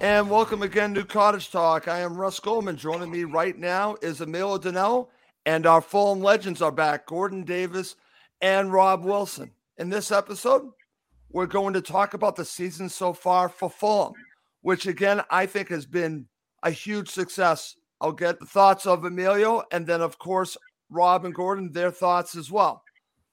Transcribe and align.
And 0.00 0.30
welcome 0.30 0.62
again 0.62 0.94
to 0.94 1.04
Cottage 1.04 1.50
Talk. 1.50 1.86
I 1.86 2.00
am 2.00 2.16
Russ 2.16 2.40
Goldman. 2.40 2.78
Joining 2.78 3.10
me 3.10 3.24
right 3.24 3.58
now 3.58 3.96
is 4.00 4.22
Emilio 4.22 4.56
Danello, 4.56 5.08
and 5.44 5.66
our 5.66 5.82
Fulham 5.82 6.22
legends 6.22 6.62
are 6.62 6.72
back 6.72 7.06
Gordon 7.06 7.44
Davies 7.44 7.96
and 8.40 8.72
Rob 8.72 9.04
Wilson. 9.04 9.50
In 9.76 9.90
this 9.90 10.10
episode, 10.10 10.70
we're 11.28 11.44
going 11.44 11.74
to 11.74 11.82
talk 11.82 12.14
about 12.14 12.34
the 12.34 12.46
season 12.46 12.88
so 12.88 13.12
far 13.12 13.50
for 13.50 13.68
Fulham, 13.68 14.14
which 14.62 14.86
again 14.86 15.20
I 15.28 15.44
think 15.44 15.68
has 15.68 15.84
been 15.84 16.24
a 16.62 16.70
huge 16.70 17.10
success. 17.10 17.76
I'll 18.00 18.12
get 18.12 18.40
the 18.40 18.46
thoughts 18.46 18.86
of 18.86 19.04
Emilio 19.04 19.64
and 19.70 19.86
then, 19.86 20.00
of 20.00 20.18
course, 20.18 20.56
Rob 20.88 21.26
and 21.26 21.34
Gordon, 21.34 21.72
their 21.72 21.90
thoughts 21.90 22.34
as 22.36 22.50
well. 22.50 22.82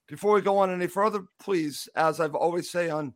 Before 0.10 0.34
we 0.34 0.42
go 0.42 0.58
on 0.58 0.70
any 0.70 0.88
further, 0.88 1.24
please, 1.40 1.88
as 1.96 2.20
I've 2.20 2.36
always 2.36 2.70
say 2.70 2.90
on 2.90 3.14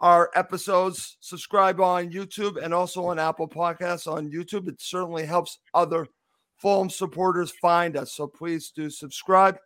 our 0.00 0.30
episodes. 0.34 1.16
Subscribe 1.20 1.80
on 1.80 2.10
YouTube 2.10 2.62
and 2.62 2.74
also 2.74 3.06
on 3.06 3.18
Apple 3.18 3.48
Podcasts 3.48 4.10
on 4.10 4.30
YouTube. 4.30 4.68
It 4.68 4.80
certainly 4.80 5.24
helps 5.24 5.58
other 5.74 6.06
Fulham 6.56 6.90
supporters 6.90 7.50
find 7.50 7.96
us. 7.96 8.14
So 8.14 8.26
please 8.26 8.72
do 8.74 8.90
subscribe. 8.90 9.58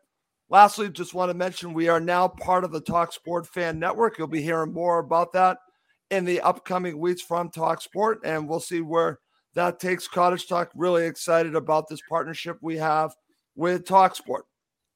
Lastly, 0.51 0.91
just 0.91 1.15
want 1.15 1.31
to 1.31 1.37
mention 1.37 1.73
we 1.73 1.89
are 1.89 2.01
now 2.01 2.29
part 2.29 2.65
of 2.65 2.71
the 2.71 2.81
Talk 2.81 3.13
Sport 3.13 3.47
Fan 3.47 3.79
Network. 3.79 4.19
You'll 4.19 4.29
be 4.29 4.43
hearing 4.43 4.73
more 4.73 4.99
about 4.99 5.33
that 5.33 5.59
in 6.11 6.25
the 6.25 6.41
upcoming 6.43 6.99
weeks 6.99 7.23
from 7.23 7.51
Talk 7.51 7.81
Sport, 7.81 8.21
and 8.25 8.49
we'll 8.49 8.61
see 8.61 8.81
where 8.81 9.19
that 9.55 9.81
takes 9.81 10.07
Cottage 10.07 10.47
Talk. 10.47 10.71
Really 10.75 11.07
excited 11.07 11.55
about 11.55 11.89
this 11.89 12.01
partnership 12.09 12.59
we 12.61 12.77
have 12.77 13.15
with 13.57 13.87
Talk 13.87 14.15
Sport. 14.15 14.45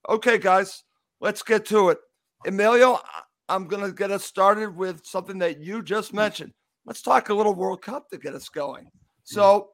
Okay, 0.09 0.39
guys, 0.39 0.85
let's 1.21 1.43
get 1.43 1.65
to 1.67 1.89
it. 1.89 1.99
Emilio, 2.47 3.01
I'm 3.49 3.67
going 3.67 3.85
to 3.85 3.93
get 3.93 4.11
us 4.11 4.25
started 4.25 4.77
with 4.77 5.05
something 5.07 5.39
that 5.39 5.61
you 5.61 5.83
just 5.83 6.11
hmm. 6.11 6.17
mentioned. 6.17 6.53
Let's 6.85 7.03
talk 7.03 7.29
a 7.29 7.35
little 7.35 7.55
World 7.55 7.83
Cup 7.83 8.09
to 8.11 8.19
get 8.19 8.35
us 8.35 8.49
going. 8.49 8.85
Hmm. 8.85 8.89
So, 9.25 9.71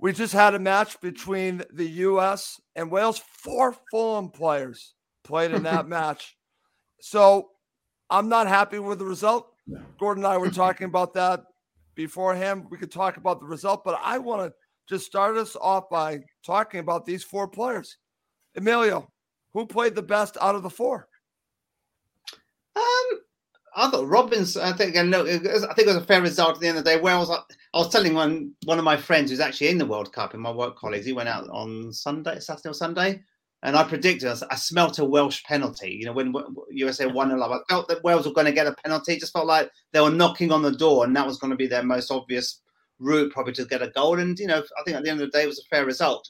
we 0.00 0.12
just 0.12 0.32
had 0.32 0.54
a 0.54 0.58
match 0.58 1.00
between 1.00 1.62
the 1.72 1.88
U.S. 1.88 2.60
and 2.74 2.90
Wales. 2.90 3.22
Four 3.42 3.76
Fulham 3.90 4.30
players 4.30 4.94
played 5.22 5.52
in 5.52 5.62
that 5.62 5.88
match. 5.88 6.36
So, 7.00 7.50
I'm 8.10 8.28
not 8.28 8.46
happy 8.46 8.78
with 8.78 8.98
the 8.98 9.04
result. 9.04 9.50
Gordon 9.98 10.24
and 10.24 10.32
I 10.32 10.36
were 10.36 10.50
talking 10.50 10.86
about 10.86 11.14
that 11.14 11.44
beforehand. 11.94 12.66
We 12.70 12.76
could 12.76 12.92
talk 12.92 13.16
about 13.16 13.40
the 13.40 13.46
result, 13.46 13.82
but 13.84 13.98
I 14.02 14.18
want 14.18 14.42
to 14.42 14.54
just 14.88 15.06
start 15.06 15.36
us 15.36 15.56
off 15.60 15.88
by 15.90 16.20
talking 16.44 16.80
about 16.80 17.06
these 17.06 17.24
four 17.24 17.48
players. 17.48 17.96
Emilio, 18.56 19.08
who 19.54 19.66
played 19.66 19.94
the 19.94 20.02
best 20.02 20.36
out 20.40 20.54
of 20.54 20.62
the 20.62 20.70
four? 20.70 21.08
Um, 22.76 23.20
I 23.76 23.90
thought 23.90 24.08
Robbins. 24.08 24.56
I 24.56 24.72
think 24.72 24.96
and 24.96 25.10
look, 25.10 25.26
was, 25.26 25.64
I 25.64 25.74
think 25.74 25.88
it 25.88 25.94
was 25.94 25.96
a 25.96 26.06
fair 26.06 26.22
result 26.22 26.56
at 26.56 26.60
the 26.60 26.68
end 26.68 26.78
of 26.78 26.84
the 26.84 26.90
day. 26.90 27.00
Wales. 27.00 27.30
I, 27.30 27.36
I 27.74 27.78
was 27.78 27.88
telling 27.90 28.14
one 28.14 28.52
one 28.64 28.78
of 28.78 28.84
my 28.84 28.96
friends 28.96 29.30
who's 29.30 29.40
actually 29.40 29.68
in 29.68 29.78
the 29.78 29.86
World 29.86 30.12
Cup, 30.12 30.34
in 30.34 30.40
my 30.40 30.50
work 30.50 30.76
colleagues. 30.76 31.06
He 31.06 31.12
went 31.12 31.28
out 31.28 31.48
on 31.50 31.92
Sunday, 31.92 32.38
Saturday 32.40 32.68
or 32.68 32.74
Sunday, 32.74 33.22
and 33.62 33.76
I 33.76 33.84
predicted. 33.84 34.28
I, 34.28 34.36
I 34.50 34.56
smelt 34.56 34.98
a 34.98 35.04
Welsh 35.04 35.42
penalty. 35.44 35.90
You 35.90 36.06
know, 36.06 36.12
when 36.12 36.32
USA 36.70 37.06
won 37.06 37.32
a 37.32 37.36
lot, 37.36 37.52
I 37.52 37.58
felt 37.68 37.88
that 37.88 38.04
Wales 38.04 38.26
were 38.26 38.32
going 38.32 38.46
to 38.46 38.52
get 38.52 38.66
a 38.66 38.74
penalty. 38.84 39.14
It 39.14 39.20
just 39.20 39.32
felt 39.32 39.46
like 39.46 39.70
they 39.92 40.00
were 40.00 40.10
knocking 40.10 40.52
on 40.52 40.62
the 40.62 40.72
door, 40.72 41.04
and 41.04 41.14
that 41.16 41.26
was 41.26 41.38
going 41.38 41.50
to 41.50 41.56
be 41.56 41.66
their 41.66 41.84
most 41.84 42.10
obvious 42.10 42.60
route, 43.00 43.32
probably 43.32 43.54
to 43.54 43.64
get 43.64 43.82
a 43.82 43.90
goal. 43.90 44.18
And 44.18 44.38
you 44.38 44.46
know, 44.46 44.58
I 44.58 44.82
think 44.84 44.96
at 44.96 45.02
the 45.02 45.10
end 45.10 45.20
of 45.20 45.30
the 45.30 45.36
day, 45.36 45.44
it 45.44 45.48
was 45.48 45.58
a 45.58 45.74
fair 45.74 45.84
result. 45.84 46.28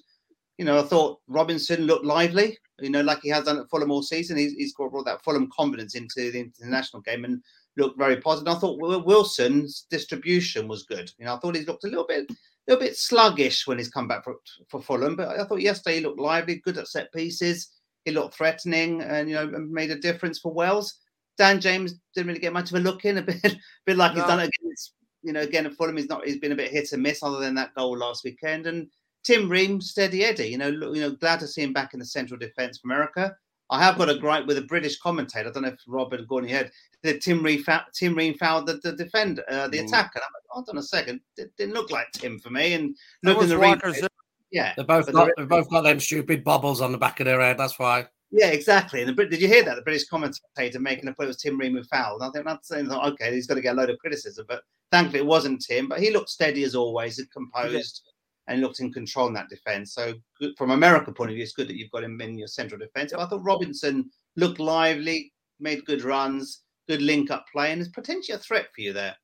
You 0.59 0.65
know, 0.65 0.79
I 0.79 0.83
thought 0.83 1.21
Robinson 1.27 1.83
looked 1.83 2.05
lively 2.05 2.59
you 2.81 2.91
know, 2.91 3.03
like 3.03 3.21
he 3.23 3.29
has 3.29 3.45
done 3.45 3.59
at 3.59 3.71
Fulham 3.71 3.91
all 3.91 4.03
season. 4.03 4.37
He's, 4.37 4.53
he's 4.53 4.75
brought 4.75 5.05
that 5.05 5.23
Fulham 5.23 5.49
confidence 5.55 5.95
into 5.95 6.31
the 6.31 6.41
international 6.41 7.03
game 7.03 7.25
and 7.25 7.43
looked 7.77 7.99
very 7.99 8.21
positive. 8.21 8.55
I 8.55 8.59
thought 8.59 8.79
Wilson's 8.79 9.87
distribution 9.91 10.67
was 10.67 10.83
good. 10.85 11.11
You 11.19 11.27
know, 11.27 11.35
I 11.35 11.39
thought 11.39 11.55
he 11.55 11.65
looked 11.65 11.85
a 11.85 11.89
little 11.89 12.07
bit, 12.07 12.31
a 12.31 12.35
little 12.67 12.85
bit 12.85 12.97
sluggish 12.97 13.67
when 13.67 13.79
he's 13.79 13.91
come 13.91 14.09
back 14.09 14.25
for, 14.25 14.37
for 14.69 14.83
Fulham, 14.83 15.15
but 15.15 15.29
I 15.29 15.45
thought 15.45 15.61
yesterday 15.61 15.97
he 15.97 16.03
looked 16.03 16.19
lively, 16.19 16.61
good 16.65 16.79
at 16.79 16.89
set 16.89 17.13
pieces. 17.13 17.71
He 18.05 18.11
looked 18.11 18.35
threatening, 18.35 19.03
and 19.03 19.31
you 19.31 19.37
know, 19.37 19.47
made 19.47 19.91
a 19.91 19.99
difference 19.99 20.39
for 20.39 20.53
Wales. 20.53 20.99
Dan 21.39 21.61
James 21.61 21.95
didn't 22.15 22.29
really 22.29 22.41
get 22.41 22.53
much 22.53 22.71
of 22.71 22.77
a 22.77 22.81
look 22.81 23.05
in, 23.05 23.19
a 23.19 23.23
bit, 23.23 23.43
a 23.45 23.57
bit 23.87 23.97
like 23.97 24.15
no. 24.15 24.21
he's 24.21 24.29
done 24.29 24.41
it 24.41 24.51
against, 24.61 24.93
you 25.23 25.33
know, 25.33 25.41
again 25.41 25.65
at 25.65 25.75
Fulham. 25.75 25.97
He's 25.97 26.09
not, 26.09 26.27
he's 26.27 26.39
been 26.39 26.53
a 26.53 26.57
bit 26.57 26.71
hit 26.71 26.93
and 26.93 27.03
miss, 27.03 27.23
other 27.23 27.41
than 27.41 27.55
that 27.55 27.75
goal 27.75 27.97
last 27.97 28.25
weekend, 28.25 28.67
and 28.67 28.89
Tim 29.25 29.49
Ream, 29.49 29.81
steady 29.81 30.25
Eddie. 30.25 30.49
You 30.49 30.59
know, 30.59 30.69
you 30.69 31.01
know, 31.01 31.11
glad 31.11 31.41
to 31.41 31.49
see 31.49 31.63
him 31.63 31.73
back 31.73 31.95
in 31.95 32.01
the 32.01 32.07
central 32.07 32.39
defence 32.39 32.79
for 32.79 32.89
America. 32.89 33.35
I 33.71 33.83
have 33.83 33.97
got 33.97 34.11
a 34.11 34.19
gripe 34.19 34.47
with 34.47 34.59
a 34.59 34.63
British 34.63 34.99
commentator. 34.99 35.49
I 35.49 35.53
don't 35.53 35.63
know 35.63 35.71
if 35.71 35.81
Rob 35.87 36.13
and 36.13 36.29
Gordon 36.29 36.51
heard 36.51 36.71
that 37.03 37.23
Tim 37.23 37.43
Ream, 37.43 37.65
Tim 37.95 38.15
Ream 38.15 38.35
fouled 38.35 38.67
the, 38.67 38.75
the 38.83 38.93
defender, 38.93 39.43
uh, 39.51 39.69
the 39.69 39.79
mm. 39.79 39.85
attacker. 39.85 40.19
I'm 40.19 40.33
like, 40.35 40.43
hold 40.49 40.69
on 40.69 40.79
a 40.79 40.83
second, 40.83 41.21
it 41.37 41.51
didn't 41.57 41.75
look 41.75 41.91
like 41.91 42.11
Tim 42.13 42.39
for 42.39 42.51
me. 42.51 42.75
And 42.75 42.95
looking 43.23 43.49
the 43.49 43.55
replay, 43.55 44.07
yeah, 44.51 44.75
they 44.77 44.83
both 44.83 45.11
got, 45.11 45.31
they 45.37 45.45
both 45.45 45.71
got 45.71 45.83
them 45.83 45.99
stupid 45.99 46.45
bubbles 46.45 46.81
on 46.81 46.93
the 46.93 46.99
back 46.99 47.21
of 47.21 47.27
their 47.27 47.41
head. 47.41 47.59
That's 47.59 47.79
why. 47.79 48.07
Yeah, 48.31 48.49
exactly. 48.49 49.03
And 49.03 49.17
the, 49.17 49.27
did 49.27 49.41
you 49.41 49.49
hear 49.49 49.65
that? 49.65 49.77
The 49.77 49.83
British 49.83 50.05
commentator 50.05 50.79
making 50.79 51.09
a 51.09 51.15
point 51.15 51.29
was 51.29 51.39
Tim 51.39 51.59
Ream 51.59 51.75
who 51.75 51.85
fouled. 51.85 52.23
I 52.23 52.31
think 52.31 52.45
that's 52.45 52.69
saying, 52.69 52.91
okay, 52.91 53.33
he's 53.33 53.47
got 53.47 53.55
to 53.55 53.61
get 53.61 53.75
a 53.75 53.79
load 53.79 53.91
of 53.91 53.99
criticism, 53.99 54.45
but 54.49 54.63
thankfully 54.93 55.21
it 55.21 55.27
wasn't 55.27 55.65
Tim. 55.65 55.89
But 55.89 56.01
he 56.01 56.11
looked 56.11 56.31
steady 56.31 56.65
as 56.65 56.75
always 56.75 57.19
and 57.19 57.31
composed. 57.31 58.03
Yeah 58.05 58.11
and 58.47 58.61
looked 58.61 58.81
in 58.81 58.93
control 58.93 59.29
in 59.29 59.35
that 59.35 59.49
defence. 59.49 59.95
So 59.95 60.15
good, 60.39 60.57
from 60.57 60.71
America 60.71 61.13
point 61.13 61.31
of 61.31 61.35
view, 61.35 61.43
it's 61.43 61.53
good 61.53 61.69
that 61.69 61.77
you've 61.77 61.91
got 61.91 62.05
him 62.05 62.21
in 62.21 62.39
your 62.39 62.49
central 62.49 62.79
defence. 62.79 63.13
I 63.13 63.27
thought 63.27 63.45
Robinson 63.45 64.11
looked 64.37 64.61
lively, 64.61 65.33
made 65.61 65.85
good 65.85 66.03
runs, 66.03 66.63
good 66.89 67.03
link 67.03 67.31
up 67.31 67.47
play, 67.51 67.73
and 67.73 67.81
is 67.81 67.89
potentially 67.89 68.37
a 68.37 68.39
threat 68.39 68.67
for 68.75 68.83
you 68.83 68.93
there. 68.93 69.17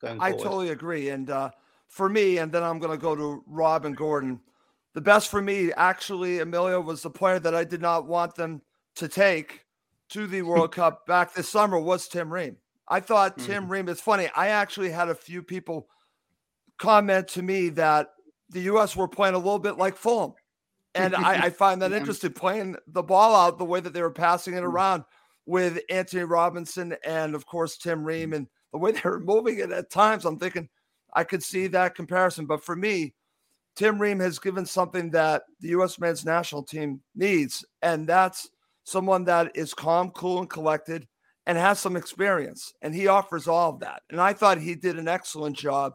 Going 0.00 0.20
I 0.20 0.32
totally 0.32 0.70
agree. 0.70 1.10
And 1.10 1.30
uh, 1.30 1.50
for 1.88 2.08
me, 2.08 2.38
and 2.38 2.50
then 2.50 2.62
I'm 2.62 2.78
going 2.78 2.96
to 2.96 3.02
go 3.02 3.14
to 3.14 3.42
Rob 3.46 3.84
and 3.84 3.96
Gordon. 3.96 4.40
The 4.94 5.00
best 5.00 5.28
for 5.28 5.40
me, 5.40 5.72
actually, 5.72 6.40
Emilio 6.40 6.80
was 6.80 7.02
the 7.02 7.10
player 7.10 7.38
that 7.38 7.54
I 7.54 7.64
did 7.64 7.80
not 7.80 8.06
want 8.06 8.34
them 8.34 8.62
to 8.96 9.08
take 9.08 9.64
to 10.10 10.26
the 10.26 10.42
World 10.42 10.72
Cup 10.72 11.06
back 11.06 11.34
this 11.34 11.48
summer 11.48 11.78
was 11.78 12.08
Tim 12.08 12.32
Ream. 12.32 12.56
I 12.88 13.00
thought 13.00 13.38
Tim 13.38 13.64
mm-hmm. 13.64 13.72
Ream 13.72 13.88
is 13.88 14.00
funny. 14.00 14.28
I 14.36 14.48
actually 14.48 14.90
had 14.90 15.08
a 15.08 15.14
few 15.14 15.42
people 15.42 15.88
comment 16.78 17.28
to 17.28 17.42
me 17.42 17.68
that 17.70 18.08
the 18.50 18.60
U.S. 18.62 18.96
were 18.96 19.08
playing 19.08 19.34
a 19.34 19.38
little 19.38 19.58
bit 19.58 19.78
like 19.78 19.96
Fulham. 19.96 20.32
And 20.94 21.14
I, 21.16 21.44
I 21.46 21.50
find 21.50 21.80
that 21.80 21.90
Yeah. 21.92 21.96
interesting 21.98 22.32
playing 22.32 22.76
the 22.88 23.02
ball 23.02 23.34
out 23.34 23.58
the 23.58 23.64
way 23.64 23.80
that 23.80 23.92
they 23.92 24.02
were 24.02 24.10
passing 24.10 24.54
Mm. 24.54 24.58
it 24.58 24.64
around 24.64 25.04
with 25.46 25.80
Antonee 25.90 26.22
Robinson 26.24 26.94
and, 27.04 27.34
of 27.34 27.46
course, 27.46 27.76
Tim 27.78 28.04
Ream 28.04 28.32
and 28.32 28.46
the 28.72 28.78
way 28.78 28.92
they 28.92 29.00
were 29.04 29.20
moving 29.20 29.58
it 29.58 29.70
at 29.72 29.90
times. 29.90 30.24
I'm 30.24 30.38
thinking 30.38 30.68
I 31.14 31.24
could 31.24 31.42
see 31.42 31.66
that 31.68 31.94
comparison. 31.94 32.46
But 32.46 32.62
for 32.64 32.76
me, 32.76 33.14
Tim 33.74 33.98
Ream 33.98 34.20
has 34.20 34.38
given 34.38 34.66
something 34.66 35.10
that 35.12 35.44
the 35.60 35.68
U.S. 35.68 35.98
men's 35.98 36.26
national 36.26 36.62
team 36.62 37.00
needs, 37.14 37.64
and 37.80 38.06
that's 38.06 38.50
someone 38.84 39.24
that 39.24 39.50
is 39.56 39.72
calm, 39.72 40.10
cool, 40.10 40.40
and 40.40 40.50
collected 40.50 41.06
and 41.46 41.56
has 41.56 41.78
some 41.80 41.96
experience. 41.96 42.74
And 42.82 42.94
he 42.94 43.06
offers 43.08 43.48
all 43.48 43.70
of 43.70 43.80
that. 43.80 44.02
And 44.10 44.20
I 44.20 44.32
thought 44.34 44.58
he 44.58 44.74
did 44.74 44.98
an 44.98 45.08
excellent 45.08 45.56
job 45.56 45.94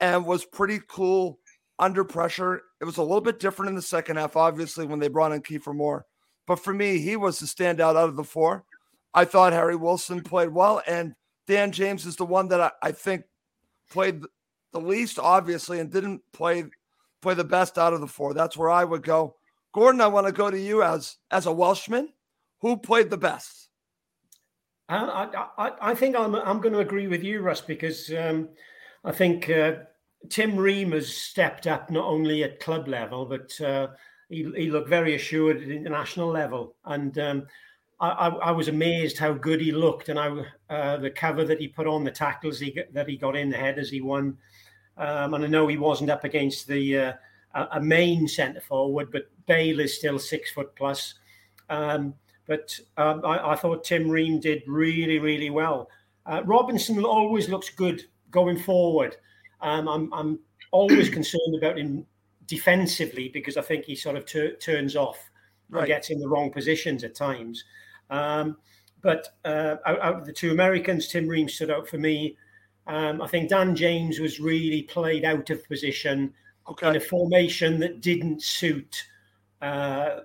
and 0.00 0.26
was 0.26 0.44
pretty 0.44 0.80
cool 0.88 1.38
under 1.78 2.04
pressure. 2.04 2.62
It 2.80 2.84
was 2.84 2.96
a 2.96 3.02
little 3.02 3.20
bit 3.20 3.40
different 3.40 3.70
in 3.70 3.76
the 3.76 3.82
second 3.82 4.16
half, 4.16 4.36
obviously, 4.36 4.86
when 4.86 4.98
they 4.98 5.08
brought 5.08 5.32
in 5.32 5.42
Kiefer 5.42 5.74
Moore. 5.74 6.06
But 6.46 6.60
for 6.60 6.72
me, 6.72 6.98
he 6.98 7.16
was 7.16 7.38
the 7.38 7.46
standout 7.46 7.96
out 7.96 8.08
of 8.08 8.16
the 8.16 8.24
four. 8.24 8.64
I 9.14 9.24
thought 9.24 9.52
Harry 9.52 9.76
Wilson 9.76 10.22
played 10.22 10.50
well, 10.50 10.82
and 10.86 11.14
Dan 11.46 11.72
James 11.72 12.06
is 12.06 12.16
the 12.16 12.24
one 12.24 12.48
that 12.48 12.60
I, 12.60 12.70
I 12.82 12.92
think 12.92 13.24
played 13.90 14.22
the 14.72 14.80
least, 14.80 15.18
obviously, 15.18 15.80
and 15.80 15.90
didn't 15.90 16.22
play 16.32 16.64
play 17.20 17.34
the 17.34 17.44
best 17.44 17.78
out 17.78 17.92
of 17.92 18.00
the 18.00 18.06
four. 18.06 18.32
That's 18.32 18.56
where 18.56 18.70
I 18.70 18.84
would 18.84 19.02
go. 19.02 19.34
Gordon, 19.72 20.00
I 20.00 20.06
want 20.06 20.26
to 20.26 20.32
go 20.32 20.50
to 20.50 20.58
you 20.58 20.82
as 20.82 21.16
as 21.30 21.46
a 21.46 21.52
Welshman. 21.52 22.10
Who 22.60 22.76
played 22.76 23.10
the 23.10 23.16
best? 23.18 23.68
I, 24.88 25.46
I, 25.58 25.90
I- 25.90 25.94
think 25.94 26.16
I'm, 26.16 26.34
I'm 26.34 26.60
going 26.60 26.72
to 26.72 26.80
agree 26.80 27.08
with 27.08 27.22
you, 27.22 27.40
Russ, 27.40 27.60
because 27.60 28.10
um, 28.10 28.48
I 29.04 29.12
think 29.12 29.48
uh, 29.48 29.74
Tim 30.28 30.56
Ream 30.56 30.92
has 30.92 31.14
stepped 31.14 31.66
up 31.66 31.90
not 31.90 32.04
only 32.04 32.42
at 32.44 32.60
club 32.60 32.88
level, 32.88 33.24
but 33.24 33.60
uh, 33.60 33.88
he, 34.28 34.50
he 34.56 34.70
looked 34.70 34.88
very 34.88 35.14
assured 35.14 35.62
at 35.62 35.68
international 35.68 36.28
level. 36.28 36.74
And 36.84 37.18
um, 37.18 37.46
I, 38.00 38.08
I, 38.08 38.28
I 38.28 38.50
was 38.50 38.68
amazed 38.68 39.18
how 39.18 39.32
good 39.32 39.60
he 39.60 39.72
looked, 39.72 40.08
and 40.08 40.18
how 40.18 40.44
uh, 40.68 40.96
the 40.98 41.10
cover 41.10 41.44
that 41.44 41.60
he 41.60 41.68
put 41.68 41.86
on, 41.86 42.04
the 42.04 42.10
tackles 42.10 42.58
he, 42.58 42.78
that 42.92 43.08
he 43.08 43.16
got 43.16 43.36
in, 43.36 43.50
the 43.50 43.56
headers 43.56 43.90
he 43.90 44.00
won. 44.00 44.36
Um, 44.96 45.34
and 45.34 45.44
I 45.44 45.46
know 45.46 45.68
he 45.68 45.76
wasn't 45.76 46.10
up 46.10 46.24
against 46.24 46.66
the 46.66 46.98
uh, 46.98 47.12
a 47.54 47.68
a 47.72 47.80
main 47.80 48.26
centre 48.28 48.60
forward, 48.60 49.10
but 49.12 49.30
Bale 49.46 49.80
is 49.80 49.96
still 49.96 50.18
six 50.18 50.50
foot 50.50 50.74
plus. 50.76 51.14
Um, 51.70 52.14
but 52.46 52.78
um, 52.96 53.24
I, 53.24 53.52
I 53.52 53.56
thought 53.56 53.84
Tim 53.84 54.08
Ream 54.08 54.40
did 54.40 54.62
really, 54.66 55.18
really 55.18 55.50
well. 55.50 55.88
Uh, 56.26 56.42
Robinson 56.44 57.04
always 57.04 57.48
looks 57.48 57.70
good 57.70 58.04
going 58.30 58.58
forward. 58.58 59.16
Um, 59.60 59.88
I'm, 59.88 60.12
I'm 60.12 60.38
always 60.70 61.08
concerned 61.08 61.56
about 61.56 61.78
him 61.78 62.06
defensively 62.46 63.28
because 63.28 63.56
I 63.56 63.62
think 63.62 63.84
he 63.84 63.94
sort 63.94 64.16
of 64.16 64.24
tur- 64.26 64.56
turns 64.56 64.96
off 64.96 65.18
Right. 65.70 65.80
and 65.80 65.88
gets 65.88 66.08
in 66.08 66.18
the 66.18 66.28
wrong 66.28 66.50
positions 66.50 67.04
at 67.04 67.14
times. 67.14 67.62
Um, 68.08 68.56
but 69.02 69.28
uh, 69.44 69.76
out, 69.84 70.00
out 70.00 70.14
of 70.16 70.24
the 70.24 70.32
two 70.32 70.50
Americans, 70.50 71.08
Tim 71.08 71.28
Ream 71.28 71.46
stood 71.46 71.70
out 71.70 71.86
for 71.86 71.98
me. 71.98 72.38
Um, 72.86 73.20
I 73.20 73.26
think 73.26 73.50
Dan 73.50 73.76
James 73.76 74.18
was 74.18 74.40
really 74.40 74.82
played 74.84 75.26
out 75.26 75.50
of 75.50 75.68
position 75.68 76.32
in 76.82 76.96
a 76.96 77.00
formation 77.00 77.78
that 77.80 78.00
didn't 78.00 78.42
suit 78.42 79.04
uh, 79.60 80.20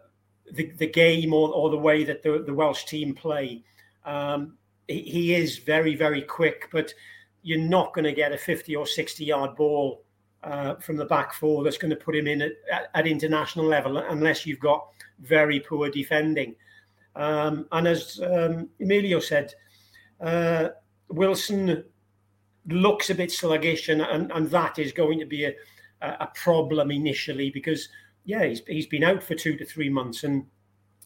the, 0.53 0.71
the 0.77 0.87
game 0.87 1.33
or, 1.33 1.49
or 1.53 1.69
the 1.69 1.77
way 1.77 2.05
that 2.05 2.23
the, 2.23 2.41
the 2.45 2.53
Welsh 2.53 2.85
team 2.85 3.13
play. 3.13 3.63
Um, 4.05 4.57
he, 4.87 5.01
he 5.01 5.35
is 5.35 5.57
very, 5.57 5.95
very 5.95 6.21
quick, 6.21 6.69
but 6.71 6.93
you're 7.43 7.59
not 7.59 7.93
going 7.93 8.05
to 8.05 8.13
get 8.13 8.31
a 8.31 8.37
50 8.37 8.75
or 8.75 8.87
60 8.87 9.23
yard 9.23 9.55
ball 9.55 10.03
uh, 10.43 10.75
from 10.75 10.97
the 10.97 11.05
back 11.05 11.33
four 11.33 11.63
that's 11.63 11.77
going 11.77 11.91
to 11.91 11.95
put 11.95 12.15
him 12.15 12.27
in 12.27 12.41
at, 12.41 12.51
at, 12.71 12.89
at 12.95 13.07
international 13.07 13.65
level 13.65 13.97
unless 13.97 14.45
you've 14.45 14.59
got 14.59 14.87
very 15.19 15.59
poor 15.59 15.89
defending. 15.89 16.55
Um, 17.15 17.67
and 17.71 17.87
as 17.87 18.19
um, 18.21 18.69
Emilio 18.81 19.19
said, 19.19 19.53
uh, 20.19 20.69
Wilson 21.09 21.83
looks 22.67 23.09
a 23.09 23.15
bit 23.15 23.31
sluggish, 23.31 23.89
and, 23.89 24.01
and, 24.01 24.31
and 24.31 24.49
that 24.49 24.79
is 24.79 24.91
going 24.91 25.19
to 25.19 25.25
be 25.25 25.45
a, 25.45 25.53
a 26.01 26.29
problem 26.33 26.91
initially 26.91 27.49
because, 27.51 27.89
yeah, 28.25 28.45
he's, 28.45 28.61
he's 28.67 28.87
been 28.87 29.03
out 29.03 29.21
for 29.21 29.35
two 29.35 29.55
to 29.57 29.65
three 29.65 29.89
months 29.89 30.23
and 30.23 30.45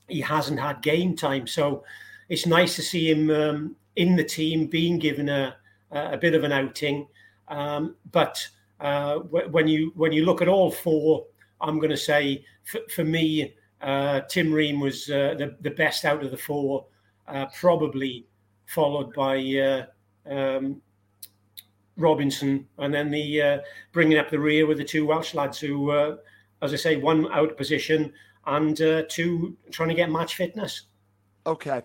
he 0.07 0.21
hasn't 0.21 0.59
had 0.59 0.81
game 0.81 1.15
time. 1.15 1.47
So 1.47 1.83
it's 2.29 2.45
nice 2.45 2.75
to 2.75 2.81
see 2.81 3.11
him 3.11 3.29
um, 3.29 3.75
in 3.95 4.15
the 4.15 4.23
team 4.23 4.67
being 4.67 4.99
given 4.99 5.29
a, 5.29 5.57
a 5.91 6.17
bit 6.17 6.35
of 6.35 6.43
an 6.43 6.51
outing. 6.51 7.07
Um, 7.47 7.95
but 8.11 8.45
uh, 8.79 9.19
wh- 9.19 9.51
when 9.51 9.67
you 9.67 9.91
when 9.95 10.11
you 10.11 10.25
look 10.25 10.41
at 10.41 10.47
all 10.47 10.71
four, 10.71 11.25
I'm 11.61 11.77
going 11.77 11.91
to 11.91 11.97
say 11.97 12.45
for, 12.63 12.79
for 12.93 13.03
me, 13.03 13.55
uh, 13.81 14.21
Tim 14.29 14.51
Ream 14.51 14.79
was 14.79 15.09
uh, 15.09 15.35
the 15.37 15.55
the 15.61 15.71
best 15.71 16.05
out 16.05 16.23
of 16.23 16.31
the 16.31 16.37
four, 16.37 16.85
uh, 17.27 17.45
probably 17.59 18.25
followed 18.65 19.13
by 19.13 19.37
uh, 19.37 19.85
um, 20.29 20.81
Robinson, 21.95 22.67
and 22.77 22.93
then 22.93 23.09
the 23.11 23.41
uh, 23.41 23.59
bringing 23.91 24.17
up 24.17 24.29
the 24.29 24.39
rear 24.39 24.65
with 24.65 24.77
the 24.77 24.83
two 24.83 25.05
Welsh 25.05 25.33
lads 25.33 25.59
who, 25.59 25.91
uh, 25.91 26.17
as 26.61 26.73
I 26.73 26.77
say, 26.77 26.97
one 26.97 27.31
out 27.31 27.51
of 27.51 27.57
position 27.57 28.13
and 28.45 28.81
uh, 28.81 29.03
two 29.09 29.55
trying 29.71 29.89
to 29.89 29.95
get 29.95 30.11
match 30.11 30.35
fitness. 30.35 30.83
Okay. 31.45 31.81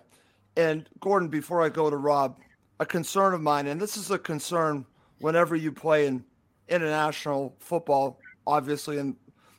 And 0.56 0.88
Gordon, 1.00 1.28
before 1.28 1.62
I 1.62 1.68
go 1.68 1.88
to 1.88 1.96
Rob, 1.96 2.38
a 2.82 2.86
concern 2.86 3.32
of 3.32 3.40
mine, 3.40 3.68
and 3.68 3.80
this 3.80 3.96
is 3.96 4.10
a 4.10 4.18
concern 4.18 4.84
whenever 5.20 5.56
you 5.56 5.72
play 5.72 6.06
in 6.06 6.24
international 6.68 7.54
football, 7.60 8.18
obviously 8.46 8.98
in 8.98 9.16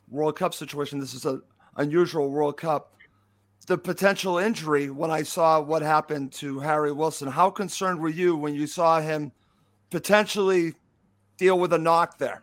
World 0.08 0.36
Cup 0.36 0.54
situation, 0.54 1.00
this 1.00 1.14
is 1.14 1.24
an 1.24 1.42
unusual 1.76 2.30
World 2.30 2.56
Cup. 2.56 2.92
The 3.66 3.78
potential 3.78 4.36
injury 4.36 4.90
when 4.90 5.10
I 5.10 5.22
saw 5.22 5.58
what 5.58 5.80
happened 5.80 6.32
to 6.34 6.60
Harry 6.60 6.92
Wilson, 6.92 7.28
how 7.28 7.50
concerned 7.50 7.98
were 7.98 8.10
you 8.10 8.36
when 8.36 8.54
you 8.54 8.66
saw 8.66 9.00
him 9.00 9.32
potentially 9.90 10.74
deal 11.38 11.58
with 11.58 11.72
a 11.72 11.78
knock 11.78 12.18
there? 12.18 12.42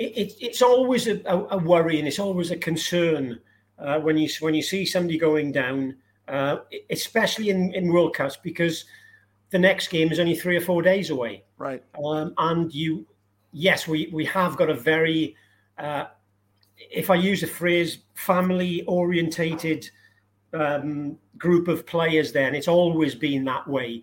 it, 0.00 0.16
it, 0.16 0.32
it's 0.40 0.62
always 0.62 1.08
a, 1.08 1.20
a, 1.26 1.58
worry 1.58 1.98
and 1.98 2.08
it's 2.08 2.18
always 2.18 2.50
a 2.50 2.56
concern 2.56 3.38
uh, 3.78 3.98
when 4.00 4.16
you 4.16 4.28
when 4.40 4.54
you 4.54 4.62
see 4.62 4.84
somebody 4.84 5.18
going 5.18 5.52
down, 5.52 5.94
uh, 6.28 6.58
especially 6.90 7.50
in, 7.50 7.74
in 7.74 7.92
World 7.92 8.14
Cups, 8.14 8.36
because 8.36 8.86
the 9.50 9.58
next 9.58 9.88
game 9.88 10.10
is 10.12 10.20
only 10.20 10.36
three 10.36 10.56
or 10.56 10.60
four 10.60 10.82
days 10.82 11.10
away. 11.10 11.44
Right. 11.58 11.82
Um, 12.02 12.34
and 12.38 12.72
you, 12.72 13.06
yes, 13.52 13.86
we 13.86 14.08
we 14.12 14.24
have 14.26 14.56
got 14.56 14.70
a 14.70 14.74
very, 14.74 15.36
uh, 15.78 16.06
if 16.90 17.10
I 17.10 17.16
use 17.16 17.40
the 17.40 17.46
phrase, 17.46 17.98
family 18.14 18.84
orientated 18.86 19.90
um, 20.52 21.18
group 21.36 21.68
of 21.68 21.84
players. 21.84 22.32
Then 22.32 22.54
it's 22.54 22.68
always 22.68 23.14
been 23.14 23.44
that 23.44 23.66
way, 23.66 24.02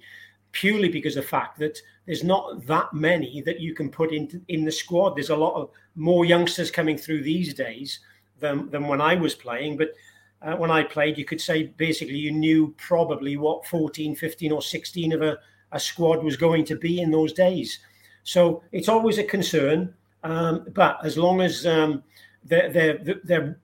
purely 0.52 0.90
because 0.90 1.16
of 1.16 1.24
the 1.24 1.30
fact 1.30 1.60
that 1.60 1.80
there's 2.06 2.24
not 2.24 2.66
that 2.68 2.94
many 2.94 3.42
that 3.42 3.60
you 3.60 3.74
can 3.74 3.90
put 3.90 4.12
in 4.12 4.44
in 4.50 4.66
the 4.66 4.72
squad. 4.72 5.16
There's 5.16 5.30
a 5.30 5.36
lot 5.36 5.56
of 5.56 5.70
more 5.96 6.26
youngsters 6.26 6.70
coming 6.72 6.98
through 6.98 7.24
these 7.24 7.54
days 7.54 8.00
than 8.40 8.70
than 8.70 8.88
when 8.88 9.02
I 9.02 9.16
was 9.16 9.36
playing, 9.36 9.78
but. 9.78 9.94
Uh, 10.42 10.56
when 10.56 10.70
I 10.70 10.84
played, 10.84 11.18
you 11.18 11.26
could 11.26 11.42
say 11.42 11.64
basically 11.78 12.18
you 12.18 12.32
knew 12.32 12.74
probably 12.78 13.38
what 13.38 13.66
14, 13.66 14.16
15, 14.16 14.52
or 14.52 14.62
16 14.62 15.14
of 15.14 15.22
a, 15.22 15.38
a 15.72 15.80
squad 15.80 16.24
was 16.24 16.38
going 16.38 16.64
to 16.66 16.76
be 16.76 17.02
in 17.02 17.12
those 17.12 17.34
days. 17.34 17.80
So 18.24 18.62
it's 18.72 18.90
always 18.90 19.18
a 19.18 19.24
concern. 19.24 19.94
Um, 20.24 20.68
but 20.74 21.00
as 21.04 21.18
long 21.18 21.42
as 21.42 21.66
um, 21.66 22.04
they're, 22.44 22.72
they're, 22.72 23.00
they're, 23.24 23.60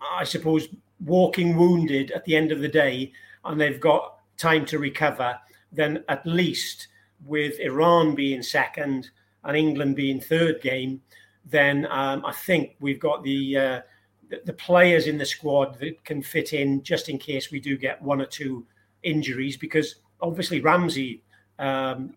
I 0.00 0.24
suppose, 0.24 0.68
walking 1.04 1.56
wounded 1.56 2.10
at 2.12 2.24
the 2.24 2.36
end 2.36 2.52
of 2.52 2.60
the 2.60 2.68
day 2.68 3.12
and 3.44 3.60
they've 3.60 3.80
got 3.80 4.18
time 4.38 4.64
to 4.66 4.78
recover, 4.78 5.38
then 5.72 6.04
at 6.08 6.24
least 6.26 6.88
with 7.24 7.58
Iran 7.60 8.14
being 8.14 8.42
second 8.42 9.10
and 9.44 9.56
England 9.56 9.96
being 9.96 10.20
third 10.20 10.60
game, 10.62 11.02
then 11.44 11.86
um, 11.90 12.24
I 12.24 12.32
think 12.32 12.76
we've 12.80 13.00
got 13.00 13.22
the, 13.22 13.56
uh, 13.56 13.80
the 14.28 14.40
the 14.44 14.52
players 14.52 15.06
in 15.06 15.18
the 15.18 15.26
squad 15.26 15.78
that 15.80 16.04
can 16.04 16.22
fit 16.22 16.52
in 16.52 16.82
just 16.82 17.08
in 17.08 17.18
case 17.18 17.50
we 17.50 17.60
do 17.60 17.76
get 17.76 18.00
one 18.02 18.20
or 18.20 18.26
two 18.26 18.66
injuries. 19.02 19.56
Because 19.56 19.96
obviously 20.20 20.60
Ramsey 20.60 21.22
um, 21.58 22.14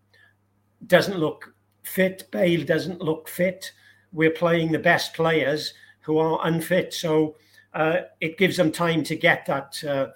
doesn't 0.87 1.17
look 1.17 1.53
fit, 1.83 2.29
Bale 2.31 2.65
doesn't 2.65 3.01
look 3.01 3.27
fit. 3.27 3.71
We're 4.11 4.31
playing 4.31 4.71
the 4.71 4.79
best 4.79 5.13
players 5.13 5.73
who 6.01 6.17
are 6.17 6.47
unfit, 6.47 6.93
so 6.93 7.35
uh, 7.73 8.01
it 8.21 8.37
gives 8.37 8.57
them 8.57 8.71
time 8.71 9.03
to 9.03 9.15
get 9.15 9.45
that 9.45 9.83
uh, 9.83 10.07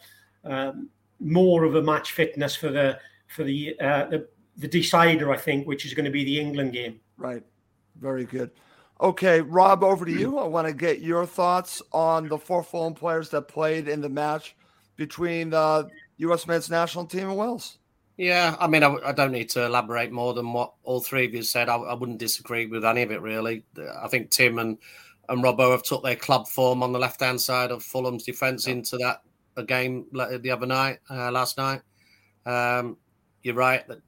um, 0.43 0.89
more 1.19 1.63
of 1.63 1.75
a 1.75 1.81
match 1.81 2.11
fitness 2.11 2.55
for 2.55 2.69
the 2.69 2.99
for 3.27 3.43
the, 3.43 3.75
uh, 3.79 4.05
the 4.05 4.27
the 4.57 4.67
decider, 4.67 5.31
I 5.31 5.37
think, 5.37 5.67
which 5.67 5.85
is 5.85 5.93
going 5.93 6.05
to 6.05 6.11
be 6.11 6.23
the 6.23 6.39
England 6.39 6.73
game. 6.73 6.99
Right. 7.17 7.43
Very 7.99 8.25
good. 8.25 8.51
Okay, 9.03 9.41
Rob, 9.41 9.83
over 9.83 10.05
to 10.05 10.11
you. 10.11 10.39
I 10.39 10.47
want 10.47 10.65
to 10.65 10.73
get 10.73 11.01
your 11.01 11.25
thoughts 11.25 11.81
on 11.91 12.29
the 12.29 12.37
four 12.37 12.63
Fulham 12.63 12.93
players 12.93 13.27
that 13.31 13.49
played 13.49 13.89
in 13.89 13.99
the 13.99 14.07
match 14.07 14.55
between 14.95 15.49
the 15.49 15.89
U.S. 16.19 16.47
men's 16.47 16.69
national 16.69 17.07
team 17.07 17.27
and 17.27 17.37
Wales. 17.37 17.79
Yeah, 18.15 18.55
I 18.61 18.67
mean, 18.67 18.81
I, 18.81 18.95
I, 19.03 19.11
don't 19.11 19.33
need 19.33 19.49
to 19.51 19.65
elaborate 19.65 20.13
more 20.13 20.33
than 20.33 20.53
what 20.53 20.73
all 20.83 21.01
three 21.01 21.25
of 21.25 21.33
you 21.33 21.43
said. 21.43 21.67
I, 21.67 21.75
I, 21.75 21.95
wouldn't 21.95 22.19
disagree 22.19 22.65
with 22.65 22.85
any 22.85 23.01
of 23.01 23.11
it, 23.11 23.21
really. 23.21 23.65
I 24.01 24.07
think 24.07 24.29
Tim 24.29 24.57
and, 24.57 24.77
and 25.27 25.43
Robbo 25.43 25.71
have 25.71 25.83
took 25.83 26.03
their 26.03 26.15
club 26.15 26.47
form 26.47 26.81
on 26.81 26.93
the 26.93 26.99
left 26.99 27.19
hand 27.19 27.41
side 27.41 27.71
of 27.71 27.83
Fulham's 27.83 28.23
defence 28.23 28.67
into 28.67 28.95
that 28.97 29.21
a 29.57 29.63
game 29.63 30.05
the 30.13 30.51
other 30.51 30.65
night, 30.65 30.99
uh, 31.09 31.29
last 31.29 31.57
night. 31.57 31.81
Um, 32.45 32.97
you're 33.41 33.55
right 33.55 33.85
that 33.87 33.99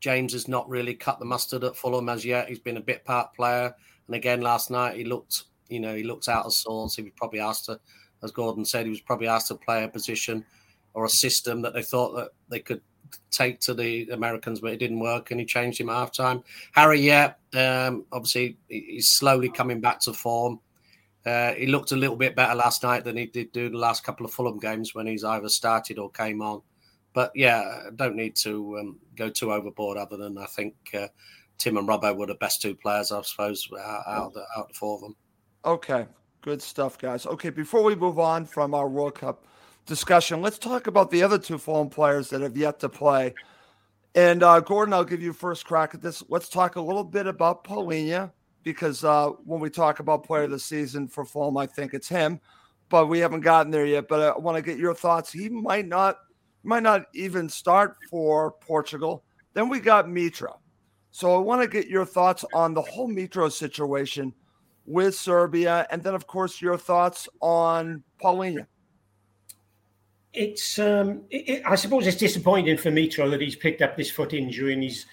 James 0.00 0.32
has 0.34 0.46
not 0.46 0.68
really 0.68 0.94
cut 0.94 1.20
the 1.20 1.24
mustard 1.24 1.64
at 1.64 1.76
Fulham 1.76 2.08
as 2.08 2.24
yet. 2.24 2.48
He's 2.48 2.58
been 2.58 2.76
a 2.76 2.82
bit 2.82 3.04
part 3.04 3.32
player, 3.34 3.74
and 4.12 4.18
again 4.18 4.42
last 4.42 4.70
night 4.70 4.94
he 4.94 5.04
looked, 5.04 5.44
you 5.70 5.80
know, 5.80 5.94
he 5.94 6.02
looked 6.02 6.28
out 6.28 6.44
of 6.44 6.52
sorts. 6.52 6.96
He 6.96 7.02
was 7.02 7.12
probably 7.16 7.40
asked 7.40 7.64
to, 7.64 7.80
as 8.22 8.30
Gordon 8.30 8.62
said, 8.62 8.84
he 8.84 8.90
was 8.90 9.00
probably 9.00 9.26
asked 9.26 9.48
to 9.48 9.54
play 9.54 9.84
a 9.84 9.88
position 9.88 10.44
or 10.92 11.06
a 11.06 11.08
system 11.08 11.62
that 11.62 11.72
they 11.72 11.82
thought 11.82 12.14
that 12.16 12.28
they 12.50 12.60
could 12.60 12.82
take 13.30 13.58
to 13.60 13.72
the 13.72 14.06
Americans, 14.10 14.60
but 14.60 14.72
it 14.72 14.76
didn't 14.76 15.00
work, 15.00 15.30
and 15.30 15.40
he 15.40 15.46
changed 15.46 15.80
him 15.80 15.88
half 15.88 16.12
time. 16.12 16.42
Harry, 16.72 17.00
yeah, 17.00 17.32
um, 17.54 18.04
obviously 18.12 18.58
he's 18.68 19.08
slowly 19.08 19.48
coming 19.48 19.80
back 19.80 19.98
to 20.00 20.12
form. 20.12 20.60
Uh, 21.24 21.52
he 21.52 21.66
looked 21.66 21.92
a 21.92 21.96
little 21.96 22.16
bit 22.16 22.36
better 22.36 22.54
last 22.54 22.82
night 22.82 23.04
than 23.04 23.16
he 23.16 23.24
did 23.24 23.50
do 23.52 23.70
the 23.70 23.78
last 23.78 24.04
couple 24.04 24.26
of 24.26 24.32
Fulham 24.32 24.58
games 24.58 24.94
when 24.94 25.06
he's 25.06 25.24
either 25.24 25.48
started 25.48 25.98
or 25.98 26.10
came 26.10 26.42
on. 26.42 26.60
But 27.14 27.32
yeah, 27.34 27.88
don't 27.96 28.16
need 28.16 28.36
to 28.36 28.78
um, 28.78 28.98
go 29.16 29.30
too 29.30 29.54
overboard. 29.54 29.96
Other 29.96 30.18
than 30.18 30.36
I 30.36 30.46
think 30.46 30.74
uh, 30.92 31.08
Tim 31.62 31.76
and 31.76 31.86
Robbo 31.86 32.16
were 32.16 32.26
the 32.26 32.34
best 32.34 32.60
two 32.60 32.74
players, 32.74 33.12
I 33.12 33.22
suppose, 33.22 33.68
out, 33.78 34.02
out, 34.08 34.26
of 34.26 34.34
the, 34.34 34.44
out 34.56 34.70
of 34.70 34.74
four 34.74 34.96
of 34.96 35.00
them. 35.02 35.16
Okay, 35.64 36.06
good 36.40 36.60
stuff, 36.60 36.98
guys. 36.98 37.24
Okay, 37.24 37.50
before 37.50 37.84
we 37.84 37.94
move 37.94 38.18
on 38.18 38.44
from 38.44 38.74
our 38.74 38.88
World 38.88 39.14
Cup 39.14 39.46
discussion, 39.86 40.42
let's 40.42 40.58
talk 40.58 40.88
about 40.88 41.08
the 41.12 41.22
other 41.22 41.38
two 41.38 41.58
Fulham 41.58 41.88
players 41.88 42.30
that 42.30 42.40
have 42.40 42.56
yet 42.56 42.80
to 42.80 42.88
play. 42.88 43.32
And 44.16 44.42
uh, 44.42 44.58
Gordon, 44.58 44.92
I'll 44.92 45.04
give 45.04 45.22
you 45.22 45.32
first 45.32 45.64
crack 45.64 45.94
at 45.94 46.02
this. 46.02 46.24
Let's 46.28 46.48
talk 46.48 46.74
a 46.74 46.80
little 46.80 47.04
bit 47.04 47.28
about 47.28 47.62
Palhinha 47.62 48.32
because 48.64 49.04
uh, 49.04 49.28
when 49.44 49.60
we 49.60 49.70
talk 49.70 50.00
about 50.00 50.24
player 50.24 50.42
of 50.42 50.50
the 50.50 50.58
season 50.58 51.06
for 51.06 51.24
Fulham, 51.24 51.56
I 51.56 51.66
think 51.66 51.94
it's 51.94 52.08
him, 52.08 52.40
but 52.88 53.06
we 53.06 53.20
haven't 53.20 53.42
gotten 53.42 53.70
there 53.70 53.86
yet. 53.86 54.08
But 54.08 54.34
I 54.34 54.36
want 54.36 54.56
to 54.56 54.62
get 54.62 54.78
your 54.80 54.94
thoughts. 54.94 55.30
He 55.30 55.48
might 55.48 55.86
not 55.86 56.18
might 56.64 56.82
not 56.82 57.02
even 57.14 57.48
start 57.48 57.96
for 58.10 58.50
Portugal. 58.50 59.22
Then 59.54 59.68
we 59.68 59.78
got 59.78 60.06
Mitro. 60.06 60.56
So 61.12 61.36
I 61.36 61.38
want 61.38 61.62
to 61.62 61.68
get 61.68 61.88
your 61.88 62.06
thoughts 62.06 62.44
on 62.54 62.74
the 62.74 62.82
whole 62.82 63.08
Mitro 63.08 63.52
situation 63.52 64.34
with 64.86 65.14
Serbia, 65.14 65.86
and 65.90 66.02
then 66.02 66.14
of 66.14 66.26
course 66.26 66.60
your 66.60 66.76
thoughts 66.76 67.28
on 67.40 68.02
Palhinha. 68.20 68.66
It's, 70.32 70.78
um, 70.78 71.22
it, 71.30 71.62
I 71.66 71.74
suppose, 71.74 72.06
it's 72.06 72.16
disappointing 72.16 72.78
for 72.78 72.90
Mitro 72.90 73.30
that 73.30 73.42
he's 73.42 73.54
picked 73.54 73.82
up 73.82 73.96
this 73.96 74.10
foot 74.10 74.32
injury, 74.32 74.72
and 74.72 74.82
he's, 74.82 75.04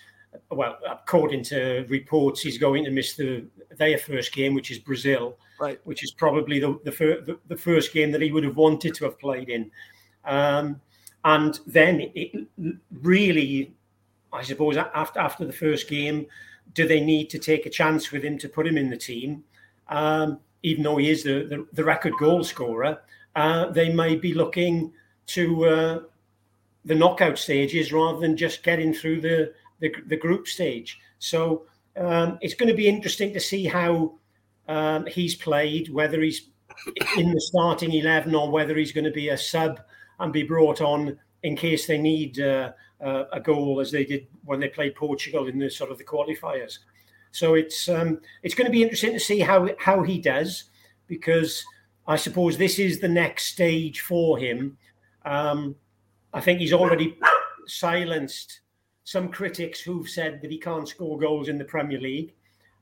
well, 0.50 0.78
according 0.90 1.44
to 1.44 1.86
reports, 1.90 2.42
he's 2.42 2.58
going 2.58 2.86
to 2.86 2.92
miss 2.92 3.16
the 3.16 3.46
their 3.78 3.98
first 3.98 4.34
game, 4.34 4.54
which 4.54 4.72
is 4.72 4.80
Brazil, 4.80 5.38
right? 5.60 5.80
Which 5.84 6.04
is 6.04 6.12
probably 6.12 6.60
the 6.60 6.80
the, 6.86 6.92
fir- 6.92 7.22
the, 7.22 7.38
the 7.48 7.58
first 7.58 7.94
game 7.94 8.12
that 8.12 8.22
he 8.22 8.32
would 8.32 8.46
have 8.46 8.56
wanted 8.56 8.96
to 8.96 9.04
have 9.06 9.20
played 9.20 9.50
in. 9.50 9.70
Um, 10.24 10.80
and 11.26 11.60
then 11.68 12.12
it 12.16 12.48
really, 13.02 13.74
I 14.32 14.44
suppose, 14.44 14.78
after 14.78 15.20
after 15.20 15.46
the 15.46 15.54
first 15.54 15.88
game, 15.90 16.28
do 16.74 16.88
they 16.88 17.02
need 17.02 17.30
to 17.32 17.40
take 17.40 17.66
a 17.66 17.70
chance 17.70 18.12
with 18.12 18.24
him 18.24 18.38
to 18.40 18.50
put 18.50 18.68
him 18.68 18.78
in 18.78 18.90
the 18.90 18.98
team? 18.98 19.44
Um, 19.88 20.40
even 20.64 20.84
though 20.84 20.98
he 20.98 21.10
is 21.10 21.24
the, 21.24 21.46
the, 21.50 21.66
the 21.74 21.84
record 21.84 22.14
goal 22.20 22.44
scorer, 22.44 23.02
uh, 23.36 23.70
they 23.72 23.92
may 23.92 24.16
be 24.16 24.34
looking 24.34 24.92
to 25.28 25.66
uh, 25.66 26.00
the 26.86 26.96
knockout 26.96 27.38
stages 27.38 27.94
rather 27.94 28.20
than 28.20 28.36
just 28.36 28.64
getting 28.64 28.94
through 28.94 29.22
the, 29.22 29.54
the, 29.80 29.94
the 30.08 30.18
group 30.18 30.48
stage. 30.48 31.00
So 31.20 31.66
um, 31.98 32.38
it's 32.42 32.54
going 32.54 32.70
to 32.70 32.76
be 32.76 32.88
interesting 32.88 33.34
to 33.34 33.40
see 33.40 33.66
how 33.66 34.16
um, 34.68 35.06
he's 35.06 35.36
played, 35.36 35.90
whether 35.90 36.22
he's 36.22 36.50
in 37.18 37.32
the 37.32 37.42
starting 37.42 37.94
11 37.94 38.34
or 38.36 38.50
whether 38.52 38.76
he's 38.76 38.92
going 38.92 39.06
to 39.06 39.12
be 39.12 39.30
a 39.30 39.38
sub 39.38 39.80
and 40.20 40.34
be 40.34 40.44
brought 40.44 40.82
on 40.82 41.18
in 41.44 41.56
case 41.56 41.88
they 41.88 41.98
need 41.98 42.40
uh, 42.40 42.72
uh, 43.02 43.26
a 43.32 43.40
goal, 43.40 43.80
as 43.80 43.92
they 43.92 44.06
did 44.06 44.28
when 44.44 44.60
they 44.60 44.68
played 44.68 44.96
Portugal 44.96 45.48
in 45.48 45.60
the 45.60 45.70
sort 45.70 45.92
of 45.92 45.98
the 45.98 46.04
qualifiers. 46.04 46.80
So 47.32 47.54
it's 47.54 47.88
um, 47.90 48.20
it's 48.44 48.56
going 48.56 48.66
to 48.66 48.72
be 48.72 48.84
interesting 48.84 49.14
to 49.14 49.20
see 49.20 49.40
how 49.40 49.70
how 49.78 50.04
he 50.04 50.20
does, 50.20 50.66
because 51.08 51.64
I 52.08 52.16
suppose 52.16 52.58
this 52.58 52.80
is 52.80 53.00
the 53.00 53.08
next 53.08 53.46
stage 53.46 54.02
for 54.02 54.38
him. 54.38 54.78
Um, 55.26 55.76
I 56.34 56.42
think 56.42 56.60
he's 56.60 56.74
already 56.74 57.18
silenced 57.68 58.62
some 59.04 59.30
critics 59.30 59.80
who've 59.80 60.10
said 60.10 60.42
that 60.42 60.52
he 60.52 60.58
can't 60.58 60.88
score 60.88 61.18
goals 61.18 61.50
in 61.50 61.58
the 61.58 61.66
Premier 61.66 62.00
League. 62.00 62.34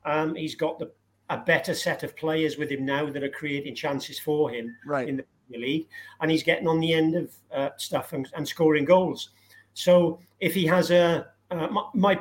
Um, 0.05 0.35
he's 0.35 0.55
got 0.55 0.79
the, 0.79 0.91
a 1.29 1.37
better 1.37 1.73
set 1.73 2.03
of 2.03 2.15
players 2.15 2.57
with 2.57 2.69
him 2.69 2.85
now 2.85 3.09
that 3.09 3.23
are 3.23 3.29
creating 3.29 3.75
chances 3.75 4.19
for 4.19 4.49
him 4.49 4.75
right. 4.85 5.07
in 5.07 5.17
the 5.17 5.57
League, 5.57 5.87
and 6.19 6.29
he's 6.29 6.43
getting 6.43 6.67
on 6.67 6.79
the 6.79 6.93
end 6.93 7.15
of 7.15 7.33
uh, 7.53 7.69
stuff 7.77 8.13
and, 8.13 8.27
and, 8.35 8.45
scoring 8.47 8.83
goals. 8.83 9.29
So 9.77 10.19
if 10.39 10.55
he 10.55 10.65
has 10.65 10.89
a 10.89 11.27
uh, 11.51 11.67
my, 11.67 11.83
my 11.93 12.19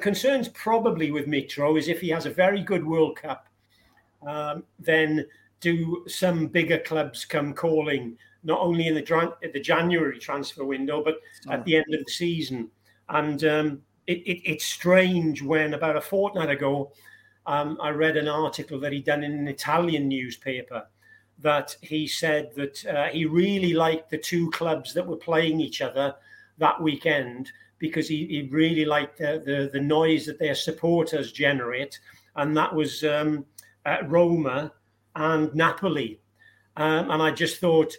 concerns 0.00 0.48
probably 0.48 1.10
with 1.10 1.26
Mitro 1.26 1.78
is 1.78 1.88
if 1.88 2.00
he 2.00 2.08
has 2.08 2.24
a 2.24 2.30
very 2.30 2.62
good 2.62 2.84
World 2.84 3.16
Cup, 3.16 3.48
um, 4.26 4.64
then 4.78 5.26
do 5.60 6.04
some 6.08 6.46
bigger 6.46 6.78
clubs 6.78 7.26
come 7.26 7.52
calling 7.52 8.16
not 8.44 8.60
only 8.60 8.86
in 8.86 8.94
the, 8.94 9.32
the 9.52 9.60
January 9.60 10.18
transfer 10.18 10.64
window 10.64 11.04
but 11.04 11.16
oh. 11.46 11.52
at 11.52 11.66
the 11.66 11.76
end 11.76 11.84
of 11.92 12.02
the 12.02 12.10
season? 12.10 12.70
And 13.10 13.44
um, 13.44 13.82
it, 14.06 14.18
it, 14.26 14.50
it's 14.50 14.64
strange 14.64 15.42
when 15.42 15.74
about 15.74 15.96
a 15.96 16.00
fortnight 16.00 16.50
ago 16.50 16.92
um, 17.44 17.76
I 17.80 17.90
read 17.90 18.16
an 18.16 18.26
article 18.26 18.80
that 18.80 18.92
he'd 18.92 19.04
done 19.04 19.22
in 19.22 19.32
an 19.32 19.48
Italian 19.48 20.08
newspaper 20.08 20.86
that 21.40 21.76
he 21.82 22.06
said 22.06 22.52
that 22.56 22.86
uh, 22.86 23.08
he 23.08 23.26
really 23.26 23.74
liked 23.74 24.10
the 24.10 24.16
two 24.16 24.50
clubs 24.52 24.94
that 24.94 25.06
were 25.06 25.16
playing 25.16 25.60
each 25.60 25.82
other 25.82 26.14
that 26.58 26.80
weekend 26.80 27.50
because 27.78 28.08
he, 28.08 28.26
he 28.26 28.48
really 28.50 28.84
liked 28.84 29.18
the, 29.18 29.42
the, 29.44 29.70
the 29.72 29.80
noise 29.80 30.24
that 30.26 30.38
their 30.38 30.54
supporters 30.54 31.32
generate, 31.32 31.98
and 32.36 32.56
that 32.56 32.74
was 32.74 33.04
um, 33.04 33.44
Roma 34.04 34.72
and 35.14 35.54
Napoli. 35.54 36.20
Um, 36.76 37.10
and 37.10 37.22
I 37.22 37.30
just 37.30 37.58
thought 37.58 37.94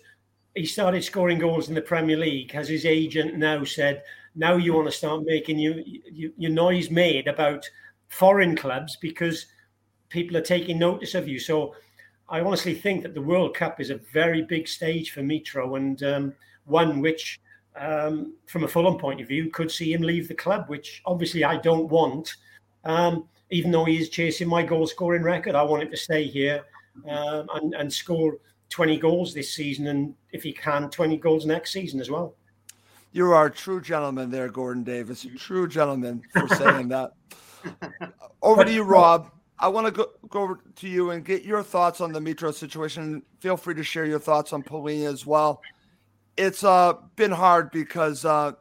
he 0.55 0.65
started 0.65 1.03
scoring 1.03 1.39
goals 1.39 1.69
in 1.69 1.75
the 1.75 1.81
Premier 1.81 2.17
League. 2.17 2.51
Has 2.51 2.67
his 2.67 2.85
agent 2.85 3.35
now 3.35 3.63
said, 3.63 4.03
now 4.35 4.55
you 4.55 4.73
want 4.73 4.87
to 4.87 4.91
start 4.91 5.23
making 5.25 5.57
you, 5.57 5.83
you, 5.85 6.33
your 6.37 6.51
noise 6.51 6.91
made 6.91 7.27
about 7.27 7.69
foreign 8.07 8.55
clubs 8.55 8.97
because 9.01 9.47
people 10.09 10.37
are 10.37 10.41
taking 10.41 10.79
notice 10.79 11.15
of 11.15 11.27
you. 11.27 11.39
So 11.39 11.75
I 12.29 12.41
honestly 12.41 12.75
think 12.75 13.03
that 13.03 13.13
the 13.13 13.21
World 13.21 13.55
Cup 13.55 13.79
is 13.79 13.89
a 13.89 14.01
very 14.13 14.43
big 14.43 14.67
stage 14.67 15.11
for 15.11 15.21
Mitro 15.21 15.77
and 15.77 16.01
um, 16.03 16.33
one 16.65 17.01
which, 17.01 17.39
um, 17.77 18.33
from 18.47 18.63
a 18.63 18.67
Fulham 18.67 18.97
point 18.97 19.21
of 19.21 19.27
view, 19.27 19.49
could 19.49 19.71
see 19.71 19.93
him 19.93 20.01
leave 20.01 20.27
the 20.27 20.35
club, 20.35 20.65
which 20.67 21.01
obviously 21.05 21.43
I 21.43 21.57
don't 21.57 21.87
want. 21.89 22.35
Um, 22.83 23.27
even 23.49 23.71
though 23.71 23.85
he 23.85 23.97
is 23.97 24.09
chasing 24.09 24.47
my 24.47 24.63
goal 24.63 24.87
scoring 24.87 25.23
record, 25.23 25.55
I 25.55 25.63
want 25.63 25.83
him 25.83 25.91
to 25.91 25.97
stay 25.97 26.25
here 26.25 26.65
um, 27.07 27.47
and, 27.53 27.73
and 27.73 27.91
score 27.91 28.37
20 28.69 28.97
goals 28.97 29.33
this 29.33 29.53
season, 29.53 29.87
and 29.87 30.13
if 30.31 30.43
he 30.43 30.51
can, 30.51 30.89
20 30.89 31.17
goals 31.17 31.45
next 31.45 31.71
season 31.71 31.99
as 31.99 32.09
well. 32.09 32.35
You 33.13 33.31
are 33.31 33.45
a 33.45 33.51
true 33.51 33.81
gentleman 33.81 34.29
there, 34.29 34.49
Gordon 34.49 34.83
Davies. 34.83 35.25
A 35.25 35.29
true 35.29 35.67
gentleman 35.67 36.21
for 36.33 36.47
saying 36.49 36.89
that. 36.89 37.13
Over 38.41 38.65
to 38.65 38.71
you, 38.71 38.83
Rob. 38.83 39.31
I 39.59 39.67
want 39.69 39.87
to 39.87 39.91
go, 39.91 40.11
go 40.29 40.41
over 40.41 40.59
to 40.75 40.87
you 40.87 41.09
and 41.09 41.25
get 41.25 41.43
your 41.43 41.63
thoughts 41.63 41.99
on 41.99 42.11
the 42.11 42.19
Mitro 42.19 42.53
situation. 42.53 43.23
Feel 43.39 43.57
free 43.57 43.73
to 43.73 43.83
share 43.83 44.05
your 44.05 44.19
thoughts 44.19 44.53
on 44.53 44.61
Palhinha 44.61 45.11
as 45.11 45.25
well. 45.25 45.61
It's 46.37 46.63
uh, 46.63 46.93
been 47.15 47.31
hard 47.31 47.71
because 47.71 48.23
uh, 48.23 48.53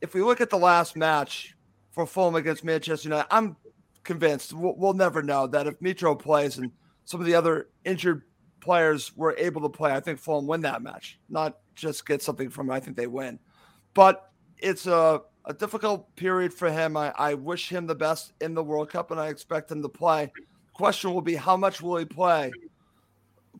if 0.00 0.14
we 0.14 0.22
look 0.22 0.40
at 0.40 0.50
the 0.50 0.58
last 0.58 0.96
match 0.96 1.54
for 1.92 2.06
Fulham 2.06 2.34
against 2.34 2.64
Manchester 2.64 3.08
United, 3.08 3.28
I'm 3.30 3.56
convinced 4.02 4.52
we'll, 4.52 4.74
we'll 4.76 4.94
never 4.94 5.22
know 5.22 5.46
that 5.46 5.66
if 5.66 5.78
Mitro 5.78 6.18
plays 6.18 6.58
and 6.58 6.72
some 7.04 7.20
of 7.20 7.26
the 7.26 7.34
other 7.34 7.68
injured 7.84 8.22
players 8.60 9.16
were 9.16 9.34
able 9.38 9.62
to 9.62 9.68
play, 9.68 9.92
I 9.92 10.00
think 10.00 10.18
Fulham 10.18 10.46
win 10.46 10.62
that 10.62 10.82
match, 10.82 11.18
not 11.28 11.58
just 11.74 12.06
get 12.06 12.22
something 12.22 12.50
from 12.50 12.70
it. 12.70 12.74
I 12.74 12.80
think 12.80 12.96
they 12.96 13.06
win. 13.06 13.38
But 13.94 14.30
it's 14.58 14.86
a 14.86 15.22
a 15.44 15.52
difficult 15.52 16.14
period 16.16 16.54
for 16.54 16.70
him. 16.70 16.96
I, 16.96 17.12
I 17.16 17.34
wish 17.34 17.68
him 17.68 17.86
the 17.86 17.94
best 17.94 18.32
in 18.40 18.54
the 18.54 18.62
World 18.62 18.90
Cup, 18.90 19.10
and 19.10 19.20
I 19.20 19.28
expect 19.28 19.70
him 19.70 19.82
to 19.82 19.88
play. 19.88 20.32
Question 20.72 21.12
will 21.12 21.20
be 21.20 21.34
how 21.34 21.56
much 21.56 21.82
will 21.82 21.96
he 21.96 22.04
play? 22.04 22.52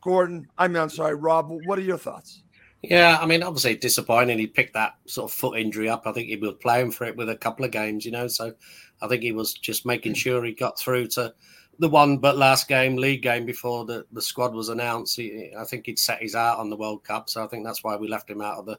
Gordon, 0.00 0.46
I 0.58 0.68
mean, 0.68 0.78
I'm 0.78 0.88
sorry, 0.88 1.14
Rob. 1.14 1.50
What 1.66 1.78
are 1.78 1.82
your 1.82 1.98
thoughts? 1.98 2.42
Yeah, 2.82 3.18
I 3.20 3.26
mean, 3.26 3.42
obviously 3.44 3.76
disappointing. 3.76 4.38
He 4.38 4.46
picked 4.48 4.74
that 4.74 4.94
sort 5.06 5.30
of 5.30 5.36
foot 5.36 5.58
injury 5.58 5.88
up. 5.88 6.02
I 6.04 6.12
think 6.12 6.28
he 6.28 6.36
was 6.36 6.54
playing 6.60 6.90
for 6.90 7.04
it 7.04 7.16
with 7.16 7.30
a 7.30 7.36
couple 7.36 7.64
of 7.64 7.70
games, 7.70 8.04
you 8.04 8.10
know. 8.10 8.26
So 8.26 8.52
I 9.00 9.06
think 9.06 9.22
he 9.22 9.32
was 9.32 9.54
just 9.54 9.86
making 9.86 10.14
sure 10.14 10.44
he 10.44 10.52
got 10.52 10.78
through 10.78 11.08
to 11.08 11.32
the 11.78 11.88
one 11.88 12.18
but 12.18 12.36
last 12.36 12.68
game, 12.68 12.96
league 12.96 13.22
game 13.22 13.46
before 13.46 13.84
the, 13.84 14.04
the 14.12 14.20
squad 14.20 14.52
was 14.52 14.68
announced. 14.68 15.16
He, 15.16 15.52
I 15.56 15.64
think 15.64 15.86
he'd 15.86 15.98
set 15.98 16.22
his 16.22 16.34
out 16.34 16.58
on 16.58 16.70
the 16.70 16.76
World 16.76 17.04
Cup, 17.04 17.30
so 17.30 17.44
I 17.44 17.46
think 17.46 17.64
that's 17.64 17.84
why 17.84 17.96
we 17.96 18.08
left 18.08 18.28
him 18.28 18.42
out 18.42 18.58
of 18.58 18.66
the 18.66 18.78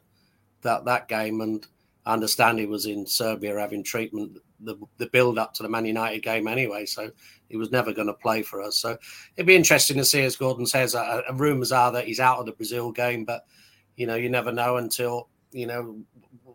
that 0.62 0.84
that 0.84 1.08
game. 1.08 1.40
And 1.40 1.66
I 2.04 2.12
understand 2.12 2.58
he 2.58 2.66
was 2.66 2.84
in 2.84 3.06
Serbia 3.06 3.58
having 3.58 3.82
treatment 3.82 4.38
the, 4.60 4.76
the 4.98 5.06
build 5.06 5.38
up 5.38 5.54
to 5.54 5.62
the 5.62 5.68
Man 5.68 5.86
United 5.86 6.22
game 6.22 6.46
anyway, 6.46 6.86
so 6.86 7.10
he 7.48 7.56
was 7.56 7.70
never 7.70 7.92
going 7.92 8.06
to 8.06 8.14
play 8.14 8.42
for 8.42 8.60
us. 8.62 8.76
So 8.78 8.96
it'd 9.36 9.46
be 9.46 9.56
interesting 9.56 9.96
to 9.96 10.04
see, 10.04 10.22
as 10.22 10.36
Gordon 10.36 10.66
says, 10.66 10.94
uh, 10.94 11.22
uh, 11.28 11.34
rumours 11.34 11.72
are 11.72 11.92
that 11.92 12.06
he's 12.06 12.20
out 12.20 12.38
of 12.38 12.46
the 12.46 12.52
Brazil 12.52 12.92
game, 12.92 13.24
but 13.24 13.44
you 13.96 14.06
know, 14.06 14.14
you 14.14 14.28
never 14.28 14.52
know 14.52 14.76
until 14.76 15.28
you 15.52 15.66
know 15.66 16.00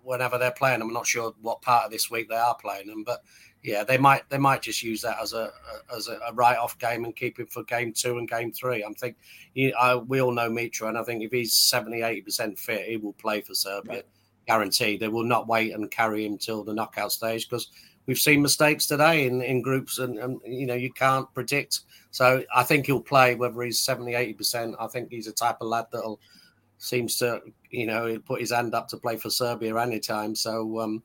whenever 0.04 0.38
they're 0.38 0.52
playing. 0.52 0.82
I'm 0.82 0.94
not 0.94 1.08
sure 1.08 1.34
what 1.42 1.62
part 1.62 1.86
of 1.86 1.92
this 1.92 2.10
week 2.10 2.30
they 2.30 2.36
are 2.36 2.56
playing 2.56 2.88
them, 2.88 3.04
but 3.04 3.24
yeah, 3.62 3.84
they 3.84 3.98
might 3.98 4.30
they 4.30 4.38
might 4.38 4.62
just 4.62 4.84
use 4.84 5.02
that 5.02 5.18
as 5.22 5.34
a, 5.34 5.52
as 5.96 6.08
a, 6.08 6.18
a 6.28 6.34
write 6.34 6.58
off 6.58 6.78
game 6.80 7.06
and 7.06 7.16
keep 7.16 7.40
him 7.40 7.48
for 7.48 7.64
game 7.64 7.94
two 7.94 8.18
and 8.18 8.30
game 8.30 8.52
three. 8.52 8.84
I'm 8.84 8.94
think 8.94 9.18
you, 9.54 9.74
I, 9.80 9.96
we 9.96 10.22
all 10.22 10.32
know 10.32 10.50
Mitro, 10.50 10.88
and 10.88 10.98
I 10.98 11.04
think 11.04 11.24
if 11.24 11.32
he's 11.32 11.54
70 11.54 12.02
80 12.02 12.22
percent 12.22 12.60
fit, 12.60 12.88
he 12.88 12.98
will 12.98 13.14
play 13.14 13.42
for 13.42 13.54
Serbia. 13.54 13.94
Right. 13.94 14.06
Guaranteed. 14.48 15.00
They 15.00 15.10
will 15.10 15.26
not 15.26 15.48
wait 15.48 15.74
and 15.74 15.92
carry 15.92 16.26
him 16.26 16.38
till 16.38 16.64
the 16.64 16.74
knockout 16.74 17.12
stage 17.12 17.48
because 17.48 17.68
we've 18.08 18.18
seen 18.18 18.42
mistakes 18.42 18.88
today 18.88 19.28
in, 19.28 19.44
in 19.44 19.62
groups, 19.62 20.00
and, 20.00 20.18
and 20.18 20.40
you 20.46 20.66
know 20.66 20.74
you 20.76 20.92
can't 20.92 21.32
predict. 21.34 21.82
So 22.12 22.44
I 22.56 22.64
think 22.64 22.88
he'll 22.88 23.02
play 23.02 23.36
whether 23.36 23.62
he's 23.62 23.80
70 23.84 24.16
80 24.16 24.34
percent. 24.34 24.76
I 24.80 24.88
think 24.88 25.12
he's 25.12 25.28
a 25.28 25.34
type 25.34 25.58
of 25.62 25.68
lad 25.68 25.86
that'll 25.92 26.20
seems 26.80 27.18
to 27.18 27.42
you 27.70 27.86
know 27.86 28.08
he'll 28.08 28.20
put 28.20 28.40
his 28.40 28.52
hand 28.52 28.74
up 28.74 28.88
to 28.88 28.98
play 28.98 29.18
for 29.18 29.30
Serbia 29.30 29.78
anytime. 29.78 30.34
So 30.34 30.80
um, 30.80 31.04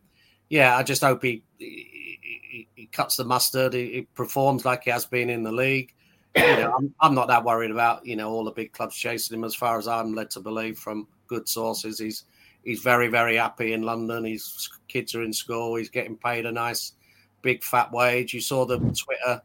yeah, 0.48 0.76
I 0.76 0.82
just 0.82 1.02
hope 1.02 1.22
he, 1.22 1.42
he, 1.58 2.68
he 2.74 2.86
cuts 2.86 3.16
the 3.16 3.24
mustard. 3.24 3.74
He, 3.74 3.92
he, 3.92 4.02
performs 4.14 4.64
like 4.64 4.84
he 4.84 4.90
has 4.90 5.04
been 5.04 5.28
in 5.28 5.42
the 5.42 5.52
league. 5.52 5.92
You 6.36 6.42
know, 6.42 6.74
I'm, 6.78 6.94
I'm 7.00 7.14
not 7.14 7.28
that 7.28 7.44
worried 7.44 7.70
about 7.70 8.06
you 8.06 8.16
know 8.16 8.30
all 8.30 8.44
the 8.44 8.50
big 8.50 8.72
clubs 8.72 8.96
chasing 8.96 9.36
him. 9.36 9.44
As 9.44 9.54
far 9.54 9.78
as 9.78 9.86
I'm 9.86 10.14
led 10.14 10.30
to 10.30 10.40
believe 10.40 10.78
from 10.78 11.06
good 11.26 11.48
sources, 11.48 11.98
he's 11.98 12.24
he's 12.64 12.80
very 12.80 13.08
very 13.08 13.36
happy 13.36 13.72
in 13.72 13.82
London. 13.82 14.24
His 14.24 14.70
kids 14.88 15.14
are 15.14 15.22
in 15.22 15.32
school. 15.32 15.76
He's 15.76 15.90
getting 15.90 16.16
paid 16.16 16.46
a 16.46 16.52
nice 16.52 16.92
big 17.42 17.62
fat 17.62 17.92
wage. 17.92 18.32
You 18.32 18.40
saw 18.40 18.64
the 18.64 18.78
Twitter. 18.78 19.42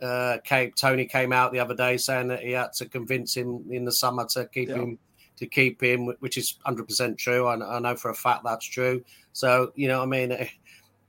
Uh, 0.00 0.38
Cape 0.44 0.74
Tony 0.76 1.04
came 1.04 1.32
out 1.32 1.52
the 1.52 1.58
other 1.58 1.74
day 1.74 1.96
saying 1.96 2.28
that 2.28 2.40
he 2.40 2.52
had 2.52 2.72
to 2.74 2.86
convince 2.86 3.36
him 3.36 3.66
in 3.70 3.84
the 3.84 3.92
summer 3.92 4.24
to 4.30 4.46
keep 4.46 4.70
yeah. 4.70 4.76
him 4.76 4.98
to 5.40 5.46
keep 5.46 5.82
him, 5.82 6.06
which 6.20 6.36
is 6.36 6.58
100% 6.66 7.16
true. 7.16 7.46
I, 7.46 7.76
I, 7.76 7.78
know 7.80 7.96
for 7.96 8.10
a 8.10 8.14
fact 8.14 8.44
that's 8.44 8.66
true. 8.66 9.02
So, 9.32 9.72
you 9.74 9.88
know, 9.88 10.02
I 10.02 10.06
mean, 10.06 10.32
eh, 10.32 10.48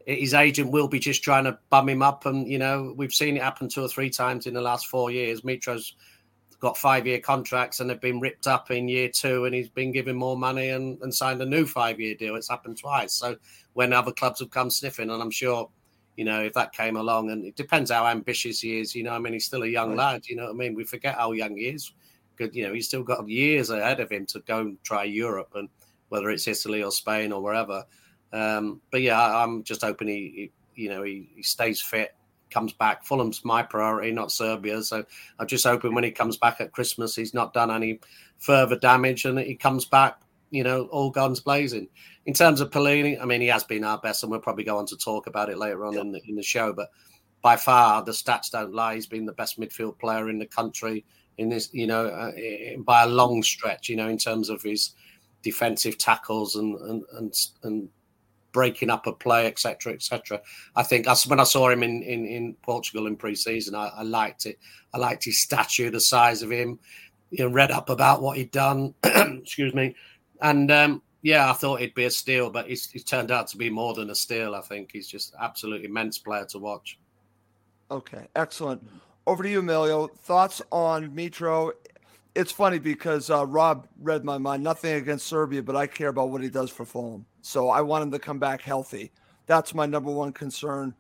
his 0.08 0.34
agent 0.34 0.72
will 0.72 0.88
be 0.88 1.00
just 1.00 1.22
trying 1.22 1.44
to 1.44 1.60
bum 1.70 1.90
him 1.90 2.02
up. 2.02 2.26
And, 2.26 2.48
you 2.48 2.58
know, 2.58 2.94
we've 2.96 3.14
seen 3.14 3.36
it 3.36 3.44
happen 3.44 3.68
two 3.68 3.84
or 3.84 3.90
three 3.90 4.10
times 4.10 4.48
in 4.48 4.54
the 4.54 4.62
last 4.62 4.88
four 4.88 5.12
years. 5.12 5.44
Mitro's 5.44 5.96
got 6.62 6.78
five 6.78 7.06
year 7.06 7.20
contracts 7.20 7.82
and 7.82 7.90
they've 7.90 8.00
been 8.00 8.22
ripped 8.22 8.48
up 8.48 8.72
in 8.72 8.88
year 8.88 9.10
two 9.10 9.44
and 9.46 9.54
he's 9.54 9.68
been 9.68 9.92
given 9.92 10.16
more 10.16 10.38
money 10.38 10.70
and, 10.70 10.98
and 11.02 11.14
signed 11.14 11.42
a 11.42 11.46
new 11.46 11.66
five 11.66 12.00
year 12.00 12.16
deal. 12.16 12.36
It's 12.36 12.50
happened 12.50 12.78
twice. 12.78 13.12
So 13.14 13.36
when 13.74 13.92
other 13.92 14.14
clubs 14.14 14.40
have 14.40 14.50
come 14.50 14.70
sniffing, 14.70 15.10
and 15.10 15.22
I'm 15.22 15.32
sure, 15.32 15.70
you 16.16 16.24
know, 16.24 16.42
if 16.42 16.54
that 16.54 16.72
came 16.72 16.96
along, 16.96 17.32
and 17.32 17.44
it 17.44 17.58
depends 17.58 17.92
how 17.92 18.08
ambitious 18.08 18.62
he 18.62 18.80
is, 18.80 18.96
you 18.96 19.04
know, 19.04 19.12
I 19.12 19.20
mean, 19.20 19.34
he's 19.34 19.46
still 19.46 19.64
a 19.64 19.68
young 19.68 19.98
lad, 19.98 20.28
you 20.28 20.38
know 20.38 20.46
what 20.46 20.52
I 20.52 20.56
mean? 20.56 20.74
We 20.74 20.86
forget 20.86 21.16
how 21.16 21.34
young 21.34 21.58
he 21.58 21.66
is 21.66 21.92
You 22.52 22.68
know, 22.68 22.74
he's 22.74 22.88
still 22.88 23.04
got 23.04 23.28
years 23.28 23.70
ahead 23.70 24.00
of 24.00 24.12
him 24.12 24.26
to 24.28 24.40
go 24.42 24.60
and 24.60 24.84
try 24.84 25.04
Europe, 25.04 25.54
and 25.56 25.70
whether 26.10 26.30
it's 26.30 26.48
Italy 26.48 26.84
or 26.84 26.92
Spain 26.92 27.32
or 27.32 27.42
wherever. 27.42 27.86
Um, 28.34 28.82
but 28.92 29.02
yeah, 29.02 29.38
I'm 29.38 29.64
just 29.64 29.82
hoping 29.82 30.08
he, 30.08 30.52
he 30.76 30.84
you 30.84 30.90
know, 30.90 31.04
he, 31.04 31.30
he, 31.36 31.44
stays 31.44 31.82
fit, 31.82 32.16
comes 32.50 32.74
back. 32.74 33.06
Fulham's 33.06 33.44
my 33.44 33.64
priority, 33.64 34.12
not 34.12 34.32
Serbia. 34.32 34.82
So 34.84 35.04
I'm 35.40 35.48
just 35.48 35.66
hoping 35.66 35.94
when 35.94 36.04
he 36.04 36.12
comes 36.12 36.38
back 36.38 36.62
at 36.62 36.72
Christmas, 36.72 37.16
he's 37.16 37.34
not 37.34 37.54
done 37.54 37.72
any 37.72 38.00
further 38.40 38.78
damage, 38.78 39.26
and 39.26 39.40
he 39.40 39.56
comes 39.56 39.86
back, 39.86 40.22
you 40.50 40.64
know, 40.64 40.86
all 40.86 41.12
guns 41.12 41.40
blazing. 41.40 41.88
In 42.26 42.34
terms 42.34 42.62
of 42.62 42.72
Palhinha, 42.72 43.22
I 43.22 43.26
mean, 43.26 43.42
he 43.42 43.48
has 43.48 43.64
been 43.64 43.84
our 43.84 43.98
best, 43.98 44.24
and 44.24 44.32
we'll 44.32 44.42
probably 44.42 44.64
go 44.64 44.78
on 44.78 44.86
to 44.88 44.98
talk 44.98 45.28
about 45.28 45.50
it 45.50 45.58
later 45.58 45.86
on 45.86 45.98
in 45.98 46.12
the, 46.12 46.22
in 46.28 46.36
the 46.36 46.44
show. 46.44 46.74
But 46.74 46.90
by 47.42 47.56
far, 47.56 48.04
the 48.04 48.12
stats 48.12 48.52
don't 48.52 48.74
lie. 48.74 48.96
He's 48.96 49.08
been 49.08 49.26
the 49.26 49.34
best 49.34 49.60
midfield 49.60 49.98
player 50.00 50.30
in 50.30 50.40
the 50.40 50.46
country 50.46 51.06
in 51.42 51.50
this, 51.50 51.70
you 51.74 51.88
know, 51.88 52.06
uh, 52.06 52.32
by 52.80 53.04
a 53.04 53.08
long 53.08 53.44
stretch, 53.44 53.90
you 53.90 53.96
know, 53.96 54.08
in 54.08 54.18
terms 54.18 54.50
of 54.50 54.62
his 54.62 54.92
defensive 55.44 55.98
tackles 55.98 56.56
and 56.56 56.80
and 56.82 57.04
and, 57.14 57.34
and 57.64 57.90
breaking 58.52 58.90
up 58.90 59.08
a 59.08 59.14
play, 59.14 59.48
etc., 59.48 59.94
etc. 59.94 60.42
I 60.76 60.84
think 60.84 61.08
as 61.08 61.26
when 61.26 61.40
I 61.40 61.46
saw 61.46 61.70
him 61.70 61.84
in 61.84 62.04
in, 62.04 62.26
in 62.26 62.54
Portugal 62.62 63.08
in 63.08 63.16
pre-season, 63.16 63.76
I, 63.76 63.88
I, 63.88 64.04
liked 64.04 64.46
it. 64.46 64.60
I 64.94 64.98
liked 64.98 65.26
his 65.26 65.42
stature, 65.42 65.90
the 65.90 66.00
size 66.00 66.42
of 66.44 66.52
him. 66.52 66.80
You 67.32 67.46
know, 67.46 67.54
read 67.54 67.72
up 67.72 67.90
about 67.90 68.22
what 68.22 68.38
he'd 68.38 68.52
done. 68.52 68.94
excuse 69.04 69.74
me, 69.74 69.96
and 70.42 70.70
um, 70.72 71.02
yeah, 71.22 71.50
I 71.50 71.54
thought 71.54 71.82
he'd 71.82 71.94
be 71.94 72.06
a 72.06 72.12
steal, 72.12 72.50
but 72.50 72.68
he's, 72.68 72.90
he's 72.90 73.04
turned 73.04 73.32
out 73.32 73.48
to 73.48 73.58
be 73.58 73.70
more 73.70 73.94
than 73.94 74.10
a 74.10 74.16
steal. 74.16 74.56
I 74.56 74.62
think 74.62 74.90
he's 74.92 75.08
just 75.08 75.36
absolutely 75.40 75.88
immense 75.88 76.18
player 76.18 76.46
to 76.46 76.58
watch. 76.58 77.00
Okay, 77.90 78.28
excellent. 78.36 78.84
Over 79.28 79.44
to 79.44 79.50
you, 79.50 79.60
Emilio. 79.60 80.08
Thoughts 80.08 80.64
on 80.72 81.12
Mitro? 81.12 81.72
It's 82.34 82.52
funny 82.52 82.80
because 82.80 83.30
uh, 83.30 83.46
Rob 83.46 83.88
read 84.00 84.26
my 84.26 84.40
mind. 84.40 84.64
Nothing 84.64 84.96
against 84.96 85.28
Serbia, 85.28 85.62
but 85.62 85.76
I 85.76 85.86
care 85.86 86.10
about 86.10 86.32
what 86.32 86.42
he 86.42 86.50
does 86.50 86.72
for 86.72 86.86
Fulham. 86.86 87.26
So 87.42 87.70
I 87.70 87.82
want 87.82 88.04
him 88.04 88.12
to 88.12 88.20
come 88.20 88.40
back 88.40 88.62
healthy. 88.62 89.12
That's 89.46 89.76
my 89.76 89.86
number 89.86 90.12
one 90.12 90.34
concern 90.34 90.96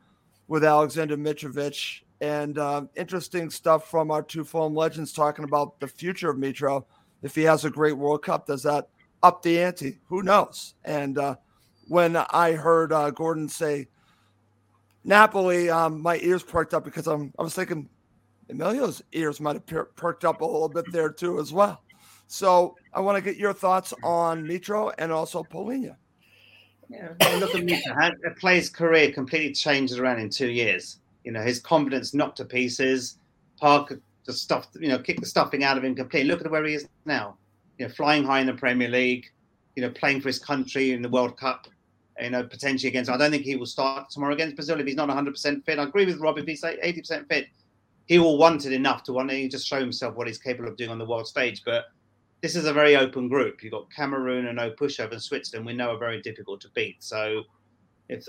with 0.48 0.64
Alexander 0.64 1.18
Mitrovic. 1.18 2.02
And 2.20 2.60
uh, 2.60 2.84
interesting 2.96 3.50
stuff 3.50 3.90
from 3.90 4.12
our 4.12 4.22
two 4.22 4.44
Fulham 4.44 4.76
legends 4.76 5.14
talking 5.14 5.46
about 5.46 5.80
the 5.80 5.88
future 5.88 6.30
of 6.30 6.38
Mitro. 6.38 6.86
If 7.24 7.34
he 7.34 7.42
has 7.44 7.66
a 7.66 7.72
great 7.72 7.98
World 7.98 8.24
Cup, 8.24 8.46
does 8.46 8.62
that 8.64 8.90
up 9.24 9.42
the 9.42 9.60
ante? 9.60 9.98
Who 10.10 10.22
knows? 10.22 10.76
And 10.86 11.18
uh, 11.18 11.36
when 11.88 12.16
I 12.16 12.52
heard 12.52 12.94
uh, 12.94 13.10
Gordon 13.10 13.50
say 13.50 13.88
Napoli, 15.04 15.72
um, 15.72 16.02
my 16.02 16.18
ears 16.18 16.44
perked 16.44 16.76
up 16.76 16.84
because 16.84 17.08
I'm, 17.08 17.34
I 17.40 17.44
was 17.44 17.56
thinking 17.56 17.90
Emilio's 18.52 19.02
ears 19.14 19.40
might 19.40 19.56
have 19.56 19.66
per- 19.66 19.86
perked 19.86 20.26
up 20.26 20.42
a 20.42 20.46
little 20.46 20.70
bit 20.70 20.92
there 20.92 21.10
too 21.10 21.40
as 21.40 21.54
well. 21.54 21.82
So 22.28 22.76
I 22.94 23.00
want 23.00 23.18
to 23.18 23.22
get 23.22 23.38
your 23.40 23.54
thoughts 23.54 23.94
on 24.04 24.46
Mitro 24.46 24.94
and 24.98 25.12
also 25.12 25.44
Palhinha. 25.44 25.96
Yeah, 26.90 27.10
look 27.40 27.56
at 27.56 27.64
Mitro. 27.64 28.12
A 28.26 28.32
player's 28.32 28.70
career 28.70 29.12
completely 29.12 29.54
changed 29.54 29.98
around 29.98 30.20
in 30.20 30.30
two 30.30 30.50
years. 30.50 31.00
You 31.24 31.32
know, 31.32 31.42
his 31.42 31.60
confidence 31.60 32.14
knocked 32.14 32.38
to 32.38 32.46
pieces. 32.46 33.18
Parker 33.60 34.02
just 34.26 34.42
stuffed, 34.42 34.76
you 34.80 34.90
know, 34.90 35.00
kicked 35.00 35.22
the 35.22 35.26
stuffing 35.26 35.64
out 35.64 35.78
of 35.78 35.84
him 35.84 35.96
completely. 35.96 36.30
Look 36.30 36.44
at 36.44 36.52
where 36.52 36.66
he 36.66 36.74
is 36.74 36.88
now. 37.06 37.38
You 37.78 37.88
know, 37.88 37.94
flying 37.94 38.24
high 38.24 38.42
in 38.42 38.48
the 38.48 38.54
Premier 38.54 38.90
League. 38.90 39.26
You 39.76 39.84
know, 39.84 39.90
playing 39.92 40.22
for 40.22 40.28
his 40.28 40.40
country 40.40 40.92
in 40.92 41.02
the 41.02 41.10
World 41.10 41.38
Cup. 41.38 41.68
You 42.22 42.30
know, 42.30 42.44
potentially 42.44 42.90
against. 42.90 43.10
I 43.10 43.18
don't 43.18 43.32
think 43.32 43.44
he 43.44 43.56
will 43.56 43.66
start 43.66 44.10
tomorrow 44.10 44.34
against 44.34 44.56
Brazil 44.56 44.80
if 44.80 44.86
he's 44.86 44.96
not 44.96 45.10
100% 45.10 45.66
fit. 45.66 45.80
I 45.80 45.84
agree 45.84 46.06
with 46.06 46.20
Rob 46.20 46.38
if 46.38 46.46
he's 46.46 46.62
80% 46.62 47.28
fit 47.30 47.48
he 48.12 48.20
will 48.20 48.38
want 48.38 48.66
it 48.66 48.74
enough 48.74 49.04
to 49.04 49.14
want 49.14 49.30
to 49.30 49.48
just 49.48 49.66
show 49.66 49.80
himself 49.80 50.18
what 50.18 50.28
he's 50.28 50.38
capable 50.38 50.68
of 50.68 50.76
doing 50.76 50.90
on 50.90 50.98
the 50.98 51.06
world 51.06 51.26
stage. 51.26 51.62
But 51.64 51.86
this 52.42 52.58
is 52.58 52.66
a 52.66 52.74
very 52.74 52.98
open 52.98 53.30
group. 53.30 53.64
You've 53.64 53.72
got 53.72 53.90
Cameroon 53.90 54.48
and 54.48 54.58
no 54.58 54.70
pushover 54.72 55.14
and 55.14 55.24
Switzerland 55.24 55.66
we 55.66 55.72
know 55.72 55.92
are 55.92 55.98
very 55.98 56.22
difficult 56.22 56.60
to 56.60 56.68
beat. 56.76 57.02
So 57.02 57.44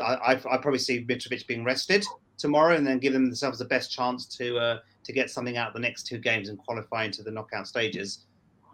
I, 0.01 0.15
I, 0.15 0.33
I, 0.35 0.57
probably 0.59 0.79
see 0.79 1.05
Mitrovic 1.05 1.49
being 1.49 1.65
rested 1.65 2.05
tomorrow 2.39 2.77
and 2.77 2.87
then 2.87 3.01
give 3.01 3.13
themselves 3.13 3.59
the 3.59 3.65
best 3.65 3.91
chance 3.91 4.25
to 4.37 4.57
uh, 4.57 4.79
to 5.03 5.13
get 5.13 5.31
something 5.31 5.57
out 5.57 5.67
of 5.67 5.75
the 5.75 5.81
next 5.81 6.05
two 6.05 6.19
games 6.19 6.49
and 6.49 6.59
qualify 6.59 7.03
into 7.03 7.25
the 7.25 7.33
knockout 7.33 7.67
stages. 7.67 8.27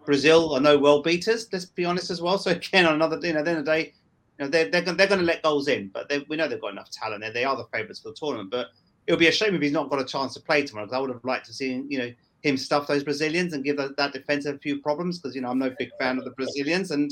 Brazil 0.05 0.53
are 0.53 0.61
no 0.61 0.77
world 0.77 1.03
beaters, 1.03 1.49
let's 1.51 1.65
be 1.65 1.85
honest 1.85 2.11
as 2.11 2.21
well. 2.21 2.37
So 2.37 2.51
again, 2.51 2.85
on 2.85 2.93
another, 2.93 3.17
you 3.23 3.33
know, 3.33 3.39
at 3.39 3.45
the 3.45 3.49
end 3.51 3.59
of 3.61 3.65
the 3.65 3.71
day, 3.71 3.93
you 4.37 4.45
know, 4.45 4.51
they're, 4.51 4.69
they're, 4.69 4.81
they're 4.83 5.07
going 5.07 5.21
to 5.21 5.25
let 5.25 5.41
goals 5.41 5.67
in, 5.67 5.87
but 5.87 6.07
they, 6.07 6.23
we 6.29 6.37
know 6.37 6.47
they've 6.47 6.61
got 6.61 6.71
enough 6.71 6.91
talent 6.91 7.21
there. 7.21 7.33
They 7.33 7.45
are 7.45 7.57
the 7.57 7.65
favourites 7.73 8.01
for 8.01 8.09
the 8.09 8.15
tournament, 8.15 8.51
but 8.51 8.67
it 9.09 9.13
would 9.13 9.19
be 9.19 9.27
a 9.27 9.31
shame 9.31 9.55
if 9.55 9.61
he's 9.61 9.71
not 9.71 9.89
got 9.89 9.99
a 9.99 10.05
chance 10.05 10.35
to 10.35 10.39
play 10.39 10.61
tomorrow 10.61 10.85
because 10.85 10.95
I 10.95 10.99
would 10.99 11.09
have 11.09 11.25
liked 11.25 11.47
to 11.47 11.53
see 11.53 11.83
you 11.89 11.97
know 11.97 12.13
him 12.41 12.57
stuff 12.57 12.85
those 12.85 13.03
Brazilians 13.03 13.53
and 13.53 13.63
give 13.63 13.75
that, 13.77 13.97
that 13.97 14.13
defense 14.13 14.45
a 14.45 14.55
few 14.59 14.79
problems 14.83 15.17
because 15.17 15.35
you 15.35 15.41
know 15.41 15.49
I'm 15.49 15.57
no 15.57 15.73
big 15.79 15.89
fan 15.99 16.19
of 16.19 16.25
the 16.25 16.31
Brazilians 16.31 16.91
and 16.91 17.11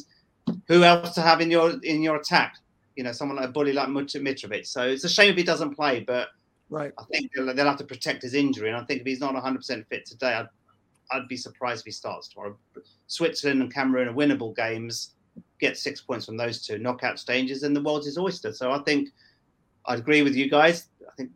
who 0.68 0.84
else 0.84 1.16
to 1.16 1.22
have 1.22 1.42
in 1.42 1.50
your 1.50 1.74
in 1.82 2.04
your 2.04 2.18
attack? 2.18 2.58
You 2.96 3.04
know, 3.04 3.12
someone 3.12 3.38
like 3.38 3.50
a 3.50 3.52
bully 3.52 3.74
like 3.74 3.88
Mitrovic. 3.90 4.68
So 4.68 4.84
it's 4.84 5.06
a 5.06 5.10
shame 5.10 5.32
if 5.32 5.38
he 5.38 5.44
doesn't 5.44 5.76
play, 5.76 6.02
but 6.02 6.30
right, 6.70 6.94
I 7.00 7.04
think 7.06 7.32
they'll, 7.34 7.52
they'll 7.52 7.66
have 7.66 7.78
to 7.78 7.84
protect 7.84 8.22
his 8.22 8.36
injury. 8.36 8.70
And 8.70 8.78
I 8.78 8.84
think 8.84 9.02
if 9.02 9.08
he's 9.08 9.20
not 9.20 9.34
100 9.34 9.58
percent 9.58 9.88
fit 9.90 10.06
today, 10.06 10.34
I'd 10.34 10.48
I'd 11.12 11.28
be 11.28 11.38
surprised 11.38 11.82
if 11.82 11.86
he 11.86 11.92
starts 11.92 12.28
tomorrow. 12.28 12.56
Switzerland 13.08 13.64
and 13.64 13.74
Cameroon 13.74 14.08
are 14.08 14.14
winnable 14.14 14.56
games. 14.56 15.16
Get 15.60 15.78
six 15.78 16.00
points 16.00 16.28
from 16.28 16.38
those 16.38 16.64
two 16.64 16.78
knockout 16.78 17.18
stages, 17.18 17.64
and 17.64 17.76
the 17.76 17.82
world's 17.82 18.06
his 18.06 18.20
oyster. 18.20 18.54
So 18.54 18.72
I 18.72 18.80
think 18.84 19.10
I'd 19.88 20.00
agree 20.00 20.22
with 20.22 20.36
you 20.36 20.48
guys. 20.48 20.90
I 21.02 21.12
think 21.16 21.32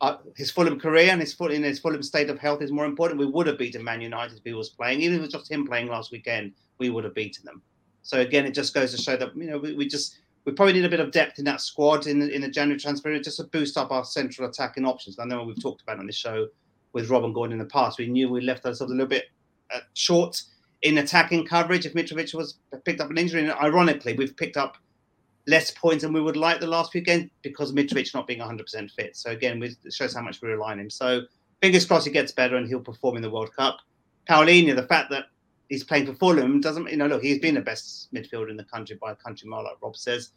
uh, 0.00 0.16
his 0.36 0.50
Fulham 0.50 0.78
career 0.78 1.10
and 1.10 1.20
his 1.20 1.34
full 1.34 1.50
in 1.50 1.62
his 1.62 1.78
Fulham 1.78 2.02
state 2.02 2.30
of 2.30 2.38
health 2.38 2.62
is 2.62 2.72
more 2.72 2.86
important. 2.86 3.20
We 3.20 3.26
would 3.26 3.46
have 3.46 3.58
beaten 3.58 3.84
Man 3.84 4.00
United 4.00 4.38
if 4.38 4.44
he 4.44 4.54
was 4.54 4.70
playing, 4.70 5.00
even 5.00 5.16
if 5.16 5.20
it 5.20 5.22
was 5.24 5.32
just 5.32 5.50
him 5.50 5.66
playing 5.66 5.88
last 5.88 6.10
weekend. 6.10 6.52
We 6.78 6.90
would 6.90 7.04
have 7.04 7.14
beaten 7.14 7.44
them. 7.44 7.62
So 8.02 8.20
again, 8.20 8.46
it 8.46 8.52
just 8.52 8.72
goes 8.72 8.92
to 8.92 8.96
show 8.96 9.16
that 9.16 9.36
you 9.36 9.50
know 9.50 9.58
we, 9.58 9.74
we 9.74 9.86
just 9.86 10.18
we 10.44 10.52
probably 10.52 10.74
need 10.74 10.86
a 10.86 10.88
bit 10.88 11.00
of 11.00 11.12
depth 11.12 11.38
in 11.38 11.44
that 11.44 11.60
squad 11.60 12.06
in 12.06 12.18
the, 12.18 12.34
in 12.34 12.40
the 12.40 12.48
January 12.48 12.80
transfer 12.80 13.16
just 13.18 13.36
to 13.36 13.44
boost 13.44 13.76
up 13.76 13.90
our 13.90 14.04
central 14.04 14.48
attacking 14.48 14.86
options. 14.86 15.18
I 15.18 15.24
know 15.26 15.44
we've 15.44 15.60
talked 15.60 15.82
about 15.82 15.98
on 15.98 16.06
this 16.06 16.16
show 16.16 16.48
with 16.92 17.10
Rob 17.10 17.24
and 17.24 17.34
Gordon 17.34 17.52
in 17.52 17.58
the 17.58 17.66
past. 17.66 17.98
We 17.98 18.06
knew 18.06 18.28
we 18.28 18.40
left 18.40 18.64
ourselves 18.64 18.90
a 18.90 18.94
little 18.94 19.06
bit 19.06 19.26
uh, 19.72 19.80
short 19.94 20.42
in 20.82 20.98
attacking 20.98 21.46
coverage 21.46 21.84
if 21.84 21.92
Mitrovic 21.92 22.34
was 22.34 22.58
picked 22.84 23.00
up 23.00 23.10
an 23.10 23.18
injury. 23.18 23.42
And 23.42 23.52
ironically, 23.52 24.14
we've 24.14 24.36
picked 24.36 24.56
up 24.56 24.78
less 25.50 25.70
points 25.70 26.02
than 26.02 26.12
we 26.12 26.20
would 26.20 26.36
like 26.36 26.60
the 26.60 26.66
last 26.66 26.92
few 26.92 27.00
games 27.00 27.30
because 27.42 27.72
Mitrovic 27.72 28.14
not 28.14 28.26
being 28.26 28.40
100% 28.40 28.90
fit. 28.92 29.16
So 29.16 29.30
again, 29.30 29.62
it 29.62 29.92
shows 29.92 30.14
how 30.14 30.22
much 30.22 30.40
we 30.40 30.48
rely 30.48 30.72
on 30.72 30.80
him. 30.80 30.88
So 30.88 31.22
fingers 31.60 31.84
crossed 31.84 32.06
he 32.06 32.12
gets 32.12 32.32
better 32.32 32.56
and 32.56 32.66
he'll 32.66 32.80
perform 32.80 33.16
in 33.16 33.22
the 33.22 33.30
World 33.30 33.54
Cup. 33.54 33.78
Palhinha, 34.28 34.76
the 34.76 34.86
fact 34.86 35.10
that 35.10 35.24
he's 35.68 35.84
playing 35.84 36.06
for 36.06 36.14
Fulham 36.14 36.60
doesn't, 36.60 36.88
you 36.88 36.96
know, 36.96 37.06
look, 37.06 37.22
he's 37.22 37.40
been 37.40 37.56
the 37.56 37.60
best 37.60 38.12
midfielder 38.14 38.50
in 38.50 38.56
the 38.56 38.64
country 38.64 38.96
by 39.00 39.12
a 39.12 39.16
country 39.16 39.48
mile, 39.48 39.64
like 39.64 39.82
Rob 39.82 39.96
says. 39.96 40.30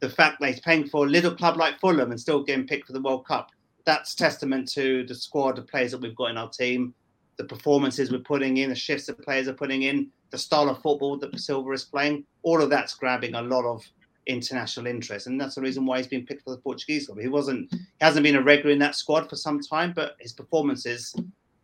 The 0.00 0.08
fact 0.08 0.40
that 0.40 0.48
he's 0.48 0.60
playing 0.60 0.88
for 0.88 1.06
a 1.06 1.08
little 1.08 1.34
club 1.34 1.56
like 1.56 1.78
Fulham 1.78 2.10
and 2.10 2.20
still 2.20 2.42
getting 2.42 2.66
picked 2.66 2.86
for 2.86 2.92
the 2.94 3.02
World 3.02 3.26
Cup, 3.26 3.50
that's 3.84 4.14
testament 4.14 4.68
to 4.72 5.04
the 5.04 5.14
squad 5.14 5.58
of 5.58 5.68
players 5.68 5.90
that 5.92 6.00
we've 6.00 6.16
got 6.16 6.30
in 6.30 6.38
our 6.38 6.48
team, 6.48 6.94
the 7.36 7.44
performances 7.44 8.10
we're 8.10 8.18
putting 8.18 8.56
in, 8.58 8.70
the 8.70 8.74
shifts 8.74 9.06
that 9.06 9.22
players 9.22 9.48
are 9.48 9.54
putting 9.54 9.82
in, 9.82 10.10
the 10.30 10.38
style 10.38 10.68
of 10.68 10.80
football 10.80 11.18
that 11.18 11.38
Silva 11.38 11.70
is 11.72 11.84
playing. 11.84 12.24
All 12.42 12.62
of 12.62 12.70
that's 12.70 12.94
grabbing 12.94 13.34
a 13.34 13.42
lot 13.42 13.64
of 13.64 13.82
international 14.26 14.86
interest, 14.86 15.26
and 15.26 15.40
that's 15.40 15.54
the 15.54 15.60
reason 15.60 15.86
why 15.86 15.98
he's 15.98 16.06
been 16.06 16.26
picked 16.26 16.44
for 16.44 16.50
the 16.50 16.58
Portuguese 16.58 17.06
club. 17.06 17.20
He 17.20 17.28
wasn't, 17.28 17.70
he 17.72 17.78
hasn't 18.00 18.24
been 18.24 18.36
a 18.36 18.42
regular 18.42 18.72
in 18.72 18.78
that 18.80 18.94
squad 18.94 19.28
for 19.28 19.36
some 19.36 19.60
time, 19.60 19.92
but 19.94 20.16
his 20.20 20.32
performances 20.32 21.14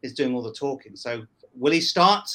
is 0.02 0.14
doing 0.14 0.34
all 0.34 0.42
the 0.42 0.52
talking. 0.52 0.96
So 0.96 1.22
will 1.54 1.72
he 1.72 1.80
start? 1.80 2.28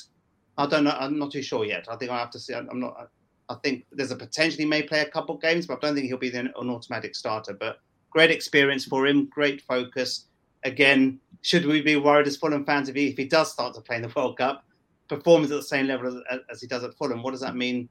I 0.57 0.65
don't 0.67 0.83
know. 0.83 0.95
I'm 0.97 1.19
not 1.19 1.31
too 1.31 1.41
sure 1.41 1.65
yet. 1.65 1.87
I 1.89 1.95
think 1.95 2.11
I 2.11 2.17
have 2.17 2.31
to 2.31 2.39
see. 2.39 2.53
I'm 2.53 2.79
not. 2.79 3.09
I 3.49 3.55
think 3.55 3.85
there's 3.91 4.11
a 4.11 4.15
potential 4.15 4.57
he 4.57 4.65
may 4.65 4.81
play 4.81 5.01
a 5.01 5.09
couple 5.09 5.37
games, 5.37 5.67
but 5.67 5.77
I 5.77 5.87
don't 5.87 5.95
think 5.95 6.07
he'll 6.07 6.17
be 6.17 6.35
an 6.35 6.51
automatic 6.55 7.15
starter. 7.15 7.53
But 7.53 7.79
great 8.09 8.31
experience 8.31 8.85
for 8.85 9.05
him, 9.05 9.25
great 9.25 9.61
focus. 9.61 10.25
Again, 10.63 11.19
should 11.41 11.65
we 11.65 11.81
be 11.81 11.95
worried 11.95 12.25
as 12.25 12.37
Fulham 12.37 12.65
fans 12.65 12.89
if 12.89 12.95
he, 12.95 13.09
if 13.09 13.17
he 13.17 13.25
does 13.25 13.51
start 13.51 13.75
to 13.75 13.81
play 13.81 13.97
in 13.97 14.01
the 14.01 14.11
World 14.15 14.37
Cup, 14.37 14.65
performs 15.07 15.51
at 15.51 15.57
the 15.57 15.63
same 15.63 15.85
level 15.85 16.23
as, 16.31 16.39
as 16.49 16.61
he 16.61 16.65
does 16.65 16.83
at 16.83 16.95
Fulham? 16.95 17.21
What 17.21 17.31
does 17.31 17.41
that 17.41 17.55
mean 17.55 17.87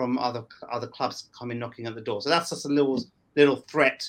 from 0.00 0.16
other 0.16 0.46
other 0.72 0.86
clubs 0.86 1.28
coming 1.38 1.58
knocking 1.58 1.84
at 1.86 1.94
the 1.94 2.00
door? 2.00 2.22
So 2.22 2.30
that's 2.30 2.48
just 2.48 2.64
a 2.64 2.70
little 2.70 3.04
little 3.36 3.56
threat 3.56 4.08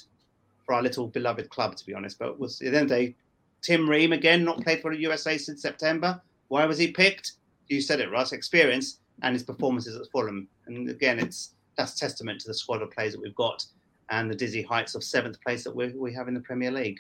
for 0.66 0.74
our 0.74 0.82
little 0.82 1.08
beloved 1.08 1.50
club, 1.50 1.76
to 1.76 1.86
be 1.86 1.94
honest. 1.94 2.18
But 2.18 2.38
see. 2.50 2.68
at 2.68 2.72
the 2.72 2.78
end 2.78 2.84
of 2.86 2.90
the 2.90 3.08
day, 3.08 3.16
Tim 3.62 3.90
Ream 3.90 4.14
again, 4.14 4.46
not 4.46 4.64
played 4.64 4.82
for 4.82 4.96
the 4.96 5.02
USA 5.02 5.38
since 5.38 5.62
September. 5.62 6.22
Why 6.48 6.66
was 6.66 6.78
he 6.78 6.92
picked? 6.92 7.34
You 7.68 7.82
said 7.82 8.00
it, 8.00 8.10
Russ. 8.10 8.32
Experience 8.32 9.00
and 9.22 9.34
his 9.36 9.44
performances 9.44 9.98
at 9.98 10.10
Fulham. 10.14 10.48
And 10.66 10.90
again, 10.90 11.20
it's 11.20 11.56
that's 11.76 12.00
testament 12.00 12.40
to 12.40 12.48
the 12.48 12.54
squad 12.54 12.82
of 12.82 12.90
players 12.92 13.12
that 13.12 13.22
we've 13.22 13.36
got 13.36 13.66
and 14.12 14.32
the 14.32 14.36
dizzy 14.36 14.62
heights 14.62 14.96
of 14.96 15.04
seventh 15.04 15.42
place 15.42 15.66
that 15.66 15.76
we, 15.76 15.90
we 15.90 16.14
have 16.14 16.30
in 16.30 16.34
the 16.34 16.40
Premier 16.40 16.72
League. 16.72 17.00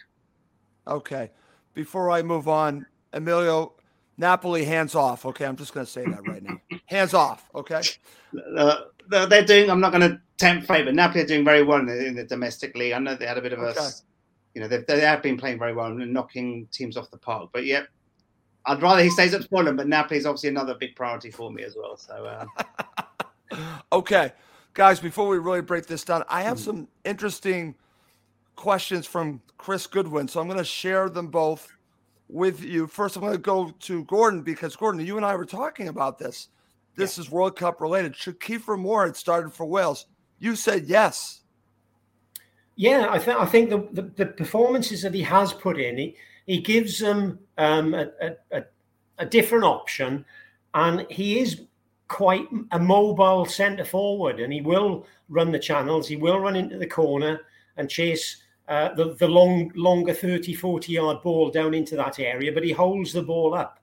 Okay. 0.86 1.32
Before 1.73 2.12
I 2.12 2.23
move 2.23 2.49
on, 2.49 2.86
Emilio, 3.13 3.73
Napoli 4.17 4.65
hands 4.65 4.95
off. 4.95 5.25
Okay. 5.25 5.45
I'm 5.45 5.56
just 5.56 5.73
going 5.73 5.86
to 5.86 5.91
say 5.91 6.04
that 6.04 6.27
right 6.27 6.43
now. 6.43 6.60
Hands 6.91 7.13
off. 7.13 7.49
Okay. 7.56 7.82
Uh, 8.56 8.82
they're 9.08 9.45
doing, 9.45 9.69
I'm 9.69 9.80
not 9.80 9.91
going 9.91 10.10
to 10.10 10.21
tempt 10.38 10.67
fate, 10.67 10.86
but 10.86 10.93
Napoli 10.93 11.23
are 11.23 11.27
doing 11.27 11.45
very 11.45 11.63
well 11.63 11.80
in 11.80 11.86
the, 11.86 12.06
in 12.06 12.15
the 12.15 12.23
domestic 12.23 12.75
league. 12.75 12.93
I 12.93 12.99
know 12.99 13.15
they 13.15 13.25
had 13.25 13.38
a 13.38 13.41
bit 13.41 13.54
of 13.54 13.60
a, 13.60 13.69
okay. 13.69 13.89
you 14.54 14.62
know, 14.62 14.67
they 14.67 14.80
they 14.88 14.99
have 15.01 15.23
been 15.23 15.38
playing 15.38 15.58
very 15.58 15.73
well 15.73 15.88
and 15.88 16.13
knocking 16.13 16.67
teams 16.71 16.97
off 16.97 17.10
the 17.10 17.17
park. 17.17 17.49
But 17.54 17.65
yeah, 17.65 17.84
I'd 18.65 18.82
rather 18.82 19.01
he 19.01 19.10
stays 19.10 19.34
at 19.34 19.47
Fulham, 19.49 19.75
but 19.75 19.88
Napoli 19.88 20.19
is 20.19 20.25
obviously 20.25 20.49
another 20.49 20.75
big 20.75 20.95
priority 20.95 21.32
for 21.32 21.51
me 21.51 21.63
as 21.63 21.75
well. 21.75 21.97
So, 21.97 22.45
uh... 23.51 23.65
okay, 23.93 24.34
guys, 24.73 24.99
before 24.99 25.27
we 25.27 25.38
really 25.38 25.62
break 25.62 25.88
this 25.88 26.04
down, 26.04 26.23
I 26.30 26.43
have 26.43 26.60
some 26.60 26.88
interesting 27.06 27.75
questions 28.56 29.08
from 29.08 29.41
Chris 29.58 29.88
Goodwin. 29.88 30.27
So 30.27 30.39
I'm 30.39 30.47
going 30.47 30.60
to 30.60 30.63
share 30.63 31.10
them 31.10 31.27
both 31.27 31.71
with 32.27 32.63
you. 32.63 32.88
First, 32.88 33.15
I'm 33.15 33.21
going 33.21 33.34
to 33.34 33.39
go 33.39 33.73
to 33.80 34.04
Gordon 34.06 34.41
because 34.41 34.75
Gordon, 34.75 35.06
you 35.06 35.17
and 35.17 35.25
I 35.25 35.36
were 35.36 35.45
talking 35.45 35.88
about 35.88 36.17
this. 36.19 36.49
This 36.95 37.17
yeah. 37.17 37.21
is 37.23 37.32
World 37.32 37.56
Cup 37.56 37.82
related. 37.82 38.15
Should 38.15 38.39
Kiefer 38.39 38.77
Moore 38.77 39.06
had 39.06 39.15
started 39.15 39.54
for 39.54 39.65
Wales? 39.65 40.06
You 40.39 40.56
said 40.56 40.86
yes. 40.86 41.41
Yeah, 42.75 43.08
I 43.10 43.19
think 43.19 43.39
I 43.39 43.45
think 43.45 43.69
the, 43.69 43.88
the, 43.91 44.01
the 44.01 44.25
performances 44.25 45.01
that 45.04 45.13
he 45.13 45.21
has 45.21 45.54
put 45.54 45.80
in, 45.80 45.97
he, 45.97 46.15
he 46.45 46.60
gives 46.60 46.99
them 46.99 47.39
um, 47.58 47.93
a, 47.93 48.10
a, 48.51 48.63
a, 49.19 49.25
different 49.25 49.65
option, 49.65 50.25
and 50.73 51.06
he 51.10 51.39
is 51.39 51.62
quite 52.08 52.47
a 52.71 52.80
mobile 52.80 53.45
centre 53.45 53.86
forward, 53.86 54.39
and 54.39 54.51
he 54.51 54.62
will 54.62 55.06
run 55.30 55.51
the 55.51 55.60
channels. 55.60 56.08
He 56.08 56.15
will 56.15 56.39
run 56.39 56.56
into 56.56 56.77
the 56.77 56.88
corner 56.88 57.41
and 57.77 57.89
chase 57.89 58.41
uh, 58.67 58.93
the, 58.95 59.13
the 59.15 59.27
long, 59.27 59.71
longer 59.75 60.13
30, 60.13 60.54
40 60.54 60.91
yard 60.93 61.21
ball 61.21 61.51
down 61.51 61.73
into 61.73 61.95
that 61.97 62.19
area, 62.19 62.51
but 62.51 62.63
he 62.63 62.71
holds 62.71 63.13
the 63.13 63.21
ball 63.21 63.54
up. 63.54 63.80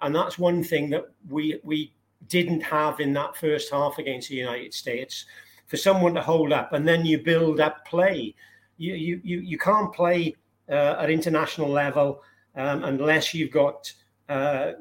And 0.00 0.14
that's 0.14 0.38
one 0.38 0.64
thing 0.64 0.90
that 0.90 1.04
we 1.28 1.60
we 1.62 1.92
didn't 2.28 2.60
have 2.60 3.00
in 3.00 3.12
that 3.14 3.36
first 3.36 3.70
half 3.72 3.98
against 3.98 4.28
the 4.28 4.36
United 4.36 4.74
States. 4.74 5.26
For 5.66 5.76
someone 5.76 6.14
to 6.14 6.22
hold 6.22 6.52
up 6.52 6.72
and 6.72 6.86
then 6.86 7.06
you 7.06 7.18
build 7.18 7.60
up 7.60 7.86
play. 7.86 8.34
You 8.76 8.94
you 8.94 9.20
you, 9.22 9.40
you 9.40 9.58
can't 9.58 9.92
play 9.92 10.34
uh, 10.68 10.96
at 10.98 11.10
international 11.10 11.68
level 11.68 12.22
um, 12.56 12.84
unless 12.84 13.34
you've 13.34 13.52
got 13.52 13.92
uh, 14.28 14.72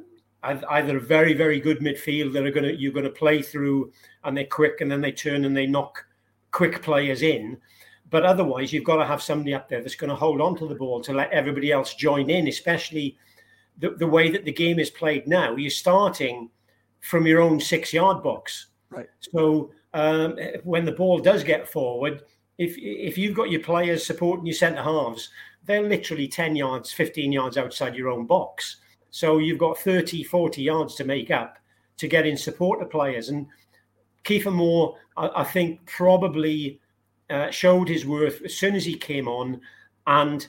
either 0.43 0.97
a 0.97 1.01
very 1.01 1.33
very 1.33 1.59
good 1.59 1.79
midfield 1.79 2.33
that 2.33 2.45
are 2.45 2.51
going 2.51 2.63
to 2.63 2.75
you're 2.75 2.93
going 2.93 3.03
to 3.03 3.11
play 3.11 3.41
through 3.41 3.91
and 4.23 4.35
they're 4.35 4.45
quick 4.45 4.81
and 4.81 4.89
then 4.89 5.01
they 5.01 5.11
turn 5.11 5.45
and 5.45 5.55
they 5.55 5.65
knock 5.65 6.05
quick 6.51 6.81
players 6.81 7.21
in 7.21 7.57
but 8.09 8.23
otherwise 8.23 8.71
you've 8.71 8.85
got 8.85 8.97
to 8.97 9.05
have 9.05 9.21
somebody 9.21 9.53
up 9.53 9.67
there 9.67 9.81
that's 9.81 9.95
going 9.95 10.09
to 10.09 10.15
hold 10.15 10.39
on 10.41 10.55
to 10.55 10.67
the 10.67 10.75
ball 10.75 11.01
to 11.01 11.13
let 11.13 11.29
everybody 11.31 11.71
else 11.71 11.93
join 11.93 12.29
in 12.29 12.47
especially 12.47 13.17
the, 13.79 13.91
the 13.91 14.07
way 14.07 14.29
that 14.29 14.45
the 14.45 14.51
game 14.51 14.79
is 14.79 14.89
played 14.89 15.27
now 15.27 15.55
you're 15.55 15.69
starting 15.69 16.49
from 17.01 17.25
your 17.25 17.41
own 17.41 17.59
six 17.59 17.93
yard 17.93 18.21
box 18.23 18.67
right 18.89 19.07
so 19.19 19.71
um, 19.93 20.37
when 20.63 20.85
the 20.85 20.91
ball 20.91 21.19
does 21.19 21.43
get 21.43 21.67
forward 21.67 22.21
if 22.57 22.75
if 22.77 23.17
you've 23.17 23.35
got 23.35 23.49
your 23.49 23.61
players 23.61 24.05
supporting 24.05 24.45
your 24.45 24.55
centre 24.55 24.83
halves 24.83 25.29
they're 25.69 25.87
literally 25.87 26.27
10 26.27 26.55
yards, 26.55 26.91
15 26.91 27.31
yards 27.31 27.55
outside 27.55 27.95
your 27.95 28.09
own 28.09 28.25
box. 28.25 28.77
So 29.11 29.37
you've 29.37 29.59
got 29.59 29.77
30, 29.77 30.23
40 30.23 30.63
yards 30.63 30.95
to 30.95 31.03
make 31.03 31.29
up 31.29 31.59
to 31.97 32.07
get 32.07 32.25
in 32.25 32.35
support 32.35 32.81
of 32.81 32.89
players. 32.89 33.29
And 33.29 33.45
Kiefer 34.23 34.51
Moore, 34.51 34.97
I, 35.15 35.29
I 35.37 35.43
think, 35.43 35.85
probably 35.85 36.79
uh, 37.29 37.51
showed 37.51 37.87
his 37.87 38.05
worth 38.05 38.41
as 38.43 38.55
soon 38.55 38.75
as 38.75 38.83
he 38.83 38.95
came 38.95 39.27
on. 39.27 39.61
And 40.07 40.47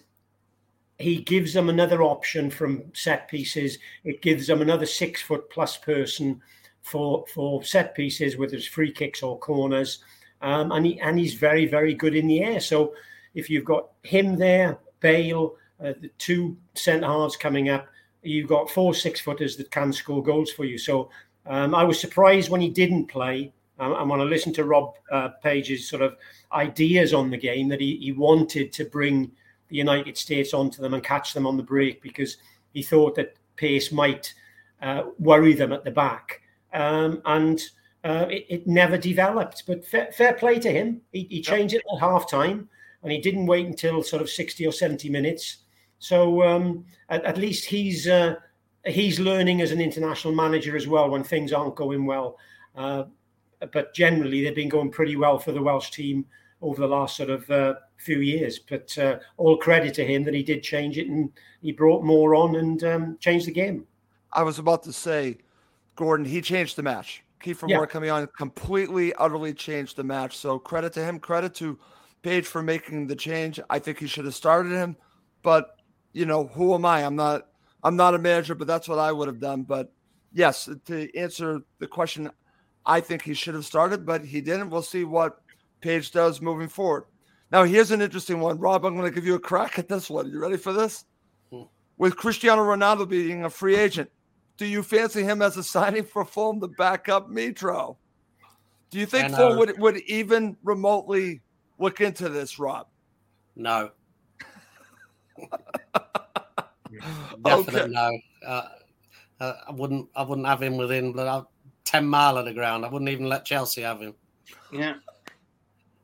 he 1.00 1.16
gives 1.16 1.54
them 1.54 1.68
another 1.68 2.02
option 2.02 2.50
from 2.50 2.84
set 2.92 3.28
pieces. 3.28 3.78
It 4.04 4.22
gives 4.22 4.46
them 4.46 4.60
another 4.60 4.86
six 4.86 5.22
foot 5.22 5.48
plus 5.50 5.76
person 5.76 6.40
for 6.82 7.24
for 7.32 7.64
set 7.64 7.94
pieces, 7.94 8.36
whether 8.36 8.56
it's 8.56 8.66
free 8.66 8.92
kicks 8.92 9.22
or 9.22 9.38
corners. 9.38 9.98
Um, 10.42 10.72
and 10.72 10.86
he 10.86 11.00
and 11.00 11.18
he's 11.18 11.34
very 11.34 11.66
very 11.66 11.94
good 11.94 12.14
in 12.14 12.26
the 12.26 12.42
air. 12.42 12.60
So 12.60 12.94
if 13.34 13.48
you've 13.48 13.64
got 13.64 13.88
him 14.02 14.36
there, 14.36 14.78
Bale, 15.00 15.56
uh, 15.82 15.94
the 16.00 16.10
two 16.18 16.56
centre 16.74 17.06
halves 17.06 17.36
coming 17.36 17.68
up. 17.68 17.86
You've 18.22 18.48
got 18.48 18.70
four 18.70 18.94
six 18.94 19.20
footers 19.20 19.56
that 19.56 19.70
can 19.70 19.92
score 19.92 20.22
goals 20.22 20.52
for 20.52 20.64
you. 20.64 20.78
So 20.78 21.10
um, 21.46 21.74
I 21.74 21.84
was 21.84 21.98
surprised 21.98 22.50
when 22.50 22.60
he 22.60 22.68
didn't 22.68 23.06
play. 23.06 23.52
Um, 23.78 23.94
and 23.94 24.10
when 24.10 24.20
I 24.20 24.24
listened 24.24 24.54
to 24.56 24.64
Rob 24.64 24.92
uh, 25.10 25.30
Page's 25.42 25.88
sort 25.88 26.02
of 26.02 26.16
ideas 26.52 27.14
on 27.14 27.30
the 27.30 27.38
game, 27.38 27.68
that 27.68 27.80
he, 27.80 27.96
he 27.96 28.12
wanted 28.12 28.74
to 28.74 28.84
bring 28.84 29.32
the 29.70 29.76
United 29.76 30.16
States 30.16 30.52
onto 30.52 30.82
them 30.82 30.94
and 30.94 31.02
catch 31.02 31.32
them 31.32 31.46
on 31.46 31.56
the 31.56 31.62
break 31.62 32.02
because 32.02 32.36
he 32.72 32.82
thought 32.82 33.14
that 33.14 33.34
pace 33.56 33.90
might 33.90 34.34
uh, 34.82 35.04
worry 35.18 35.54
them 35.54 35.72
at 35.72 35.84
the 35.84 35.90
back. 35.90 36.42
Um, 36.72 37.22
and 37.24 37.60
uh, 38.04 38.26
it, 38.28 38.46
it, 38.48 38.66
never 38.66 38.96
developed. 38.96 39.64
But 39.66 39.84
fair, 39.84 40.10
fair 40.12 40.34
play 40.34 40.58
to 40.60 40.70
him. 40.70 41.00
He, 41.12 41.26
he 41.30 41.42
changed 41.42 41.74
it 41.74 41.82
at 41.92 42.00
half 42.00 42.30
time 42.30 42.68
and 43.02 43.12
he 43.12 43.18
didn't 43.18 43.46
wait 43.46 43.66
until 43.66 44.02
sort 44.02 44.22
of 44.22 44.30
60 44.30 44.66
or 44.66 44.72
70 44.72 45.08
minutes. 45.08 45.58
So 45.98 46.42
um, 46.42 46.84
at, 47.08 47.24
at, 47.24 47.38
least 47.38 47.66
he's 47.66 48.08
uh, 48.08 48.36
he's 48.86 49.20
learning 49.20 49.60
as 49.60 49.70
an 49.70 49.80
international 49.80 50.34
manager 50.34 50.76
as 50.76 50.86
well 50.86 51.10
when 51.10 51.24
things 51.24 51.52
aren't 51.52 51.76
going 51.76 52.06
well. 52.06 52.38
Uh, 52.74 53.04
but 53.72 53.94
generally, 53.94 54.42
they've 54.42 54.54
been 54.54 54.70
going 54.70 54.90
pretty 54.90 55.16
well 55.16 55.38
for 55.38 55.52
the 55.52 55.60
Welsh 55.60 55.90
team 55.90 56.24
over 56.62 56.80
the 56.80 56.86
last 56.86 57.16
sort 57.16 57.30
of 57.30 57.50
uh, 57.50 57.74
few 57.96 58.20
years. 58.20 58.58
But 58.58 58.96
uh, 58.98 59.18
all 59.36 59.56
credit 59.56 59.94
to 59.94 60.04
him 60.04 60.24
that 60.24 60.34
he 60.34 60.42
did 60.42 60.62
change 60.62 60.98
it 60.98 61.08
and 61.08 61.30
he 61.62 61.72
brought 61.72 62.04
Moore 62.04 62.34
on 62.34 62.56
and 62.56 62.82
um, 62.84 63.18
changed 63.20 63.46
the 63.46 63.52
game. 63.52 63.86
I 64.32 64.42
was 64.42 64.58
about 64.58 64.82
to 64.84 64.92
say, 64.92 65.38
Gordon, 65.96 66.26
he 66.26 66.40
changed 66.40 66.76
the 66.76 66.82
match. 66.82 67.22
Kiefer 67.42 67.68
yeah. 67.68 67.76
Moore 67.76 67.86
coming 67.86 68.10
on 68.10 68.28
completely, 68.36 69.14
utterly 69.14 69.54
changed 69.54 69.96
the 69.96 70.04
match. 70.04 70.36
So 70.36 70.58
credit 70.58 70.92
to 70.94 71.04
him. 71.04 71.18
Credit 71.18 71.54
to 71.54 71.78
Page 72.22 72.46
for 72.46 72.62
making 72.62 73.06
the 73.06 73.16
change. 73.16 73.58
I 73.70 73.78
think 73.78 73.98
he 73.98 74.06
should 74.06 74.26
have 74.26 74.34
started 74.34 74.72
him, 74.72 74.94
but 75.42 75.76
you 76.12 76.26
know, 76.26 76.48
who 76.48 76.74
am 76.74 76.84
I? 76.84 77.02
I'm 77.02 77.16
not 77.16 77.46
I'm 77.82 77.96
not 77.96 78.14
a 78.14 78.18
manager, 78.18 78.54
but 78.54 78.66
that's 78.66 78.88
what 78.88 78.98
I 78.98 79.10
would 79.10 79.26
have 79.26 79.40
done. 79.40 79.62
But 79.62 79.90
yes, 80.34 80.68
to 80.84 81.16
answer 81.16 81.60
the 81.78 81.86
question, 81.86 82.30
I 82.84 83.00
think 83.00 83.22
he 83.22 83.32
should 83.32 83.54
have 83.54 83.64
started, 83.64 84.04
but 84.04 84.22
he 84.22 84.42
didn't. 84.42 84.68
We'll 84.68 84.82
see 84.82 85.04
what 85.04 85.40
Page 85.80 86.10
does 86.10 86.40
moving 86.40 86.68
forward. 86.68 87.04
Now, 87.50 87.64
here's 87.64 87.90
an 87.90 88.00
interesting 88.00 88.40
one. 88.40 88.58
Rob, 88.58 88.84
I'm 88.84 88.96
going 88.96 89.08
to 89.08 89.14
give 89.14 89.26
you 89.26 89.34
a 89.34 89.40
crack 89.40 89.78
at 89.78 89.88
this 89.88 90.08
one. 90.08 90.30
You 90.30 90.40
ready 90.40 90.56
for 90.56 90.72
this? 90.72 91.04
Hmm. 91.50 91.62
With 91.98 92.16
Cristiano 92.16 92.62
Ronaldo 92.62 93.08
being 93.08 93.44
a 93.44 93.50
free 93.50 93.76
agent, 93.76 94.10
do 94.56 94.66
you 94.66 94.82
fancy 94.82 95.22
him 95.22 95.42
as 95.42 95.56
a 95.56 95.62
signing 95.62 96.04
for 96.04 96.24
Fulham 96.24 96.60
to 96.60 96.68
back 96.68 97.08
up 97.08 97.28
Mitro? 97.28 97.96
Do 98.90 98.98
you 98.98 99.06
think 99.06 99.34
Fulham 99.34 99.58
would 99.58 99.78
would 99.78 99.98
even 100.02 100.56
remotely 100.62 101.40
look 101.78 102.00
into 102.00 102.28
this, 102.28 102.58
Rob? 102.58 102.86
No. 103.56 103.90
Definitely 107.44 107.80
okay. 107.80 107.88
no. 107.88 108.18
Uh, 108.46 108.68
uh, 109.40 109.54
I 109.68 109.72
wouldn't. 109.72 110.08
I 110.14 110.22
wouldn't 110.22 110.46
have 110.46 110.62
him 110.62 110.76
within 110.76 111.12
but 111.12 111.46
ten 111.84 112.06
mile 112.06 112.36
of 112.36 112.44
the 112.44 112.52
ground. 112.52 112.84
I 112.84 112.88
wouldn't 112.88 113.10
even 113.10 113.28
let 113.28 113.44
Chelsea 113.44 113.82
have 113.82 114.00
him. 114.00 114.14
Yeah. 114.72 114.94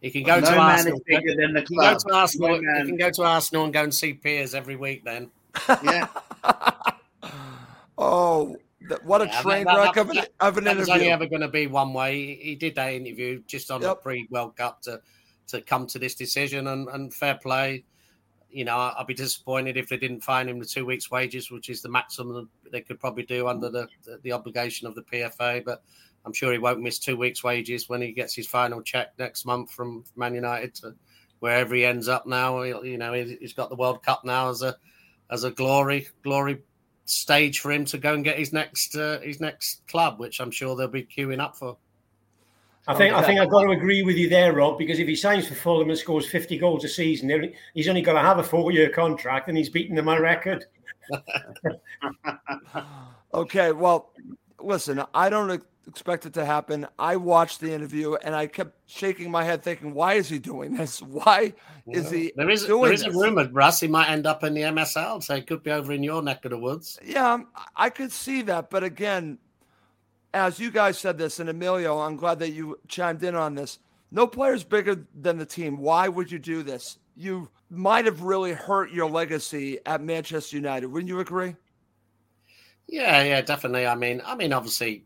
He 0.00 0.10
can 0.10 0.22
go 0.22 0.40
no 0.40 0.46
to 0.46 0.58
Arsenal. 0.58 1.00
He 1.06 1.16
can 1.16 1.54
go 1.64 1.98
to 1.98 2.14
Arsenal. 2.14 2.60
No 2.60 2.82
he 2.82 2.86
can 2.86 2.96
go 2.96 3.10
to 3.10 3.22
Arsenal 3.22 3.64
and 3.64 3.72
go 3.72 3.82
and 3.82 3.94
see 3.94 4.12
Piers 4.12 4.54
every 4.54 4.76
week. 4.76 5.04
Then. 5.04 5.30
Yeah. 5.82 6.08
oh, 7.98 8.56
what 9.02 9.22
a 9.22 9.26
yeah, 9.26 9.42
train 9.42 9.64
that, 9.64 9.76
wreck 9.76 9.94
that, 9.94 10.00
of 10.00 10.10
an, 10.10 10.18
of 10.40 10.58
an 10.58 10.64
that 10.64 10.70
interview. 10.72 10.80
was 10.80 10.88
only 10.88 11.10
ever 11.10 11.26
going 11.26 11.40
to 11.40 11.48
be 11.48 11.66
one 11.66 11.92
way. 11.92 12.14
He, 12.14 12.34
he 12.34 12.54
did 12.54 12.74
that 12.76 12.92
interview 12.92 13.42
just 13.46 13.70
on 13.70 13.82
yep. 13.82 13.90
the 13.90 13.94
pre 13.96 14.28
World 14.30 14.56
Cup 14.56 14.82
to 14.82 15.00
to 15.48 15.60
come 15.60 15.86
to 15.86 15.98
this 15.98 16.14
decision, 16.14 16.68
and, 16.68 16.88
and 16.88 17.12
fair 17.12 17.36
play. 17.36 17.84
You 18.50 18.64
know, 18.64 18.76
I'd 18.76 19.06
be 19.06 19.14
disappointed 19.14 19.76
if 19.76 19.88
they 19.88 19.96
didn't 19.96 20.22
fine 20.22 20.48
him 20.48 20.58
the 20.58 20.64
two 20.64 20.86
weeks' 20.86 21.10
wages, 21.10 21.50
which 21.50 21.68
is 21.68 21.82
the 21.82 21.88
maximum 21.88 22.48
they 22.70 22.80
could 22.80 22.98
probably 22.98 23.24
do 23.24 23.48
under 23.48 23.68
the, 23.68 23.86
the, 24.04 24.18
the 24.22 24.32
obligation 24.32 24.86
of 24.86 24.94
the 24.94 25.02
PFA. 25.02 25.64
But 25.64 25.82
I'm 26.26 26.32
sure 26.32 26.52
he 26.52 26.58
won't 26.58 26.82
miss 26.82 26.98
two 26.98 27.16
weeks' 27.16 27.44
wages 27.44 27.88
when 27.88 28.02
he 28.02 28.10
gets 28.10 28.34
his 28.34 28.48
final 28.48 28.82
check 28.82 29.12
next 29.16 29.46
month 29.46 29.70
from 29.70 30.02
Man 30.16 30.34
United 30.34 30.74
to 30.76 30.94
wherever 31.38 31.74
he 31.74 31.84
ends 31.84 32.08
up 32.08 32.26
now. 32.26 32.62
You 32.62 32.98
know, 32.98 33.12
he's 33.12 33.52
got 33.52 33.70
the 33.70 33.76
World 33.76 34.02
Cup 34.02 34.24
now 34.24 34.50
as 34.50 34.62
a 34.62 34.76
as 35.30 35.44
a 35.44 35.52
glory 35.52 36.08
glory 36.24 36.58
stage 37.04 37.60
for 37.60 37.70
him 37.70 37.84
to 37.84 37.98
go 37.98 38.14
and 38.14 38.24
get 38.24 38.38
his 38.38 38.52
next 38.52 38.96
uh, 38.96 39.20
his 39.20 39.40
next 39.40 39.86
club, 39.86 40.18
which 40.18 40.40
I'm 40.40 40.50
sure 40.50 40.74
they'll 40.74 40.88
be 40.88 41.04
queuing 41.04 41.40
up 41.40 41.56
for. 41.56 41.76
I 42.88 42.94
think 42.94 43.14
I 43.14 43.22
think 43.22 43.40
I've 43.40 43.50
got 43.50 43.62
to 43.62 43.70
agree 43.70 44.02
with 44.02 44.16
you 44.16 44.28
there, 44.28 44.52
Rob, 44.52 44.78
because 44.78 44.98
if 44.98 45.06
he 45.06 45.14
signs 45.16 45.46
for 45.46 45.54
Fulham 45.54 45.90
and 45.90 45.98
scores 45.98 46.28
50 46.28 46.58
goals 46.58 46.84
a 46.84 46.88
season, 46.88 47.52
he's 47.74 47.88
only 47.88 48.02
got 48.02 48.12
to 48.12 48.20
have 48.20 48.38
a 48.38 48.44
four-year 48.44 48.90
contract, 48.90 49.48
and 49.48 49.56
he's 49.56 49.68
beaten 49.68 49.96
the 49.96 50.02
my 50.02 50.18
record. 50.18 50.64
okay, 53.34 53.72
well, 53.72 54.12
listen, 54.60 55.02
I 55.14 55.28
don't 55.28 55.62
expect 55.88 56.26
it 56.26 56.34
to 56.34 56.44
happen. 56.44 56.86
I 56.98 57.16
watched 57.16 57.60
the 57.60 57.72
interview 57.72 58.14
and 58.14 58.34
I 58.34 58.46
kept 58.46 58.76
shaking 58.86 59.30
my 59.30 59.44
head, 59.44 59.62
thinking, 59.62 59.94
"Why 59.94 60.14
is 60.14 60.28
he 60.28 60.38
doing 60.38 60.74
this? 60.74 61.00
Why 61.02 61.54
is 61.86 62.10
he?" 62.10 62.32
There 62.36 62.50
is 62.50 62.66
there 62.66 62.92
is 62.92 63.02
this? 63.02 63.14
a 63.14 63.18
rumor, 63.18 63.48
Russ, 63.50 63.80
he 63.80 63.88
might 63.88 64.08
end 64.08 64.26
up 64.26 64.44
in 64.44 64.54
the 64.54 64.62
MSL, 64.62 65.22
so 65.22 65.36
he 65.36 65.42
could 65.42 65.62
be 65.62 65.70
over 65.70 65.92
in 65.92 66.02
your 66.02 66.22
neck 66.22 66.44
of 66.44 66.50
the 66.50 66.58
woods. 66.58 66.98
Yeah, 67.04 67.34
um, 67.34 67.48
I 67.74 67.90
could 67.90 68.12
see 68.12 68.42
that, 68.42 68.70
but 68.70 68.84
again, 68.84 69.38
as 70.34 70.58
you 70.58 70.70
guys 70.70 70.98
said 70.98 71.18
this, 71.18 71.40
and 71.40 71.48
Emilio, 71.48 71.98
I'm 71.98 72.16
glad 72.16 72.38
that 72.40 72.50
you 72.50 72.78
chimed 72.88 73.22
in 73.22 73.34
on 73.34 73.54
this. 73.54 73.78
No 74.10 74.26
player's 74.26 74.64
bigger 74.64 75.06
than 75.14 75.38
the 75.38 75.46
team. 75.46 75.78
Why 75.78 76.08
would 76.08 76.30
you 76.30 76.38
do 76.38 76.62
this? 76.62 76.98
You 77.16 77.48
might 77.70 78.04
have 78.04 78.22
really 78.22 78.52
hurt 78.52 78.92
your 78.92 79.10
legacy 79.10 79.78
at 79.86 80.02
Manchester 80.02 80.56
United. 80.56 80.86
Wouldn't 80.86 81.08
you 81.08 81.20
agree? 81.20 81.56
Yeah, 82.86 83.22
yeah, 83.24 83.40
definitely. 83.40 83.86
I 83.86 83.96
mean, 83.96 84.22
I 84.24 84.36
mean, 84.36 84.52
obviously, 84.52 85.04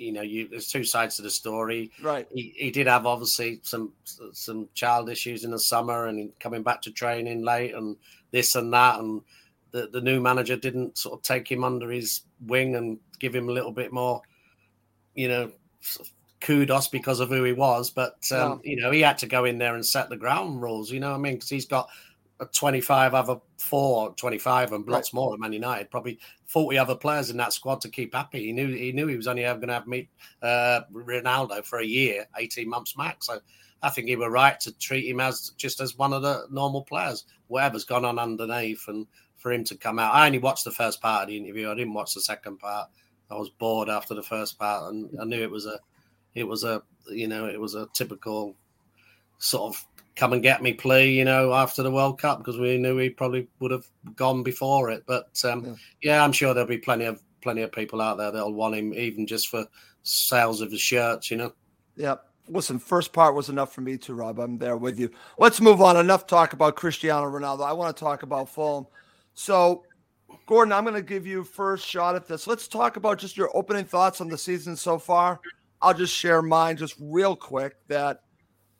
you 0.00 0.12
know, 0.12 0.22
you, 0.22 0.48
there's 0.48 0.68
two 0.68 0.84
sides 0.84 1.16
to 1.16 1.22
the 1.22 1.30
story. 1.30 1.90
Right. 2.02 2.26
He, 2.32 2.54
he 2.56 2.70
did 2.70 2.86
have 2.86 3.06
obviously 3.06 3.60
some 3.62 3.92
some 4.32 4.68
child 4.74 5.10
issues 5.10 5.44
in 5.44 5.50
the 5.50 5.58
summer, 5.58 6.06
and 6.06 6.32
coming 6.40 6.62
back 6.62 6.80
to 6.82 6.90
training 6.90 7.44
late, 7.44 7.74
and 7.74 7.96
this 8.30 8.54
and 8.54 8.72
that, 8.72 8.98
and 8.98 9.20
the 9.72 9.88
the 9.92 10.00
new 10.00 10.20
manager 10.20 10.56
didn't 10.56 10.96
sort 10.96 11.18
of 11.18 11.22
take 11.22 11.50
him 11.50 11.64
under 11.64 11.90
his 11.90 12.22
wing 12.46 12.76
and 12.76 12.98
give 13.18 13.34
him 13.34 13.48
a 13.48 13.52
little 13.52 13.72
bit 13.72 13.92
more, 13.92 14.22
you 15.14 15.28
know, 15.28 15.52
kudos 16.40 16.88
because 16.88 17.20
of 17.20 17.28
who 17.28 17.44
he 17.44 17.52
was. 17.52 17.90
But 17.90 18.16
um, 18.32 18.60
yeah. 18.64 18.70
you 18.70 18.76
know, 18.80 18.90
he 18.90 19.02
had 19.02 19.18
to 19.18 19.26
go 19.26 19.44
in 19.44 19.58
there 19.58 19.74
and 19.74 19.84
set 19.84 20.08
the 20.08 20.16
ground 20.16 20.62
rules. 20.62 20.90
You 20.90 21.00
know, 21.00 21.12
I 21.12 21.18
mean, 21.18 21.34
because 21.34 21.50
he's 21.50 21.66
got 21.66 21.88
25 22.46 23.14
other 23.14 23.36
four, 23.58 24.14
25 24.14 24.72
and 24.72 24.88
lots 24.88 25.12
right. 25.12 25.18
more 25.18 25.34
at 25.34 25.40
Man 25.40 25.52
United, 25.52 25.90
probably 25.90 26.18
40 26.46 26.78
other 26.78 26.94
players 26.94 27.30
in 27.30 27.36
that 27.36 27.52
squad 27.52 27.80
to 27.82 27.88
keep 27.88 28.14
happy. 28.14 28.46
He 28.46 28.52
knew 28.52 28.68
he 28.68 28.92
knew 28.92 29.06
he 29.06 29.16
was 29.16 29.26
only 29.26 29.44
ever 29.44 29.58
going 29.58 29.68
to 29.68 29.74
have 29.74 29.86
meet 29.86 30.08
uh, 30.42 30.80
Ronaldo 30.92 31.64
for 31.64 31.80
a 31.80 31.84
year, 31.84 32.26
18 32.38 32.68
months 32.68 32.96
max. 32.96 33.26
So 33.26 33.40
I 33.82 33.90
think 33.90 34.08
he 34.08 34.16
were 34.16 34.30
right 34.30 34.58
to 34.60 34.72
treat 34.78 35.08
him 35.08 35.20
as 35.20 35.50
just 35.56 35.80
as 35.80 35.96
one 35.96 36.12
of 36.12 36.22
the 36.22 36.46
normal 36.50 36.82
players, 36.82 37.24
whatever's 37.48 37.84
gone 37.84 38.04
on 38.04 38.18
underneath, 38.18 38.88
and 38.88 39.06
for 39.36 39.52
him 39.52 39.64
to 39.64 39.76
come 39.76 39.98
out. 39.98 40.14
I 40.14 40.26
only 40.26 40.38
watched 40.38 40.64
the 40.64 40.70
first 40.70 41.00
part 41.00 41.22
of 41.22 41.28
the 41.28 41.36
interview. 41.36 41.70
I 41.70 41.74
didn't 41.74 41.94
watch 41.94 42.14
the 42.14 42.20
second 42.20 42.58
part. 42.58 42.90
I 43.30 43.34
was 43.34 43.48
bored 43.48 43.88
after 43.88 44.14
the 44.14 44.22
first 44.22 44.58
part, 44.58 44.92
and 44.92 45.08
I 45.20 45.24
knew 45.24 45.42
it 45.42 45.50
was 45.50 45.66
a, 45.66 45.78
it 46.34 46.44
was 46.44 46.64
a, 46.64 46.82
you 47.08 47.28
know, 47.28 47.46
it 47.46 47.60
was 47.60 47.74
a 47.74 47.88
typical 47.94 48.54
sort 49.38 49.74
of 49.74 49.86
come 50.20 50.34
and 50.34 50.42
get 50.42 50.62
me 50.62 50.74
play, 50.74 51.08
you 51.08 51.24
know, 51.24 51.54
after 51.54 51.82
the 51.82 51.90
World 51.90 52.20
Cup 52.20 52.38
because 52.38 52.58
we 52.58 52.76
knew 52.76 52.98
he 52.98 53.08
probably 53.08 53.48
would 53.58 53.70
have 53.70 53.86
gone 54.14 54.42
before 54.42 54.90
it. 54.90 55.02
But 55.06 55.42
um, 55.44 55.64
yeah. 55.64 55.74
yeah. 56.02 56.24
I'm 56.24 56.32
sure 56.32 56.52
there'll 56.52 56.68
be 56.68 56.76
plenty 56.76 57.06
of 57.06 57.22
plenty 57.40 57.62
of 57.62 57.72
people 57.72 58.02
out 58.02 58.18
there 58.18 58.30
that'll 58.30 58.52
want 58.52 58.74
him, 58.74 58.92
even 58.92 59.26
just 59.26 59.48
for 59.48 59.64
sales 60.02 60.60
of 60.60 60.70
the 60.70 60.76
shirts, 60.76 61.30
you 61.30 61.38
know. 61.38 61.52
Yep. 61.96 62.22
Listen, 62.48 62.78
first 62.78 63.14
part 63.14 63.34
was 63.34 63.48
enough 63.48 63.72
for 63.72 63.80
me 63.80 63.96
too, 63.96 64.12
Rob. 64.12 64.38
I'm 64.38 64.58
there 64.58 64.76
with 64.76 64.98
you. 64.98 65.10
Let's 65.38 65.60
move 65.60 65.80
on. 65.80 65.96
Enough 65.96 66.26
talk 66.26 66.52
about 66.52 66.76
Cristiano 66.76 67.26
Ronaldo. 67.26 67.64
I 67.64 67.72
want 67.72 67.96
to 67.96 67.98
talk 67.98 68.22
about 68.22 68.50
Fulham. 68.50 68.86
So, 69.32 69.84
Gordon, 70.46 70.72
I'm 70.72 70.84
going 70.84 70.96
to 70.96 71.02
give 71.02 71.26
you 71.26 71.44
first 71.44 71.86
shot 71.86 72.14
at 72.14 72.26
this. 72.26 72.46
Let's 72.46 72.68
talk 72.68 72.96
about 72.96 73.18
just 73.18 73.38
your 73.38 73.56
opening 73.56 73.84
thoughts 73.84 74.20
on 74.20 74.28
the 74.28 74.36
season 74.36 74.76
so 74.76 74.98
far. 74.98 75.40
I'll 75.80 75.94
just 75.94 76.14
share 76.14 76.42
mine 76.42 76.76
just 76.76 76.96
real 77.00 77.34
quick 77.34 77.76
that 77.88 78.20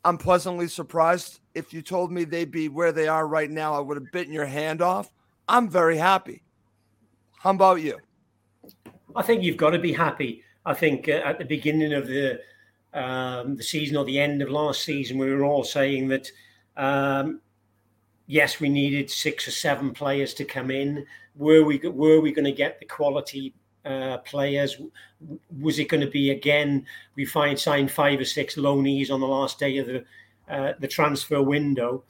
I'm 0.03 0.17
pleasantly 0.17 0.67
surprised. 0.67 1.39
If 1.53 1.73
you 1.73 1.81
told 1.81 2.11
me 2.11 2.23
they'd 2.23 2.51
be 2.51 2.69
where 2.69 2.91
they 2.91 3.07
are 3.07 3.27
right 3.27 3.49
now, 3.49 3.73
I 3.73 3.79
would 3.79 3.97
have 3.97 4.11
bitten 4.11 4.33
your 4.33 4.45
hand 4.45 4.81
off. 4.81 5.11
I'm 5.47 5.69
very 5.69 5.97
happy. 5.97 6.43
How 7.39 7.51
about 7.51 7.81
you? 7.81 7.97
I 9.15 9.21
think 9.21 9.43
you've 9.43 9.57
got 9.57 9.71
to 9.71 9.79
be 9.79 9.93
happy. 9.93 10.43
I 10.65 10.73
think 10.73 11.07
uh, 11.07 11.21
at 11.25 11.37
the 11.39 11.45
beginning 11.45 11.93
of 11.93 12.07
the 12.07 12.39
um, 12.93 13.55
the 13.55 13.63
season 13.63 13.95
or 13.95 14.05
the 14.05 14.19
end 14.19 14.41
of 14.41 14.49
last 14.49 14.83
season, 14.83 15.17
we 15.17 15.31
were 15.31 15.43
all 15.43 15.63
saying 15.63 16.09
that 16.09 16.29
um, 16.77 17.41
yes, 18.27 18.59
we 18.59 18.69
needed 18.69 19.09
six 19.09 19.47
or 19.47 19.51
seven 19.51 19.91
players 19.91 20.33
to 20.35 20.45
come 20.45 20.71
in. 20.71 21.05
Were 21.35 21.63
we 21.63 21.79
were 21.79 22.21
we 22.21 22.31
going 22.31 22.45
to 22.45 22.51
get 22.51 22.79
the 22.79 22.85
quality 22.85 23.53
uh, 23.85 24.17
players? 24.19 24.77
Was 25.59 25.79
it 25.79 25.89
going 25.89 26.01
to 26.01 26.09
be 26.09 26.31
again? 26.31 26.85
We 27.15 27.25
find 27.25 27.59
signed 27.59 27.91
five 27.91 28.19
or 28.19 28.25
six 28.25 28.55
loanees 28.55 29.11
on 29.11 29.19
the 29.19 29.27
last 29.27 29.59
day 29.59 29.77
of 29.77 29.87
the 29.87 30.05
uh, 30.49 30.73
the 30.79 30.87
transfer 30.87 31.41
window, 31.41 32.03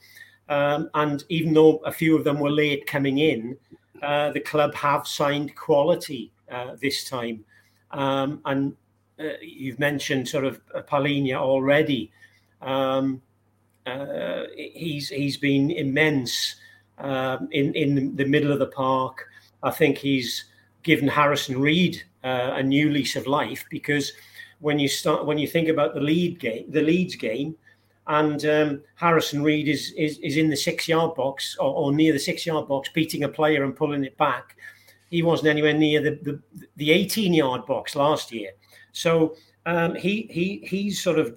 um, 0.48 0.90
and 0.94 1.24
even 1.28 1.54
though 1.54 1.76
a 1.78 1.92
few 1.92 2.16
of 2.16 2.24
them 2.24 2.40
were 2.40 2.50
late 2.50 2.86
coming 2.86 3.18
in, 3.18 3.56
uh, 4.02 4.32
the 4.32 4.40
club 4.40 4.74
have 4.74 5.06
signed 5.06 5.54
quality 5.54 6.32
uh, 6.50 6.74
this 6.80 7.08
time. 7.08 7.44
Um, 7.92 8.40
and 8.44 8.74
uh, 9.20 9.34
you've 9.40 9.78
mentioned 9.78 10.28
sort 10.28 10.44
of 10.44 10.60
Palhinha 10.88 11.36
already. 11.36 12.10
Um, 12.60 13.22
he's 14.56 15.08
he's 15.08 15.36
been 15.36 15.70
immense 15.70 16.56
um, 16.98 17.48
in 17.52 17.74
in 17.74 18.16
the 18.16 18.24
middle 18.24 18.52
of 18.52 18.58
the 18.58 18.66
park. 18.66 19.28
I 19.62 19.70
think 19.70 19.98
he's 19.98 20.46
given 20.82 21.08
Harrison 21.08 21.60
Reed 21.60 22.02
uh, 22.24 22.52
a 22.54 22.62
new 22.62 22.90
lease 22.90 23.16
of 23.16 23.26
life 23.26 23.64
because 23.70 24.12
when 24.62 24.78
you 24.78 24.88
start 24.88 25.26
when 25.26 25.38
you 25.38 25.46
think 25.46 25.68
about 25.68 25.94
the 25.94 26.00
lead 26.00 26.38
game, 26.38 26.64
the 26.68 26.82
Leeds 26.82 27.16
game, 27.16 27.56
and 28.06 28.44
um, 28.46 28.82
Harrison 28.94 29.42
Reed 29.42 29.68
is, 29.68 29.92
is 29.98 30.18
is 30.18 30.36
in 30.36 30.48
the 30.48 30.56
six 30.56 30.88
yard 30.88 31.14
box 31.14 31.56
or, 31.58 31.74
or, 31.74 31.92
near 31.92 32.12
the 32.12 32.18
six 32.18 32.46
yard 32.46 32.68
box, 32.68 32.88
beating 32.88 33.24
a 33.24 33.28
player 33.28 33.64
and 33.64 33.76
pulling 33.76 34.04
it 34.04 34.16
back. 34.16 34.56
He 35.10 35.22
wasn't 35.22 35.48
anywhere 35.48 35.74
near 35.74 36.00
the 36.00 36.18
the, 36.22 36.66
the 36.76 36.92
18 36.92 37.34
yard 37.34 37.66
box 37.66 37.96
last 37.96 38.32
year, 38.32 38.50
so 38.92 39.36
um, 39.66 39.96
he 39.96 40.28
he 40.30 40.64
he's 40.64 41.02
sort 41.02 41.18
of 41.18 41.36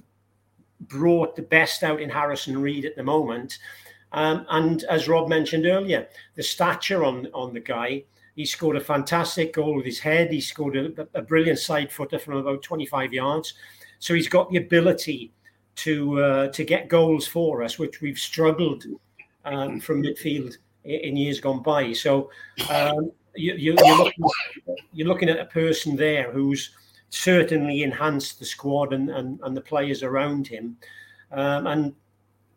brought 0.82 1.36
the 1.36 1.42
best 1.42 1.82
out 1.82 2.02
in 2.02 2.10
Harrison 2.10 2.62
Reed 2.62 2.86
at 2.86 2.96
the 2.96 3.04
moment. 3.04 3.58
Um, 4.12 4.46
and 4.50 4.84
as 4.84 5.08
Rob 5.08 5.28
mentioned 5.28 5.66
earlier, 5.66 6.08
the 6.36 6.44
stature 6.44 7.04
on 7.04 7.28
on 7.34 7.54
the 7.54 7.60
guy 7.60 8.04
he 8.36 8.45
scored 8.45 8.76
a 8.76 8.82
fantastic 8.82 9.54
goal 9.54 9.76
with 9.76 9.86
his 9.86 10.00
head. 10.00 10.32
He 10.32 10.41
scored 10.41 10.76
a, 10.76 11.08
a 11.13 11.21
brilliant 11.21 11.60
side 11.60 11.91
footer 11.91 12.19
from 12.19 12.36
about 12.36 12.62
25 12.62 13.13
yards. 13.13 13.54
So 14.00 14.13
he's 14.13 14.28
got 14.28 14.50
the 14.50 14.58
ability 14.58 15.32
to 15.78 16.21
uh, 16.21 16.48
to 16.50 16.63
get 16.63 16.89
goals 16.89 17.28
for 17.28 17.63
us, 17.63 17.80
which 17.80 18.02
we've 18.02 18.17
struggled 18.17 18.86
um, 19.45 19.80
from 19.80 20.04
midfield 20.04 20.58
in, 20.84 21.00
in, 21.02 21.17
years 21.17 21.39
gone 21.39 21.62
by. 21.62 21.93
So 21.93 22.30
um, 22.69 23.12
you, 23.36 23.54
are 23.54 23.58
you, 23.58 23.74
looking, 23.74 24.26
you're 24.93 25.08
looking 25.08 25.30
at 25.30 25.39
a 25.39 25.45
person 25.45 25.95
there 25.95 26.32
who's 26.32 26.71
certainly 27.10 27.84
enhanced 27.84 28.39
the 28.39 28.45
squad 28.45 28.93
and, 28.93 29.10
and, 29.10 29.39
and 29.43 29.56
the 29.56 29.62
players 29.62 30.04
around 30.04 30.48
him. 30.48 30.78
Um, 31.32 31.67
and 31.67 31.93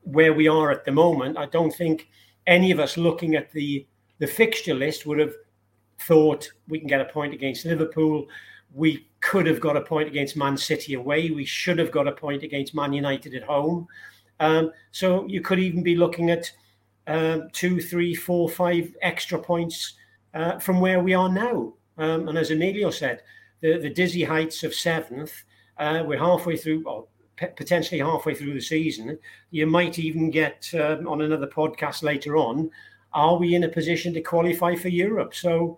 where 0.02 0.32
we 0.32 0.48
are 0.48 0.70
at 0.70 0.84
the 0.84 0.92
moment, 0.92 1.36
I 1.38 1.46
don't 1.46 1.74
think 1.74 2.08
any 2.46 2.70
of 2.70 2.80
us 2.80 2.96
looking 2.96 3.34
at 3.34 3.52
the 3.52 3.86
the 4.20 4.26
fixture 4.26 4.74
list 4.74 5.06
would 5.06 5.18
have 5.18 5.34
thought 6.00 6.50
we 6.68 6.78
can 6.78 6.88
get 6.88 7.00
a 7.00 7.06
point 7.06 7.34
against 7.34 7.64
Liverpool. 7.64 8.26
we 8.74 9.06
could 9.20 9.46
have 9.46 9.60
got 9.60 9.76
a 9.76 9.80
point 9.80 10.08
against 10.08 10.36
Man 10.36 10.56
City 10.56 10.94
away. 10.94 11.30
We 11.30 11.44
should 11.44 11.78
have 11.78 11.90
got 11.90 12.06
a 12.06 12.12
point 12.12 12.42
against 12.42 12.74
Man 12.74 12.92
United 12.92 13.34
at 13.34 13.42
home. 13.42 13.88
Um, 14.40 14.72
so 14.92 15.26
you 15.26 15.40
could 15.40 15.58
even 15.58 15.82
be 15.82 15.96
looking 15.96 16.30
at 16.30 16.50
um, 17.06 17.48
two, 17.52 17.80
three, 17.80 18.14
four, 18.14 18.48
five 18.48 18.94
extra 19.02 19.38
points 19.38 19.94
uh, 20.34 20.58
from 20.58 20.80
where 20.80 21.00
we 21.00 21.14
are 21.14 21.28
now. 21.28 21.72
Um, 21.96 22.28
and 22.28 22.38
as 22.38 22.50
Emilio 22.50 22.90
said, 22.90 23.22
the, 23.60 23.78
the 23.78 23.90
dizzy 23.90 24.22
heights 24.22 24.62
of 24.62 24.74
seventh, 24.74 25.32
uh, 25.78 26.04
we're 26.06 26.18
halfway 26.18 26.56
through, 26.56 26.84
or 26.86 27.06
potentially 27.36 28.00
halfway 28.00 28.34
through 28.34 28.54
the 28.54 28.60
season. 28.60 29.18
You 29.50 29.66
might 29.66 29.98
even 29.98 30.30
get 30.30 30.68
um, 30.74 31.08
on 31.08 31.22
another 31.22 31.46
podcast 31.46 32.02
later 32.02 32.36
on. 32.36 32.70
Are 33.12 33.36
we 33.36 33.54
in 33.54 33.64
a 33.64 33.68
position 33.68 34.12
to 34.14 34.20
qualify 34.20 34.74
for 34.74 34.88
Europe? 34.88 35.34
So, 35.34 35.76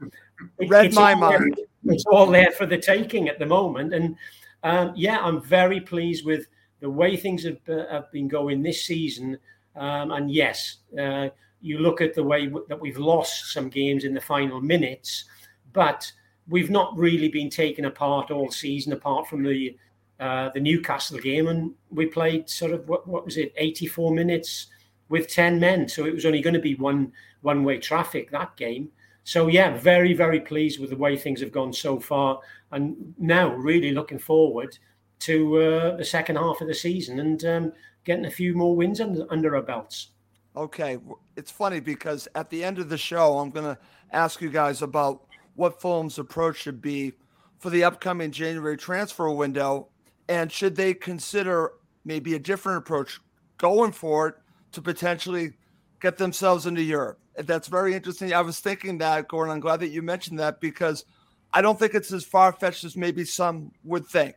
it, 0.59 0.69
read 0.69 0.95
my 0.95 1.15
mind. 1.15 1.57
There, 1.57 1.95
it's 1.95 2.05
all 2.07 2.27
there 2.27 2.51
for 2.51 2.67
the 2.67 2.79
taking 2.79 3.29
at 3.29 3.39
the 3.39 3.47
moment, 3.47 3.95
and 3.95 4.17
um, 4.63 4.93
yeah, 4.97 5.19
I'm 5.21 5.41
very 5.41 5.81
pleased 5.81 6.25
with 6.25 6.47
the 6.81 6.91
way 6.91 7.17
things 7.17 7.45
have, 7.45 7.61
uh, 7.69 7.87
have 7.91 8.11
been 8.13 8.29
going 8.29 8.63
this 8.63 8.85
season. 8.85 9.39
Um, 9.77 10.11
and 10.13 10.31
yes, 10.31 10.79
uh, 10.99 11.29
you 11.61 11.79
look 11.79 12.01
at 12.01 12.15
the 12.15 12.23
way 12.23 12.47
w- 12.47 12.67
that 12.69 12.81
we've 12.81 12.99
lost 12.99 13.53
some 13.53 13.69
games 13.69 14.05
in 14.05 14.15
the 14.15 14.21
final 14.21 14.61
minutes, 14.61 15.25
but 15.73 16.11
we've 16.49 16.71
not 16.71 16.97
really 16.97 17.29
been 17.29 17.51
taken 17.51 17.85
apart 17.85 18.31
all 18.31 18.51
season, 18.51 18.93
apart 18.93 19.29
from 19.29 19.43
the 19.43 19.77
uh, 20.19 20.51
the 20.53 20.61
Newcastle 20.61 21.19
game, 21.19 21.49
and 21.49 21.73
we 21.91 22.05
played 22.05 22.49
sort 22.49 22.73
of 22.73 22.87
what, 22.89 23.09
what 23.09 23.25
was 23.25 23.39
it, 23.39 23.55
84 23.57 24.13
minutes 24.13 24.67
with 25.11 25.29
10 25.29 25.61
men. 25.61 25.87
So 25.87 26.07
it 26.07 26.15
was 26.15 26.25
only 26.25 26.41
going 26.41 26.55
to 26.55 26.61
be 26.61 26.77
one 26.77 27.13
one 27.43 27.65
way 27.65 27.79
traffic 27.79 28.31
that 28.31 28.57
game. 28.57 28.89
So 29.25 29.49
yeah, 29.49 29.77
very 29.77 30.15
very 30.15 30.41
pleased 30.41 30.81
with 30.81 30.91
the 30.91 30.97
way 30.97 31.17
things 31.17 31.41
have 31.41 31.53
gone 31.53 31.75
so 31.75 32.01
far, 32.01 32.41
and 32.73 33.15
now 33.19 33.55
really 33.55 33.93
looking 33.93 34.19
forward 34.19 34.79
to 35.21 35.57
uh, 35.61 35.97
the 35.97 36.05
second 36.05 36.37
half 36.37 36.63
of 36.63 36.69
the 36.69 36.75
season 36.75 37.21
and 37.21 37.45
um, 37.45 37.73
getting 38.05 38.25
a 38.25 38.31
few 38.31 38.55
more 38.55 38.75
wins 38.75 39.03
under, 39.03 39.27
under 39.31 39.55
our 39.55 39.63
belts. 39.63 40.13
Okay, 40.57 40.99
it's 41.37 41.51
funny 41.51 41.79
because 41.79 42.27
at 42.35 42.49
the 42.49 42.65
end 42.65 42.79
of 42.79 42.89
the 42.89 42.97
show, 42.97 43.39
I'm 43.39 43.51
going 43.51 43.67
to 43.67 43.79
ask 44.13 44.41
you 44.41 44.49
guys 44.49 44.81
about 44.81 45.27
what 45.55 45.81
Fulham's 45.81 46.19
approach 46.19 46.57
should 46.57 46.81
be 46.81 47.13
for 47.59 47.69
the 47.69 47.85
upcoming 47.85 48.31
January 48.31 48.79
transfer 48.79 49.31
window, 49.31 49.89
and 50.29 50.51
should 50.51 50.75
they 50.75 50.95
consider 50.95 51.73
maybe 52.05 52.35
a 52.35 52.39
different 52.39 52.79
approach 52.79 53.21
going 53.59 53.93
forward 53.93 54.35
to 54.73 54.83
potentially 54.83 55.53
get 56.01 56.19
themselves 56.19 56.67
into 56.67 56.83
Europe. 56.83 57.19
That's 57.37 57.69
very 57.69 57.95
interesting. 57.95 58.33
I 58.33 58.41
was 58.41 58.61
thinking 58.61 58.99
that, 58.99 59.29
Gordon. 59.29 59.53
I'm 59.53 59.61
glad 59.61 59.81
that 59.81 59.89
you 59.89 60.03
mentioned 60.03 60.39
that 60.41 60.61
because 60.61 61.05
I 61.53 61.63
don't 61.63 61.79
think 61.79 61.95
it's 61.95 62.13
as 62.13 62.25
far 62.25 62.53
fetched 62.53 62.85
as 62.85 62.97
maybe 62.97 63.25
some 63.25 63.73
would 63.85 64.07
think 64.07 64.37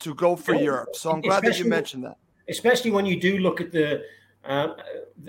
to 0.00 0.14
go 0.14 0.36
for 0.36 0.54
Europe. 0.54 0.90
So 0.94 1.10
I'm 1.10 1.20
glad 1.20 1.44
that 1.44 1.58
you 1.58 1.64
mentioned 1.64 2.04
that. 2.04 2.16
Especially 2.48 2.90
when 2.90 3.06
you 3.06 3.20
do 3.20 3.38
look 3.38 3.60
at 3.60 3.72
the 3.72 4.02
uh, 4.44 4.68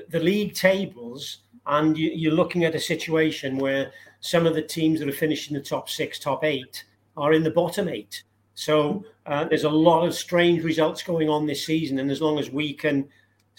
the 0.10 0.20
league 0.20 0.54
tables 0.54 1.40
and 1.68 1.98
you, 1.98 2.32
are 2.32 2.36
looking 2.36 2.64
at 2.64 2.76
a 2.76 2.80
situation 2.80 3.58
where 3.58 3.92
some 4.22 4.48
of 4.48 4.56
the 4.56 4.62
teams 4.62 5.00
that 5.00 5.10
are 5.10 5.14
finishing 5.14 5.56
in 5.56 5.62
the 5.62 5.68
top 5.68 5.90
six, 5.90 6.18
top 6.18 6.44
eight 6.44 6.86
are 7.18 7.34
in 7.34 7.44
the 7.44 7.52
bottom 7.52 7.88
eight. 7.88 8.24
So 8.56 9.06
uh, 9.26 9.46
there's 9.46 9.66
a 9.66 9.70
lot 9.70 10.06
of 10.06 10.14
strange 10.14 10.64
results 10.64 11.04
going 11.04 11.30
on 11.30 11.46
this 11.46 11.66
season, 11.66 12.00
and 12.00 12.10
as 12.10 12.22
long 12.22 12.40
as 12.40 12.50
we 12.50 12.74
can 12.74 13.08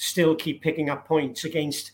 still 0.02 0.34
keep 0.34 0.62
picking 0.62 0.90
up 0.90 1.06
points 1.06 1.44
against, 1.44 1.92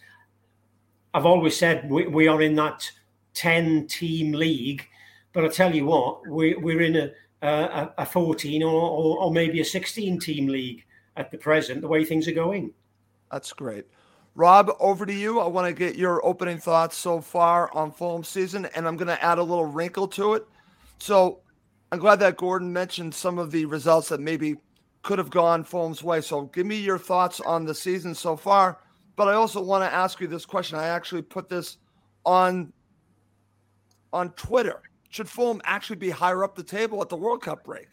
I've 1.14 1.27
always 1.27 1.57
said 1.57 1.90
we, 1.90 2.07
we 2.07 2.29
are 2.29 2.40
in 2.42 2.55
that 2.57 2.90
ten 3.35 3.87
team 3.87 4.33
league, 4.33 4.87
but 5.33 5.44
I 5.44 5.49
tell 5.49 5.75
you 5.75 5.87
what, 5.87 6.27
we, 6.27 6.55
we're 6.55 6.83
in 6.83 6.97
a 6.97 7.11
a, 7.42 7.90
a 7.99 8.07
14 8.07 8.62
or, 8.62 8.68
or, 8.68 9.18
or 9.21 9.33
maybe 9.33 9.61
a 9.61 9.64
16 9.64 10.18
team 10.18 10.47
league 10.49 10.85
at 11.16 11.31
the 11.31 11.38
present, 11.38 11.81
the 11.81 11.88
way 11.88 12.05
things 12.05 12.29
are 12.29 12.33
going. 12.33 12.73
That's 13.31 13.53
great. 13.53 13.87
Rob, 14.35 14.71
over 14.79 15.05
to 15.05 15.12
you. 15.12 15.40
I 15.40 15.47
want 15.47 15.66
to 15.66 15.73
get 15.73 15.97
your 15.97 16.25
opening 16.25 16.59
thoughts 16.59 16.97
so 16.97 17.21
far 17.21 17.75
on 17.75 17.90
Fulham 17.90 18.23
season, 18.23 18.66
and 18.75 18.87
I'm 18.87 18.97
going 18.97 19.09
to 19.09 19.23
add 19.23 19.38
a 19.38 19.42
little 19.42 19.66
wrinkle 19.66 20.07
to 20.09 20.35
it. 20.35 20.47
So 20.99 21.40
I'm 21.90 21.99
glad 21.99 22.21
that 22.21 22.37
Gordon 22.37 22.73
mentioned 22.73 23.14
some 23.14 23.38
of 23.38 23.51
the 23.51 23.64
results 23.64 24.09
that 24.11 24.21
maybe 24.21 24.57
could 25.09 25.18
have 25.18 25.31
gone 25.31 25.64
Fulham's 25.64 26.03
way. 26.05 26.21
So 26.21 26.42
give 26.42 26.66
me 26.66 26.77
your 26.77 26.99
thoughts 26.99 27.40
on 27.40 27.64
the 27.64 27.75
season 27.75 28.14
so 28.14 28.37
far. 28.37 28.79
But 29.16 29.29
I 29.29 29.33
also 29.33 29.62
want 29.62 29.83
to 29.83 29.90
ask 29.90 30.21
you 30.21 30.27
this 30.27 30.44
question. 30.44 30.79
I 30.79 30.88
actually 30.88 31.23
put 31.23 31.49
this 31.49 31.79
on 32.27 32.75
on 34.12 34.33
Twitter 34.33 34.83
should 35.09 35.31
Fulham 35.31 35.62
actually 35.64 35.97
be 35.97 36.11
higher 36.11 36.44
up 36.44 36.55
the 36.55 36.62
table 36.62 37.01
at 37.01 37.09
the 37.09 37.16
World 37.16 37.40
Cup 37.40 37.64
break, 37.64 37.88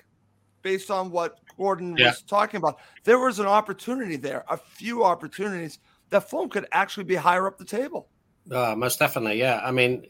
based 0.61 0.91
on 0.91 1.09
what 1.09 1.39
Gordon 1.57 1.95
yeah. 1.97 2.07
was 2.07 2.21
talking 2.21 2.57
about? 2.57 2.79
There 3.05 3.17
was 3.17 3.39
an 3.39 3.45
opportunity 3.45 4.17
there, 4.17 4.43
a 4.49 4.57
few 4.57 5.05
opportunities 5.05 5.79
that 6.09 6.29
Fulham 6.29 6.49
could 6.49 6.65
actually 6.73 7.05
be 7.05 7.15
higher 7.15 7.47
up 7.47 7.57
the 7.57 7.63
table. 7.63 8.09
Uh, 8.51 8.75
most 8.75 8.99
definitely, 8.99 9.39
yeah. 9.39 9.61
I 9.63 9.71
mean, 9.71 10.05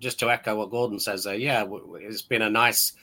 just 0.00 0.18
to 0.18 0.30
echo 0.30 0.56
what 0.56 0.70
Gordon 0.70 0.98
says 0.98 1.22
there, 1.22 1.36
yeah, 1.36 1.64
it's 2.00 2.22
been 2.22 2.42
a 2.42 2.50
nice 2.50 2.94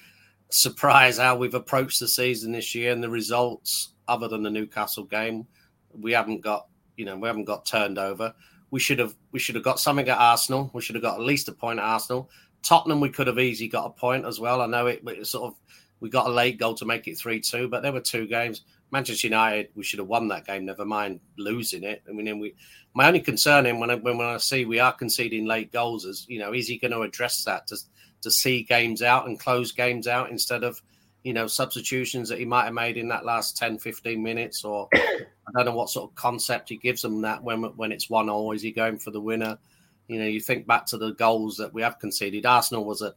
surprise 0.49 1.17
how 1.17 1.36
we've 1.36 1.53
approached 1.53 1.99
the 1.99 2.07
season 2.07 2.51
this 2.51 2.73
year 2.73 2.91
and 2.91 3.03
the 3.03 3.10
results, 3.10 3.93
other 4.07 4.27
than 4.27 4.43
the 4.43 4.49
Newcastle 4.49 5.03
game, 5.03 5.45
we 5.91 6.12
haven't 6.13 6.41
got, 6.41 6.67
you 6.95 7.05
know, 7.05 7.17
we 7.17 7.27
haven't 7.27 7.45
got 7.45 7.65
turned 7.65 7.97
over. 7.97 8.33
We 8.71 8.79
should 8.79 8.99
have, 8.99 9.15
we 9.31 9.39
should 9.39 9.55
have 9.55 9.63
got 9.63 9.79
something 9.79 10.07
at 10.07 10.17
Arsenal. 10.17 10.69
We 10.73 10.81
should 10.81 10.95
have 10.95 11.03
got 11.03 11.15
at 11.15 11.25
least 11.25 11.47
a 11.47 11.53
point 11.53 11.79
at 11.79 11.86
Arsenal. 11.86 12.29
Tottenham, 12.63 12.99
we 12.99 13.10
could 13.10 13.27
have 13.27 13.39
easily 13.39 13.69
got 13.69 13.86
a 13.86 13.89
point 13.89 14.25
as 14.25 14.39
well. 14.39 14.62
I 14.62 14.65
know 14.65 14.88
it, 14.88 15.27
sort 15.27 15.51
of 15.51 15.55
we 15.99 16.10
got 16.10 16.27
a 16.27 16.31
late 16.31 16.60
goal 16.60 16.75
to 16.75 16.86
make 16.86 17.07
it 17.07 17.17
three 17.17 17.39
two, 17.39 17.67
but 17.67 17.81
there 17.81 17.93
were 17.93 18.01
two 18.01 18.27
games. 18.27 18.63
Manchester 18.91 19.27
United, 19.27 19.69
we 19.75 19.83
should 19.83 19.99
have 19.99 20.07
won 20.07 20.27
that 20.29 20.45
game. 20.45 20.65
Never 20.65 20.86
mind 20.86 21.19
losing 21.38 21.83
it. 21.83 22.03
I 22.07 22.12
mean, 22.12 22.39
we. 22.39 22.55
My 22.93 23.07
only 23.07 23.19
concern 23.19 23.65
in 23.67 23.79
when 23.79 23.91
I, 23.91 23.95
when 23.95 24.17
when 24.17 24.27
I 24.27 24.38
see 24.38 24.65
we 24.65 24.79
are 24.79 24.93
conceding 24.93 25.45
late 25.45 25.71
goals 25.71 26.05
is 26.05 26.25
you 26.27 26.39
know 26.39 26.53
is 26.53 26.67
he 26.67 26.77
going 26.77 26.91
to 26.91 27.01
address 27.01 27.43
that 27.43 27.67
to 28.21 28.32
see 28.32 28.63
games 28.63 29.01
out 29.01 29.27
and 29.27 29.39
close 29.39 29.71
games 29.71 30.08
out 30.08 30.30
instead 30.30 30.63
of 30.63 30.82
you 31.23 31.34
know 31.34 31.47
substitutions 31.47 32.30
that 32.30 32.39
he 32.39 32.45
might 32.45 32.65
have 32.65 32.73
made 32.73 32.97
in 32.97 33.08
that 33.08 33.25
last 33.25 33.58
10 33.58 33.80
15 33.80 34.21
minutes 34.21 34.63
or 34.63 34.88
i 34.93 35.25
don't 35.56 35.65
know 35.65 35.75
what 35.75 35.89
sort 35.89 36.10
of 36.10 36.15
concept 36.15 36.69
he 36.69 36.77
gives 36.77 37.01
them 37.01 37.21
that 37.21 37.43
when 37.43 37.63
when 37.75 37.91
it's 37.91 38.10
one 38.10 38.30
or 38.30 38.53
is 38.53 38.62
he 38.62 38.71
going 38.71 38.97
for 38.97 39.12
the 39.12 39.19
winner 39.19 39.58
you 40.08 40.19
know, 40.19 40.25
you 40.25 40.39
think 40.39 40.65
back 40.65 40.86
to 40.88 40.97
the 40.97 41.13
goals 41.13 41.58
that 41.58 41.73
we 41.73 41.82
have 41.82 41.99
conceded. 41.99 42.45
Arsenal 42.45 42.86
was 42.86 43.01
a, 43.01 43.13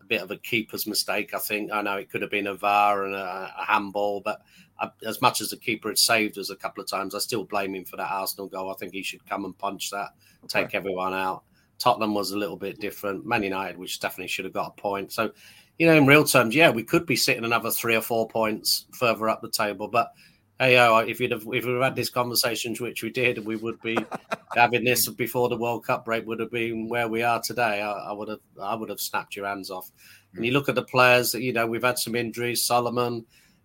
a 0.00 0.04
bit 0.06 0.22
of 0.22 0.30
a 0.30 0.36
keeper's 0.36 0.86
mistake, 0.86 1.34
I 1.34 1.38
think. 1.38 1.72
I 1.72 1.82
know 1.82 1.96
it 1.96 2.10
could 2.10 2.22
have 2.22 2.30
been 2.30 2.46
a 2.46 2.54
VAR 2.54 3.04
and 3.04 3.14
a, 3.14 3.52
a 3.58 3.64
handball, 3.64 4.20
but 4.20 4.42
I, 4.78 4.90
as 5.04 5.20
much 5.20 5.40
as 5.40 5.50
the 5.50 5.56
keeper 5.56 5.88
had 5.88 5.98
saved 5.98 6.38
us 6.38 6.50
a 6.50 6.56
couple 6.56 6.82
of 6.82 6.88
times, 6.88 7.14
I 7.14 7.18
still 7.18 7.44
blame 7.44 7.74
him 7.74 7.84
for 7.84 7.96
that 7.96 8.10
Arsenal 8.10 8.46
goal. 8.46 8.70
I 8.70 8.74
think 8.74 8.92
he 8.92 9.02
should 9.02 9.28
come 9.28 9.44
and 9.44 9.58
punch 9.58 9.90
that, 9.90 10.10
take 10.46 10.66
okay. 10.66 10.78
everyone 10.78 11.12
out. 11.12 11.42
Tottenham 11.78 12.14
was 12.14 12.32
a 12.32 12.38
little 12.38 12.56
bit 12.56 12.80
different. 12.80 13.26
Man 13.26 13.42
United, 13.42 13.78
which 13.78 14.00
definitely 14.00 14.28
should 14.28 14.44
have 14.44 14.54
got 14.54 14.74
a 14.76 14.80
point. 14.80 15.12
So, 15.12 15.30
you 15.78 15.86
know, 15.86 15.94
in 15.94 16.06
real 16.06 16.24
terms, 16.24 16.54
yeah, 16.54 16.70
we 16.70 16.82
could 16.82 17.06
be 17.06 17.16
sitting 17.16 17.44
another 17.44 17.70
three 17.70 17.94
or 17.94 18.00
four 18.00 18.28
points 18.28 18.86
further 18.92 19.28
up 19.28 19.42
the 19.42 19.50
table, 19.50 19.88
but 19.88 20.12
hey, 20.58 20.76
oh, 20.78 20.98
if 20.98 21.20
you'd 21.20 21.30
have 21.30 21.42
if 21.42 21.64
we'd 21.64 21.74
have 21.74 21.82
had 21.82 21.96
this 21.96 22.10
conversation, 22.10 22.74
which 22.76 23.02
we 23.02 23.10
did, 23.10 23.44
we 23.44 23.56
would 23.56 23.80
be 23.80 23.96
having 24.54 24.84
this 24.84 25.08
before 25.08 25.48
the 25.48 25.56
World 25.56 25.84
Cup 25.84 26.04
break 26.04 26.26
would 26.26 26.40
have 26.40 26.50
been 26.50 26.88
where 26.88 27.08
we 27.08 27.22
are 27.22 27.40
today. 27.40 27.80
I, 27.80 27.92
I 27.92 28.12
would 28.12 28.28
have 28.28 28.40
I 28.60 28.74
would 28.74 28.88
have 28.88 29.00
snapped 29.00 29.36
your 29.36 29.46
hands 29.46 29.70
off. 29.70 29.90
And 30.34 30.44
you 30.44 30.50
mm. 30.50 30.54
look 30.54 30.68
at 30.68 30.74
the 30.74 30.82
players 30.82 31.32
that 31.32 31.42
you 31.42 31.52
know 31.52 31.66
we've 31.66 31.82
had 31.82 31.98
some 31.98 32.14
injuries: 32.14 32.64
Solomon, 32.64 33.24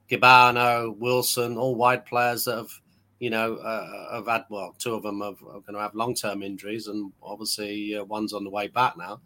Kebano, 0.10 0.95
Wilson, 0.97 1.58
all 1.58 1.76
wide 1.76 2.06
players 2.06 2.45
that 2.45 2.58
have 2.58 2.80
you 3.24 3.30
know 3.30 3.56
uh, 3.56 4.16
have 4.16 4.28
had 4.28 4.44
well, 4.50 4.76
two 4.78 4.96
of 4.96 5.04
them 5.04 5.22
have, 5.22 5.42
are 5.44 5.62
going 5.62 5.76
to 5.76 5.80
have 5.80 5.96
long 5.96 6.14
term 6.14 6.44
injuries, 6.44 6.88
and 6.88 7.14
obviously 7.24 7.96
uh, 7.96 8.04
one's 8.04 8.34
on 8.34 8.44
the 8.44 8.50
way 8.50 8.68
back 8.68 8.98
now. 8.98 9.22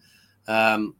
Um, 0.47 0.93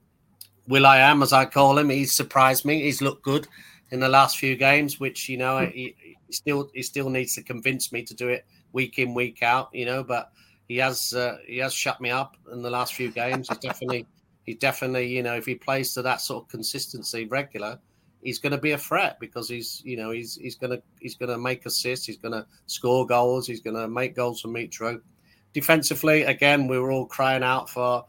will.i.am, 0.68 1.22
as 1.22 1.32
I 1.32 1.46
call 1.46 1.78
him, 1.78 1.92
he's 1.92 2.16
surprised 2.16 2.66
me. 2.66 2.82
He's 2.82 3.00
looked 3.00 3.22
good 3.22 3.48
in 3.92 4.00
the 4.00 4.10
last 4.10 4.40
few 4.40 4.56
games, 4.56 5.00
which 5.00 5.30
you 5.30 5.38
know 5.38 5.60
he, 5.60 5.96
he 6.00 6.34
still 6.34 6.72
he 6.74 6.82
still 6.82 7.12
needs 7.12 7.36
to 7.36 7.44
convince 7.44 7.92
me 7.92 8.02
to 8.02 8.16
do 8.16 8.30
it 8.30 8.48
week 8.74 8.98
in 8.98 9.14
week 9.14 9.44
out. 9.44 9.70
You 9.74 9.86
know, 9.86 10.04
but 10.04 10.32
he 10.68 10.78
has 10.78 11.14
uh, 11.14 11.38
he 11.46 11.60
has 11.60 11.76
shut 11.76 12.02
me 12.02 12.10
up 12.10 12.36
in 12.52 12.64
the 12.64 12.72
last 12.72 12.96
few 12.96 13.12
games. 13.12 13.48
He's 13.48 13.60
definitely 13.60 14.08
he's 14.44 14.58
definitely 14.58 15.06
you 15.06 15.22
know 15.22 15.36
if 15.36 15.46
he 15.46 15.54
plays 15.54 15.94
to 15.94 16.02
that 16.02 16.20
sort 16.20 16.46
of 16.46 16.50
consistency 16.50 17.28
regular, 17.28 17.78
he's 18.22 18.40
going 18.40 18.52
to 18.52 18.58
be 18.58 18.72
a 18.72 18.78
threat 18.78 19.20
because 19.20 19.50
he's 19.50 19.82
you 19.86 19.98
know 19.98 20.12
he's 20.12 20.36
he's 20.36 20.56
going 20.56 20.72
to 20.72 20.82
he's 21.00 21.16
going 21.16 21.30
to 21.30 21.38
make 21.38 21.66
assists, 21.66 22.06
he's 22.06 22.18
going 22.18 22.34
to 22.34 22.46
score 22.66 23.06
goals, 23.06 23.48
he's 23.48 23.62
going 23.62 23.76
to 23.76 23.88
make 23.88 24.16
goals 24.16 24.42
for 24.42 24.50
Mitro. 24.50 25.00
Defensively, 25.54 26.24
again, 26.24 26.68
we 26.68 26.78
were 26.78 26.92
all 26.92 27.06
crying 27.06 27.44
out 27.44 27.70
for 27.70 28.06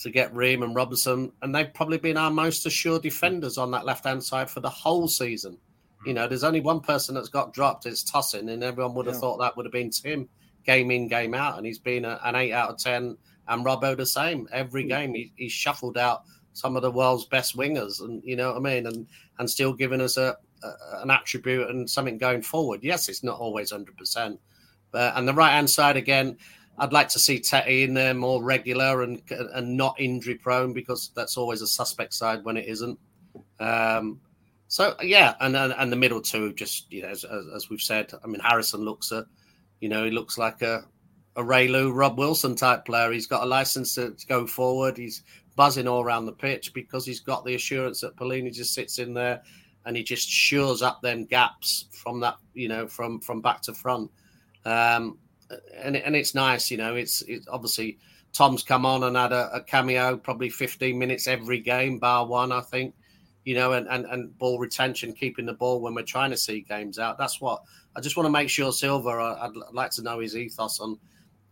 to 0.00 0.10
get 0.10 0.34
Ream 0.34 0.62
and 0.62 0.74
Robinson, 0.74 1.32
and 1.42 1.54
they've 1.54 1.72
probably 1.74 1.98
been 1.98 2.16
our 2.16 2.30
most 2.30 2.66
assured 2.66 3.02
defenders 3.02 3.58
on 3.58 3.70
that 3.72 3.84
left 3.84 4.04
hand 4.04 4.22
side 4.22 4.48
for 4.48 4.60
the 4.60 4.70
whole 4.70 5.08
season. 5.08 5.58
You 6.06 6.14
know, 6.14 6.28
there's 6.28 6.44
only 6.44 6.60
one 6.60 6.80
person 6.80 7.16
that's 7.16 7.28
got 7.28 7.52
dropped. 7.52 7.84
It's 7.84 8.08
Tosin, 8.08 8.52
and 8.52 8.62
everyone 8.62 8.94
would 8.94 9.06
have 9.06 9.16
yeah. 9.16 9.20
thought 9.20 9.38
that 9.38 9.56
would 9.56 9.66
have 9.66 9.72
been 9.72 9.90
Tim, 9.90 10.28
game 10.64 10.92
in, 10.92 11.08
game 11.08 11.34
out, 11.34 11.58
and 11.58 11.66
he's 11.66 11.80
been 11.80 12.04
a, 12.04 12.20
an 12.24 12.36
eight 12.36 12.52
out 12.52 12.70
of 12.70 12.78
ten. 12.78 13.16
And 13.48 13.64
Robbo 13.64 13.96
the 13.96 14.06
same 14.06 14.46
every 14.52 14.82
hmm. 14.82 14.88
game. 14.88 15.14
He, 15.14 15.32
he's 15.34 15.52
shuffled 15.52 15.98
out 15.98 16.22
some 16.58 16.74
of 16.74 16.82
the 16.82 16.90
world's 16.90 17.24
best 17.24 17.56
wingers, 17.56 18.00
and 18.00 18.22
you 18.24 18.34
know 18.34 18.48
what 18.48 18.58
I 18.58 18.60
mean, 18.60 18.86
and 18.86 19.06
and 19.38 19.48
still 19.48 19.72
giving 19.72 20.00
us 20.00 20.16
a, 20.16 20.36
a 20.62 21.02
an 21.02 21.10
attribute 21.10 21.70
and 21.70 21.88
something 21.88 22.18
going 22.18 22.42
forward. 22.42 22.80
Yes, 22.82 23.08
it's 23.08 23.22
not 23.22 23.38
always 23.38 23.70
hundred 23.70 23.96
percent, 23.96 24.40
but 24.90 25.16
and 25.16 25.28
the 25.28 25.34
right 25.34 25.52
hand 25.52 25.70
side 25.70 25.96
again. 25.96 26.36
I'd 26.80 26.92
like 26.92 27.08
to 27.08 27.18
see 27.18 27.40
Tete 27.40 27.82
in 27.84 27.94
there 27.94 28.14
more 28.14 28.42
regular 28.42 29.02
and 29.02 29.22
and 29.30 29.76
not 29.76 30.00
injury 30.00 30.34
prone 30.34 30.72
because 30.72 31.10
that's 31.14 31.36
always 31.36 31.62
a 31.62 31.66
suspect 31.66 32.14
side 32.14 32.44
when 32.44 32.56
it 32.56 32.66
isn't. 32.66 32.98
Um, 33.60 34.20
so 34.68 34.94
yeah, 35.02 35.34
and, 35.40 35.56
and 35.56 35.92
the 35.92 35.96
middle 35.96 36.20
two 36.20 36.52
just 36.54 36.92
you 36.92 37.02
know 37.02 37.08
as, 37.08 37.24
as 37.24 37.70
we've 37.70 37.80
said. 37.80 38.12
I 38.22 38.26
mean 38.26 38.40
Harrison 38.40 38.80
looks 38.80 39.12
a, 39.12 39.26
you 39.80 39.88
know, 39.88 40.04
he 40.04 40.10
looks 40.10 40.38
like 40.38 40.62
a 40.62 40.84
a 41.36 41.42
Raylu, 41.42 41.94
Rob 41.94 42.18
Wilson 42.18 42.56
type 42.56 42.84
player. 42.84 43.12
He's 43.12 43.28
got 43.28 43.44
a 43.44 43.46
license 43.46 43.94
to, 43.94 44.10
to, 44.10 44.26
go 44.26 44.44
forward. 44.44 44.96
He's 44.96 45.22
buzzing 45.58 45.88
all 45.88 46.04
around 46.04 46.24
the 46.24 46.32
pitch 46.32 46.72
because 46.72 47.04
he's 47.04 47.18
got 47.18 47.44
the 47.44 47.56
assurance 47.56 48.00
that 48.00 48.14
Palhinha 48.14 48.54
just 48.54 48.72
sits 48.72 49.00
in 49.00 49.12
there 49.12 49.42
and 49.84 49.96
he 49.96 50.04
just 50.04 50.30
shores 50.30 50.82
up 50.82 51.02
them 51.02 51.24
gaps 51.24 51.86
from 51.90 52.20
that, 52.20 52.36
you 52.54 52.68
know, 52.68 52.86
from 52.86 53.18
from 53.18 53.40
back 53.40 53.60
to 53.62 53.74
front. 53.74 54.08
Um, 54.64 55.18
and 55.74 55.96
and 55.96 56.14
it's 56.14 56.32
nice, 56.32 56.70
you 56.70 56.76
know. 56.76 56.94
It's 56.94 57.22
it's 57.22 57.48
obviously 57.48 57.98
Tom's 58.32 58.62
come 58.62 58.86
on 58.86 59.02
and 59.02 59.16
had 59.16 59.32
a, 59.32 59.50
a 59.52 59.60
cameo, 59.60 60.16
probably 60.16 60.48
15 60.48 60.96
minutes 60.96 61.26
every 61.26 61.58
game, 61.58 61.98
bar 61.98 62.24
one, 62.24 62.52
I 62.52 62.60
think. 62.60 62.94
You 63.44 63.56
know, 63.56 63.72
and, 63.72 63.88
and, 63.88 64.04
and 64.04 64.38
ball 64.38 64.60
retention, 64.60 65.12
keeping 65.12 65.46
the 65.46 65.54
ball 65.54 65.80
when 65.80 65.94
we're 65.94 66.02
trying 66.02 66.30
to 66.30 66.36
see 66.36 66.60
games 66.60 67.00
out. 67.00 67.18
That's 67.18 67.40
what 67.40 67.62
I 67.96 68.00
just 68.00 68.16
want 68.16 68.26
to 68.26 68.32
make 68.32 68.48
sure 68.48 68.70
Silva. 68.70 69.08
I'd 69.40 69.56
like 69.72 69.90
to 69.92 70.02
know 70.02 70.20
his 70.20 70.36
ethos 70.36 70.78
on 70.78 70.98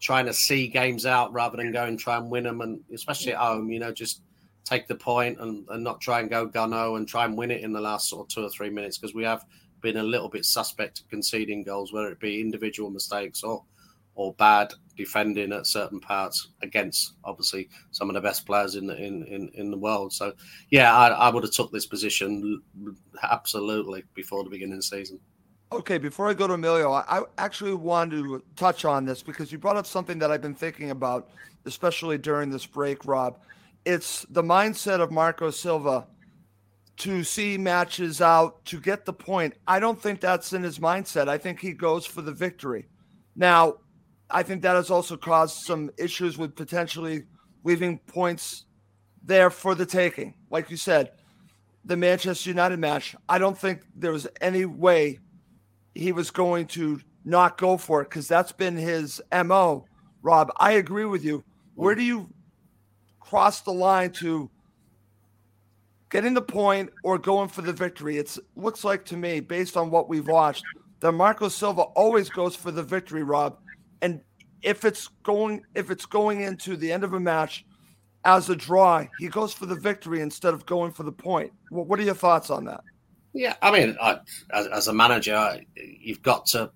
trying 0.01 0.27
to 0.27 0.33
see 0.33 0.69
games 0.69 1.07
out 1.07 1.33
rather 1.33 1.57
than 1.57 1.73
go 1.73 1.85
and 1.85 1.99
try 1.99 2.17
and 2.17 2.31
win 2.31 2.45
them, 2.45 2.61
and 2.61 2.81
especially 2.93 3.33
at 3.33 3.39
home, 3.39 3.71
you 3.71 3.79
know, 3.79 3.93
just 3.93 4.23
take 4.65 4.87
the 4.89 4.95
point 4.95 5.41
and, 5.41 5.67
and 5.71 5.83
not 5.83 6.01
try 6.01 6.21
and 6.21 6.29
go 6.29 6.47
gunno 6.49 6.97
and 6.97 7.07
try 7.09 7.25
and 7.25 7.37
win 7.37 7.51
it 7.51 7.63
in 7.63 7.73
the 7.73 7.81
last 7.81 8.09
sort 8.09 8.27
of 8.27 8.29
two 8.29 8.45
or 8.45 8.51
three 8.51 8.69
minutes 8.69 8.99
because 8.99 9.15
we 9.15 9.23
have 9.23 9.45
been 9.81 9.99
a 9.99 10.03
little 10.03 10.29
bit 10.29 10.45
suspect 10.45 11.01
of 11.01 11.09
conceding 11.09 11.63
goals, 11.63 11.93
whether 11.93 12.09
it 12.09 12.21
be 12.21 12.41
individual 12.41 12.91
mistakes 12.91 13.43
or 13.43 13.65
or 14.17 14.33
bad 14.35 14.73
defending 14.97 15.53
at 15.53 15.67
certain 15.67 16.01
parts 16.01 16.49
against 16.63 17.13
obviously 17.25 17.69
some 17.91 18.09
of 18.09 18.15
the 18.15 18.21
best 18.21 18.47
players 18.47 18.75
in 18.75 18.87
the 18.87 18.97
in, 18.97 19.23
in, 19.27 19.51
in 19.55 19.71
the 19.71 19.77
world. 19.77 20.13
So 20.13 20.33
yeah, 20.71 20.97
I, 20.97 21.09
I 21.09 21.29
would 21.29 21.45
have 21.45 21.53
took 21.53 21.71
this 21.71 21.87
position 21.87 22.63
absolutely 23.23 24.05
before 24.15 24.43
the 24.43 24.51
beginning 24.51 24.75
of 24.75 24.79
the 24.79 24.83
season. 24.85 25.21
Okay, 25.73 25.99
before 25.99 26.29
I 26.29 26.35
go 26.35 26.47
to 26.47 26.55
Emilio, 26.55 26.93
I, 26.93 27.23
actually 27.39 27.75
wanted 27.75 28.23
to 28.23 28.43
touch 28.55 28.85
on 28.85 29.05
this 29.05 29.23
because 29.23 29.51
you 29.51 29.59
brought 29.59 29.77
up 29.77 29.87
something 29.87 30.19
that 30.21 30.31
I've 30.31 30.41
been 30.41 30.55
thinking 30.55 30.91
about, 30.91 31.29
especially 31.65 32.19
during 32.19 32.51
this 32.51 32.65
break, 32.65 33.05
Rob. 33.05 33.39
It's 33.85 34.25
the 34.31 34.43
mindset 34.43 35.01
of 35.01 35.11
Marco 35.11 35.51
Silva 35.51 36.07
to 36.99 37.25
see 37.25 37.59
matches 37.59 38.21
out 38.21 38.65
to 38.67 38.81
get 38.81 39.05
the 39.05 39.13
point. 39.13 39.55
I 39.67 39.81
don't 39.81 40.01
think 40.01 40.21
that's 40.21 40.53
in 40.53 40.63
his 40.63 40.79
mindset. 40.79 41.29
I 41.29 41.37
think 41.37 41.61
he 41.61 41.73
goes 41.73 42.07
for 42.07 42.23
the 42.23 42.33
victory. 42.33 42.87
Now, 43.35 43.79
I 44.31 44.45
think 44.45 44.63
that 44.63 44.77
has 44.77 44.91
also 44.91 45.17
caused 45.17 45.65
some 45.65 45.91
issues 45.99 46.39
with 46.39 46.55
potentially 46.55 47.25
leaving 47.65 47.99
points 47.99 48.67
there 49.23 49.51
for 49.51 49.75
the 49.75 49.87
taking. 49.87 50.35
Like 50.49 50.71
you 50.71 50.77
said, 50.77 51.13
the 51.85 51.97
Manchester 51.97 52.51
United 52.51 52.79
match, 52.79 53.17
I 53.29 53.39
don't 53.39 53.59
think 53.59 53.83
there 53.97 54.13
was 54.13 54.29
any 54.41 54.65
way 54.65 55.19
he 55.97 56.13
was 56.13 56.31
going 56.31 56.67
to 56.67 57.01
not 57.25 57.59
go 57.59 57.77
for 57.77 58.03
it 58.03 58.11
because 58.11 58.29
that's 58.29 58.53
been 58.53 58.77
his 58.77 59.21
MO. 59.45 59.85
Rob, 60.23 60.53
I 60.59 60.73
agree 60.73 61.05
with 61.05 61.25
you. 61.25 61.43
Where 61.75 61.95
do 61.95 62.03
you 62.03 62.29
cross 63.21 63.61
the 63.61 63.73
line 63.73 64.13
to 64.13 64.51
getting 66.11 66.35
the 66.35 66.43
point 66.43 66.91
or 67.03 67.19
going 67.19 67.49
for 67.49 67.63
the 67.63 67.73
victory? 67.73 68.19
It 68.19 68.37
looks 68.55 68.85
like 68.85 69.05
to 69.07 69.17
me, 69.17 69.41
based 69.41 69.77
on 69.77 69.91
what 69.91 70.09
we've 70.09 70.29
watched, 70.29 70.65
that 71.01 71.13
Marco 71.13 71.49
Silva 71.49 71.83
always 71.83 72.29
goes 72.29 72.55
for 72.55 72.71
the 72.71 72.83
victory, 72.83 73.23
Rob. 73.23 73.59
And 74.03 74.21
if 74.63 74.85
it's 74.85 75.09
going 75.23 75.63
if 75.75 75.91
it's 75.91 76.07
going 76.07 76.43
into 76.43 76.77
the 76.77 76.91
end 76.91 77.05
of 77.05 77.13
a 77.13 77.21
match 77.21 77.65
as 78.25 78.51
a 78.51 78.57
draw, 78.57 79.05
he 79.19 79.29
goes 79.29 79.53
for 79.53 79.67
the 79.67 79.75
victory 79.75 80.21
instead 80.21 80.55
of 80.55 80.67
going 80.67 80.93
for 80.93 81.03
the 81.03 81.13
point. 81.13 81.53
What 81.71 81.99
are 81.99 82.03
your 82.03 82.15
thoughts 82.15 82.51
on 82.51 82.65
that? 82.65 82.81
Yeah, 83.37 83.55
I 83.61 83.71
mean, 83.71 83.99
I, 84.01 84.19
as, 84.51 84.67
as, 84.69 84.89
a 84.89 84.95
manager, 84.95 85.61
you've 85.77 86.23
got 86.23 86.47
to 86.47 86.71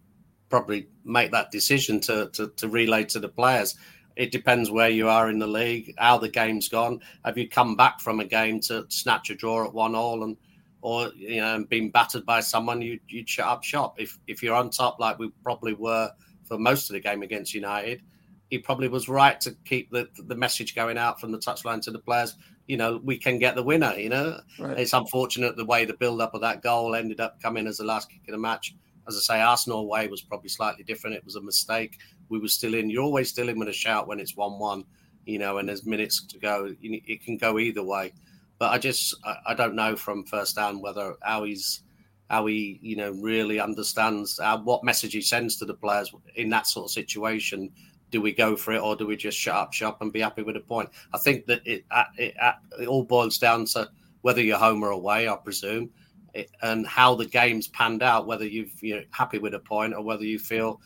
probably 0.51 0.89
make 1.07 1.31
that 1.33 1.51
decision 1.51 2.01
to, 2.01 2.29
to, 2.35 2.49
to 2.49 2.69
relay 2.69 3.05
to 3.05 3.19
the 3.19 3.31
players. 3.31 3.77
It 4.15 4.31
depends 4.31 4.71
where 4.71 4.91
you 4.91 5.09
are 5.09 5.31
in 5.31 5.39
the 5.39 5.47
league, 5.47 5.95
how 5.97 6.19
the 6.19 6.29
game's 6.29 6.69
gone. 6.69 7.01
Have 7.25 7.39
you 7.39 7.49
come 7.49 7.77
back 7.77 8.01
from 8.01 8.21
a 8.21 8.27
game 8.27 8.61
to 8.63 8.85
snatch 8.91 9.31
a 9.31 9.35
draw 9.35 9.65
at 9.65 9.73
one 9.73 9.95
all, 9.95 10.23
and 10.23 10.37
or 10.83 11.11
you 11.17 11.41
know, 11.41 11.65
been 11.65 11.91
battered 11.91 12.27
by 12.27 12.41
someone, 12.41 12.83
you 12.83 13.01
you'd 13.09 13.29
shut 13.29 13.47
up 13.47 13.65
shop. 13.65 13.99
If 13.99 14.19
if 14.27 14.43
you're 14.43 14.55
on 14.55 14.69
top, 14.69 15.01
like 15.01 15.19
we 15.19 15.31
probably 15.43 15.73
were 15.73 16.11
for 16.45 16.59
most 16.59 16.91
of 16.91 16.95
the 16.95 17.01
game 17.01 17.23
against 17.23 17.55
United, 17.55 18.03
he 18.51 18.59
probably 18.59 18.89
was 18.89 19.09
right 19.09 19.41
to 19.41 19.53
keep 19.65 19.91
the 19.91 20.09
the 20.27 20.35
message 20.35 20.75
going 20.75 20.99
out 20.99 21.21
from 21.21 21.33
the 21.33 21.39
touchline 21.39 21.81
to 21.83 21.91
the 21.91 21.99
players 21.99 22.37
you 22.71 22.77
know, 22.77 23.01
we 23.03 23.19
can 23.19 23.41
get 23.41 23.57
the 23.57 23.63
winner. 23.65 23.93
You 23.99 24.11
know, 24.11 24.41
right. 24.61 24.79
it's 24.79 24.93
unfortunate 24.93 25.57
the 25.57 25.65
way 25.65 25.85
the 25.85 25.95
build 25.95 26.21
up 26.21 26.35
of 26.35 26.41
that 26.43 26.63
goal 26.63 26.95
ended 26.95 27.19
up 27.19 27.43
coming 27.43 27.67
as 27.67 27.79
the 27.79 27.85
last 27.85 28.09
kick 28.09 28.21
of 28.29 28.33
the 28.33 28.39
match. 28.39 28.77
As 29.09 29.17
I 29.17 29.21
say, 29.21 29.41
Arsenal 29.41 29.89
way 29.89 30.07
was 30.07 30.21
probably 30.21 30.51
slightly 30.51 30.85
different. 30.85 31.17
It 31.17 31.25
was 31.25 31.35
a 31.35 31.41
mistake. 31.41 31.99
We 32.29 32.39
were 32.39 32.47
still 32.47 32.75
in. 32.75 32.89
You're 32.89 33.03
always 33.03 33.29
still 33.29 33.49
in 33.49 33.59
with 33.59 33.67
a 33.67 33.73
shout 33.73 34.07
when 34.07 34.21
it's 34.21 34.37
one-one, 34.37 34.85
you 35.27 35.41
know, 35.41 35.59
and 35.59 35.69
there's 35.69 35.85
minutes 35.85 36.25
to 36.25 36.39
go. 36.39 36.73
It 36.81 37.25
can 37.25 37.37
go 37.37 37.59
either 37.59 37.83
way. 37.83 38.13
But 38.61 38.71
I 38.71 38.79
just, 38.79 39.17
I 39.47 39.55
don't 39.55 39.75
know 39.75 39.97
from 39.97 40.25
first 40.25 40.57
hand 40.57 40.81
whether 40.81 41.17
how 41.23 41.43
he's, 41.43 41.83
how 42.29 42.47
he, 42.47 42.79
you 42.83 42.95
know, 42.95 43.11
really 43.11 43.59
understands 43.59 44.39
how, 44.41 44.63
what 44.63 44.85
message 44.85 45.15
he 45.15 45.23
sends 45.23 45.57
to 45.57 45.65
the 45.65 45.75
players 45.75 46.15
in 46.37 46.51
that 46.51 46.69
sort 46.69 46.85
of 46.85 46.93
situation 46.93 47.73
do 48.11 48.21
we 48.21 48.33
go 48.33 48.57
for 48.57 48.73
it 48.73 48.81
or 48.81 48.97
do 48.97 49.07
we 49.07 49.17
just 49.17 49.39
shut 49.39 49.55
up 49.55 49.73
shop 49.73 50.03
and 50.03 50.13
be 50.13 50.21
happy 50.21 50.43
with 50.43 50.57
a 50.57 50.61
point? 50.61 50.91
I 51.13 51.19
think 51.19 51.47
that 51.47 51.63
it 51.65 51.85
it, 52.19 52.35
it 52.79 52.89
all 52.89 53.05
boils 53.05 53.39
down 53.39 53.65
to 53.67 53.89
whether 54.23 54.43
you're 54.43 54.59
home 54.59 54.83
or 54.83 54.91
away, 54.91 55.29
I 55.29 55.37
presume, 55.37 55.91
it, 56.35 56.51
and 56.63 56.87
how 56.87 57.15
the 57.15 57.27
game's 57.27 57.69
panned 57.69 58.03
out. 58.03 58.27
Whether 58.27 58.47
you've 58.47 58.73
you're 58.83 59.05
happy 59.11 59.39
with 59.39 59.55
a 59.55 59.59
point 59.59 59.95
or 59.95 60.03
whether 60.03 60.25
you 60.25 60.39
feel, 60.39 60.81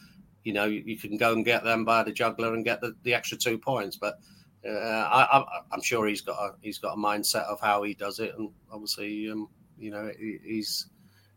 you 0.44 0.52
know, 0.52 0.64
you, 0.66 0.82
you 0.84 0.98
can 0.98 1.16
go 1.16 1.32
and 1.32 1.44
get 1.44 1.64
them 1.64 1.84
by 1.84 2.02
the 2.02 2.12
juggler 2.12 2.54
and 2.54 2.64
get 2.64 2.80
the, 2.80 2.94
the 3.02 3.14
extra 3.14 3.36
two 3.36 3.58
points. 3.58 3.96
But 3.96 4.18
uh, 4.66 4.70
I, 4.70 5.44
am 5.72 5.82
sure 5.82 6.06
he's 6.06 6.22
got 6.22 6.38
a 6.38 6.54
he's 6.60 6.78
got 6.78 6.94
a 6.94 6.96
mindset 6.96 7.44
of 7.44 7.60
how 7.60 7.82
he 7.82 7.94
does 7.94 8.20
it, 8.20 8.34
and 8.38 8.50
obviously, 8.70 9.30
um, 9.30 9.48
you 9.78 9.90
know, 9.90 10.10
he, 10.18 10.38
he's 10.44 10.86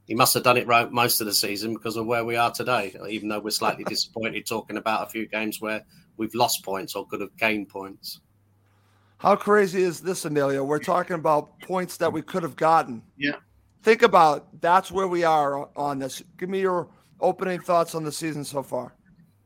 he 0.08 0.16
must 0.16 0.34
have 0.34 0.44
done 0.44 0.58
it 0.58 0.66
right 0.68 0.90
most 0.92 1.20
of 1.20 1.28
the 1.28 1.34
season 1.34 1.74
because 1.74 1.98
of 1.98 2.06
where 2.06 2.24
we 2.24 2.38
are 2.38 2.52
today. 2.52 2.96
Even 3.10 3.28
though 3.28 3.40
we're 3.40 3.50
slightly 3.52 3.84
disappointed 3.88 4.48
talking 4.48 4.78
about 4.78 5.06
a 5.06 5.10
few 5.10 5.28
games 5.28 5.60
where 5.60 5.84
we've 6.16 6.34
lost 6.34 6.64
points 6.64 6.96
or 6.96 7.06
could 7.06 7.22
have 7.22 7.36
gained 7.38 7.68
points. 7.68 8.22
How 9.18 9.36
crazy 9.36 9.82
is 9.84 10.00
this, 10.00 10.26
Emilio? 10.26 10.64
We're 10.64 10.80
talking 10.80 11.16
about 11.16 11.60
points 11.62 11.98
that 11.98 12.12
we 12.12 12.22
could 12.22 12.44
have 12.44 12.56
gotten. 12.56 13.02
Yeah. 13.18 13.36
Think 13.84 14.02
about 14.02 14.48
that's 14.62 14.92
where 14.92 15.08
we 15.08 15.24
are 15.24 15.70
on 15.76 16.00
this. 16.00 16.24
Give 16.38 16.50
me 16.50 16.62
your 16.62 16.88
opening 17.20 17.60
thoughts 17.60 17.94
on 17.94 18.04
the 18.04 18.12
season 18.12 18.46
so 18.46 18.64
far. 18.64 18.94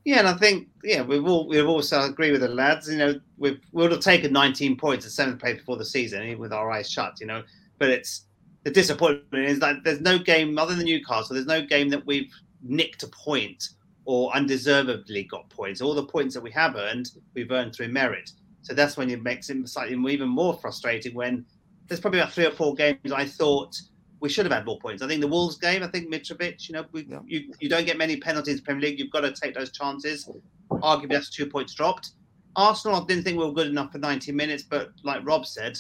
Yeah, 0.04 0.20
and 0.20 0.28
I 0.28 0.34
think 0.34 0.68
yeah 0.84 1.04
we've 1.04 1.26
all 1.26 1.48
we've 1.48 1.68
also 1.68 2.02
agree 2.02 2.32
with 2.32 2.42
the 2.42 2.48
lads. 2.48 2.90
You 2.90 2.98
know, 2.98 3.20
we've 3.38 3.60
we 3.72 3.84
would 3.84 3.92
have 3.92 4.02
taken 4.02 4.34
19 4.34 4.78
points 4.78 5.06
at 5.06 5.12
seventh 5.12 5.40
place 5.40 5.60
before 5.60 5.78
the 5.78 5.86
season 5.86 6.38
with 6.40 6.52
our 6.52 6.72
eyes 6.72 6.90
shut. 6.90 7.20
You 7.20 7.28
know, 7.28 7.44
but 7.78 7.90
it's 7.90 8.26
the 8.64 8.72
disappointment 8.72 9.46
is 9.46 9.60
that 9.60 9.84
there's 9.84 10.02
no 10.02 10.20
game 10.20 10.58
other 10.58 10.76
than 10.76 10.86
Newcastle. 10.86 11.34
There's 11.34 11.48
no 11.48 11.66
game 11.66 11.90
that 11.90 12.06
we've 12.06 12.32
nicked 12.62 13.04
a 13.04 13.08
point 13.08 13.70
or 14.06 14.36
undeservedly 14.36 15.24
got 15.24 15.50
points. 15.50 15.82
All 15.82 15.94
the 15.94 16.06
points 16.06 16.34
that 16.36 16.42
we 16.42 16.52
have 16.52 16.76
earned, 16.76 17.12
we've 17.34 17.52
earned 17.52 17.76
through 17.76 17.90
merit. 17.90 18.32
So 18.62 18.74
that's 18.74 18.98
when 18.98 19.10
it 19.10 19.24
makes 19.24 19.50
it 19.50 19.68
slightly 19.68 20.14
even 20.14 20.30
more 20.30 20.54
frustrating. 20.56 21.16
When 21.16 21.46
there's 21.88 22.00
probably 22.00 22.20
about 22.20 22.34
three 22.34 22.46
or 22.46 22.52
four 22.52 22.76
games 22.76 23.12
I 23.12 23.26
thought 23.26 23.80
we 24.20 24.30
should 24.30 24.46
have 24.46 24.54
had 24.54 24.66
more 24.66 24.80
points. 24.80 25.02
I 25.02 25.08
think 25.08 25.22
the 25.22 25.28
Wolves 25.28 25.58
game, 25.58 25.82
I 25.82 25.88
think 25.88 26.14
Mitrovic, 26.14 26.70
you 26.70 26.74
know, 26.74 26.86
we, 26.92 27.06
yeah. 27.10 27.20
you 27.26 27.54
you 27.60 27.68
don't 27.68 27.86
get 27.86 27.98
many 27.98 28.18
penalties 28.18 28.54
in 28.54 28.58
the 28.58 28.64
Premier 28.64 28.90
League. 28.90 29.00
You've 29.00 29.12
got 29.12 29.22
to 29.22 29.32
take 29.32 29.56
those 29.56 29.72
chances. 29.72 30.30
Arguably, 30.70 31.10
that's 31.10 31.30
two 31.30 31.48
points 31.48 31.74
dropped. 31.74 32.12
Arsenal, 32.56 33.02
I 33.02 33.06
didn't 33.06 33.24
think 33.24 33.40
we 33.40 33.46
were 33.46 33.52
good 33.52 33.68
enough 33.68 33.92
for 33.92 33.98
90 33.98 34.32
minutes, 34.34 34.64
but 34.64 34.92
like 35.04 35.26
Rob 35.26 35.46
said, 35.46 35.78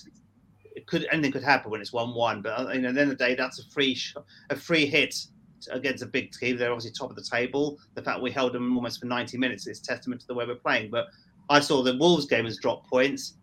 it 0.76 0.88
could 0.88 1.08
anything 1.12 1.32
could 1.32 1.44
happen 1.44 1.72
when 1.72 1.82
it's 1.82 1.94
one-one. 1.94 2.42
But 2.42 2.60
uh, 2.60 2.72
you 2.72 2.82
know, 2.82 2.90
at 2.90 2.96
the 2.96 3.02
end 3.02 3.12
of 3.12 3.18
the 3.18 3.26
day, 3.26 3.36
that's 3.36 3.60
a 3.60 3.70
free 3.70 3.96
sh- 3.96 4.16
a 4.50 4.56
free 4.56 4.86
hit 4.86 5.16
against 5.70 6.04
a 6.04 6.08
big 6.08 6.32
team. 6.32 6.58
They're 6.58 6.72
obviously 6.72 6.92
top 6.92 7.10
of 7.10 7.16
the 7.16 7.24
table. 7.24 7.78
The 7.94 8.02
fact 8.02 8.22
we 8.22 8.32
held 8.32 8.54
them 8.54 8.76
almost 8.76 9.00
for 9.00 9.06
90 9.06 9.38
minutes 9.38 9.68
is 9.68 9.80
testament 9.80 10.22
to 10.22 10.28
the 10.28 10.34
way 10.34 10.46
we're 10.46 10.56
playing. 10.56 10.90
But 10.90 11.08
I 11.50 11.60
saw 11.60 11.84
the 11.84 11.98
Wolves 11.98 12.26
game 12.26 12.46
has 12.46 12.58
dropped 12.58 12.90
points. 12.90 13.36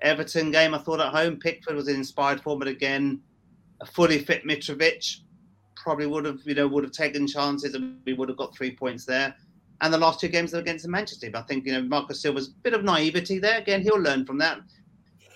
Everton 0.00 0.50
game, 0.50 0.74
I 0.74 0.78
thought 0.78 1.00
at 1.00 1.12
home, 1.12 1.38
Pickford 1.38 1.74
was 1.74 1.88
in 1.88 1.96
inspired 1.96 2.42
form, 2.42 2.58
but 2.58 2.68
again, 2.68 3.20
a 3.80 3.86
fully 3.86 4.18
fit 4.18 4.44
Mitrovic 4.44 5.20
probably 5.76 6.06
would 6.06 6.24
have, 6.24 6.40
you 6.44 6.54
know, 6.54 6.68
would 6.68 6.84
have 6.84 6.92
taken 6.92 7.26
chances 7.26 7.74
and 7.74 7.98
we 8.04 8.12
would 8.12 8.28
have 8.28 8.38
got 8.38 8.56
three 8.56 8.74
points 8.74 9.04
there. 9.04 9.34
And 9.80 9.92
the 9.92 9.98
last 9.98 10.20
two 10.20 10.28
games 10.28 10.54
are 10.54 10.58
against 10.58 10.84
the 10.84 10.90
Manchester 10.90 11.26
team. 11.26 11.36
I 11.36 11.42
think, 11.42 11.66
you 11.66 11.72
know, 11.72 11.82
Marco 11.82 12.14
Silva's 12.14 12.48
a 12.48 12.52
bit 12.62 12.74
of 12.74 12.84
naivety 12.84 13.38
there. 13.38 13.58
Again, 13.58 13.82
he'll 13.82 14.00
learn 14.00 14.24
from 14.24 14.38
that 14.38 14.60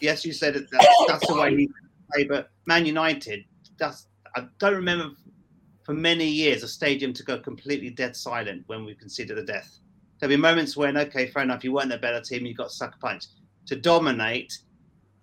Yes, 0.00 0.24
you 0.24 0.32
said 0.32 0.56
it, 0.56 0.70
that, 0.70 1.04
that's 1.08 1.26
the 1.26 1.34
way 1.34 1.56
he 1.56 1.70
play, 2.12 2.24
but 2.24 2.50
Man 2.66 2.86
United, 2.86 3.44
that's 3.78 4.08
I 4.36 4.46
don't 4.58 4.74
remember 4.74 5.14
for 5.84 5.94
many 5.94 6.26
years 6.26 6.62
a 6.62 6.68
stadium 6.68 7.12
to 7.14 7.22
go 7.22 7.38
completely 7.38 7.90
dead 7.90 8.14
silent 8.14 8.62
when 8.66 8.84
we 8.84 8.94
consider 8.94 9.34
the 9.34 9.42
death. 9.42 9.78
There'll 10.20 10.36
be 10.36 10.40
moments 10.40 10.76
when, 10.76 10.96
okay, 10.96 11.28
fair 11.28 11.42
enough, 11.42 11.64
you 11.64 11.72
weren't 11.72 11.92
a 11.92 11.98
better 11.98 12.20
team, 12.20 12.44
you 12.44 12.54
got 12.54 12.70
sucker 12.70 12.98
punch. 13.00 13.24
To 13.66 13.76
dominate, 13.76 14.52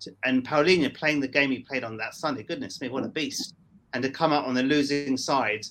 to, 0.01 0.11
and 0.23 0.45
Palhinha 0.45 0.93
playing 0.95 1.19
the 1.19 1.28
game 1.28 1.51
he 1.51 1.59
played 1.59 1.84
on 1.84 1.97
that 1.97 2.15
Sunday, 2.15 2.43
goodness 2.43 2.82
me, 2.82 2.89
what 2.89 3.03
a 3.03 3.09
beast. 3.09 3.55
And 3.93 4.01
to 4.03 4.09
come 4.09 4.34
out 4.34 4.45
on 4.45 4.53
the 4.53 4.63
losing 4.63 5.17
side 5.17 5.65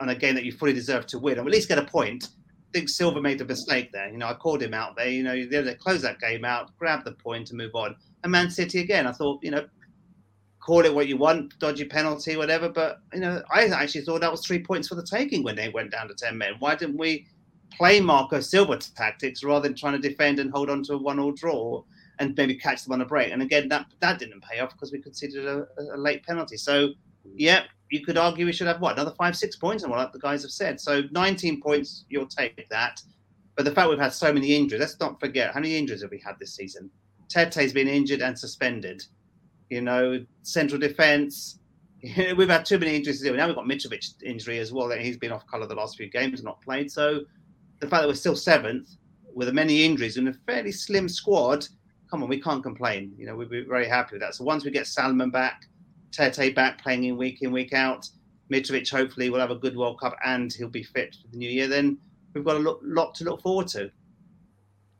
on 0.00 0.08
a 0.10 0.14
game 0.14 0.34
that 0.34 0.44
you 0.44 0.52
fully 0.52 0.72
deserve 0.72 1.06
to 1.08 1.18
win, 1.18 1.38
or 1.38 1.42
at 1.42 1.50
least 1.50 1.68
get 1.68 1.78
a 1.78 1.84
point. 1.84 2.28
I 2.76 2.78
think 2.80 2.90
Silva 2.90 3.22
made 3.22 3.40
a 3.40 3.44
mistake 3.46 3.90
there. 3.90 4.10
You 4.10 4.18
know, 4.18 4.26
I 4.26 4.34
called 4.34 4.62
him 4.62 4.74
out 4.74 4.96
there. 4.96 5.08
You 5.08 5.22
know, 5.22 5.46
they 5.46 5.74
close 5.76 6.02
that 6.02 6.20
game 6.20 6.44
out, 6.44 6.76
grab 6.76 7.06
the 7.06 7.12
point, 7.12 7.48
and 7.48 7.56
move 7.56 7.74
on. 7.74 7.96
And 8.22 8.30
Man 8.30 8.50
City 8.50 8.80
again, 8.80 9.06
I 9.06 9.12
thought, 9.12 9.42
you 9.42 9.50
know, 9.50 9.66
call 10.60 10.84
it 10.84 10.94
what 10.94 11.08
you 11.08 11.16
want, 11.16 11.58
dodgy 11.58 11.86
penalty, 11.86 12.36
whatever. 12.36 12.68
But 12.68 12.98
you 13.14 13.20
know, 13.20 13.42
I 13.50 13.68
actually 13.68 14.02
thought 14.02 14.20
that 14.20 14.30
was 14.30 14.44
three 14.44 14.62
points 14.62 14.88
for 14.88 14.94
the 14.94 15.02
taking 15.02 15.42
when 15.42 15.56
they 15.56 15.70
went 15.70 15.90
down 15.90 16.06
to 16.08 16.14
ten 16.14 16.36
men. 16.36 16.56
Why 16.58 16.74
didn't 16.74 16.98
we 16.98 17.26
play 17.72 17.98
Marco 17.98 18.40
Silva 18.40 18.76
tactics 18.76 19.42
rather 19.42 19.66
than 19.66 19.74
trying 19.74 19.98
to 19.98 20.08
defend 20.08 20.38
and 20.38 20.50
hold 20.50 20.68
on 20.68 20.82
to 20.82 20.94
a 20.94 20.98
one-all 20.98 21.32
draw 21.32 21.82
and 22.18 22.36
maybe 22.36 22.56
catch 22.56 22.84
them 22.84 22.92
on 22.92 23.00
a 23.00 23.06
break? 23.06 23.32
And 23.32 23.40
again, 23.40 23.70
that 23.70 23.86
that 24.00 24.18
didn't 24.18 24.42
pay 24.44 24.60
off 24.60 24.72
because 24.72 24.92
we 24.92 25.00
conceded 25.00 25.46
a, 25.46 25.66
a 25.94 25.96
late 25.96 26.26
penalty. 26.26 26.58
So, 26.58 26.90
yeah, 27.36 27.62
you 27.90 28.04
could 28.04 28.18
argue 28.18 28.46
we 28.46 28.52
should 28.52 28.66
have 28.66 28.80
what 28.80 28.94
another 28.94 29.14
five, 29.16 29.36
six 29.36 29.56
points, 29.56 29.82
and 29.82 29.92
what 29.92 30.12
the 30.12 30.18
guys 30.18 30.42
have 30.42 30.50
said. 30.50 30.80
So, 30.80 31.02
19 31.10 31.60
points, 31.60 32.04
you'll 32.08 32.26
take 32.26 32.68
that. 32.68 33.00
But 33.56 33.64
the 33.64 33.70
fact 33.70 33.88
we've 33.88 33.98
had 33.98 34.12
so 34.12 34.32
many 34.32 34.54
injuries, 34.54 34.80
let's 34.80 35.00
not 35.00 35.18
forget 35.20 35.52
how 35.52 35.60
many 35.60 35.76
injuries 35.76 36.02
have 36.02 36.10
we 36.10 36.20
had 36.24 36.36
this 36.38 36.54
season. 36.54 36.90
Tete's 37.28 37.72
been 37.72 37.88
injured 37.88 38.20
and 38.20 38.38
suspended 38.38 39.02
you 39.68 39.80
know, 39.80 40.24
central 40.42 40.80
defence. 40.80 41.58
We've 42.36 42.48
had 42.48 42.64
too 42.64 42.78
many 42.78 42.94
injuries. 42.96 43.22
Now 43.22 43.46
we've 43.46 43.56
got 43.56 43.64
Mitrovic 43.64 44.22
injury 44.22 44.58
as 44.58 44.72
well. 44.72 44.90
He's 44.90 45.16
been 45.16 45.32
off 45.32 45.46
colour 45.46 45.66
the 45.66 45.74
last 45.74 45.96
few 45.96 46.08
games, 46.08 46.42
not 46.42 46.60
played. 46.62 46.90
So 46.90 47.22
the 47.80 47.88
fact 47.88 48.02
that 48.02 48.08
we're 48.08 48.14
still 48.14 48.36
seventh 48.36 48.96
with 49.34 49.52
many 49.52 49.84
injuries 49.84 50.16
and 50.16 50.28
a 50.28 50.32
fairly 50.46 50.72
slim 50.72 51.08
squad, 51.08 51.66
come 52.10 52.22
on, 52.22 52.28
we 52.28 52.40
can't 52.40 52.62
complain. 52.62 53.12
You 53.18 53.26
know, 53.26 53.34
we'd 53.34 53.50
be 53.50 53.64
very 53.64 53.88
happy 53.88 54.10
with 54.12 54.22
that. 54.22 54.34
So 54.34 54.44
once 54.44 54.64
we 54.64 54.70
get 54.70 54.86
Solomon 54.86 55.30
back, 55.30 55.62
Tete 56.12 56.54
back 56.54 56.82
playing 56.82 57.04
in 57.04 57.16
week 57.16 57.42
in, 57.42 57.52
week 57.52 57.72
out, 57.72 58.08
Mitrovic 58.52 58.90
hopefully 58.90 59.30
will 59.30 59.40
have 59.40 59.50
a 59.50 59.56
good 59.56 59.76
World 59.76 60.00
Cup 60.00 60.16
and 60.24 60.52
he'll 60.52 60.68
be 60.68 60.82
fit 60.82 61.16
for 61.20 61.28
the 61.28 61.36
new 61.36 61.48
year, 61.48 61.66
then 61.66 61.98
we've 62.32 62.44
got 62.44 62.56
a 62.56 62.60
lot, 62.60 62.82
lot 62.82 63.14
to 63.16 63.24
look 63.24 63.42
forward 63.42 63.68
to. 63.68 63.90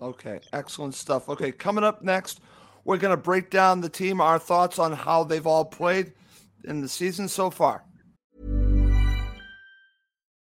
Okay, 0.01 0.41
excellent 0.53 0.95
stuff. 0.95 1.29
Okay, 1.29 1.53
coming 1.53 1.85
up 1.85 2.03
next, 2.03 2.41
we're 2.85 2.99
going 2.99 3.17
to 3.17 3.23
break 3.23 3.51
down 3.51 3.81
the 3.81 3.89
team, 3.89 4.21
our 4.21 4.39
thoughts 4.39 4.79
on 4.79 4.93
how 4.93 5.25
they've 5.25 5.47
all 5.47 5.65
played 5.65 6.13
in 6.65 6.81
the 6.81 6.89
season 6.89 7.29
so 7.29 7.51
far. 7.51 7.86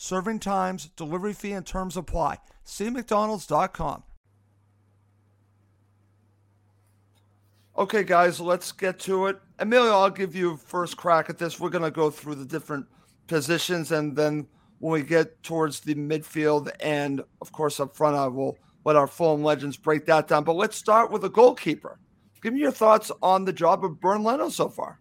Serving 0.00 0.38
times, 0.38 0.90
delivery 0.94 1.32
fee, 1.32 1.50
and 1.50 1.66
terms 1.66 1.96
apply. 1.96 2.38
See 2.62 2.88
McDonald's.com. 2.88 4.04
Okay, 7.76 8.04
guys, 8.04 8.38
let's 8.38 8.70
get 8.70 9.00
to 9.00 9.26
it. 9.26 9.40
Emilio, 9.58 9.90
I'll 9.90 10.08
give 10.08 10.36
you 10.36 10.56
first 10.56 10.96
crack 10.96 11.28
at 11.28 11.38
this. 11.38 11.58
We're 11.58 11.68
going 11.68 11.82
to 11.82 11.90
go 11.90 12.10
through 12.10 12.36
the 12.36 12.44
different 12.44 12.86
positions, 13.26 13.90
and 13.90 14.16
then 14.16 14.46
when 14.78 14.92
we 14.92 15.02
get 15.02 15.42
towards 15.42 15.80
the 15.80 15.96
midfield 15.96 16.70
and, 16.78 17.24
of 17.40 17.50
course, 17.50 17.80
up 17.80 17.96
front, 17.96 18.14
I 18.14 18.28
will 18.28 18.56
let 18.84 18.94
our 18.94 19.08
Fulham 19.08 19.42
legends 19.42 19.76
break 19.76 20.06
that 20.06 20.28
down. 20.28 20.44
But 20.44 20.54
let's 20.54 20.76
start 20.76 21.10
with 21.10 21.22
the 21.22 21.28
goalkeeper. 21.28 21.98
Give 22.40 22.54
me 22.54 22.60
your 22.60 22.70
thoughts 22.70 23.10
on 23.20 23.44
the 23.44 23.52
job 23.52 23.84
of 23.84 24.00
Bernd 24.00 24.22
Leno 24.22 24.48
so 24.48 24.68
far. 24.68 25.00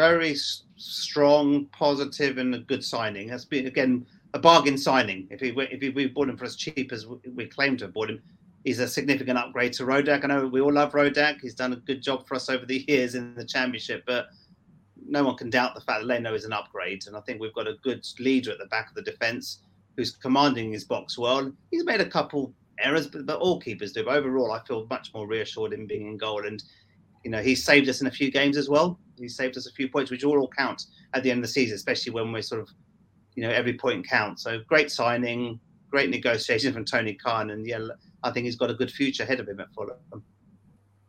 Very 0.00 0.34
strong, 0.76 1.66
positive, 1.72 2.38
and 2.38 2.54
a 2.54 2.60
good 2.60 2.82
signing. 2.82 3.26
That's 3.26 3.44
been 3.44 3.66
again 3.66 4.06
a 4.32 4.38
bargain 4.38 4.78
signing. 4.78 5.28
If 5.30 5.40
he 5.40 5.48
if 5.50 5.94
we 5.94 6.06
bought 6.06 6.30
him 6.30 6.38
for 6.38 6.46
as 6.46 6.56
cheap 6.56 6.90
as 6.90 7.06
we 7.06 7.44
claim 7.44 7.76
to 7.76 7.84
have 7.84 7.92
bought 7.92 8.08
him, 8.08 8.22
he's 8.64 8.78
a 8.78 8.88
significant 8.88 9.36
upgrade 9.36 9.74
to 9.74 9.82
Rodak. 9.82 10.24
I 10.24 10.28
know 10.28 10.46
we 10.46 10.62
all 10.62 10.72
love 10.72 10.92
Rodak. 10.92 11.42
He's 11.42 11.54
done 11.54 11.74
a 11.74 11.76
good 11.76 12.02
job 12.02 12.26
for 12.26 12.34
us 12.34 12.48
over 12.48 12.64
the 12.64 12.82
years 12.88 13.14
in 13.14 13.34
the 13.34 13.44
championship, 13.44 14.04
but 14.06 14.28
no 15.06 15.22
one 15.22 15.36
can 15.36 15.50
doubt 15.50 15.74
the 15.74 15.82
fact 15.82 16.00
that 16.00 16.06
Leno 16.06 16.32
is 16.32 16.46
an 16.46 16.54
upgrade. 16.54 17.06
And 17.06 17.14
I 17.14 17.20
think 17.20 17.38
we've 17.38 17.52
got 17.52 17.68
a 17.68 17.74
good 17.82 18.02
leader 18.18 18.52
at 18.52 18.58
the 18.58 18.68
back 18.68 18.88
of 18.88 18.94
the 18.94 19.02
defence 19.02 19.64
who's 19.98 20.12
commanding 20.12 20.72
his 20.72 20.84
box 20.84 21.18
well. 21.18 21.52
He's 21.70 21.84
made 21.84 22.00
a 22.00 22.08
couple 22.08 22.54
errors, 22.78 23.06
but, 23.06 23.26
but 23.26 23.38
all 23.38 23.60
keepers 23.60 23.92
do. 23.92 24.04
But 24.04 24.16
overall, 24.16 24.52
I 24.52 24.64
feel 24.64 24.86
much 24.88 25.12
more 25.12 25.26
reassured 25.26 25.74
in 25.74 25.86
being 25.86 26.06
in 26.06 26.16
goal. 26.16 26.46
And 26.46 26.62
you 27.22 27.30
know, 27.30 27.42
he's 27.42 27.62
saved 27.62 27.86
us 27.90 28.00
in 28.00 28.06
a 28.06 28.10
few 28.10 28.30
games 28.30 28.56
as 28.56 28.70
well. 28.70 28.98
He 29.20 29.28
saved 29.28 29.56
us 29.56 29.66
a 29.66 29.72
few 29.72 29.88
points, 29.88 30.10
which 30.10 30.24
all 30.24 30.48
count 30.56 30.86
at 31.14 31.22
the 31.22 31.30
end 31.30 31.38
of 31.38 31.42
the 31.42 31.52
season, 31.52 31.74
especially 31.74 32.12
when 32.12 32.32
we're 32.32 32.42
sort 32.42 32.60
of, 32.60 32.68
you 33.34 33.42
know, 33.42 33.50
every 33.50 33.74
point 33.74 34.08
counts. 34.08 34.42
So 34.44 34.60
great 34.66 34.90
signing, 34.90 35.60
great 35.90 36.10
negotiation 36.10 36.72
from 36.72 36.84
Tony 36.84 37.14
Khan, 37.14 37.50
and 37.50 37.66
yeah, 37.66 37.80
I 38.22 38.30
think 38.30 38.44
he's 38.44 38.56
got 38.56 38.70
a 38.70 38.74
good 38.74 38.90
future 38.90 39.22
ahead 39.22 39.40
of 39.40 39.48
him 39.48 39.60
at 39.60 39.72
Fulham. 39.74 40.22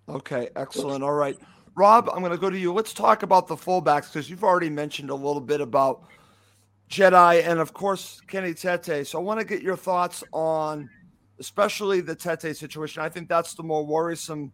Okay, 0.10 0.50
excellent. 0.56 1.04
All 1.04 1.14
right, 1.14 1.38
Rob, 1.76 2.10
I'm 2.10 2.20
going 2.20 2.32
to 2.32 2.38
go 2.38 2.50
to 2.50 2.58
you. 2.58 2.74
Let's 2.74 2.94
talk 2.94 3.24
about 3.24 3.48
the 3.48 3.56
fullbacks 3.56 4.12
because 4.12 4.30
you've 4.30 4.44
already 4.44 4.70
mentioned 4.70 5.10
a 5.10 5.16
little 5.16 5.42
bit 5.42 5.62
about 5.62 6.04
Jedi 6.90 7.48
and, 7.48 7.60
of 7.60 7.74
course, 7.74 8.22
Kenny 8.28 8.54
Tete. 8.54 9.08
So 9.08 9.20
I 9.20 9.22
want 9.22 9.40
to 9.40 9.46
get 9.46 9.62
your 9.62 9.78
thoughts 9.78 10.24
on, 10.34 10.90
especially 11.40 12.02
the 12.02 12.16
Tete 12.16 12.58
situation. 12.58 13.02
I 13.02 13.10
think 13.10 13.30
that's 13.30 13.54
the 13.54 13.64
more 13.64 13.86
worrisome 13.86 14.52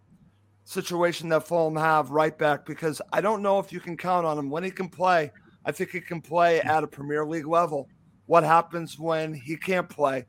situation 0.67 1.29
that 1.29 1.47
Fulham 1.47 1.77
have 1.77 2.11
right 2.11 2.37
back 2.37 2.65
because 2.65 3.01
I 3.13 3.21
don't 3.21 3.41
know 3.41 3.57
if 3.57 3.71
you 3.71 3.79
can 3.79 3.95
count 3.95 4.25
on 4.25 4.37
him 4.37 4.49
when 4.49 4.65
he 4.65 4.69
can 4.69 4.89
play. 4.89 5.31
I 5.63 5.71
think 5.71 5.91
he 5.91 6.01
can 6.01 6.21
play 6.21 6.59
at 6.59 6.83
a 6.83 6.87
Premier 6.87 7.25
League 7.25 7.47
level. 7.47 7.87
What 8.25 8.43
happens 8.43 8.99
when 8.99 9.33
he 9.33 9.55
can't 9.55 9.87
play? 9.87 10.25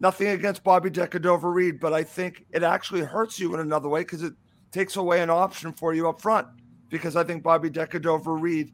Nothing 0.00 0.28
against 0.28 0.64
Bobby 0.64 0.90
De 0.90 1.06
Cordova-Reid, 1.06 1.78
but 1.78 1.92
I 1.92 2.02
think 2.02 2.46
it 2.50 2.64
actually 2.64 3.02
hurts 3.02 3.38
you 3.38 3.54
in 3.54 3.60
another 3.60 3.88
way 3.88 4.00
because 4.00 4.24
it 4.24 4.32
takes 4.72 4.96
away 4.96 5.22
an 5.22 5.30
option 5.30 5.72
for 5.72 5.94
you 5.94 6.08
up 6.08 6.20
front. 6.20 6.48
Because 6.88 7.14
I 7.14 7.22
think 7.22 7.44
Bobby 7.44 7.70
De 7.70 7.86
Cordova-Reid 7.86 8.72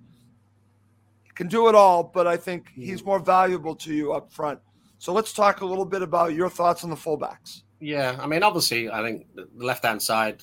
can 1.35 1.49
do 1.49 1.69
it 1.69 1.75
all, 1.75 2.05
but 2.05 2.27
I 2.27 2.39
think 2.39 2.71
he's 2.75 3.05
more 3.05 3.19
valuable 3.19 3.75
to 3.77 3.93
you 3.93 4.15
up 4.15 4.33
front. 4.33 4.61
So 4.97 5.13
let's 5.13 5.35
talk 5.35 5.61
a 5.61 5.67
little 5.67 5.85
bit 5.85 6.01
about 6.01 6.33
your 6.33 6.49
thoughts 6.49 6.85
on 6.85 6.89
the 6.91 6.97
fullbacks. 6.97 7.65
Yeah, 7.81 8.17
I 8.19 8.27
mean, 8.27 8.43
obviously, 8.43 8.91
I 8.91 9.03
think 9.03 9.27
the 9.35 9.47
left 9.63 9.85
hand 9.85 10.01
side 10.01 10.43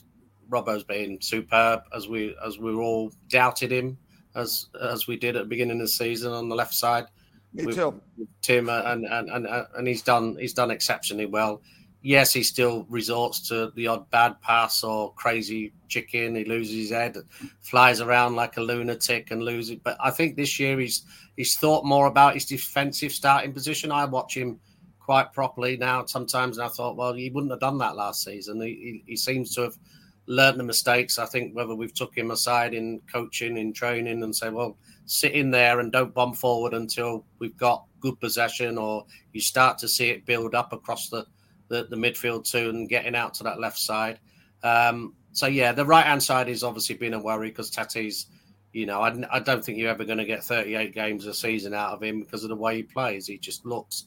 Robbo's 0.50 0.84
been 0.84 1.22
superb 1.22 1.82
as 1.96 2.08
we 2.08 2.36
as 2.46 2.60
we 2.60 2.74
all 2.74 3.12
doubted 3.30 3.72
him 3.72 3.98
as 4.36 4.68
as 4.82 5.08
we 5.08 5.18
did 5.18 5.36
at 5.36 5.44
the 5.44 5.50
beginning 5.50 5.80
of 5.80 5.86
the 5.86 5.88
season 5.88 6.32
on 6.32 6.50
the 6.50 6.56
left 6.56 6.74
side. 6.74 7.06
Me 7.54 7.66
with, 7.66 7.76
too. 7.76 8.02
With 8.18 8.28
Tim 8.42 8.70
and, 8.70 9.06
and 9.06 9.30
and 9.30 9.48
and 9.48 9.88
he's 9.88 10.02
done 10.02 10.38
he's 10.40 10.54
done 10.54 10.72
exceptionally 10.72 11.26
well. 11.26 11.62
Yes, 12.06 12.34
he 12.34 12.44
still 12.44 12.86
resorts 12.90 13.48
to 13.48 13.72
the 13.76 13.88
odd 13.88 14.10
bad 14.10 14.42
pass 14.42 14.84
or 14.84 15.14
crazy 15.14 15.72
chicken. 15.88 16.36
He 16.36 16.44
loses 16.44 16.76
his 16.76 16.90
head, 16.90 17.16
flies 17.62 18.02
around 18.02 18.36
like 18.36 18.58
a 18.58 18.62
lunatic 18.62 19.32
and 19.32 19.42
loses. 19.42 19.78
But 19.78 19.96
I 20.02 20.12
think 20.12 20.36
this 20.36 20.60
year 20.60 20.80
he's 20.80 21.04
he's 21.38 21.56
thought 21.56 21.86
more 21.86 22.08
about 22.08 22.34
his 22.34 22.46
defensive 22.46 23.12
starting 23.12 23.54
position. 23.54 23.92
I 23.92 24.06
watch 24.06 24.36
him 24.36 24.60
quite 25.00 25.32
properly 25.34 25.78
now 25.78 26.06
sometimes, 26.06 26.58
and 26.58 26.66
I 26.66 26.70
thought, 26.70 26.98
well, 26.98 27.14
he 27.14 27.30
wouldn't 27.30 27.52
have 27.52 27.60
done 27.60 27.78
that 27.78 27.96
last 27.96 28.24
season. 28.24 28.60
He, 28.62 28.68
he, 28.68 29.04
he 29.08 29.16
seems 29.16 29.54
to 29.56 29.62
have 29.62 29.78
learned 30.26 30.60
the 30.60 30.64
mistakes. 30.64 31.20
I 31.20 31.26
think 31.26 31.56
whether 31.56 31.76
we've 31.76 31.94
took 31.94 32.18
him 32.18 32.32
aside 32.32 32.74
in 32.74 33.02
coaching, 33.12 33.58
in 33.58 33.74
training, 33.74 34.24
and 34.24 34.36
say, 34.36 34.50
well, 34.50 34.78
sit 35.06 35.34
in 35.34 35.52
there 35.52 35.80
and 35.80 35.92
don't 35.92 36.14
bomb 36.14 36.34
forward 36.34 36.74
until 36.74 37.26
we've 37.40 37.58
got 37.58 37.86
good 38.00 38.20
possession, 38.20 38.78
or 38.78 39.06
you 39.34 39.42
start 39.42 39.78
to 39.80 39.88
see 39.88 40.10
it 40.10 40.26
build 40.26 40.56
up 40.56 40.74
across 40.74 41.10
the 41.10 41.26
the, 41.70 41.86
the 41.90 41.96
midfield 41.96 42.50
too, 42.50 42.70
and 42.70 42.90
getting 42.90 43.16
out 43.16 43.34
to 43.36 43.44
that 43.44 43.60
left 43.60 43.80
side. 43.80 44.20
Um, 44.64 45.14
so 45.32 45.48
yeah, 45.48 45.72
the 45.72 45.86
right 45.86 46.06
hand 46.06 46.22
side 46.22 46.48
is 46.48 46.64
obviously 46.64 46.96
been 46.96 47.16
a 47.16 47.20
worry 47.20 47.50
because 47.50 47.72
Tete's, 47.72 48.28
you 48.72 48.86
know, 48.86 49.02
I, 49.02 49.16
I 49.32 49.40
don't 49.40 49.64
think 49.64 49.78
you're 49.78 49.90
ever 49.90 50.06
going 50.06 50.20
to 50.20 50.26
get 50.26 50.44
38 50.44 50.94
games 50.94 51.26
a 51.26 51.34
season 51.34 51.74
out 51.74 51.94
of 51.94 52.04
him 52.04 52.20
because 52.20 52.44
of 52.44 52.50
the 52.50 52.56
way 52.56 52.78
he 52.78 52.84
plays. 52.84 53.28
He 53.28 53.38
just 53.38 53.66
looks 53.66 54.06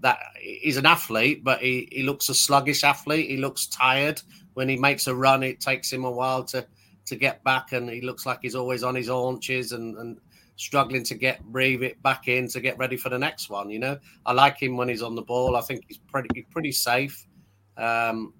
that 0.00 0.18
he's 0.40 0.76
an 0.76 0.86
athlete, 0.86 1.44
but 1.44 1.60
he, 1.60 1.88
he 1.90 2.02
looks 2.02 2.28
a 2.28 2.34
sluggish 2.34 2.84
athlete. 2.84 3.30
He 3.30 3.36
looks 3.36 3.66
tired 3.66 4.20
when 4.56 4.70
he 4.70 4.76
makes 4.76 5.06
a 5.06 5.14
run. 5.14 5.42
It 5.42 5.60
takes 5.60 5.92
him 5.92 6.04
a 6.06 6.10
while 6.10 6.42
to 6.44 6.66
to 7.04 7.14
get 7.14 7.44
back, 7.44 7.72
and 7.72 7.88
he 7.90 8.00
looks 8.00 8.24
like 8.24 8.38
he's 8.40 8.54
always 8.54 8.82
on 8.82 8.94
his 8.94 9.08
haunches 9.08 9.72
and, 9.72 9.96
and 9.98 10.18
struggling 10.56 11.04
to 11.04 11.14
get 11.14 11.44
breathe 11.44 11.82
it 11.82 12.02
back 12.02 12.26
in 12.26 12.48
to 12.48 12.60
get 12.60 12.78
ready 12.78 12.96
for 12.96 13.10
the 13.10 13.18
next 13.18 13.50
one. 13.50 13.68
You 13.68 13.78
know, 13.78 13.98
I 14.24 14.32
like 14.32 14.60
him 14.60 14.78
when 14.78 14.88
he's 14.88 15.02
on 15.02 15.14
the 15.14 15.22
ball. 15.22 15.56
I 15.56 15.60
think 15.60 15.84
he's 15.86 15.98
pretty 15.98 16.46
pretty 16.50 16.72
safe. 16.72 17.26
Um, 17.76 18.32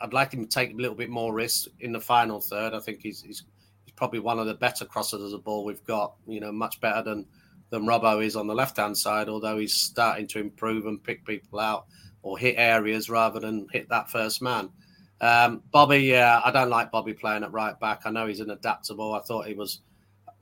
I'd 0.00 0.12
like 0.12 0.32
him 0.32 0.44
to 0.44 0.48
take 0.48 0.72
a 0.72 0.76
little 0.76 0.94
bit 0.94 1.10
more 1.10 1.34
risk 1.34 1.66
in 1.80 1.90
the 1.90 2.00
final 2.00 2.40
third. 2.40 2.72
I 2.72 2.78
think 2.78 3.00
he's, 3.02 3.20
he's 3.20 3.42
he's 3.84 3.94
probably 3.96 4.20
one 4.20 4.38
of 4.38 4.46
the 4.46 4.54
better 4.54 4.84
crossers 4.84 5.24
of 5.24 5.32
the 5.32 5.38
ball 5.38 5.64
we've 5.64 5.84
got. 5.84 6.14
You 6.28 6.38
know, 6.38 6.52
much 6.52 6.80
better 6.80 7.02
than 7.02 7.26
than 7.70 7.84
Robbo 7.84 8.24
is 8.24 8.36
on 8.36 8.46
the 8.46 8.54
left 8.54 8.76
hand 8.76 8.96
side. 8.96 9.28
Although 9.28 9.58
he's 9.58 9.74
starting 9.74 10.28
to 10.28 10.38
improve 10.38 10.86
and 10.86 11.02
pick 11.02 11.26
people 11.26 11.58
out 11.58 11.86
or 12.22 12.38
hit 12.38 12.54
areas 12.56 13.10
rather 13.10 13.40
than 13.40 13.66
hit 13.72 13.88
that 13.88 14.08
first 14.08 14.40
man. 14.40 14.70
Um, 15.24 15.62
Bobby, 15.70 16.00
yeah, 16.00 16.42
I 16.44 16.50
don't 16.50 16.68
like 16.68 16.92
Bobby 16.92 17.14
playing 17.14 17.44
at 17.44 17.52
right 17.52 17.80
back. 17.80 18.02
I 18.04 18.10
know 18.10 18.26
he's 18.26 18.40
an 18.40 18.50
adaptable. 18.50 19.14
I 19.14 19.20
thought 19.20 19.46
he 19.46 19.54
was 19.54 19.80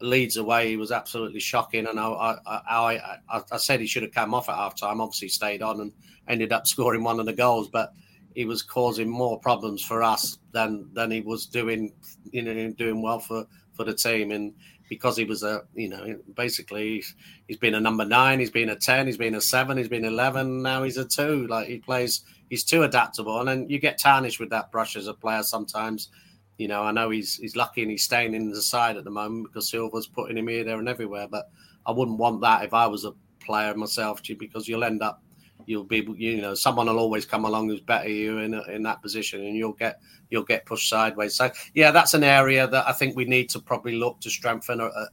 Leeds 0.01 0.39
away. 0.39 0.68
He 0.68 0.76
was 0.76 0.91
absolutely 0.91 1.39
shocking, 1.39 1.87
and 1.87 2.01
I, 2.01 2.09
I, 2.09 2.61
I, 2.68 3.16
I, 3.30 3.43
I 3.53 3.57
said 3.59 3.78
he 3.78 3.87
should 3.87 4.03
have 4.03 4.11
come 4.11 4.35
off 4.35 4.49
at 4.49 4.57
half 4.57 4.74
time. 4.76 5.01
Obviously, 5.01 5.28
stayed 5.28 5.62
on 5.62 5.80
and 5.80 5.93
ended 6.26 6.53
up 6.53 6.66
scoring 6.74 7.05
one 7.05 7.20
of 7.20 7.26
the 7.26 7.33
goals, 7.33 7.68
but 7.68 7.93
he 8.35 8.45
was 8.45 8.62
causing 8.62 9.09
more 9.09 9.39
problems 9.39 9.85
for 9.85 10.03
us 10.03 10.39
than 10.51 10.89
than 10.95 11.12
he 11.12 11.20
was 11.20 11.47
doing, 11.47 11.93
you 12.33 12.43
know, 12.43 12.72
doing 12.72 13.03
well 13.03 13.20
for 13.20 13.47
for 13.74 13.85
the 13.85 13.95
team. 13.95 14.33
And 14.33 14.53
because 14.89 15.16
he 15.16 15.24
was 15.24 15.45
a, 15.45 15.62
you 15.74 15.91
know, 15.91 16.18
basically 16.35 16.97
he's, 16.97 17.14
he's 17.47 17.57
been 17.57 17.76
a 17.76 17.80
number 17.80 18.05
nine, 18.05 18.41
he's 18.41 18.51
been 18.51 18.70
a 18.70 18.76
ten, 18.76 19.07
he's 19.07 19.16
been 19.16 19.37
a 19.37 19.41
seven, 19.41 19.76
he's 19.78 19.89
been 19.89 20.05
eleven. 20.05 20.61
Now 20.61 20.83
he's 20.83 20.97
a 20.97 21.05
two. 21.05 21.47
Like 21.47 21.68
he 21.68 21.78
plays, 21.78 22.22
he's 22.53 22.64
too 22.64 22.82
adaptable, 22.82 23.40
and 23.40 23.48
then 23.48 23.66
you 23.70 23.78
get 23.78 23.96
tarnished 23.96 24.38
with 24.38 24.50
that 24.50 24.70
brush 24.70 24.94
as 24.94 25.07
a 25.07 25.14
player 25.14 25.42
sometimes. 25.42 26.11
You 26.59 26.68
know, 26.68 26.82
I 26.82 26.92
know 26.92 27.09
he's 27.09 27.36
he's 27.36 27.57
lucky 27.57 27.80
and 27.80 27.90
he's 27.90 28.05
staying 28.05 28.34
in 28.34 28.50
the 28.50 28.61
side 28.61 28.98
at 28.98 29.05
the 29.05 29.11
moment 29.11 29.46
because 29.46 29.70
Silva's 29.70 30.07
putting 30.07 30.36
him 30.36 30.48
here, 30.48 30.62
there, 30.62 30.78
and 30.78 30.86
everywhere. 30.86 31.26
But 31.30 31.50
I 31.86 31.92
wouldn't 31.92 32.18
want 32.18 32.42
that 32.42 32.62
if 32.62 32.74
I 32.74 32.86
was 32.86 33.07
a 33.07 33.14
player 33.40 33.74
myself, 33.74 34.20
because 34.38 34.68
you'll 34.68 34.84
end 34.84 35.03
up 35.03 35.22
you'll 35.64 35.84
be 35.84 36.07
you 36.18 36.42
know 36.42 36.53
someone 36.53 36.88
will 36.88 36.98
always 36.98 37.24
come 37.24 37.46
along 37.46 37.68
who's 37.68 37.80
better 37.80 38.09
you 38.09 38.38
in 38.38 38.53
in 38.68 38.82
that 38.82 39.00
position 39.00 39.40
and 39.46 39.57
you'll 39.57 39.72
get 39.72 40.00
you'll 40.28 40.42
get 40.42 40.66
pushed 40.66 40.88
sideways 40.88 41.36
so 41.36 41.48
yeah 41.72 41.92
that's 41.92 42.14
an 42.14 42.24
area 42.24 42.66
that 42.66 42.84
i 42.88 42.92
think 42.92 43.14
we 43.14 43.24
need 43.24 43.48
to 43.48 43.61
probably 43.61 43.94
look 43.94 44.18
to 44.18 44.28
strengthen 44.28 44.80
uh, 44.80 44.86
uh, 44.86 45.07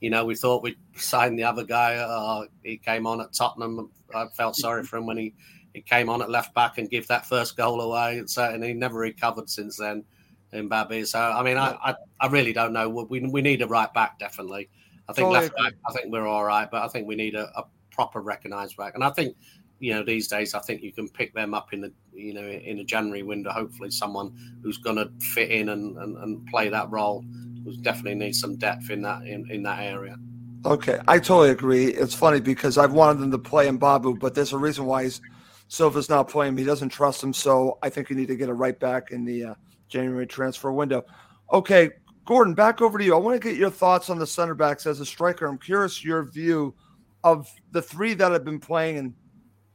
you 0.00 0.10
know 0.10 0.24
we 0.24 0.34
thought 0.34 0.64
we'd 0.64 0.76
sign 0.96 1.36
the 1.36 1.44
other 1.44 1.62
guy 1.62 1.94
uh, 1.94 2.44
he 2.64 2.76
came 2.76 3.06
on 3.06 3.20
at 3.20 3.32
tottenham 3.32 3.88
i 4.16 4.26
felt 4.34 4.56
sorry 4.56 4.82
for 4.82 4.96
him 4.96 5.06
when 5.06 5.16
he 5.16 5.32
he 5.74 5.82
came 5.82 6.08
on 6.08 6.22
at 6.22 6.30
left 6.30 6.54
back 6.54 6.78
and 6.78 6.88
give 6.88 7.06
that 7.08 7.26
first 7.26 7.56
goal 7.56 7.80
away 7.80 8.22
so, 8.26 8.44
and 8.44 8.64
he 8.64 8.72
never 8.72 8.98
recovered 8.98 9.50
since 9.50 9.76
then 9.76 10.04
Mbabu. 10.52 11.06
so 11.06 11.18
i 11.18 11.42
mean 11.42 11.56
I, 11.56 11.76
I, 11.84 11.94
I 12.20 12.28
really 12.28 12.52
don't 12.52 12.72
know 12.72 12.88
we, 12.88 13.20
we 13.20 13.42
need 13.42 13.60
a 13.62 13.66
right 13.66 13.92
back 13.92 14.18
definitely 14.18 14.70
i 15.08 15.12
think 15.12 15.26
totally 15.26 15.40
left 15.40 15.56
back 15.56 15.74
i 15.88 15.92
think 15.92 16.12
we're 16.12 16.26
all 16.26 16.44
right 16.44 16.70
but 16.70 16.82
i 16.82 16.88
think 16.88 17.06
we 17.06 17.16
need 17.16 17.34
a, 17.34 17.50
a 17.58 17.64
proper 17.90 18.20
recognised 18.20 18.76
back 18.76 18.94
and 18.94 19.04
i 19.04 19.10
think 19.10 19.36
you 19.84 19.92
know 19.92 20.02
these 20.02 20.28
days 20.28 20.54
I 20.54 20.60
think 20.60 20.82
you 20.82 20.92
can 20.92 21.08
pick 21.08 21.34
them 21.34 21.52
up 21.52 21.72
in 21.72 21.80
the 21.82 21.92
you 22.14 22.32
know 22.32 22.46
in 22.46 22.78
a 22.78 22.84
January 22.84 23.22
window. 23.22 23.50
Hopefully, 23.50 23.90
someone 23.90 24.32
who's 24.62 24.78
going 24.78 24.96
to 24.96 25.10
fit 25.20 25.50
in 25.50 25.68
and, 25.68 25.98
and, 25.98 26.16
and 26.16 26.46
play 26.46 26.70
that 26.70 26.90
role. 26.90 27.24
We 27.64 27.76
definitely 27.78 28.14
need 28.14 28.34
some 28.34 28.56
depth 28.56 28.90
in 28.90 29.02
that 29.02 29.22
in, 29.26 29.50
in 29.50 29.62
that 29.64 29.80
area. 29.80 30.16
Okay, 30.64 30.98
I 31.06 31.18
totally 31.18 31.50
agree. 31.50 31.88
It's 31.88 32.14
funny 32.14 32.40
because 32.40 32.78
I've 32.78 32.94
wanted 32.94 33.20
them 33.20 33.30
to 33.32 33.38
play 33.38 33.68
Mbabu, 33.68 34.18
but 34.18 34.34
there's 34.34 34.54
a 34.54 34.58
reason 34.58 34.86
why 34.86 35.04
he's 35.04 35.20
Silva's 35.68 36.08
not 36.08 36.28
playing. 36.28 36.56
He 36.56 36.64
doesn't 36.64 36.90
trust 36.90 37.22
him, 37.22 37.32
so 37.32 37.78
I 37.82 37.90
think 37.90 38.10
you 38.10 38.16
need 38.16 38.28
to 38.28 38.36
get 38.36 38.48
a 38.48 38.54
right 38.54 38.78
back 38.78 39.10
in 39.10 39.24
the 39.24 39.44
uh, 39.44 39.54
January 39.88 40.26
transfer 40.26 40.72
window. 40.72 41.04
Okay, 41.52 41.90
Gordon, 42.24 42.54
back 42.54 42.80
over 42.80 42.98
to 42.98 43.04
you. 43.04 43.14
I 43.14 43.18
want 43.18 43.40
to 43.40 43.48
get 43.48 43.58
your 43.58 43.70
thoughts 43.70 44.10
on 44.10 44.18
the 44.18 44.26
center 44.26 44.54
backs 44.54 44.86
as 44.86 45.00
a 45.00 45.06
striker. 45.06 45.46
I'm 45.46 45.58
curious 45.58 46.04
your 46.04 46.22
view 46.22 46.74
of 47.22 47.48
the 47.72 47.82
three 47.82 48.14
that 48.14 48.32
have 48.32 48.44
been 48.44 48.60
playing 48.60 48.98
and 48.98 49.14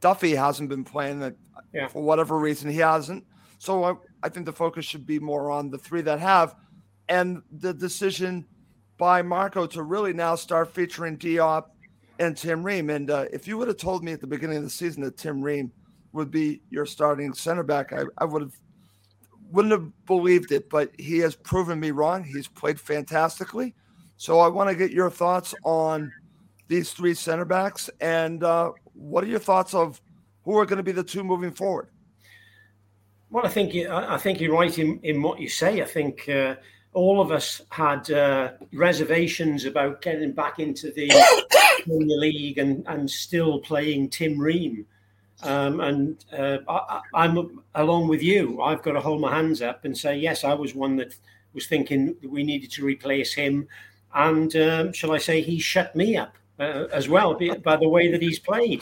Duffy 0.01 0.35
hasn't 0.35 0.69
been 0.69 0.83
playing 0.83 1.19
that 1.19 1.35
yeah. 1.73 1.87
for 1.87 2.01
whatever 2.01 2.37
reason 2.37 2.69
he 2.69 2.77
hasn't. 2.77 3.25
So 3.57 3.83
I, 3.83 3.93
I 4.23 4.29
think 4.29 4.45
the 4.45 4.53
focus 4.53 4.85
should 4.85 5.05
be 5.05 5.19
more 5.19 5.51
on 5.51 5.69
the 5.69 5.77
three 5.77 6.01
that 6.01 6.19
have, 6.19 6.55
and 7.09 7.41
the 7.51 7.73
decision 7.73 8.45
by 8.97 9.21
Marco 9.21 9.65
to 9.67 9.83
really 9.83 10.13
now 10.13 10.35
start 10.35 10.73
featuring 10.73 11.17
Diop 11.17 11.65
and 12.19 12.35
Tim 12.35 12.63
Ream. 12.63 12.89
And 12.89 13.09
uh, 13.09 13.25
if 13.33 13.47
you 13.47 13.57
would 13.57 13.67
have 13.67 13.77
told 13.77 14.03
me 14.03 14.13
at 14.13 14.21
the 14.21 14.27
beginning 14.27 14.57
of 14.57 14.63
the 14.63 14.69
season 14.69 15.03
that 15.03 15.17
Tim 15.17 15.41
Ream 15.41 15.71
would 16.13 16.31
be 16.31 16.61
your 16.69 16.85
starting 16.85 17.33
center 17.33 17.63
back, 17.63 17.93
I, 17.93 18.03
I 18.17 18.25
would 18.25 18.41
have 18.41 18.55
wouldn't 19.51 19.71
have 19.71 20.05
believed 20.05 20.51
it. 20.51 20.69
But 20.69 20.91
he 20.97 21.19
has 21.19 21.35
proven 21.35 21.79
me 21.79 21.91
wrong. 21.91 22.23
He's 22.23 22.47
played 22.47 22.79
fantastically. 22.79 23.75
So 24.17 24.39
I 24.39 24.47
want 24.47 24.69
to 24.69 24.75
get 24.75 24.91
your 24.91 25.09
thoughts 25.09 25.55
on 25.63 26.11
these 26.67 26.91
three 26.91 27.13
center 27.13 27.45
backs 27.45 27.89
and 27.99 28.43
uh, 28.43 28.71
what 28.93 29.23
are 29.23 29.27
your 29.27 29.39
thoughts 29.39 29.73
of 29.73 29.99
who 30.43 30.57
are 30.57 30.65
going 30.65 30.77
to 30.77 30.83
be 30.83 30.91
the 30.91 31.03
two 31.03 31.23
moving 31.23 31.51
forward? 31.51 31.89
Well, 33.29 33.45
I 33.45 33.49
think 33.49 33.75
I 33.75 34.17
think 34.17 34.39
you're 34.39 34.53
right 34.53 34.77
in, 34.77 34.99
in 35.03 35.21
what 35.21 35.39
you 35.39 35.49
say. 35.49 35.81
I 35.81 35.85
think 35.85 36.27
uh, 36.27 36.55
all 36.93 37.21
of 37.21 37.31
us 37.31 37.61
had 37.69 38.09
uh, 38.09 38.53
reservations 38.73 39.65
about 39.65 40.01
getting 40.01 40.31
back 40.31 40.59
into 40.59 40.91
the 40.91 41.09
Premier 41.83 42.17
League 42.17 42.57
and, 42.57 42.83
and 42.87 43.09
still 43.09 43.59
playing 43.59 44.09
Tim 44.09 44.39
Ream. 44.39 44.85
Um, 45.41 45.79
and 45.79 46.25
uh, 46.37 46.57
I, 46.67 47.25
am 47.25 47.61
along 47.75 48.07
with 48.07 48.21
you. 48.21 48.61
I've 48.61 48.81
got 48.81 48.93
to 48.93 48.99
hold 48.99 49.21
my 49.21 49.33
hands 49.33 49.61
up 49.61 49.85
and 49.85 49.97
say, 49.97 50.17
yes, 50.17 50.43
I 50.43 50.53
was 50.53 50.75
one 50.75 50.97
that 50.97 51.15
was 51.53 51.67
thinking 51.67 52.15
that 52.21 52.29
we 52.29 52.43
needed 52.43 52.71
to 52.71 52.85
replace 52.85 53.33
him. 53.33 53.67
And 54.13 54.53
um, 54.55 54.93
shall 54.93 55.11
I 55.11 55.17
say, 55.17 55.41
he 55.41 55.59
shut 55.59 55.95
me 55.95 56.17
up 56.17 56.35
uh, 56.59 56.87
as 56.91 57.07
well 57.07 57.39
by 57.63 57.77
the 57.77 57.87
way 57.87 58.11
that 58.11 58.21
he's 58.21 58.39
played. 58.39 58.81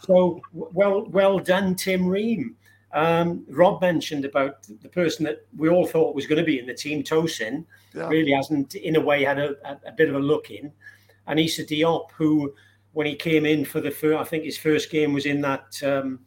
So 0.00 0.40
well, 0.52 1.04
well 1.06 1.38
done, 1.38 1.74
Tim 1.74 2.06
Ream. 2.06 2.56
Um, 2.92 3.44
Rob 3.50 3.82
mentioned 3.82 4.24
about 4.24 4.66
the 4.80 4.88
person 4.88 5.24
that 5.26 5.46
we 5.56 5.68
all 5.68 5.86
thought 5.86 6.14
was 6.14 6.26
going 6.26 6.38
to 6.38 6.44
be 6.44 6.58
in 6.58 6.66
the 6.66 6.72
team, 6.72 7.02
Tosin, 7.02 7.66
yeah. 7.94 8.08
really 8.08 8.32
hasn't, 8.32 8.74
in 8.74 8.96
a 8.96 9.00
way, 9.00 9.24
had 9.24 9.38
a, 9.38 9.50
a, 9.64 9.88
a, 9.88 9.92
bit 9.92 10.08
of 10.08 10.14
a 10.14 10.18
look 10.18 10.50
in. 10.50 10.72
And 11.26 11.38
Issa 11.38 11.64
Diop, 11.64 12.10
who, 12.12 12.54
when 12.98 13.06
he 13.06 13.14
came 13.14 13.46
in 13.46 13.64
for 13.64 13.80
the 13.80 13.92
first, 13.92 14.18
I 14.18 14.24
think 14.24 14.42
his 14.42 14.58
first 14.58 14.90
game 14.90 15.12
was 15.12 15.24
in 15.24 15.40
that 15.42 15.80
um, 15.84 16.18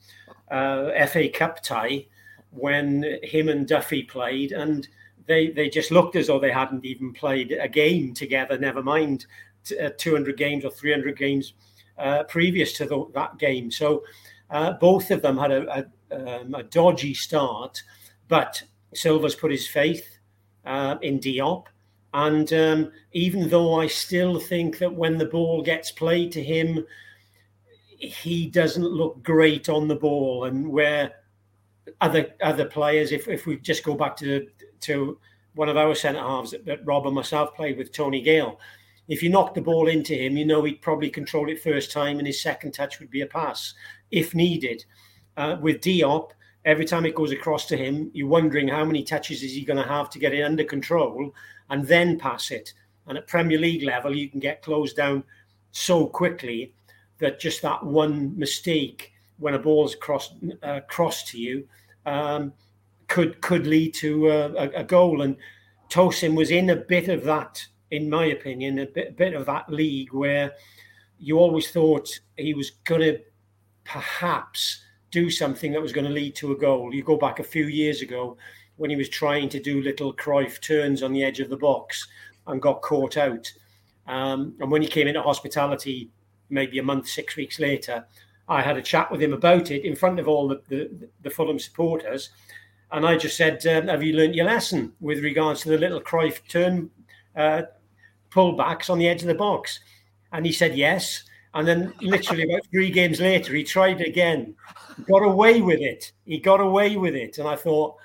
uh, 0.49 1.05
FA 1.05 1.27
Cup 1.27 1.61
tie 1.61 2.05
when 2.51 3.19
him 3.23 3.49
and 3.49 3.67
Duffy 3.67 4.03
played, 4.03 4.53
and 4.53 4.87
they 5.27 5.49
they 5.49 5.67
just 5.67 5.91
looked 5.91 6.15
as 6.15 6.27
though 6.27 6.39
they 6.39 6.49
hadn't 6.49 6.85
even 6.85 7.11
played 7.11 7.51
a 7.51 7.67
game 7.67 8.13
together. 8.13 8.57
Never 8.57 8.81
mind 8.81 9.25
uh, 9.83 9.89
200 9.97 10.37
games 10.37 10.63
or 10.63 10.71
300 10.71 11.17
games 11.17 11.55
uh, 11.97 12.23
previous 12.23 12.71
to 12.77 12.85
the, 12.85 13.05
that 13.15 13.37
game. 13.37 13.69
So 13.69 14.05
uh, 14.49 14.71
both 14.71 15.11
of 15.11 15.21
them 15.21 15.37
had 15.37 15.51
a, 15.51 15.85
a, 16.09 16.39
um, 16.39 16.55
a, 16.55 16.63
dodgy 16.63 17.13
start, 17.13 17.83
but 18.29 18.63
Silva's 18.93 19.35
put 19.35 19.51
his 19.51 19.67
faith 19.67 20.19
uh, 20.63 20.95
in 21.01 21.19
Diop. 21.19 21.65
And 22.13 22.51
um, 22.53 22.91
even 23.13 23.49
though 23.49 23.79
I 23.79 23.87
still 23.87 24.39
think 24.39 24.77
that 24.79 24.93
when 24.93 25.17
the 25.17 25.25
ball 25.25 25.61
gets 25.61 25.91
played 25.91 26.31
to 26.33 26.43
him, 26.43 26.85
he 27.97 28.47
doesn't 28.47 28.83
look 28.83 29.23
great 29.23 29.69
on 29.69 29.87
the 29.87 29.95
ball, 29.95 30.45
and 30.45 30.67
where 30.67 31.13
other 32.01 32.33
other 32.41 32.65
players, 32.65 33.11
if, 33.11 33.27
if 33.27 33.45
we 33.45 33.57
just 33.57 33.83
go 33.83 33.93
back 33.93 34.17
to 34.17 34.47
to 34.81 35.19
one 35.53 35.69
of 35.69 35.77
our 35.77 35.93
centre 35.93 36.19
halves 36.19 36.51
that, 36.51 36.65
that 36.65 36.85
Rob 36.85 37.05
and 37.05 37.15
myself 37.15 37.55
played 37.55 37.77
with, 37.77 37.91
Tony 37.91 38.21
Gale, 38.21 38.59
if 39.07 39.21
you 39.21 39.29
knock 39.29 39.53
the 39.53 39.61
ball 39.61 39.87
into 39.87 40.15
him, 40.15 40.35
you 40.35 40.45
know 40.45 40.63
he'd 40.63 40.81
probably 40.81 41.09
control 41.09 41.49
it 41.49 41.61
first 41.61 41.91
time, 41.91 42.17
and 42.17 42.27
his 42.27 42.41
second 42.41 42.71
touch 42.71 42.99
would 42.99 43.11
be 43.11 43.21
a 43.21 43.27
pass 43.27 43.73
if 44.09 44.33
needed. 44.33 44.83
Uh, 45.37 45.57
with 45.61 45.79
Diop, 45.81 46.31
every 46.65 46.85
time 46.85 47.05
it 47.05 47.15
goes 47.15 47.31
across 47.31 47.65
to 47.67 47.77
him, 47.77 48.11
you're 48.13 48.27
wondering 48.27 48.67
how 48.67 48.83
many 48.83 49.03
touches 49.03 49.43
is 49.43 49.53
he 49.53 49.63
going 49.63 49.81
to 49.81 49.87
have 49.87 50.09
to 50.09 50.19
get 50.19 50.33
it 50.33 50.41
under 50.41 50.63
control 50.63 51.33
and 51.71 51.87
then 51.87 52.19
pass 52.19 52.51
it. 52.51 52.73
And 53.07 53.17
at 53.17 53.25
Premier 53.25 53.57
League 53.57 53.83
level, 53.83 54.15
you 54.15 54.29
can 54.29 54.39
get 54.39 54.61
closed 54.61 54.95
down 54.95 55.23
so 55.71 56.05
quickly 56.05 56.73
that 57.17 57.39
just 57.39 57.61
that 57.63 57.83
one 57.83 58.37
mistake 58.37 59.13
when 59.39 59.55
a 59.55 59.59
ball's 59.59 59.95
crossed 59.95 60.35
uh, 60.61 60.81
crossed 60.87 61.27
to 61.29 61.39
you 61.39 61.67
um, 62.05 62.53
could 63.07 63.41
could 63.41 63.65
lead 63.65 63.93
to 63.95 64.29
a, 64.29 64.69
a 64.81 64.83
goal. 64.83 65.23
And 65.23 65.35
Tosin 65.89 66.35
was 66.35 66.51
in 66.51 66.69
a 66.69 66.75
bit 66.75 67.09
of 67.09 67.23
that, 67.23 67.65
in 67.89 68.09
my 68.09 68.25
opinion, 68.25 68.79
a 68.79 68.85
bit, 68.85 69.09
a 69.09 69.13
bit 69.13 69.33
of 69.33 69.45
that 69.47 69.69
league 69.69 70.13
where 70.13 70.53
you 71.17 71.39
always 71.39 71.71
thought 71.71 72.19
he 72.37 72.53
was 72.53 72.71
going 72.83 73.01
to 73.01 73.19
perhaps 73.85 74.83
do 75.09 75.29
something 75.29 75.71
that 75.71 75.81
was 75.81 75.91
going 75.91 76.07
to 76.07 76.13
lead 76.13 76.35
to 76.35 76.51
a 76.51 76.57
goal. 76.57 76.93
You 76.93 77.03
go 77.03 77.17
back 77.17 77.39
a 77.39 77.43
few 77.43 77.65
years 77.65 78.01
ago 78.01 78.37
when 78.81 78.89
he 78.89 78.95
was 78.95 79.09
trying 79.09 79.47
to 79.47 79.59
do 79.59 79.83
little 79.83 80.11
Cruyff 80.11 80.59
turns 80.59 81.03
on 81.03 81.13
the 81.13 81.23
edge 81.23 81.39
of 81.39 81.51
the 81.51 81.55
box 81.55 82.07
and 82.47 82.59
got 82.59 82.81
caught 82.81 83.15
out. 83.15 83.47
Um, 84.07 84.55
and 84.59 84.71
when 84.71 84.81
he 84.81 84.87
came 84.87 85.07
into 85.07 85.21
hospitality, 85.21 86.09
maybe 86.49 86.79
a 86.79 86.83
month, 86.83 87.07
six 87.07 87.35
weeks 87.35 87.59
later, 87.59 88.03
I 88.49 88.63
had 88.63 88.77
a 88.77 88.81
chat 88.81 89.11
with 89.11 89.21
him 89.21 89.33
about 89.33 89.69
it 89.69 89.85
in 89.85 89.95
front 89.95 90.19
of 90.19 90.27
all 90.27 90.47
the, 90.47 90.63
the, 90.67 91.09
the 91.21 91.29
Fulham 91.29 91.59
supporters. 91.59 92.31
And 92.91 93.05
I 93.05 93.17
just 93.17 93.37
said, 93.37 93.63
um, 93.67 93.87
Have 93.87 94.01
you 94.01 94.13
learnt 94.13 94.33
your 94.33 94.47
lesson 94.47 94.93
with 94.99 95.23
regards 95.23 95.61
to 95.61 95.69
the 95.69 95.77
little 95.77 96.01
Cruyff 96.01 96.41
turn 96.47 96.89
uh, 97.35 97.61
pullbacks 98.31 98.89
on 98.89 98.97
the 98.97 99.07
edge 99.07 99.21
of 99.21 99.27
the 99.27 99.35
box? 99.35 99.79
And 100.31 100.43
he 100.43 100.51
said, 100.51 100.75
Yes. 100.75 101.21
And 101.53 101.67
then, 101.67 101.93
literally, 102.01 102.43
about 102.43 102.65
three 102.71 102.89
games 102.89 103.21
later, 103.21 103.53
he 103.53 103.63
tried 103.63 104.01
again, 104.01 104.55
got 105.07 105.21
away 105.21 105.61
with 105.61 105.81
it. 105.81 106.13
He 106.25 106.39
got 106.39 106.61
away 106.61 106.97
with 106.97 107.13
it. 107.13 107.37
And 107.37 107.47
I 107.47 107.55
thought, 107.55 107.97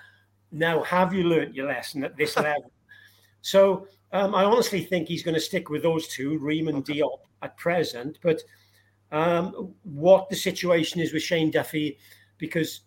Now, 0.57 0.83
have 0.85 1.13
you 1.13 1.25
learnt 1.25 1.55
your 1.55 1.69
lesson 1.69 2.05
at 2.05 2.17
this 2.17 2.37
level? 2.37 2.73
so, 3.43 3.87
um, 4.13 4.35
I 4.35 4.45
honestly 4.45 4.83
think 4.83 5.09
he's 5.09 5.23
going 5.23 5.35
to 5.35 5.41
stick 5.41 5.69
with 5.69 5.83
those 5.83 6.09
two, 6.09 6.39
Ream 6.39 6.69
and 6.69 6.85
Diop, 6.85 7.19
at 7.43 7.57
present. 7.57 8.19
But 8.23 8.43
um, 9.13 9.75
what 9.83 10.29
the 10.31 10.37
situation 10.37 11.01
is 11.01 11.13
with 11.13 11.23
Shane 11.23 11.51
Duffy, 11.51 11.99
because 12.39 12.81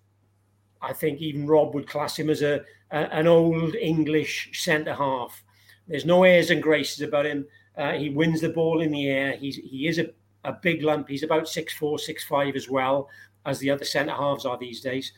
I 0.82 0.93
think 0.93 1.20
even 1.20 1.45
Rob 1.45 1.76
would 1.76 1.88
class 1.88 2.17
him 2.17 2.30
as 2.30 2.41
a, 2.41 2.61
a 2.91 2.97
an 3.13 3.28
old 3.28 3.76
English 3.76 4.49
centre 4.53 4.93
half. 4.93 5.43
There's 5.88 6.05
no 6.05 6.24
airs 6.24 6.49
and 6.51 6.63
graces 6.63 7.01
about 7.01 7.26
him. 7.26 7.45
Uh, 7.78 7.93
he 7.93 8.09
wins 8.09 8.41
the 8.41 8.49
ball 8.49 8.82
in 8.82 8.91
the 8.91 9.09
air. 9.09 9.38
He's 9.38 9.57
he 9.57 9.88
is 9.88 9.99
a, 9.99 10.07
a 10.43 10.53
big 10.53 10.84
lump. 10.84 11.09
He's 11.09 11.24
about 11.24 11.47
six 11.47 11.74
four, 11.74 11.99
six 11.99 12.24
five 12.24 12.55
as 12.55 12.70
well 12.70 13.09
as 13.45 13.59
the 13.59 13.70
other 13.70 13.86
centre 13.86 14.13
halves 14.13 14.45
are 14.45 14.57
these 14.57 14.82
days. 14.82 15.13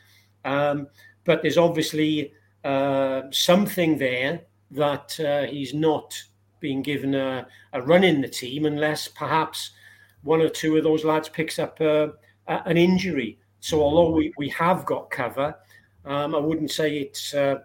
Um, 0.46 0.88
but 1.24 1.42
there's 1.42 1.58
obviously 1.58 2.34
uh, 2.64 3.24
something 3.32 3.98
there 3.98 4.42
that 4.72 5.20
uh, 5.20 5.44
he's 5.44 5.74
not 5.74 6.22
being 6.60 6.82
given 6.82 7.16
a, 7.16 7.48
a, 7.74 7.82
run 7.82 8.04
in 8.04 8.22
the 8.22 8.28
team 8.28 8.66
unless 8.66 9.08
perhaps 9.08 9.72
one 10.22 10.42
or 10.42 10.50
two 10.50 10.78
of 10.78 10.84
those 10.84 11.04
lads 11.04 11.28
picks 11.28 11.58
up 11.58 11.82
uh, 11.82 12.08
an 12.48 12.78
injury. 12.78 13.40
So 13.60 13.82
although 13.82 14.12
we, 14.12 14.34
we 14.38 14.50
have 14.50 14.86
got 14.86 15.10
cover, 15.10 15.56
um, 16.06 16.36
I 16.36 16.40
wouldn't 16.40 16.72
say 16.72 16.98
it's 16.98 17.34
uh, 17.34 17.60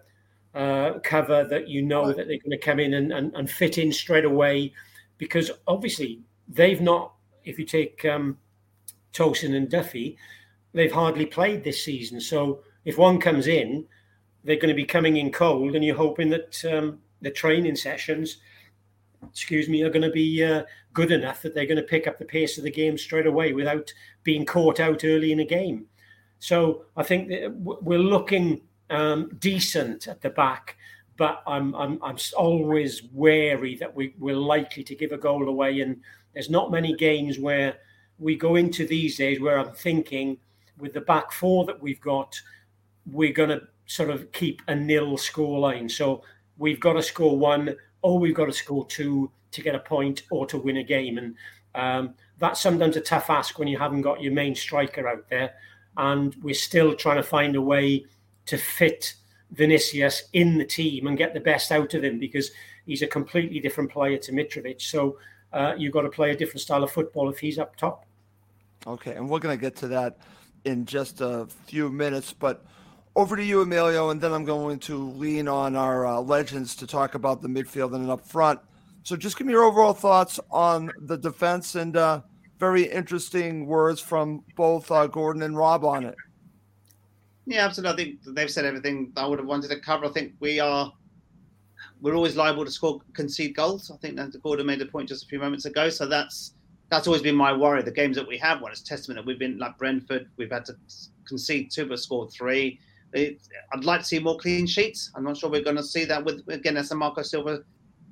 uh, 0.55 0.99
cover 1.03 1.43
that 1.43 1.67
you 1.67 1.81
know 1.83 2.07
that 2.07 2.27
they're 2.27 2.39
going 2.39 2.51
to 2.51 2.57
come 2.57 2.79
in 2.79 2.95
and, 2.95 3.11
and, 3.11 3.33
and, 3.35 3.49
fit 3.49 3.77
in 3.77 3.91
straight 3.91 4.25
away 4.25 4.73
because 5.17 5.51
obviously 5.67 6.21
they've 6.47 6.81
not, 6.81 7.13
if 7.45 7.59
you 7.59 7.65
take 7.65 8.03
um, 8.05 8.37
Tosin 9.13 9.55
and 9.55 9.69
Duffy, 9.69 10.17
they've 10.73 10.91
hardly 10.91 11.25
played 11.25 11.63
this 11.63 11.83
season. 11.83 12.19
So 12.19 12.61
if 12.85 12.97
one 12.97 13.19
comes 13.19 13.47
in, 13.47 13.85
they're 14.47 14.55
going 14.55 14.69
to 14.69 14.73
be 14.73 14.85
coming 14.85 15.17
in 15.17 15.31
cold 15.31 15.75
and 15.75 15.85
you're 15.85 15.95
hoping 15.95 16.29
that 16.31 16.65
um, 16.65 16.99
the 17.21 17.29
training 17.29 17.75
sessions– 17.75 18.37
excuse 19.29 19.69
me, 19.69 19.83
are 19.83 19.89
going 19.89 20.03
to 20.03 20.11
be 20.11 20.43
uh, 20.43 20.63
good 20.93 21.11
enough 21.11 21.41
that 21.41 21.53
they're 21.53 21.65
going 21.65 21.77
to 21.77 21.83
pick 21.83 22.07
up 22.07 22.17
the 22.17 22.25
pace 22.25 22.57
of 22.57 22.63
the 22.63 22.71
game 22.71 22.97
straight 22.97 23.27
away 23.27 23.53
without 23.53 23.93
being 24.23 24.45
caught 24.45 24.79
out 24.79 25.03
early 25.03 25.31
in 25.31 25.39
a 25.39 25.45
game. 25.45 25.85
So 26.39 26.85
I 26.95 27.03
think 27.03 27.31
we're 27.59 27.99
looking 27.99 28.61
um, 28.89 29.31
decent 29.39 30.07
at 30.07 30.21
the 30.21 30.29
back, 30.29 30.77
but 31.17 31.41
I'm 31.47 31.73
I'm 31.75 32.01
I'm 32.03 32.17
always 32.37 33.03
wary 33.11 33.75
that 33.77 33.93
we 33.93 34.13
we're 34.19 34.35
likely 34.35 34.83
to 34.83 34.95
give 34.95 35.11
a 35.11 35.17
goal 35.17 35.47
away, 35.47 35.81
and 35.81 35.99
there's 36.33 36.49
not 36.49 36.71
many 36.71 36.95
games 36.95 37.39
where 37.39 37.77
we 38.19 38.35
go 38.35 38.55
into 38.55 38.85
these 38.85 39.17
days 39.17 39.39
where 39.39 39.59
I'm 39.59 39.73
thinking 39.73 40.37
with 40.77 40.93
the 40.93 41.01
back 41.01 41.31
four 41.31 41.65
that 41.65 41.81
we've 41.81 42.01
got, 42.01 42.39
we're 43.11 43.33
going 43.33 43.49
to 43.49 43.61
sort 43.87 44.09
of 44.09 44.31
keep 44.31 44.61
a 44.67 44.75
nil 44.75 45.17
score 45.17 45.59
line. 45.59 45.89
So 45.89 46.23
we've 46.57 46.79
got 46.79 46.93
to 46.93 47.01
score 47.01 47.37
one 47.37 47.75
or 48.01 48.19
we've 48.19 48.35
got 48.35 48.45
to 48.45 48.53
score 48.53 48.85
two 48.85 49.31
to 49.51 49.61
get 49.61 49.75
a 49.75 49.79
point 49.79 50.23
or 50.29 50.45
to 50.47 50.57
win 50.57 50.77
a 50.77 50.83
game. 50.83 51.17
And 51.17 51.35
um, 51.73 52.13
that's 52.37 52.61
sometimes 52.61 52.97
a 52.97 53.01
tough 53.01 53.29
ask 53.29 53.57
when 53.57 53.67
you 53.67 53.77
haven't 53.77 54.01
got 54.01 54.21
your 54.21 54.33
main 54.33 54.55
striker 54.55 55.07
out 55.07 55.29
there. 55.29 55.53
And 55.95 56.35
we're 56.43 56.53
still 56.53 56.93
trying 56.93 57.17
to 57.17 57.23
find 57.23 57.55
a 57.55 57.61
way 57.61 58.05
to 58.45 58.57
fit 58.57 59.15
Vinicius 59.51 60.23
in 60.33 60.57
the 60.57 60.65
team 60.65 61.07
and 61.07 61.17
get 61.17 61.33
the 61.33 61.39
best 61.39 61.71
out 61.71 61.93
of 61.93 62.03
him 62.03 62.19
because 62.19 62.51
he's 62.85 63.01
a 63.01 63.07
completely 63.07 63.59
different 63.59 63.89
player 63.89 64.17
to 64.17 64.31
Mitrovic. 64.31 64.81
So 64.81 65.17
uh, 65.53 65.73
you've 65.77 65.93
got 65.93 66.01
to 66.01 66.09
play 66.09 66.31
a 66.31 66.35
different 66.35 66.61
style 66.61 66.83
of 66.83 66.91
football 66.91 67.29
if 67.29 67.39
he's 67.39 67.57
up 67.57 67.75
top. 67.75 68.05
Okay, 68.85 69.15
and 69.15 69.29
we're 69.29 69.39
going 69.39 69.57
to 69.57 69.61
get 69.61 69.75
to 69.77 69.87
that 69.87 70.17
in 70.65 70.85
just 70.85 71.21
a 71.21 71.47
few 71.65 71.89
minutes. 71.89 72.33
But 72.33 72.65
over 73.17 73.35
to 73.35 73.43
you, 73.43 73.61
Emilio, 73.61 74.11
and 74.11 74.21
then 74.21 74.31
I'm 74.31 74.45
going 74.45 74.77
to 74.81 74.95
lean 74.95 75.47
on 75.47 75.75
our 75.75 76.05
uh, 76.05 76.19
legends 76.21 76.75
to 76.75 76.85
talk 76.85 77.15
about 77.15 77.41
the 77.41 77.47
midfield 77.47 77.95
and 77.95 78.09
up 78.11 78.25
front. 78.27 78.59
So, 79.01 79.17
just 79.17 79.37
give 79.37 79.47
me 79.47 79.53
your 79.53 79.63
overall 79.63 79.93
thoughts 79.93 80.39
on 80.51 80.91
the 81.01 81.17
defense 81.17 81.73
and 81.73 81.97
uh, 81.97 82.21
very 82.59 82.83
interesting 82.83 83.65
words 83.65 83.99
from 83.99 84.43
both 84.55 84.91
uh, 84.91 85.07
Gordon 85.07 85.41
and 85.41 85.57
Rob 85.57 85.83
on 85.83 86.05
it. 86.05 86.13
Yeah, 87.47 87.65
absolutely. 87.65 87.91
I 87.91 88.05
think 88.05 88.35
they've 88.35 88.51
said 88.51 88.65
everything 88.65 89.11
I 89.17 89.25
would 89.25 89.39
have 89.39 89.47
wanted 89.47 89.71
to 89.71 89.79
cover. 89.79 90.05
I 90.05 90.09
think 90.09 90.33
we 90.39 90.59
are 90.59 90.93
we're 92.01 92.13
always 92.13 92.35
liable 92.35 92.65
to 92.65 92.71
score 92.71 93.01
concede 93.13 93.55
goals. 93.55 93.89
I 93.89 93.97
think 93.97 94.15
that 94.17 94.31
Gordon 94.43 94.67
made 94.67 94.79
the 94.79 94.85
point 94.85 95.09
just 95.09 95.23
a 95.23 95.27
few 95.27 95.39
moments 95.39 95.65
ago. 95.65 95.89
So 95.89 96.05
that's 96.05 96.53
that's 96.89 97.07
always 97.07 97.23
been 97.23 97.35
my 97.35 97.51
worry. 97.51 97.81
The 97.81 97.91
games 97.91 98.15
that 98.17 98.27
we 98.27 98.37
have 98.37 98.61
won, 98.61 98.71
it's 98.71 98.81
testament 98.81 99.17
that 99.17 99.25
we've 99.25 99.39
been 99.39 99.57
like 99.57 99.75
Brentford. 99.79 100.29
We've 100.37 100.51
had 100.51 100.65
to 100.65 100.75
concede 101.25 101.71
two 101.71 101.87
but 101.87 101.99
scored 101.99 102.31
three. 102.31 102.79
It, 103.13 103.39
I'd 103.73 103.85
like 103.85 104.01
to 104.01 104.05
see 104.05 104.19
more 104.19 104.37
clean 104.37 104.67
sheets. 104.67 105.11
I'm 105.15 105.23
not 105.23 105.37
sure 105.37 105.49
we're 105.49 105.63
going 105.63 105.77
to 105.77 105.83
see 105.83 106.05
that 106.05 106.23
with 106.23 106.47
again 106.49 106.77
as 106.77 106.91
a 106.91 106.95
Marco 106.95 107.21
Silva 107.21 107.59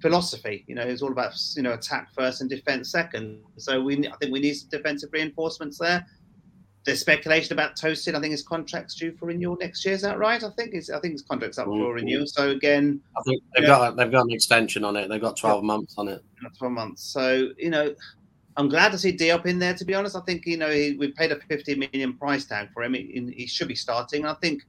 philosophy. 0.02 0.64
You 0.68 0.76
know, 0.76 0.84
it's 0.84 1.02
all 1.02 1.12
about 1.12 1.34
you 1.56 1.64
know 1.64 1.74
attack 1.74 2.14
first 2.14 2.42
and 2.42 2.50
defense 2.50 2.92
second. 2.92 3.42
So 3.58 3.82
we 3.82 4.08
I 4.08 4.16
think 4.18 4.32
we 4.32 4.40
need 4.40 4.54
some 4.54 4.70
defensive 4.70 5.10
reinforcements 5.12 5.78
there. 5.78 6.06
There's 6.86 7.00
speculation 7.00 7.54
about 7.54 7.76
Tosin. 7.76 8.14
I 8.14 8.20
think 8.20 8.32
his 8.32 8.44
contract's 8.44 8.94
due 8.94 9.12
for 9.18 9.26
renewal 9.26 9.58
next 9.60 9.84
year. 9.84 9.96
Is 9.96 10.02
that 10.04 10.20
right? 10.20 10.44
I 10.44 10.50
think 10.52 10.74
his 10.74 10.90
I 10.90 11.00
think 11.00 11.14
his 11.14 11.24
contract's 11.24 11.58
up 11.58 11.66
for 11.66 11.72
mm-hmm. 11.72 11.96
renewal. 11.96 12.28
So 12.28 12.52
again, 12.52 13.02
I 13.18 13.22
think 13.24 13.44
they've 13.56 13.64
yeah. 13.64 13.70
got 13.70 13.98
they've 13.98 14.12
got 14.12 14.26
an 14.26 14.32
extension 14.32 14.84
on 14.84 14.96
it. 14.96 15.10
They've 15.10 15.22
got 15.22 15.38
12 15.38 15.64
yeah. 15.64 15.68
months 15.68 15.96
on 15.98 16.08
it. 16.08 16.24
12 16.58 16.74
months. 16.74 17.04
So 17.04 17.50
you 17.58 17.70
know. 17.70 17.94
I'm 18.58 18.70
glad 18.70 18.94
to 18.94 18.98
see 18.98 19.12
Diop 19.12 19.46
in 19.48 19.60
there. 19.60 19.74
To 19.74 19.84
be 19.84 19.94
honest, 19.96 20.16
I 20.16 20.22
think 20.22 20.46
you 20.46 20.56
know 20.56 20.70
he, 20.70 20.96
we 20.98 21.12
paid 21.12 21.34
a 21.34 21.36
50 21.36 21.76
million 21.76 22.14
price 22.14 22.46
tag 22.46 22.70
for 22.74 22.84
him. 22.84 22.94
He, 22.94 23.34
he 23.36 23.48
should 23.48 23.68
be 23.68 23.76
starting. 23.76 24.26
I 24.26 24.34
think 24.36 24.64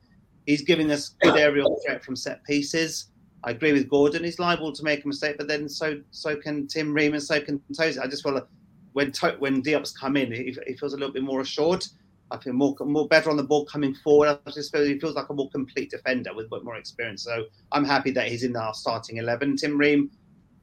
He's 0.46 0.62
giving 0.62 0.90
us 0.92 1.10
good 1.22 1.36
aerial 1.36 1.80
threat 1.84 2.04
from 2.04 2.16
set 2.16 2.44
pieces. 2.44 3.10
I 3.44 3.50
agree 3.50 3.72
with 3.72 3.88
Gordon. 3.88 4.24
He's 4.24 4.38
liable 4.38 4.72
to 4.72 4.82
make 4.82 5.04
a 5.04 5.08
mistake, 5.08 5.36
but 5.38 5.48
then 5.48 5.68
so 5.68 6.00
so 6.10 6.36
can 6.36 6.66
Tim 6.66 6.92
Ream 6.92 7.14
and 7.14 7.22
so 7.22 7.40
can 7.40 7.60
Tosin. 7.72 8.00
I 8.00 8.06
just 8.06 8.22
feel 8.22 8.34
like 8.34 8.46
when 8.92 9.12
to, 9.12 9.36
when 9.38 9.62
Diop's 9.62 9.92
come 9.92 10.16
in, 10.16 10.32
he, 10.32 10.56
he, 10.66 10.74
feels 10.74 10.94
a 10.94 10.96
little 10.96 11.12
bit 11.12 11.22
more 11.22 11.42
assured. 11.42 11.84
I 12.30 12.38
feel 12.38 12.54
more 12.54 12.74
more 12.80 13.06
better 13.06 13.30
on 13.30 13.36
the 13.36 13.44
ball 13.44 13.64
coming 13.66 13.94
forward. 13.94 14.38
I 14.46 14.50
just 14.50 14.72
feel 14.72 14.84
he 14.84 14.98
feels 14.98 15.14
like 15.14 15.28
a 15.28 15.34
more 15.34 15.50
complete 15.50 15.90
defender 15.90 16.34
with 16.34 16.48
more 16.50 16.76
experience. 16.76 17.22
So 17.22 17.44
I'm 17.72 17.84
happy 17.84 18.10
that 18.12 18.28
he's 18.28 18.42
in 18.42 18.56
our 18.56 18.74
starting 18.74 19.18
eleven. 19.18 19.56
Tim 19.56 19.76
Ream, 19.76 20.10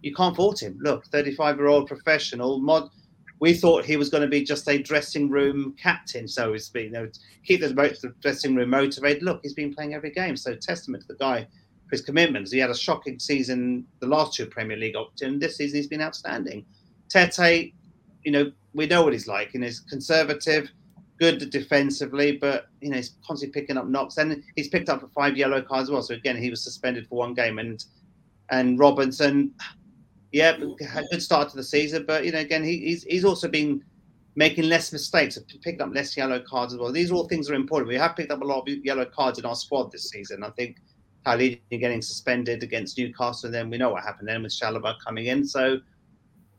you 0.01 0.13
can't 0.13 0.35
fault 0.35 0.61
him. 0.61 0.77
Look, 0.81 1.05
35 1.07 1.57
year 1.57 1.67
old 1.67 1.87
professional 1.87 2.59
mod 2.59 2.89
we 3.43 3.53
thought 3.53 3.83
he 3.83 3.97
was 3.97 4.07
going 4.07 4.21
to 4.21 4.29
be 4.29 4.41
just 4.41 4.69
a 4.69 4.77
dressing 4.81 5.29
room 5.29 5.75
captain, 5.77 6.29
so 6.29 6.53
to 6.53 6.59
speak. 6.59 6.85
You 6.85 6.91
know, 6.91 7.09
keep 7.43 7.59
the 7.59 8.13
dressing 8.21 8.55
room 8.55 8.69
motivated. 8.69 9.21
Look, 9.21 9.41
he's 9.43 9.53
been 9.53 9.73
playing 9.73 9.93
every 9.93 10.11
game, 10.11 10.37
so 10.37 10.55
testament 10.55 11.01
to 11.01 11.09
the 11.09 11.19
guy 11.19 11.41
for 11.41 11.91
his 11.91 12.01
commitments. 12.01 12.53
He 12.53 12.59
had 12.59 12.69
a 12.69 12.75
shocking 12.75 13.19
season 13.19 13.85
the 13.99 14.07
last 14.07 14.33
two 14.33 14.45
Premier 14.45 14.77
League 14.77 14.95
options. 14.95 15.41
This 15.41 15.57
season 15.57 15.75
he's 15.75 15.87
been 15.87 16.01
outstanding. 16.01 16.65
Tete, 17.09 17.73
you 18.23 18.31
know, 18.31 18.49
we 18.73 18.85
know 18.85 19.03
what 19.03 19.11
he's 19.11 19.27
like. 19.27 19.55
and 19.55 19.63
he's 19.65 19.81
conservative, 19.81 20.69
good 21.19 21.49
defensively, 21.49 22.37
but 22.37 22.69
you 22.79 22.91
know 22.91 22.95
he's 22.95 23.17
constantly 23.27 23.59
picking 23.59 23.75
up 23.75 23.87
knocks. 23.87 24.19
And 24.19 24.41
he's 24.55 24.69
picked 24.69 24.87
up 24.87 25.03
five 25.13 25.35
yellow 25.35 25.61
cards 25.61 25.89
as 25.89 25.91
well. 25.91 26.01
So 26.01 26.13
again, 26.13 26.37
he 26.37 26.49
was 26.49 26.63
suspended 26.63 27.09
for 27.09 27.15
one 27.17 27.33
game. 27.33 27.59
And 27.59 27.83
and 28.51 28.79
Robinson, 28.79 29.53
yeah, 30.33 30.57
had 30.89 31.03
a 31.03 31.07
good 31.11 31.21
start 31.21 31.49
to 31.49 31.55
the 31.55 31.63
season, 31.63 32.05
but 32.07 32.25
you 32.25 32.31
know, 32.31 32.39
again, 32.39 32.63
he, 32.63 32.79
he's 32.79 33.03
he's 33.03 33.23
also 33.23 33.47
been 33.47 33.83
making 34.35 34.63
less 34.67 34.91
mistakes, 34.91 35.37
picked 35.63 35.79
up 35.79 35.93
less 35.93 36.17
yellow 36.17 36.41
cards 36.41 36.73
as 36.73 36.79
well. 36.79 36.91
These 36.91 37.11
are 37.11 37.13
all 37.13 37.27
things 37.27 37.45
that 37.47 37.53
are 37.53 37.55
important. 37.55 37.87
We 37.87 37.95
have 37.97 38.15
picked 38.15 38.31
up 38.31 38.41
a 38.41 38.45
lot 38.45 38.67
of 38.67 38.75
yellow 38.83 39.05
cards 39.05 39.37
in 39.37 39.45
our 39.45 39.55
squad 39.55 39.91
this 39.91 40.09
season. 40.09 40.43
I 40.43 40.49
think 40.49 40.77
Khalid 41.23 41.61
getting 41.69 42.01
suspended 42.01 42.63
against 42.63 42.97
Newcastle, 42.97 43.47
and 43.47 43.53
then 43.53 43.69
we 43.69 43.77
know 43.77 43.91
what 43.91 44.03
happened 44.03 44.27
then 44.27 44.41
with 44.41 44.51
Chalobah 44.51 44.95
coming 45.05 45.27
in. 45.27 45.45
So 45.45 45.79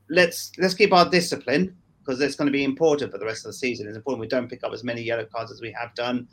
let's 0.09 0.53
let's 0.59 0.75
keep 0.75 0.93
our 0.93 1.11
discipline 1.11 1.77
because 1.99 2.21
it's 2.21 2.37
going 2.37 2.47
to 2.47 2.53
be 2.53 2.63
important 2.63 3.11
for 3.11 3.19
the 3.19 3.27
rest 3.27 3.45
of 3.45 3.49
the 3.49 3.55
season. 3.55 3.89
It's 3.89 3.97
important 3.97 4.21
we 4.21 4.29
don't 4.29 4.49
pick 4.49 4.63
up 4.63 4.73
as 4.73 4.85
many 4.85 5.03
yellow 5.03 5.25
cards 5.25 5.51
as 5.51 5.61
we 5.61 5.73
have 5.73 5.93
done. 5.97 6.29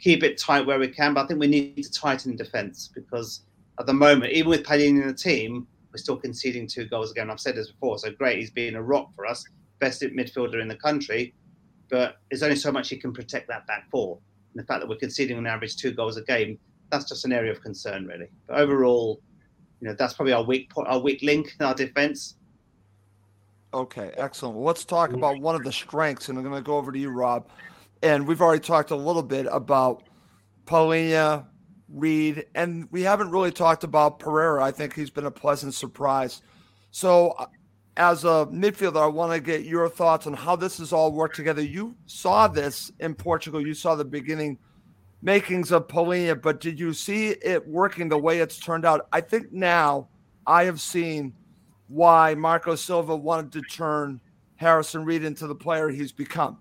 keep 0.00 0.22
it 0.22 0.38
tight 0.38 0.64
where 0.64 0.78
we 0.78 0.88
can. 0.88 1.12
But 1.12 1.24
I 1.24 1.26
think 1.26 1.40
we 1.40 1.48
need 1.48 1.82
to 1.82 1.92
tighten 1.92 2.34
defence 2.34 2.88
because 2.94 3.42
at 3.78 3.84
the 3.84 3.92
moment, 3.92 4.32
even 4.32 4.48
with 4.48 4.62
Palhinha 4.62 5.02
in 5.02 5.08
the 5.08 5.12
team, 5.12 5.66
we're 5.92 5.98
still 5.98 6.16
conceding 6.16 6.66
two 6.66 6.86
goals 6.86 7.10
again. 7.10 7.30
I've 7.30 7.40
said 7.40 7.56
this 7.56 7.70
before, 7.70 7.98
so 7.98 8.10
great. 8.10 8.38
He's 8.38 8.50
been 8.50 8.76
a 8.76 8.82
rock 8.82 9.14
for 9.14 9.26
us, 9.26 9.44
best 9.78 10.02
midfielder 10.02 10.60
in 10.60 10.68
the 10.68 10.76
country, 10.76 11.34
but 11.88 12.16
there's 12.30 12.42
only 12.42 12.56
so 12.56 12.70
much 12.70 12.88
he 12.88 12.96
can 12.96 13.12
protect 13.12 13.48
that 13.48 13.66
back 13.66 13.90
four. 13.90 14.18
And 14.52 14.62
the 14.62 14.66
fact 14.66 14.80
that 14.80 14.88
we're 14.88 14.96
conceding 14.96 15.38
on 15.38 15.46
average 15.46 15.76
two 15.76 15.92
goals 15.92 16.16
a 16.16 16.22
game, 16.22 16.58
that's 16.90 17.08
just 17.08 17.24
an 17.24 17.32
area 17.32 17.52
of 17.52 17.60
concern, 17.62 18.06
really. 18.06 18.28
But 18.46 18.58
overall, 18.58 19.20
you 19.80 19.88
know, 19.88 19.94
that's 19.98 20.14
probably 20.14 20.32
our 20.32 20.42
weak 20.42 20.70
point, 20.70 20.88
our 20.88 20.98
weak 20.98 21.22
link 21.22 21.54
in 21.58 21.66
our 21.66 21.74
defence. 21.74 22.36
Okay, 23.72 24.12
excellent. 24.16 24.56
Well, 24.56 24.64
let's 24.64 24.84
talk 24.84 25.12
about 25.12 25.40
one 25.40 25.54
of 25.54 25.62
the 25.62 25.72
strengths, 25.72 26.28
and 26.28 26.38
I'm 26.38 26.44
going 26.44 26.56
to 26.56 26.62
go 26.62 26.76
over 26.76 26.90
to 26.90 26.98
you, 26.98 27.10
Rob. 27.10 27.48
And 28.02 28.26
we've 28.26 28.40
already 28.40 28.60
talked 28.60 28.90
a 28.90 28.96
little 28.96 29.22
bit 29.22 29.46
about 29.50 30.04
Palhinha, 30.66 31.44
Reed, 31.88 32.46
and 32.54 32.86
we 32.90 33.02
haven't 33.02 33.30
really 33.30 33.50
talked 33.50 33.84
about 33.84 34.18
Pereira. 34.18 34.62
I 34.62 34.70
think 34.70 34.94
he's 34.94 35.10
been 35.10 35.26
a 35.26 35.30
pleasant 35.30 35.74
surprise. 35.74 36.42
So, 36.90 37.30
uh, 37.30 37.46
as 37.96 38.24
a 38.24 38.46
midfielder, 38.52 39.02
I 39.02 39.06
want 39.06 39.32
to 39.32 39.40
get 39.40 39.64
your 39.64 39.88
thoughts 39.88 40.26
on 40.26 40.32
how 40.32 40.54
this 40.54 40.78
has 40.78 40.92
all 40.92 41.12
worked 41.12 41.34
together. 41.34 41.62
You 41.62 41.96
saw 42.06 42.46
this 42.46 42.92
in 43.00 43.14
Portugal. 43.14 43.66
You 43.66 43.74
saw 43.74 43.96
the 43.96 44.04
beginning 44.04 44.58
makings 45.20 45.72
of 45.72 45.88
Palhinha, 45.88 46.40
but 46.40 46.60
did 46.60 46.78
you 46.78 46.92
see 46.92 47.30
it 47.30 47.66
working 47.66 48.08
the 48.08 48.18
way 48.18 48.38
it's 48.38 48.58
turned 48.58 48.84
out? 48.84 49.08
I 49.12 49.20
think 49.20 49.52
now 49.52 50.08
I 50.46 50.64
have 50.64 50.80
seen 50.80 51.32
why 51.88 52.34
Marco 52.34 52.76
Silva 52.76 53.16
wanted 53.16 53.50
to 53.52 53.62
turn 53.62 54.20
Harrison 54.56 55.04
Reed 55.04 55.24
into 55.24 55.46
the 55.46 55.54
player 55.54 55.88
he's 55.88 56.12
become. 56.12 56.58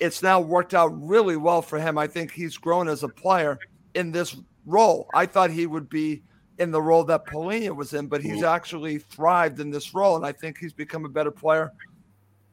It's 0.00 0.22
now 0.22 0.40
worked 0.40 0.74
out 0.74 0.88
really 1.06 1.36
well 1.36 1.60
for 1.60 1.78
him. 1.78 1.98
I 1.98 2.06
think 2.06 2.32
he's 2.32 2.56
grown 2.56 2.88
as 2.88 3.02
a 3.02 3.08
player 3.08 3.58
in 3.98 4.12
this 4.12 4.36
role. 4.64 5.08
I 5.12 5.26
thought 5.26 5.50
he 5.50 5.66
would 5.66 5.88
be 5.88 6.22
in 6.58 6.70
the 6.70 6.80
role 6.80 7.04
that 7.04 7.26
Palhinha 7.26 7.74
was 7.74 7.92
in, 7.92 8.06
but 8.06 8.22
he's 8.22 8.36
mm-hmm. 8.36 8.44
actually 8.44 8.98
thrived 8.98 9.60
in 9.60 9.70
this 9.70 9.92
role, 9.94 10.16
and 10.16 10.24
I 10.24 10.32
think 10.32 10.56
he's 10.58 10.72
become 10.72 11.04
a 11.04 11.08
better 11.08 11.30
player 11.30 11.72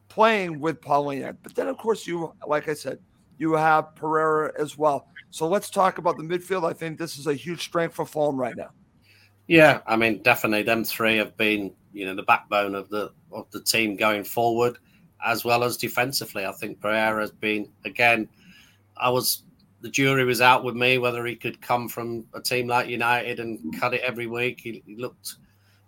playing 0.08 0.60
with 0.60 0.80
Palhinha. 0.80 1.36
But 1.42 1.54
then, 1.54 1.68
of 1.68 1.78
course, 1.78 2.06
you, 2.06 2.32
like 2.46 2.68
I 2.68 2.74
said, 2.74 2.98
you 3.38 3.52
have 3.54 3.94
Pereira 3.94 4.52
as 4.58 4.76
well. 4.76 5.08
So 5.30 5.48
let's 5.48 5.70
talk 5.70 5.98
about 5.98 6.16
the 6.16 6.22
midfield. 6.22 6.68
I 6.68 6.72
think 6.72 6.98
this 6.98 7.18
is 7.18 7.26
a 7.26 7.34
huge 7.34 7.62
strength 7.62 7.94
for 7.94 8.06
Fulham 8.06 8.36
right 8.36 8.56
now. 8.56 8.70
Yeah, 9.46 9.80
I 9.86 9.96
mean, 9.96 10.22
definitely, 10.22 10.62
them 10.62 10.84
three 10.84 11.16
have 11.18 11.36
been, 11.36 11.72
you 11.92 12.06
know, 12.06 12.14
the 12.14 12.22
backbone 12.22 12.74
of 12.74 12.88
the 12.88 13.12
of 13.30 13.50
the 13.52 13.60
team 13.60 13.94
going 13.96 14.24
forward, 14.24 14.78
as 15.24 15.44
well 15.44 15.62
as 15.62 15.76
defensively. 15.76 16.44
I 16.44 16.52
think 16.52 16.80
Pereira 16.80 17.20
has 17.20 17.30
been 17.30 17.68
again. 17.84 18.28
I 18.96 19.10
was 19.10 19.42
the 19.80 19.90
jury 19.90 20.24
was 20.24 20.40
out 20.40 20.64
with 20.64 20.74
me 20.74 20.98
whether 20.98 21.24
he 21.26 21.36
could 21.36 21.60
come 21.60 21.88
from 21.88 22.24
a 22.34 22.40
team 22.40 22.66
like 22.66 22.88
United 22.88 23.40
and 23.40 23.78
cut 23.78 23.94
it 23.94 24.00
every 24.02 24.26
week. 24.26 24.60
He, 24.60 24.82
he 24.86 24.96
looked 24.96 25.36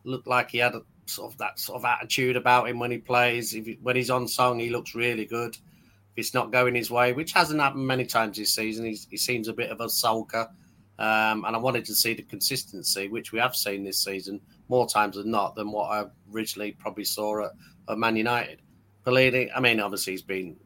looked 0.04 0.26
like 0.26 0.50
he 0.50 0.58
had 0.58 0.74
a 0.74 0.82
sort 1.06 1.32
of 1.32 1.38
that 1.38 1.58
sort 1.58 1.78
of 1.78 1.84
attitude 1.84 2.36
about 2.36 2.68
him 2.68 2.78
when 2.78 2.90
he 2.90 2.98
plays. 2.98 3.54
If 3.54 3.66
he, 3.66 3.78
when 3.82 3.96
he's 3.96 4.10
on 4.10 4.28
song, 4.28 4.58
he 4.58 4.70
looks 4.70 4.94
really 4.94 5.24
good. 5.24 5.54
If 5.54 6.24
it's 6.24 6.34
not 6.34 6.52
going 6.52 6.74
his 6.74 6.90
way, 6.90 7.12
which 7.12 7.32
hasn't 7.32 7.60
happened 7.60 7.86
many 7.86 8.04
times 8.04 8.36
this 8.36 8.54
season, 8.54 8.86
he 8.86 9.16
seems 9.16 9.48
a 9.48 9.52
bit 9.52 9.70
of 9.70 9.80
a 9.80 9.86
sulker. 9.86 10.48
Um, 10.98 11.44
and 11.44 11.54
I 11.54 11.58
wanted 11.58 11.84
to 11.84 11.94
see 11.94 12.14
the 12.14 12.22
consistency, 12.22 13.06
which 13.06 13.30
we 13.30 13.38
have 13.38 13.54
seen 13.54 13.84
this 13.84 14.02
season 14.02 14.40
more 14.68 14.88
times 14.88 15.16
than 15.16 15.30
not 15.30 15.54
than 15.54 15.70
what 15.70 15.90
I 15.90 16.06
originally 16.32 16.72
probably 16.72 17.04
saw 17.04 17.44
at, 17.44 17.52
at 17.88 17.98
Man 17.98 18.16
United. 18.16 18.62
Palhinha, 19.06 19.48
I 19.54 19.60
mean, 19.60 19.78
obviously 19.78 20.14
he's 20.14 20.22
been, 20.22 20.56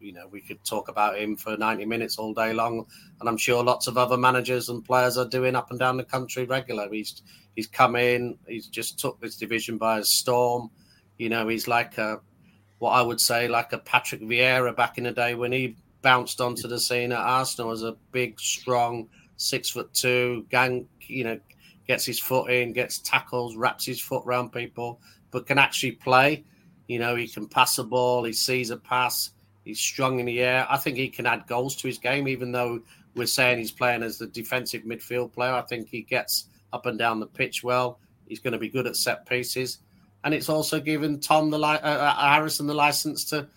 you 0.00 0.12
know, 0.12 0.26
we 0.28 0.40
could 0.40 0.64
talk 0.64 0.88
about 0.88 1.18
him 1.18 1.36
for 1.36 1.56
90 1.56 1.84
minutes 1.84 2.18
all 2.18 2.32
day 2.32 2.52
long, 2.52 2.86
and 3.20 3.28
I'm 3.28 3.36
sure 3.36 3.62
lots 3.62 3.86
of 3.86 3.98
other 3.98 4.16
managers 4.16 4.68
and 4.68 4.84
players 4.84 5.18
are 5.18 5.28
doing 5.28 5.54
up 5.54 5.70
and 5.70 5.78
down 5.78 5.96
the 5.96 6.04
country 6.04 6.44
regularly. 6.44 6.98
He's 6.98 7.22
he's 7.54 7.66
come 7.66 7.96
in, 7.96 8.38
he's 8.46 8.66
just 8.66 8.98
took 8.98 9.20
this 9.20 9.36
division 9.36 9.78
by 9.78 9.98
a 9.98 10.04
storm. 10.04 10.70
You 11.18 11.28
know, 11.28 11.48
he's 11.48 11.68
like 11.68 11.98
a, 11.98 12.20
what 12.78 12.92
I 12.92 13.02
would 13.02 13.20
say, 13.20 13.48
like 13.48 13.72
a 13.72 13.78
Patrick 13.78 14.22
Vieira 14.22 14.74
back 14.74 14.98
in 14.98 15.04
the 15.04 15.12
day 15.12 15.34
when 15.34 15.52
he 15.52 15.76
bounced 16.02 16.40
onto 16.40 16.66
the 16.66 16.80
scene 16.80 17.12
at 17.12 17.18
Arsenal 17.18 17.70
as 17.70 17.82
a 17.82 17.96
big, 18.12 18.40
strong 18.40 19.08
six 19.36 19.70
foot 19.70 19.92
two, 19.92 20.46
gang, 20.50 20.86
you 21.06 21.24
know, 21.24 21.40
gets 21.86 22.04
his 22.04 22.18
foot 22.18 22.50
in, 22.50 22.72
gets 22.72 22.98
tackles, 22.98 23.56
wraps 23.56 23.84
his 23.86 24.00
foot 24.00 24.22
around 24.26 24.52
people, 24.52 25.00
but 25.30 25.46
can 25.46 25.58
actually 25.58 25.92
play. 25.92 26.44
You 26.88 26.98
know, 26.98 27.16
he 27.16 27.28
can 27.28 27.46
pass 27.46 27.78
a 27.78 27.84
ball, 27.84 28.24
he 28.24 28.32
sees 28.32 28.70
a 28.70 28.76
pass, 28.76 29.30
he's 29.64 29.80
strong 29.80 30.20
in 30.20 30.26
the 30.26 30.40
air. 30.40 30.66
I 30.68 30.76
think 30.76 30.96
he 30.96 31.08
can 31.08 31.26
add 31.26 31.46
goals 31.46 31.76
to 31.76 31.86
his 31.86 31.98
game, 31.98 32.28
even 32.28 32.52
though 32.52 32.80
we're 33.14 33.26
saying 33.26 33.58
he's 33.58 33.72
playing 33.72 34.02
as 34.02 34.18
the 34.18 34.26
defensive 34.26 34.82
midfield 34.82 35.32
player. 35.32 35.52
I 35.52 35.62
think 35.62 35.88
he 35.88 36.02
gets 36.02 36.46
up 36.72 36.86
and 36.86 36.98
down 36.98 37.20
the 37.20 37.26
pitch 37.26 37.62
well. 37.62 37.98
He's 38.28 38.40
going 38.40 38.52
to 38.52 38.58
be 38.58 38.68
good 38.68 38.86
at 38.86 38.96
set 38.96 39.26
pieces. 39.26 39.78
And 40.22 40.34
it's 40.34 40.48
also 40.48 40.80
given 40.80 41.18
Tom 41.18 41.50
the 41.50 41.58
li- 41.58 41.64
uh, 41.64 41.88
uh 41.88 42.14
Harrison 42.14 42.66
the 42.66 42.74
license 42.74 43.24
to 43.26 43.48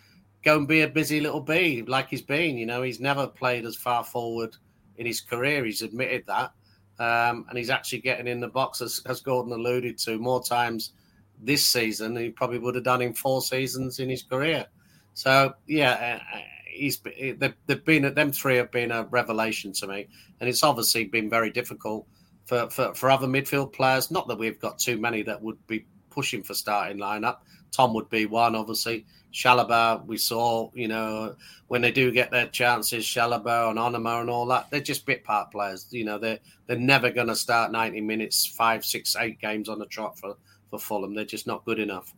go 0.43 0.58
and 0.58 0.68
be 0.68 0.82
a 0.82 0.88
busy 0.88 1.20
little 1.20 1.41
bee 1.41 1.84
like 1.84 2.10
he's 2.10 2.22
been. 2.22 2.58
You 2.58 2.66
know, 2.66 2.82
he's 2.82 2.99
never 2.99 3.28
played 3.28 3.66
as 3.66 3.76
far 3.76 4.04
forward 4.04 4.56
in 4.97 5.06
his 5.06 5.22
career. 5.22 5.66
He's 5.66 5.82
admitted 5.82 6.26
that. 6.28 6.51
Um, 6.99 7.45
and 7.49 7.58
he's 7.58 7.70
actually 7.70 7.99
getting 7.99 8.28
in 8.28 8.39
the 8.39 8.47
box, 8.47 8.80
as, 8.82 9.01
as, 9.08 9.20
Gordon 9.20 9.51
alluded 9.51 9.97
to, 9.99 10.20
more 10.20 10.43
times 10.43 10.93
this 11.41 11.66
season 11.66 12.14
than 12.14 12.24
he 12.24 12.30
probably 12.30 12.60
would 12.60 12.76
have 12.76 12.84
done 12.84 13.01
in 13.01 13.14
four 13.14 13.41
seasons 13.41 13.99
in 13.99 14.10
his 14.10 14.22
career. 14.22 14.68
So, 15.14 15.53
yeah, 15.68 16.20
uh, 16.34 16.39
he's 16.66 16.99
they've, 16.99 17.53
they've 17.66 17.86
been 17.86 18.14
them 18.14 18.32
three 18.32 18.57
have 18.57 18.72
been 18.72 18.91
a 18.91 19.03
revelation 19.03 19.74
to 19.74 19.88
me, 19.88 20.07
and 20.39 20.49
it's 20.49 20.64
obviously 20.64 21.05
been 21.05 21.30
very 21.30 21.51
difficult 21.51 22.07
for, 22.45 22.70
for, 22.70 22.93
for 22.93 23.09
other 23.09 23.28
midfield 23.28 23.74
players. 23.74 24.11
Not 24.11 24.28
that 24.28 24.38
we've 24.38 24.59
got 24.59 24.80
too 24.80 24.97
many 24.97 25.24
that 25.24 25.41
would 25.41 25.66
be 25.68 25.86
pushing 26.09 26.43
for 26.43 26.53
starting 26.53 26.97
lineup. 26.97 27.38
Tom 27.72 27.93
would 27.93 28.09
be 28.09 28.26
one, 28.26 28.55
obviously. 28.55 29.05
Chalobah, 29.34 30.05
we 30.05 30.18
saw, 30.18 30.70
you 30.76 30.88
know, 30.88 31.36
when 31.68 31.82
they 31.82 31.91
do 31.91 32.11
get 32.11 32.30
their 32.30 32.45
chances, 32.45 33.03
Chalobah 33.03 33.72
and 33.72 33.80
Onomah 33.80 34.22
and 34.22 34.30
all 34.30 34.45
that, 34.47 34.70
they're 34.70 34.80
just 34.80 35.07
bit 35.07 35.24
part 35.24 35.51
players. 35.51 35.88
You 35.89 36.05
know, 36.05 36.20
they're 36.20 36.39
they're 36.68 36.78
never 36.78 37.09
going 37.09 37.28
to 37.28 37.36
start 37.36 37.72
90 37.72 38.01
minutes, 38.01 38.45
five, 38.45 38.86
six, 38.86 39.16
eight 39.20 39.39
games 39.39 39.70
on 39.70 39.80
the 39.80 39.88
trot 39.88 40.20
for, 40.20 40.36
for 40.70 40.78
Fulham. 40.78 41.16
They're 41.16 41.26
just 41.26 41.47
not 41.47 41.66
good 41.66 41.80
enough. 41.80 42.14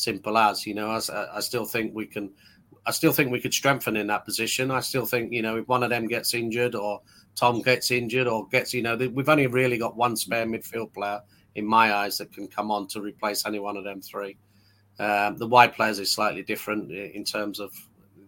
Simple 0.00 0.38
as, 0.38 0.66
you 0.66 0.74
know, 0.74 0.90
I, 0.90 1.00
I 1.36 1.40
still 1.40 1.66
think 1.66 1.94
we 1.94 2.06
can, 2.06 2.30
I 2.86 2.90
still 2.90 3.12
think 3.12 3.30
we 3.30 3.40
could 3.40 3.52
strengthen 3.52 3.96
in 3.96 4.06
that 4.06 4.24
position. 4.24 4.70
I 4.70 4.80
still 4.80 5.04
think, 5.04 5.30
you 5.30 5.42
know, 5.42 5.58
if 5.58 5.68
one 5.68 5.82
of 5.82 5.90
them 5.90 6.06
gets 6.06 6.32
injured 6.32 6.74
or 6.74 7.02
Tom 7.36 7.60
gets 7.60 7.90
injured 7.90 8.26
or 8.26 8.48
gets, 8.48 8.72
you 8.72 8.80
know, 8.80 8.96
we've 8.96 9.28
only 9.28 9.46
really 9.46 9.76
got 9.76 9.96
one 9.96 10.16
spare 10.16 10.46
midfield 10.46 10.94
player 10.94 11.20
in 11.54 11.66
my 11.66 11.92
eyes 11.92 12.16
that 12.16 12.32
can 12.32 12.48
come 12.48 12.70
on 12.70 12.86
to 12.88 13.02
replace 13.02 13.44
any 13.44 13.58
one 13.58 13.76
of 13.76 13.84
them 13.84 14.00
three. 14.00 14.38
Um, 14.98 15.36
the 15.36 15.46
wide 15.46 15.74
players 15.74 15.98
is 15.98 16.10
slightly 16.10 16.42
different 16.42 16.90
in 16.90 17.24
terms 17.24 17.60
of 17.60 17.72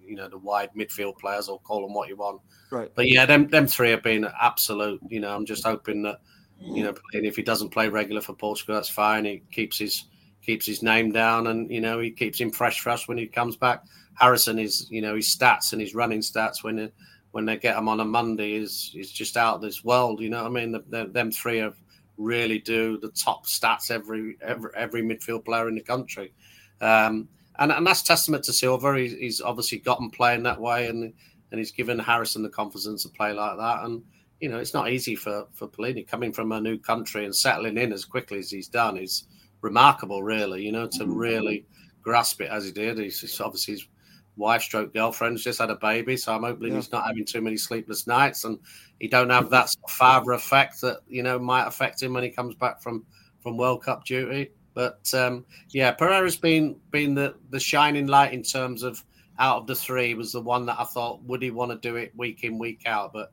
you 0.04 0.16
know 0.16 0.28
the 0.28 0.38
wide 0.38 0.70
midfield 0.76 1.18
players, 1.18 1.48
or 1.48 1.58
call 1.60 1.82
them 1.82 1.94
what 1.94 2.08
you 2.08 2.16
want. 2.16 2.40
Right. 2.70 2.90
But 2.94 3.08
yeah, 3.08 3.26
them 3.26 3.48
them 3.48 3.66
three 3.66 3.90
have 3.90 4.02
been 4.02 4.26
absolute. 4.40 5.00
You 5.08 5.20
know, 5.20 5.34
I'm 5.34 5.46
just 5.46 5.64
hoping 5.64 6.02
that 6.02 6.20
you 6.60 6.84
know, 6.84 6.94
if 7.12 7.36
he 7.36 7.42
doesn't 7.42 7.70
play 7.70 7.88
regular 7.88 8.20
for 8.20 8.34
Portugal, 8.34 8.74
that's 8.74 8.88
fine. 8.88 9.24
He 9.24 9.42
keeps 9.50 9.78
his 9.78 10.04
keeps 10.44 10.66
his 10.66 10.82
name 10.82 11.12
down, 11.12 11.46
and 11.46 11.70
you 11.70 11.80
know 11.80 11.98
he 11.98 12.10
keeps 12.10 12.40
him 12.40 12.50
fresh 12.50 12.80
for 12.80 12.90
us 12.90 13.08
when 13.08 13.18
he 13.18 13.26
comes 13.26 13.56
back. 13.56 13.84
Harrison 14.14 14.58
is 14.58 14.90
you 14.90 15.00
know 15.00 15.16
his 15.16 15.34
stats 15.34 15.72
and 15.72 15.80
his 15.80 15.94
running 15.94 16.20
stats 16.20 16.62
when 16.62 16.90
when 17.32 17.46
they 17.46 17.56
get 17.56 17.76
him 17.76 17.88
on 17.88 18.00
a 18.00 18.04
Monday 18.04 18.54
is 18.54 18.94
is 18.94 19.10
just 19.10 19.36
out 19.36 19.56
of 19.56 19.60
this 19.62 19.84
world. 19.84 20.20
You 20.20 20.30
know 20.30 20.42
what 20.42 20.50
I 20.50 20.54
mean? 20.54 20.72
The, 20.72 20.84
the, 20.88 21.06
them 21.06 21.30
three 21.30 21.58
have 21.58 21.76
really 22.18 22.58
do 22.58 22.98
the 22.98 23.10
top 23.10 23.46
stats 23.46 23.90
every 23.90 24.36
every 24.42 24.70
every 24.76 25.02
midfield 25.02 25.44
player 25.44 25.68
in 25.68 25.74
the 25.74 25.82
country. 25.82 26.32
Um, 26.80 27.28
and, 27.58 27.70
and 27.70 27.86
that's 27.86 28.02
testament 28.02 28.44
to 28.44 28.52
Silva. 28.52 28.98
He's, 28.98 29.12
he's 29.12 29.40
obviously 29.40 29.78
gotten 29.78 30.10
playing 30.10 30.42
that 30.44 30.60
way, 30.60 30.86
and 30.88 31.12
and 31.50 31.58
he's 31.58 31.70
given 31.70 31.98
Harrison 31.98 32.42
the 32.42 32.48
confidence 32.48 33.02
to 33.02 33.10
play 33.10 33.32
like 33.32 33.58
that. 33.58 33.84
And 33.84 34.02
you 34.40 34.48
know, 34.48 34.58
it's 34.58 34.74
not 34.74 34.90
easy 34.90 35.14
for 35.14 35.46
for 35.52 35.68
Palhinha 35.68 36.06
coming 36.06 36.32
from 36.32 36.52
a 36.52 36.60
new 36.60 36.78
country 36.78 37.24
and 37.24 37.34
settling 37.34 37.78
in 37.78 37.92
as 37.92 38.04
quickly 38.04 38.38
as 38.38 38.50
he's 38.50 38.68
done 38.68 38.96
is 38.96 39.24
remarkable, 39.62 40.22
really. 40.22 40.62
You 40.62 40.72
know, 40.72 40.86
to 40.86 41.06
really 41.06 41.64
grasp 42.02 42.40
it 42.40 42.50
as 42.50 42.66
he 42.66 42.72
did. 42.72 42.98
He's, 42.98 43.20
he's 43.20 43.40
obviously 43.40 43.74
his 43.74 43.88
wife, 44.36 44.62
stroke 44.62 44.92
girlfriend's 44.92 45.44
just 45.44 45.60
had 45.60 45.70
a 45.70 45.76
baby, 45.76 46.16
so 46.16 46.34
I'm 46.34 46.42
hoping 46.42 46.70
yeah. 46.70 46.76
he's 46.76 46.92
not 46.92 47.06
having 47.06 47.24
too 47.24 47.40
many 47.40 47.56
sleepless 47.56 48.06
nights, 48.06 48.44
and 48.44 48.58
he 49.00 49.08
don't 49.08 49.30
have 49.30 49.50
that 49.50 49.70
sort 49.70 49.84
of 49.84 49.90
father 49.90 50.32
effect 50.32 50.80
that 50.82 50.98
you 51.08 51.22
know 51.22 51.38
might 51.38 51.66
affect 51.66 52.02
him 52.02 52.12
when 52.12 52.24
he 52.24 52.30
comes 52.30 52.54
back 52.54 52.82
from 52.82 53.04
from 53.40 53.56
World 53.56 53.82
Cup 53.82 54.04
duty. 54.04 54.50
But 54.74 55.12
um, 55.14 55.44
yeah, 55.70 55.92
Pereira's 55.92 56.36
been 56.36 56.76
been 56.90 57.14
the 57.14 57.34
the 57.50 57.60
shining 57.60 58.06
light 58.06 58.32
in 58.32 58.42
terms 58.42 58.82
of 58.82 59.02
out 59.38 59.58
of 59.58 59.66
the 59.66 59.74
three 59.74 60.14
was 60.14 60.32
the 60.32 60.40
one 60.40 60.66
that 60.66 60.78
I 60.78 60.84
thought 60.84 61.22
would 61.24 61.42
he 61.42 61.50
want 61.50 61.72
to 61.72 61.78
do 61.78 61.96
it 61.96 62.12
week 62.16 62.44
in 62.44 62.58
week 62.58 62.82
out. 62.86 63.12
But 63.12 63.32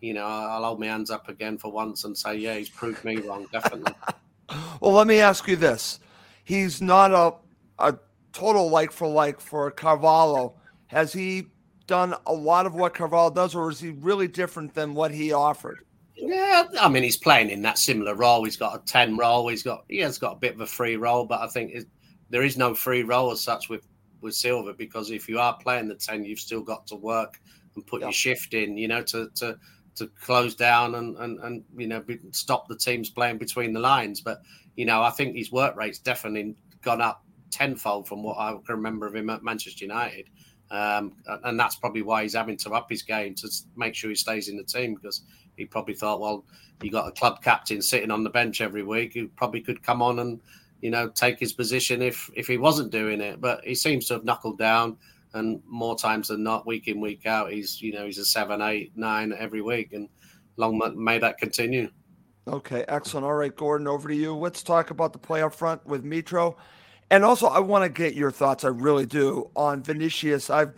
you 0.00 0.14
know, 0.14 0.24
I'll 0.24 0.64
hold 0.64 0.80
my 0.80 0.86
hands 0.86 1.10
up 1.10 1.28
again 1.28 1.58
for 1.58 1.72
once 1.72 2.04
and 2.04 2.16
say, 2.16 2.36
yeah, 2.36 2.54
he's 2.54 2.68
proved 2.68 3.04
me 3.04 3.16
wrong, 3.16 3.46
definitely. 3.52 3.92
well, 4.80 4.92
let 4.92 5.06
me 5.06 5.20
ask 5.20 5.46
you 5.48 5.56
this: 5.56 6.00
He's 6.44 6.80
not 6.80 7.12
a 7.12 7.34
a 7.78 7.98
total 8.32 8.70
like 8.70 8.92
for 8.92 9.08
like 9.08 9.40
for 9.40 9.70
Carvalho. 9.70 10.54
Has 10.86 11.12
he 11.12 11.46
done 11.86 12.14
a 12.26 12.32
lot 12.32 12.66
of 12.66 12.74
what 12.74 12.94
Carvalho 12.94 13.30
does, 13.30 13.54
or 13.54 13.70
is 13.70 13.80
he 13.80 13.90
really 13.90 14.28
different 14.28 14.74
than 14.74 14.94
what 14.94 15.10
he 15.10 15.32
offered? 15.32 15.84
Yeah, 16.14 16.64
I 16.80 16.88
mean, 16.88 17.02
he's 17.02 17.16
playing 17.16 17.50
in 17.50 17.62
that 17.62 17.78
similar 17.78 18.14
role. 18.14 18.44
He's 18.44 18.56
got 18.56 18.76
a 18.76 18.84
ten 18.84 19.16
role. 19.16 19.48
He's 19.48 19.62
got 19.62 19.84
he 19.88 19.98
has 19.98 20.18
got 20.18 20.32
a 20.32 20.38
bit 20.38 20.54
of 20.54 20.60
a 20.60 20.66
free 20.66 20.96
role, 20.96 21.24
but 21.24 21.40
I 21.40 21.48
think 21.48 21.74
there 22.30 22.42
is 22.42 22.56
no 22.56 22.74
free 22.74 23.02
role 23.02 23.30
as 23.30 23.40
such 23.40 23.68
with 23.68 23.86
with 24.20 24.34
Silva 24.34 24.74
because 24.74 25.10
if 25.10 25.28
you 25.28 25.38
are 25.38 25.56
playing 25.58 25.88
the 25.88 25.94
ten, 25.94 26.24
you've 26.24 26.40
still 26.40 26.62
got 26.62 26.86
to 26.88 26.96
work 26.96 27.40
and 27.74 27.86
put 27.86 28.00
yeah. 28.00 28.06
your 28.06 28.12
shift 28.12 28.54
in. 28.54 28.76
You 28.76 28.88
know, 28.88 29.02
to 29.04 29.30
to 29.36 29.58
to 29.96 30.06
close 30.20 30.54
down 30.54 30.96
and 30.96 31.16
and 31.18 31.38
and 31.40 31.64
you 31.76 31.86
know 31.86 32.02
stop 32.32 32.68
the 32.68 32.76
teams 32.76 33.10
playing 33.10 33.38
between 33.38 33.72
the 33.72 33.80
lines. 33.80 34.20
But 34.20 34.42
you 34.78 34.84
know, 34.84 35.02
I 35.02 35.10
think 35.10 35.34
his 35.34 35.50
work 35.50 35.74
rate's 35.74 35.98
definitely 35.98 36.54
gone 36.82 37.00
up 37.00 37.24
tenfold 37.50 38.06
from 38.06 38.22
what 38.22 38.38
I 38.38 38.52
can 38.52 38.76
remember 38.76 39.08
of 39.08 39.16
him 39.16 39.28
at 39.28 39.42
Manchester 39.42 39.84
United. 39.84 40.30
Um, 40.70 41.16
and 41.42 41.58
that's 41.58 41.74
probably 41.74 42.02
why 42.02 42.22
he's 42.22 42.36
having 42.36 42.56
to 42.58 42.70
up 42.70 42.88
his 42.88 43.02
game 43.02 43.34
to 43.36 43.50
make 43.74 43.96
sure 43.96 44.08
he 44.08 44.14
stays 44.14 44.48
in 44.48 44.56
the 44.56 44.62
team 44.62 44.94
because 44.94 45.22
he 45.56 45.64
probably 45.64 45.94
thought, 45.94 46.20
well, 46.20 46.44
you 46.80 46.92
got 46.92 47.08
a 47.08 47.10
club 47.10 47.42
captain 47.42 47.82
sitting 47.82 48.12
on 48.12 48.22
the 48.22 48.30
bench 48.30 48.60
every 48.60 48.84
week 48.84 49.14
who 49.14 49.26
probably 49.26 49.62
could 49.62 49.82
come 49.82 50.00
on 50.00 50.20
and 50.20 50.40
you 50.80 50.92
know 50.92 51.08
take 51.08 51.40
his 51.40 51.52
position 51.52 52.00
if 52.00 52.30
if 52.36 52.46
he 52.46 52.56
wasn't 52.56 52.92
doing 52.92 53.20
it. 53.20 53.40
But 53.40 53.64
he 53.64 53.74
seems 53.74 54.06
to 54.06 54.14
have 54.14 54.24
knuckled 54.24 54.58
down, 54.58 54.96
and 55.32 55.60
more 55.66 55.98
times 55.98 56.28
than 56.28 56.44
not, 56.44 56.68
week 56.68 56.86
in 56.86 57.00
week 57.00 57.26
out, 57.26 57.50
he's 57.50 57.82
you 57.82 57.92
know 57.92 58.06
he's 58.06 58.18
a 58.18 58.24
seven, 58.24 58.62
eight, 58.62 58.92
nine 58.94 59.34
every 59.36 59.60
week, 59.60 59.92
and 59.92 60.08
long 60.56 60.80
may 60.94 61.18
that 61.18 61.38
continue. 61.38 61.90
Okay, 62.48 62.84
excellent. 62.88 63.26
All 63.26 63.34
right, 63.34 63.54
Gordon, 63.54 63.86
over 63.86 64.08
to 64.08 64.14
you. 64.14 64.34
Let's 64.34 64.62
talk 64.62 64.90
about 64.90 65.12
the 65.12 65.18
play 65.18 65.42
up 65.42 65.54
front 65.54 65.84
with 65.86 66.02
Mitro. 66.02 66.56
And 67.10 67.22
also, 67.22 67.46
I 67.46 67.58
want 67.58 67.84
to 67.84 67.90
get 67.90 68.14
your 68.14 68.30
thoughts. 68.30 68.64
I 68.64 68.68
really 68.68 69.04
do 69.04 69.50
on 69.54 69.82
Vinicius. 69.82 70.48
I've 70.48 70.72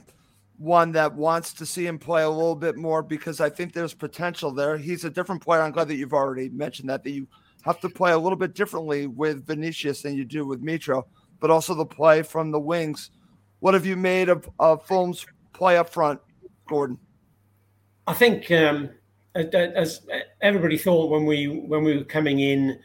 one 0.59 0.93
that 0.93 1.15
wants 1.15 1.55
to 1.55 1.65
see 1.65 1.87
him 1.87 1.99
play 1.99 2.23
a 2.23 2.29
little 2.29 2.55
bit 2.55 2.77
more 2.77 3.03
because 3.03 3.41
I 3.41 3.49
think 3.49 3.73
there's 3.73 3.95
potential 3.95 4.51
there. 4.51 4.77
He's 4.77 5.05
a 5.05 5.11
different 5.11 5.43
player. 5.43 5.63
I'm 5.63 5.73
glad 5.73 5.89
that 5.89 5.95
you've 5.95 6.13
already 6.13 6.51
mentioned 6.51 6.91
that 6.91 7.03
that 7.05 7.11
you 7.13 7.27
have 7.63 7.81
to 7.81 7.89
play 7.89 8.13
a 8.13 8.19
little 8.19 8.37
bit 8.37 8.55
differently 8.55 9.07
with 9.07 9.47
Vinicius 9.47 10.03
than 10.03 10.17
you 10.17 10.25
do 10.25 10.45
with 10.47 10.63
Mitro, 10.63 11.05
but 11.41 11.51
also 11.51 11.73
the 11.75 11.87
play 11.87 12.23
from 12.23 12.51
the 12.51 12.61
wings. 12.61 13.11
What 13.61 13.73
have 13.73 13.87
you 13.87 13.97
made 13.97 14.29
of, 14.29 14.51
of 14.59 14.85
Fulham's 14.87 15.25
play 15.55 15.79
up 15.79 15.89
front, 15.89 16.21
Gordon? 16.69 16.99
I 18.07 18.13
think 18.13 18.51
um, 18.51 18.91
as 19.35 20.01
everybody 20.41 20.77
thought 20.77 21.11
when 21.11 21.25
we 21.25 21.47
when 21.47 21.85
we 21.85 21.97
were 21.97 22.05
coming 22.05 22.41
in 22.41 22.79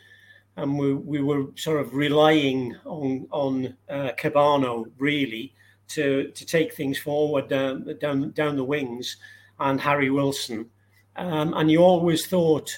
and 0.58 0.78
we, 0.78 0.94
we 0.94 1.22
were 1.22 1.48
sort 1.56 1.82
of 1.82 1.94
relying 1.94 2.76
on 2.86 3.28
on 3.32 3.76
uh, 3.90 4.12
Kebano 4.18 4.86
really 4.98 5.54
to 5.90 6.32
to 6.32 6.46
take 6.46 6.74
things 6.74 6.98
forward 6.98 7.48
down 7.48 7.98
down 8.00 8.32
down 8.32 8.56
the 8.56 8.64
wings 8.64 9.18
and 9.60 9.80
Harry 9.80 10.10
Wilson, 10.10 10.70
um, 11.16 11.54
and 11.54 11.72
you 11.72 11.80
always 11.80 12.28
thought, 12.28 12.78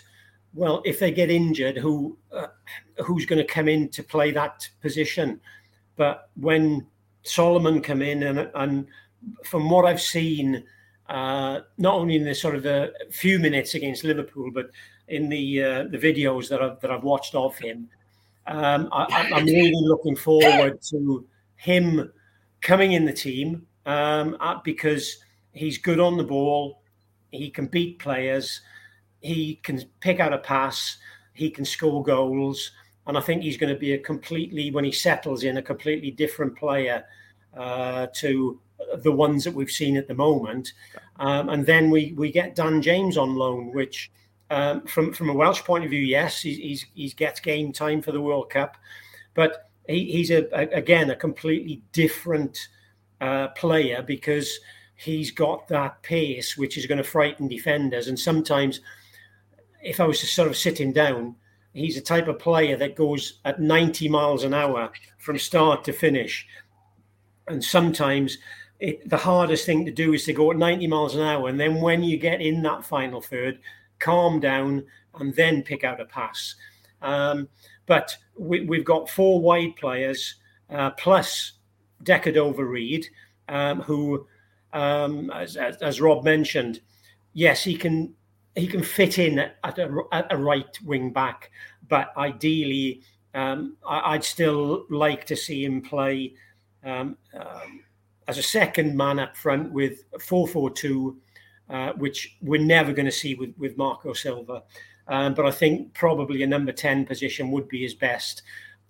well, 0.53 0.81
if 0.85 0.99
they 0.99 1.11
get 1.11 1.31
injured, 1.31 1.77
who 1.77 2.17
uh, 2.31 2.47
who's 3.03 3.25
going 3.25 3.45
to 3.45 3.53
come 3.53 3.67
in 3.67 3.89
to 3.89 4.03
play 4.03 4.31
that 4.31 4.67
position? 4.81 5.39
But 5.95 6.29
when 6.35 6.85
Solomon 7.23 7.81
come 7.81 8.01
in 8.01 8.23
and 8.23 8.49
and 8.55 8.87
from 9.43 9.69
what 9.69 9.85
I've 9.85 10.01
seen, 10.01 10.63
uh, 11.09 11.61
not 11.77 11.95
only 11.95 12.15
in 12.15 12.23
the 12.23 12.35
sort 12.35 12.55
of 12.55 12.63
the 12.63 12.93
few 13.11 13.39
minutes 13.39 13.75
against 13.75 14.03
Liverpool, 14.03 14.51
but 14.53 14.69
in 15.07 15.29
the 15.29 15.63
uh, 15.63 15.83
the 15.83 15.97
videos 15.97 16.49
that 16.49 16.61
I've 16.61 16.79
that 16.81 16.91
I've 16.91 17.03
watched 17.03 17.35
of 17.35 17.57
him. 17.57 17.89
Um, 18.45 18.87
I, 18.93 19.29
am 19.33 19.45
really 19.45 19.73
looking 19.81 20.15
forward 20.15 20.81
to 20.89 21.25
him 21.57 22.11
coming 22.61 22.93
in 22.93 23.03
the 23.03 23.11
team 23.11 23.67
um, 23.85 24.37
uh, 24.39 24.59
because 24.63 25.17
he's 25.51 25.77
good 25.77 25.99
on 25.99 26.17
the 26.17 26.23
ball. 26.23 26.81
He 27.31 27.49
can 27.49 27.67
beat 27.67 27.99
players. 27.99 28.61
He 29.19 29.55
can 29.63 29.81
pick 29.99 30.19
out 30.19 30.31
a 30.31 30.37
pass. 30.37 30.97
He 31.33 31.49
can 31.49 31.65
score 31.65 32.03
goals. 32.03 32.71
And 33.05 33.17
I 33.17 33.21
think 33.21 33.41
he's 33.41 33.57
going 33.57 33.73
to 33.73 33.79
be 33.79 33.93
a 33.93 33.97
completely, 33.97 34.71
when 34.71 34.85
he 34.85 34.91
settles 34.91 35.43
in, 35.43 35.57
a 35.57 35.61
completely 35.61 36.11
different 36.11 36.57
player 36.57 37.05
uh, 37.55 38.07
to 38.15 38.59
the 38.97 39.11
ones 39.11 39.43
that 39.43 39.53
we've 39.53 39.71
seen 39.71 39.97
at 39.97 40.07
the 40.07 40.13
moment. 40.13 40.73
Um, 41.17 41.49
and 41.49 41.65
then 41.65 41.89
we 41.89 42.13
we 42.13 42.31
get 42.31 42.55
Dan 42.55 42.81
James 42.81 43.17
on 43.17 43.35
loan, 43.35 43.73
which 43.73 44.11
um, 44.49 44.81
from 44.85 45.13
from 45.13 45.29
a 45.29 45.33
Welsh 45.33 45.61
point 45.63 45.83
of 45.83 45.89
view, 45.89 46.01
yes, 46.01 46.41
he's, 46.41 46.57
he's 46.57 46.85
he 46.93 47.09
gets 47.09 47.39
game 47.39 47.71
time 47.71 48.01
for 48.01 48.11
the 48.11 48.21
World 48.21 48.49
Cup, 48.49 48.77
but 49.33 49.69
he, 49.87 50.11
he's 50.11 50.31
a, 50.31 50.47
a, 50.53 50.67
again 50.77 51.09
a 51.09 51.15
completely 51.15 51.81
different 51.91 52.69
uh, 53.19 53.49
player 53.49 54.01
because 54.01 54.59
he's 54.95 55.31
got 55.31 55.67
that 55.67 56.01
pace 56.01 56.57
which 56.57 56.77
is 56.77 56.85
going 56.85 56.97
to 56.97 57.03
frighten 57.03 57.47
defenders. 57.47 58.07
And 58.07 58.19
sometimes, 58.19 58.81
if 59.81 59.99
I 59.99 60.05
was 60.05 60.19
to 60.21 60.25
sort 60.25 60.49
of 60.49 60.57
sit 60.57 60.79
him 60.79 60.91
down, 60.91 61.35
he's 61.73 61.97
a 61.97 62.01
type 62.01 62.27
of 62.27 62.39
player 62.39 62.75
that 62.77 62.95
goes 62.95 63.39
at 63.45 63.61
90 63.61 64.09
miles 64.09 64.43
an 64.43 64.53
hour 64.53 64.91
from 65.19 65.37
start 65.37 65.83
to 65.85 65.93
finish. 65.93 66.47
And 67.47 67.63
sometimes 67.63 68.37
it, 68.79 69.09
the 69.09 69.17
hardest 69.17 69.65
thing 69.65 69.85
to 69.85 69.91
do 69.91 70.13
is 70.13 70.25
to 70.25 70.33
go 70.33 70.51
at 70.51 70.57
90 70.57 70.87
miles 70.87 71.15
an 71.15 71.21
hour. 71.21 71.49
And 71.49 71.59
then 71.59 71.81
when 71.81 72.03
you 72.03 72.17
get 72.17 72.41
in 72.41 72.61
that 72.63 72.85
final 72.85 73.21
third, 73.21 73.59
calm 73.99 74.39
down, 74.39 74.85
and 75.19 75.33
then 75.35 75.63
pick 75.63 75.83
out 75.83 76.01
a 76.01 76.05
pass. 76.05 76.55
Um, 77.01 77.49
but 77.85 78.15
we, 78.37 78.65
have 78.77 78.85
got 78.85 79.09
four 79.09 79.41
wide 79.41 79.75
players 79.75 80.35
uh, 80.69 80.91
plus 80.91 81.53
De 82.03 82.19
Cordova-Reid, 82.19 83.07
um, 83.49 83.81
who, 83.81 84.27
um, 84.73 85.31
as, 85.31 85.55
as, 85.55 86.01
Rob 86.01 86.23
mentioned, 86.23 86.81
yes, 87.33 87.63
he 87.63 87.75
can 87.75 88.13
he 88.55 88.67
can 88.67 88.81
fit 88.81 89.19
in 89.19 89.37
at 89.39 89.77
a, 89.77 90.01
at 90.11 90.31
a 90.31 90.37
right 90.37 90.77
wing 90.83 91.13
back, 91.13 91.51
but 91.87 92.11
ideally, 92.17 93.01
um, 93.35 93.77
I, 93.87 94.13
would 94.13 94.23
still 94.23 94.85
like 94.89 95.25
to 95.25 95.35
see 95.35 95.63
him 95.63 95.81
play 95.81 96.33
um, 96.83 97.17
um, 97.35 97.81
as 98.27 98.37
a 98.37 98.43
second 98.43 98.95
man 98.95 99.19
up 99.19 99.35
front 99.35 99.71
with 99.71 100.03
four 100.19 100.47
four 100.47 100.69
two 100.69 101.17
uh, 101.69 101.91
which 101.93 102.37
we're 102.41 102.61
never 102.61 102.93
going 102.93 103.05
to 103.05 103.11
see 103.11 103.35
with, 103.35 103.53
with 103.57 103.77
Marco 103.77 104.13
Silva. 104.13 104.63
Um, 105.07 105.33
but 105.33 105.45
I 105.45 105.51
think 105.51 105.93
probably 105.93 106.43
a 106.43 106.47
number 106.47 106.71
10 106.71 107.05
position 107.05 107.51
would 107.51 107.67
be 107.67 107.81
his 107.81 107.93
best, 107.93 108.43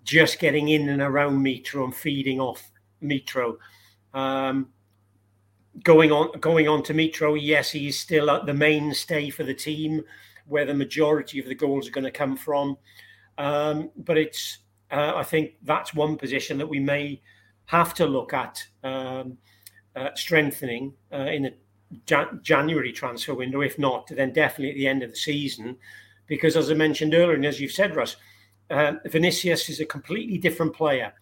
just 0.04 0.38
getting 0.38 0.68
in 0.68 0.88
and 0.88 1.02
around 1.02 1.44
Mitro 1.44 1.84
and 1.84 1.94
feeding 1.94 2.40
off 2.40 2.70
Mitro. 3.02 3.56
Um, 4.14 4.68
going 5.82 6.10
on 6.10 6.38
going 6.40 6.66
on 6.66 6.82
to 6.84 6.94
Mitro, 6.94 7.38
yes, 7.40 7.70
he's 7.70 7.98
still 7.98 8.44
the 8.44 8.54
mainstay 8.54 9.30
for 9.30 9.44
the 9.44 9.54
team, 9.54 10.02
where 10.46 10.64
the 10.64 10.74
majority 10.74 11.38
of 11.38 11.46
the 11.46 11.54
goals 11.54 11.88
are 11.88 11.92
going 11.92 12.04
to 12.04 12.10
come 12.10 12.36
from. 12.36 12.76
Um, 13.38 13.90
but 13.96 14.18
it's 14.18 14.58
uh, 14.90 15.12
I 15.14 15.22
think 15.22 15.54
that's 15.62 15.94
one 15.94 16.16
position 16.16 16.58
that 16.58 16.66
we 16.66 16.80
may 16.80 17.20
have 17.68 17.92
to 17.92 18.06
look 18.06 18.32
at 18.32 18.66
um, 18.82 19.36
uh, 19.94 20.08
strengthening 20.14 20.94
uh, 21.12 21.26
in 21.26 21.42
the 21.42 21.54
Jan- 22.06 22.40
January 22.42 22.92
transfer 22.92 23.34
window. 23.34 23.60
If 23.60 23.78
not, 23.78 24.08
then 24.08 24.32
definitely 24.32 24.70
at 24.70 24.76
the 24.76 24.88
end 24.88 25.02
of 25.02 25.10
the 25.10 25.16
season. 25.16 25.76
Because 26.26 26.56
as 26.56 26.70
I 26.70 26.74
mentioned 26.74 27.14
earlier, 27.14 27.34
and 27.34 27.44
as 27.44 27.60
you've 27.60 27.72
said, 27.72 27.94
Russ, 27.94 28.16
uh, 28.70 28.94
Vinicius 29.06 29.68
is 29.68 29.80
a 29.80 29.86
completely 29.86 30.38
different 30.38 30.74
player. 30.74 31.12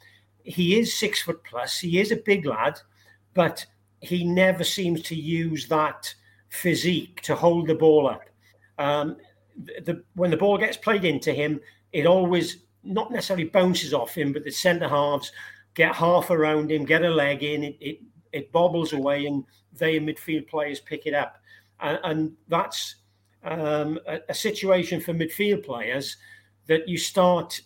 He 0.45 0.79
is 0.79 0.97
six 0.97 1.21
foot 1.21 1.43
plus. 1.43 1.81
He 1.81 1.99
is 1.99 2.13
a 2.13 2.17
big 2.17 2.47
lad, 2.47 2.79
but 3.35 3.67
he 4.01 4.23
never 4.23 4.63
seems 4.63 5.03
to 5.03 5.17
use 5.17 5.67
that 5.67 6.15
physique 6.49 7.23
to 7.23 7.35
hold 7.35 7.67
the 7.67 7.75
ball 7.75 8.07
up. 8.07 8.23
Um, 8.79 9.17
the, 9.57 10.05
when 10.15 10.31
the 10.31 10.37
ball 10.37 10.59
gets 10.59 10.77
played 10.77 11.05
into 11.05 11.33
him, 11.33 11.61
it 11.93 12.07
always 12.07 12.59
not 12.85 13.11
necessarily 13.11 13.47
bounces 13.47 13.93
off 13.93 14.15
him, 14.15 14.33
but 14.33 14.45
the 14.45 14.51
centre 14.53 14.89
halves 14.89 15.33
get 15.77 15.95
half 15.95 16.31
around 16.31 16.73
him, 16.73 16.85
get 16.85 17.05
a 17.05 17.09
leg 17.09 17.45
in, 17.45 17.63
it, 17.63 17.77
it, 17.81 18.01
it 18.33 18.51
bobbles 18.51 18.93
away, 18.93 19.27
and 19.27 19.45
they 19.75 20.01
midfield 20.01 20.49
players 20.49 20.81
pick 20.81 21.07
it 21.07 21.15
up, 21.15 21.37
and, 21.81 22.01
and 22.03 22.37
that's 22.49 22.97
um, 23.45 24.01
a, 24.09 24.19
a, 24.29 24.35
situation 24.35 25.01
for 25.01 25.15
midfield 25.15 25.65
players 25.65 26.17
that 26.67 26.89
you 26.89 26.99
start 26.99 27.61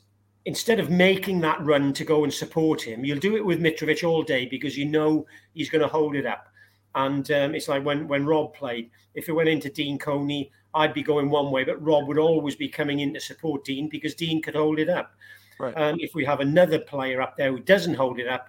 instead 0.44 0.80
of 0.80 0.90
making 0.90 1.40
that 1.40 1.64
run 1.64 1.92
to 1.92 2.04
go 2.04 2.24
and 2.24 2.32
support 2.32 2.82
him, 2.82 3.04
you'll 3.04 3.18
do 3.18 3.36
it 3.36 3.44
with 3.44 3.60
Mitrovic 3.60 4.06
all 4.06 4.22
day 4.22 4.46
because 4.46 4.76
you 4.76 4.84
know 4.84 5.26
he's 5.54 5.70
going 5.70 5.82
to 5.82 5.88
hold 5.88 6.16
it 6.16 6.26
up. 6.26 6.48
And 6.94 7.30
um, 7.30 7.54
it's 7.54 7.68
like 7.68 7.84
when 7.84 8.08
when 8.08 8.26
Rob 8.26 8.52
played. 8.54 8.90
If 9.14 9.28
it 9.28 9.32
went 9.32 9.48
into 9.48 9.70
Dean 9.70 9.98
Coney, 9.98 10.50
I'd 10.74 10.94
be 10.94 11.02
going 11.02 11.30
one 11.30 11.50
way, 11.50 11.64
but 11.64 11.82
Rob 11.82 12.08
would 12.08 12.18
always 12.18 12.56
be 12.56 12.68
coming 12.68 13.00
in 13.00 13.14
to 13.14 13.20
support 13.20 13.64
Dean 13.64 13.88
because 13.88 14.14
Dean 14.14 14.42
could 14.42 14.56
hold 14.56 14.78
it 14.78 14.88
up. 14.88 15.14
Right. 15.60 15.76
Um, 15.76 15.98
if 16.00 16.14
we 16.14 16.24
have 16.24 16.40
another 16.40 16.78
player 16.78 17.20
up 17.20 17.36
there 17.36 17.52
who 17.52 17.60
doesn't 17.60 17.94
hold 17.94 18.18
it 18.18 18.26
up, 18.26 18.48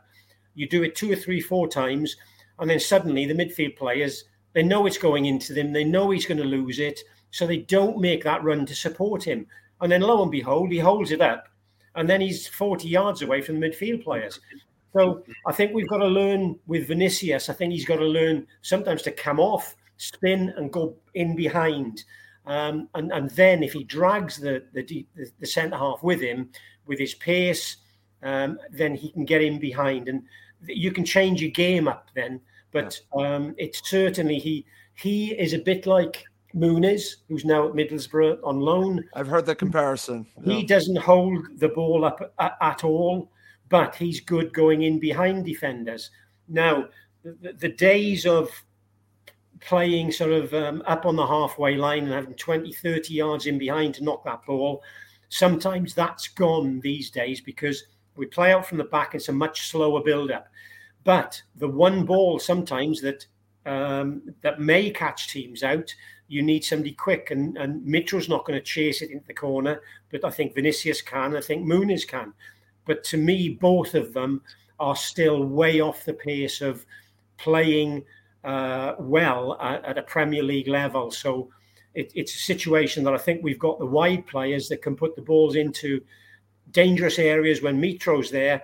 you 0.56 0.68
do 0.68 0.84
it 0.84 0.96
two 0.96 1.12
or 1.12 1.16
three, 1.16 1.42
four 1.42 1.68
times, 1.68 2.16
and 2.60 2.70
then 2.70 2.80
suddenly 2.80 3.26
the 3.26 3.34
midfield 3.34 3.76
players, 3.76 4.24
they 4.54 4.64
know 4.64 4.86
it's 4.86 4.98
going 4.98 5.26
into 5.26 5.54
them. 5.54 5.74
They 5.74 5.84
know 5.84 6.10
he's 6.10 6.26
going 6.26 6.38
to 6.38 6.46
lose 6.46 6.80
it. 6.80 7.02
So 7.32 7.46
they 7.46 7.58
don't 7.58 8.00
make 8.00 8.24
that 8.24 8.44
run 8.44 8.66
to 8.66 8.76
support 8.76 9.24
him. 9.24 9.48
And 9.82 9.92
then 9.92 10.02
lo 10.02 10.22
and 10.22 10.32
behold, 10.32 10.72
he 10.72 10.80
holds 10.80 11.12
it 11.12 11.22
up. 11.22 11.48
And 11.96 12.10
then 12.10 12.22
he's 12.22 12.48
40 12.48 12.88
yards 12.88 13.22
away 13.22 13.42
from 13.42 13.60
the 13.60 13.68
midfield 13.68 14.04
players. 14.04 14.40
So 14.94 15.24
I 15.46 15.52
think 15.52 15.74
we've 15.74 15.88
got 15.88 15.98
to 15.98 16.08
learn 16.08 16.60
with 16.68 16.88
Vinicius. 16.88 17.50
I 17.50 17.54
think 17.54 17.74
he's 17.74 17.86
got 17.86 17.98
to 17.98 18.06
learn 18.06 18.48
sometimes 18.62 19.02
to 19.04 19.12
come 19.12 19.40
off, 19.40 19.76
spin, 19.98 20.54
and 20.56 20.72
go 20.72 20.96
in 21.14 21.36
behind. 21.36 22.04
Um, 22.46 22.90
and 22.96 23.12
and 23.12 23.30
then 23.32 23.64
if 23.64 23.74
he 23.74 23.84
drags 23.84 24.38
the, 24.38 24.64
the, 24.74 25.06
the 25.40 25.46
centre 25.46 25.78
half 25.78 26.04
with 26.04 26.22
him 26.22 26.50
with 26.92 27.00
his 27.00 27.14
pace, 27.14 27.78
um, 28.22 28.60
then 28.70 28.94
he 28.94 29.10
can 29.10 29.24
get 29.24 29.42
in 29.42 29.60
behind, 29.60 30.10
and 30.10 30.24
you 30.68 30.92
can 30.92 31.06
change 31.06 31.42
your 31.42 31.52
game 31.52 31.88
up 31.88 32.10
then. 32.14 32.42
But 32.72 33.00
um, 33.18 33.56
it's 33.58 33.82
certainly 33.90 34.38
he 34.38 34.66
he 34.96 35.32
is 35.32 35.54
a 35.54 35.60
bit 35.60 35.86
like 35.86 36.26
Muniz, 36.54 37.16
who's 37.30 37.46
now 37.46 37.70
at 37.70 37.74
Middlesbrough 37.74 38.40
on 38.44 38.60
loan. 38.60 39.06
I've 39.14 39.28
heard 39.28 39.46
the 39.46 39.56
comparison. 39.56 40.28
He 40.44 40.66
doesn't 40.66 40.98
hold 40.98 41.48
the 41.60 41.70
ball 41.70 42.04
up 42.04 42.34
at, 42.40 42.58
at 42.60 42.84
all, 42.84 43.32
but 43.70 43.96
he's 43.96 44.20
good 44.20 44.54
going 44.54 44.82
in 44.82 45.00
behind 45.00 45.46
defenders. 45.46 46.12
Now, 46.50 46.90
the, 47.24 47.54
the 47.54 47.70
days 47.70 48.26
of 48.26 48.50
playing 49.62 50.12
sort 50.12 50.32
of 50.34 50.54
um, 50.54 50.84
up 50.86 51.06
on 51.06 51.16
the 51.16 51.26
halfway 51.26 51.76
line 51.78 52.04
and 52.04 52.12
having 52.12 52.34
20, 52.34 52.74
30 52.74 53.14
yards 53.14 53.46
in 53.46 53.58
behind 53.58 53.96
to 53.96 54.04
knock 54.04 54.26
that 54.26 54.46
ball, 54.46 54.84
sometimes 55.32 55.94
that's 55.94 56.28
gone 56.28 56.82
these 56.82 57.10
days 57.10 57.40
because 57.40 57.86
we 58.18 58.26
play 58.26 58.52
out 58.52 58.68
from 58.68 58.78
the 58.78 58.84
back. 58.84 59.16
It's 59.16 59.30
a 59.30 59.34
much 59.34 59.70
slower 59.70 60.04
build 60.04 60.30
up. 60.30 60.48
But 61.06 61.42
the 61.56 61.70
one 61.70 62.06
ball 62.06 62.38
sometimes 62.38 63.02
that 63.02 63.26
um, 63.66 64.34
that 64.42 64.60
may 64.60 64.90
catch 64.90 65.30
teams 65.30 65.64
out, 65.64 65.94
you 66.28 66.42
need 66.42 66.64
somebody 66.64 66.92
quick, 66.94 67.32
and, 67.32 67.58
and 67.58 67.86
Mitro's 67.86 68.28
not 68.28 68.46
going 68.46 68.60
to 68.60 68.66
chase 68.66 69.02
it 69.02 69.12
into 69.12 69.26
the 69.28 69.34
corner, 69.34 69.82
but 70.12 70.26
I 70.26 70.32
think 70.32 70.54
Vinicius 70.54 71.02
can. 71.02 71.36
I 71.36 71.42
think 71.42 71.66
Muniz 71.66 72.08
can. 72.08 72.34
But 72.86 73.04
to 73.06 73.18
me, 73.18 73.50
both 73.50 73.94
of 73.96 74.14
them 74.14 74.42
are 74.80 74.96
still 74.96 75.44
way 75.44 75.80
off 75.80 76.06
the 76.06 76.14
pace 76.14 76.60
of 76.62 76.86
playing 77.38 78.04
uh, 78.44 78.96
well 79.00 79.58
at, 79.62 79.86
at 79.86 79.98
a 79.98 80.04
Premier 80.04 80.44
League 80.44 80.68
level. 80.68 81.12
So 81.12 81.50
it, 81.94 82.12
it's 82.16 82.34
a 82.36 82.40
situation 82.40 83.04
that 83.04 83.14
I 83.14 83.18
think 83.18 83.44
we've 83.44 83.60
got 83.60 83.80
the 83.80 83.86
wide 83.86 84.26
players 84.28 84.70
that 84.70 84.82
can 84.82 84.96
put 84.96 85.16
the 85.16 85.22
balls 85.22 85.56
into 85.56 86.02
dangerous 86.72 87.20
areas 87.20 87.62
when 87.62 87.80
Mitro's 87.82 88.32
there. 88.32 88.62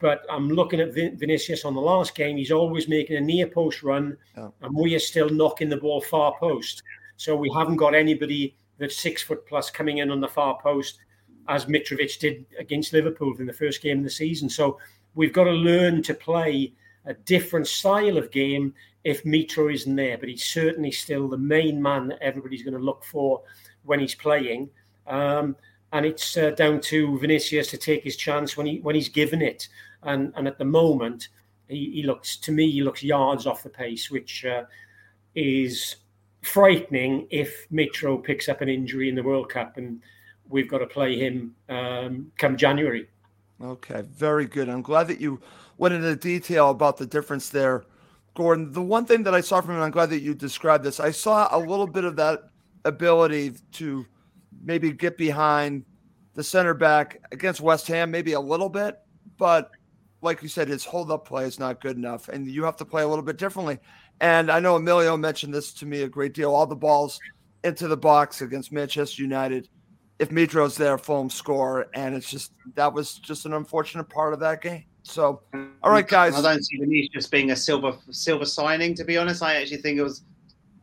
But 0.00 0.24
I'm 0.30 0.48
looking 0.48 0.80
at 0.80 0.94
Vin- 0.94 1.16
Vinicius 1.18 1.64
on 1.64 1.74
the 1.74 1.80
last 1.80 2.14
game. 2.14 2.36
He's 2.36 2.52
always 2.52 2.86
making 2.88 3.16
a 3.16 3.20
near 3.20 3.48
post 3.48 3.82
run, 3.82 4.16
Yeah. 4.36 4.50
and 4.62 4.74
we 4.76 4.94
are 4.94 5.00
still 5.00 5.28
knocking 5.28 5.68
the 5.68 5.76
ball 5.76 6.00
far 6.00 6.36
post. 6.38 6.84
So 7.16 7.34
we 7.34 7.50
haven't 7.52 7.76
got 7.76 7.96
anybody 7.96 8.56
that's 8.78 8.96
six 8.96 9.24
foot 9.24 9.44
plus 9.46 9.70
coming 9.70 9.98
in 9.98 10.10
on 10.12 10.20
the 10.20 10.28
far 10.28 10.56
post, 10.62 11.00
as 11.48 11.64
Mitrovic 11.66 12.20
did 12.20 12.46
against 12.60 12.92
Liverpool 12.92 13.34
in 13.40 13.46
the 13.46 13.52
first 13.52 13.82
game 13.82 13.98
of 13.98 14.04
the 14.04 14.10
season. 14.10 14.48
So 14.48 14.78
we've 15.16 15.32
got 15.32 15.44
to 15.44 15.50
learn 15.50 16.00
to 16.04 16.14
play 16.14 16.72
a 17.06 17.14
different 17.14 17.66
style 17.66 18.18
of 18.18 18.30
game 18.30 18.74
if 19.04 19.24
Mitro 19.24 19.72
isn't 19.72 19.96
there. 19.96 20.18
But 20.18 20.28
he's 20.28 20.44
certainly 20.44 20.90
still 20.90 21.28
the 21.28 21.38
main 21.38 21.80
man 21.80 22.08
that 22.08 22.22
everybody's 22.22 22.62
going 22.62 22.76
to 22.76 22.84
look 22.84 23.04
for 23.04 23.42
when 23.84 24.00
he's 24.00 24.14
playing. 24.14 24.70
Um, 25.06 25.56
and 25.92 26.04
it's 26.04 26.36
uh, 26.36 26.50
down 26.50 26.80
to 26.82 27.18
Vinicius 27.18 27.70
to 27.70 27.78
take 27.78 28.04
his 28.04 28.16
chance 28.16 28.56
when 28.56 28.66
he 28.66 28.80
when 28.80 28.94
he's 28.94 29.08
given 29.08 29.40
it. 29.40 29.68
And 30.02 30.32
and 30.36 30.46
at 30.46 30.58
the 30.58 30.64
moment, 30.64 31.28
he, 31.68 31.90
he 31.92 32.02
looks 32.02 32.36
to 32.38 32.52
me 32.52 32.70
he 32.70 32.82
looks 32.82 33.02
yards 33.02 33.46
off 33.46 33.62
the 33.62 33.70
pace, 33.70 34.10
which 34.10 34.44
uh, 34.44 34.64
is 35.34 35.96
frightening 36.42 37.26
if 37.30 37.68
Mitro 37.70 38.22
picks 38.22 38.48
up 38.48 38.60
an 38.60 38.68
injury 38.68 39.08
in 39.08 39.14
the 39.14 39.22
World 39.22 39.48
Cup 39.48 39.76
and 39.76 40.00
we've 40.48 40.68
got 40.68 40.78
to 40.78 40.86
play 40.86 41.18
him 41.18 41.54
um, 41.68 42.30
come 42.38 42.56
January. 42.56 43.08
Okay, 43.60 44.02
very 44.02 44.46
good. 44.46 44.68
I'm 44.68 44.82
glad 44.82 45.08
that 45.08 45.20
you 45.20 45.40
went 45.78 45.94
into 45.94 46.14
detail 46.16 46.70
about 46.70 46.96
the 46.96 47.06
difference 47.06 47.48
there, 47.48 47.84
Gordon. 48.34 48.72
The 48.72 48.82
one 48.82 49.06
thing 49.06 49.22
that 49.22 49.34
I 49.34 49.40
saw 49.40 49.60
from 49.60 49.76
him, 49.76 49.82
I'm 49.82 49.90
glad 49.90 50.10
that 50.10 50.20
you 50.20 50.34
described 50.34 50.84
this. 50.84 51.00
I 51.00 51.10
saw 51.10 51.48
a 51.50 51.58
little 51.58 51.86
bit 51.86 52.04
of 52.04 52.16
that 52.16 52.50
ability 52.84 53.54
to 53.72 54.04
maybe 54.62 54.92
get 54.92 55.16
behind 55.16 55.84
the 56.34 56.44
center 56.44 56.74
back 56.74 57.20
against 57.32 57.60
West 57.60 57.86
Ham, 57.88 58.10
maybe 58.10 58.32
a 58.34 58.40
little 58.40 58.68
bit, 58.68 58.98
but 59.38 59.70
like 60.20 60.42
you 60.42 60.48
said, 60.48 60.68
his 60.68 60.84
hold 60.84 61.10
up 61.10 61.26
play 61.26 61.44
is 61.44 61.58
not 61.58 61.80
good 61.80 61.96
enough, 61.96 62.28
and 62.28 62.46
you 62.48 62.64
have 62.64 62.76
to 62.76 62.84
play 62.84 63.02
a 63.02 63.08
little 63.08 63.24
bit 63.24 63.38
differently. 63.38 63.78
And 64.20 64.50
I 64.50 64.58
know 64.58 64.76
Emilio 64.76 65.16
mentioned 65.16 65.54
this 65.54 65.72
to 65.74 65.86
me 65.86 66.02
a 66.02 66.08
great 66.08 66.34
deal. 66.34 66.52
All 66.52 66.66
the 66.66 66.74
balls 66.74 67.20
into 67.62 67.88
the 67.88 67.96
box 67.96 68.42
against 68.42 68.72
Manchester 68.72 69.22
United. 69.22 69.68
If 70.18 70.32
Mitro's 70.32 70.76
there, 70.76 70.98
Fulham 70.98 71.30
score, 71.30 71.86
and 71.94 72.16
it's 72.16 72.28
just 72.28 72.52
that 72.74 72.92
was 72.92 73.14
just 73.14 73.46
an 73.46 73.52
unfortunate 73.52 74.08
part 74.08 74.32
of 74.32 74.40
that 74.40 74.60
game. 74.60 74.84
So, 75.08 75.40
all 75.82 75.90
right, 75.90 76.06
guys. 76.06 76.34
I 76.34 76.42
don't 76.42 76.62
see 76.62 76.76
Vinicius 76.76 77.26
being 77.26 77.50
a 77.50 77.56
silver 77.56 77.96
silver 78.10 78.44
signing. 78.44 78.94
To 78.94 79.04
be 79.04 79.16
honest, 79.16 79.42
I 79.42 79.54
actually 79.54 79.78
think 79.78 79.98
it 79.98 80.02
was 80.02 80.22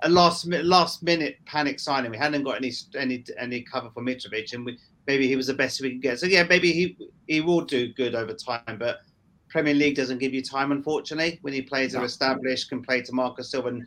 a 0.02 0.10
last 0.10 0.48
last 0.48 1.04
minute 1.04 1.38
panic 1.46 1.80
signing. 1.80 2.10
We 2.10 2.18
hadn't 2.18 2.44
got 2.44 2.58
any 2.58 2.74
any 2.98 3.24
any 3.38 3.62
cover 3.62 3.92
for 3.94 4.02
Mitrovic, 4.02 4.54
and 4.54 4.66
we, 4.66 4.80
maybe 5.06 5.28
he 5.28 5.36
was 5.36 5.46
the 5.48 5.54
best 5.54 5.80
we 5.80 5.92
could 5.92 6.02
get. 6.02 6.20
So 6.20 6.26
yeah, 6.26 6.44
maybe 6.44 6.72
he 6.72 6.98
he 7.28 7.42
will 7.42 7.62
do 7.62 7.94
good 7.94 8.16
over 8.16 8.34
time, 8.34 8.78
but 8.80 9.02
Premier 9.48 9.76
League 9.76 9.96
doesn't 9.96 10.18
give 10.18 10.34
you 10.34 10.42
time, 10.42 10.72
unfortunately. 10.72 11.38
When 11.44 11.54
you 11.54 11.64
players 11.64 11.94
are 11.94 12.04
established, 12.04 12.70
can 12.70 12.82
play 12.82 13.04
to 13.04 13.14
Marcus 13.14 13.52
Silva, 13.52 13.68
and 13.68 13.86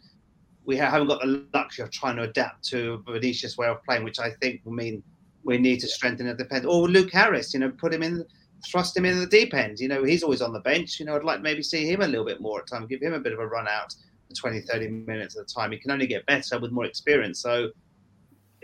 we 0.64 0.76
haven't 0.76 1.08
got 1.08 1.20
the 1.20 1.44
luxury 1.52 1.82
of 1.82 1.90
trying 1.90 2.14
to 2.16 2.22
adapt 2.22 2.62
to 2.66 3.02
Vinicius' 3.08 3.58
way 3.58 3.66
of 3.66 3.82
playing, 3.82 4.04
which 4.04 4.20
I 4.20 4.30
think 4.40 4.60
will 4.64 4.72
mean 4.72 5.02
we 5.42 5.58
need 5.58 5.80
to 5.80 5.88
strengthen 5.88 6.28
the 6.28 6.34
defense. 6.34 6.64
Or 6.64 6.88
Luke 6.88 7.10
Harris, 7.12 7.54
you 7.54 7.60
know, 7.60 7.70
put 7.70 7.92
him 7.92 8.04
in, 8.04 8.24
thrust 8.66 8.96
him 8.96 9.04
in 9.04 9.18
the 9.18 9.26
deep 9.26 9.54
end. 9.54 9.78
You 9.78 9.88
know, 9.88 10.04
he's 10.04 10.22
always 10.22 10.42
on 10.42 10.52
the 10.52 10.60
bench. 10.60 10.98
You 10.98 11.06
know, 11.06 11.16
I'd 11.16 11.24
like 11.24 11.38
to 11.38 11.42
maybe 11.42 11.62
see 11.62 11.90
him 11.90 12.02
a 12.02 12.08
little 12.08 12.24
bit 12.24 12.40
more 12.40 12.60
at 12.60 12.66
time, 12.66 12.86
give 12.86 13.02
him 13.02 13.14
a 13.14 13.20
bit 13.20 13.32
of 13.32 13.38
a 13.38 13.46
run 13.46 13.68
out 13.68 13.94
for 14.28 14.34
20, 14.34 14.60
30 14.62 14.88
minutes 14.88 15.36
at 15.36 15.42
a 15.42 15.54
time. 15.54 15.72
He 15.72 15.78
can 15.78 15.90
only 15.90 16.06
get 16.06 16.26
better 16.26 16.58
with 16.58 16.72
more 16.72 16.84
experience. 16.84 17.40
So, 17.40 17.70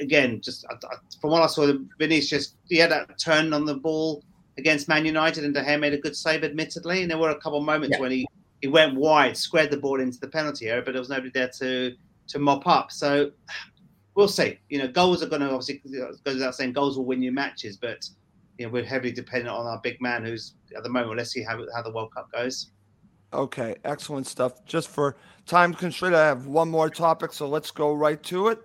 again, 0.01 0.41
just 0.43 0.67
from 1.21 1.31
what 1.31 1.43
I 1.43 1.47
saw, 1.47 1.73
Vinicius, 1.99 2.57
he 2.69 2.77
had 2.77 2.91
that 2.91 3.19
turn 3.19 3.53
on 3.53 3.65
the 3.65 3.75
ball 3.77 4.23
against 4.59 4.89
Man 4.89 5.05
United, 5.05 5.45
and 5.45 5.55
De 5.55 5.63
Gea 5.63 5.79
made 5.81 5.95
a 5.95 5.99
good 5.99 6.17
save, 6.17 6.45
admittedly. 6.45 7.03
And 7.03 7.11
there 7.11 7.19
were 7.19 7.31
a 7.31 7.41
couple 7.41 7.59
of 7.59 7.65
moments 7.65 7.97
Yeah. 7.97 8.03
when 8.03 8.13
he, 8.13 8.27
he 8.61 8.69
went 8.69 8.95
wide, 8.95 9.37
squared 9.37 9.71
the 9.71 9.77
ball 9.77 10.01
into 10.01 10.19
the 10.19 10.29
penalty 10.29 10.69
area, 10.69 10.83
but 10.83 10.93
there 10.93 11.01
was 11.01 11.09
nobody 11.11 11.31
there 11.31 11.51
to 11.59 11.95
to 12.27 12.39
mop 12.39 12.67
up. 12.67 12.91
So 12.91 13.31
we'll 14.15 14.29
see. 14.29 14.59
You 14.71 14.79
know, 14.79 14.89
goals 14.89 15.23
are 15.23 15.29
going 15.29 15.43
to 15.43 15.51
obviously 15.51 15.83
goes 15.91 16.21
without 16.25 16.55
saying 16.55 16.73
goals 16.73 16.97
will 16.97 17.05
win 17.05 17.23
you 17.23 17.33
matches, 17.33 17.77
but 17.77 18.09
you 18.59 18.67
know 18.67 18.73
we're 18.73 18.85
heavily 18.85 19.13
dependent 19.13 19.55
on 19.55 19.67
our 19.67 19.81
big 19.83 20.01
man, 20.01 20.25
who's 20.25 20.55
at 20.77 20.83
the 20.83 20.89
moment. 20.89 21.17
Let's 21.17 21.31
see 21.31 21.43
how 21.43 21.65
how 21.75 21.83
the 21.83 21.93
World 21.93 22.15
Cup 22.15 22.31
goes. 22.33 22.71
Okay, 23.33 23.75
excellent 23.85 24.27
stuff. 24.27 24.65
Just 24.65 24.89
for 24.89 25.17
time 25.47 25.75
constraint, 25.75 26.15
I 26.15 26.27
have 26.27 26.47
one 26.47 26.71
more 26.71 26.89
topic, 26.89 27.33
so 27.33 27.49
let's 27.49 27.71
go 27.71 27.93
right 27.93 28.23
to 28.25 28.49
it. 28.49 28.61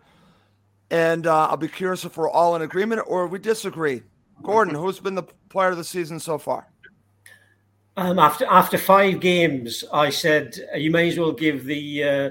And 0.91 1.27
uh, 1.27 1.47
I'll 1.47 1.57
be 1.57 1.67
curious 1.67 2.05
if 2.05 2.17
we're 2.17 2.29
all 2.29 2.55
in 2.55 2.61
agreement 2.61 3.01
or 3.07 3.27
we 3.27 3.39
disagree. 3.39 4.03
Gordon, 4.43 4.75
who's 4.75 4.99
been 4.99 5.15
the 5.15 5.23
player 5.49 5.69
of 5.69 5.77
the 5.77 5.83
season 5.83 6.19
so 6.19 6.37
far? 6.37 6.67
Um, 7.97 8.19
after 8.19 8.45
after 8.45 8.77
five 8.77 9.19
games, 9.19 9.83
I 9.91 10.09
said 10.09 10.57
uh, 10.73 10.77
you 10.77 10.91
may 10.91 11.09
as 11.09 11.19
well 11.19 11.33
give 11.33 11.65
the 11.65 12.03
uh, 12.03 12.29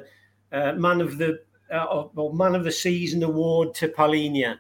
uh, 0.52 0.72
man 0.72 1.00
of 1.00 1.18
the 1.18 1.40
uh, 1.70 2.04
well, 2.14 2.32
man 2.32 2.54
of 2.54 2.64
the 2.64 2.72
season 2.72 3.22
award 3.22 3.74
to 3.74 3.88
Palhinha 3.88 4.58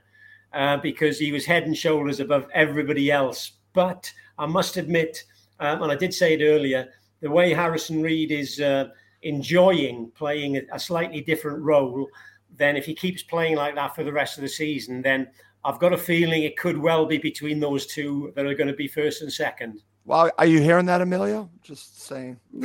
uh, 0.52 0.76
because 0.78 1.18
he 1.18 1.32
was 1.32 1.44
head 1.44 1.64
and 1.64 1.76
shoulders 1.76 2.20
above 2.20 2.46
everybody 2.54 3.10
else. 3.10 3.52
But 3.72 4.10
I 4.38 4.46
must 4.46 4.76
admit, 4.76 5.24
um, 5.60 5.82
and 5.82 5.92
I 5.92 5.96
did 5.96 6.14
say 6.14 6.34
it 6.34 6.44
earlier, 6.44 6.88
the 7.20 7.30
way 7.30 7.52
Harrison 7.52 8.02
Reed 8.02 8.30
is 8.30 8.60
uh, 8.60 8.88
enjoying 9.22 10.10
playing 10.14 10.56
a, 10.56 10.62
a 10.72 10.78
slightly 10.78 11.20
different 11.20 11.60
role, 11.62 12.08
then 12.56 12.76
if 12.76 12.86
he 12.86 12.94
keeps 12.94 13.22
playing 13.22 13.56
like 13.56 13.74
that 13.74 13.94
for 13.94 14.04
the 14.04 14.12
rest 14.12 14.38
of 14.38 14.42
the 14.42 14.48
season, 14.48 15.02
then 15.02 15.28
I've 15.64 15.78
got 15.78 15.92
a 15.92 15.98
feeling 15.98 16.44
it 16.44 16.56
could 16.56 16.78
well 16.78 17.06
be 17.06 17.18
between 17.18 17.60
those 17.60 17.86
two 17.86 18.32
that 18.36 18.46
are 18.46 18.54
going 18.54 18.68
to 18.68 18.74
be 18.74 18.88
first 18.88 19.22
and 19.22 19.32
second. 19.32 19.80
Well, 20.04 20.30
are 20.38 20.46
you 20.46 20.60
hearing 20.60 20.86
that, 20.86 21.02
Emilio? 21.02 21.50
Just 21.62 22.00
saying. 22.02 22.40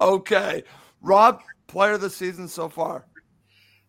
okay. 0.00 0.62
Rob, 1.02 1.42
player 1.66 1.92
of 1.92 2.00
the 2.00 2.10
season 2.10 2.46
so 2.46 2.68
far. 2.68 3.04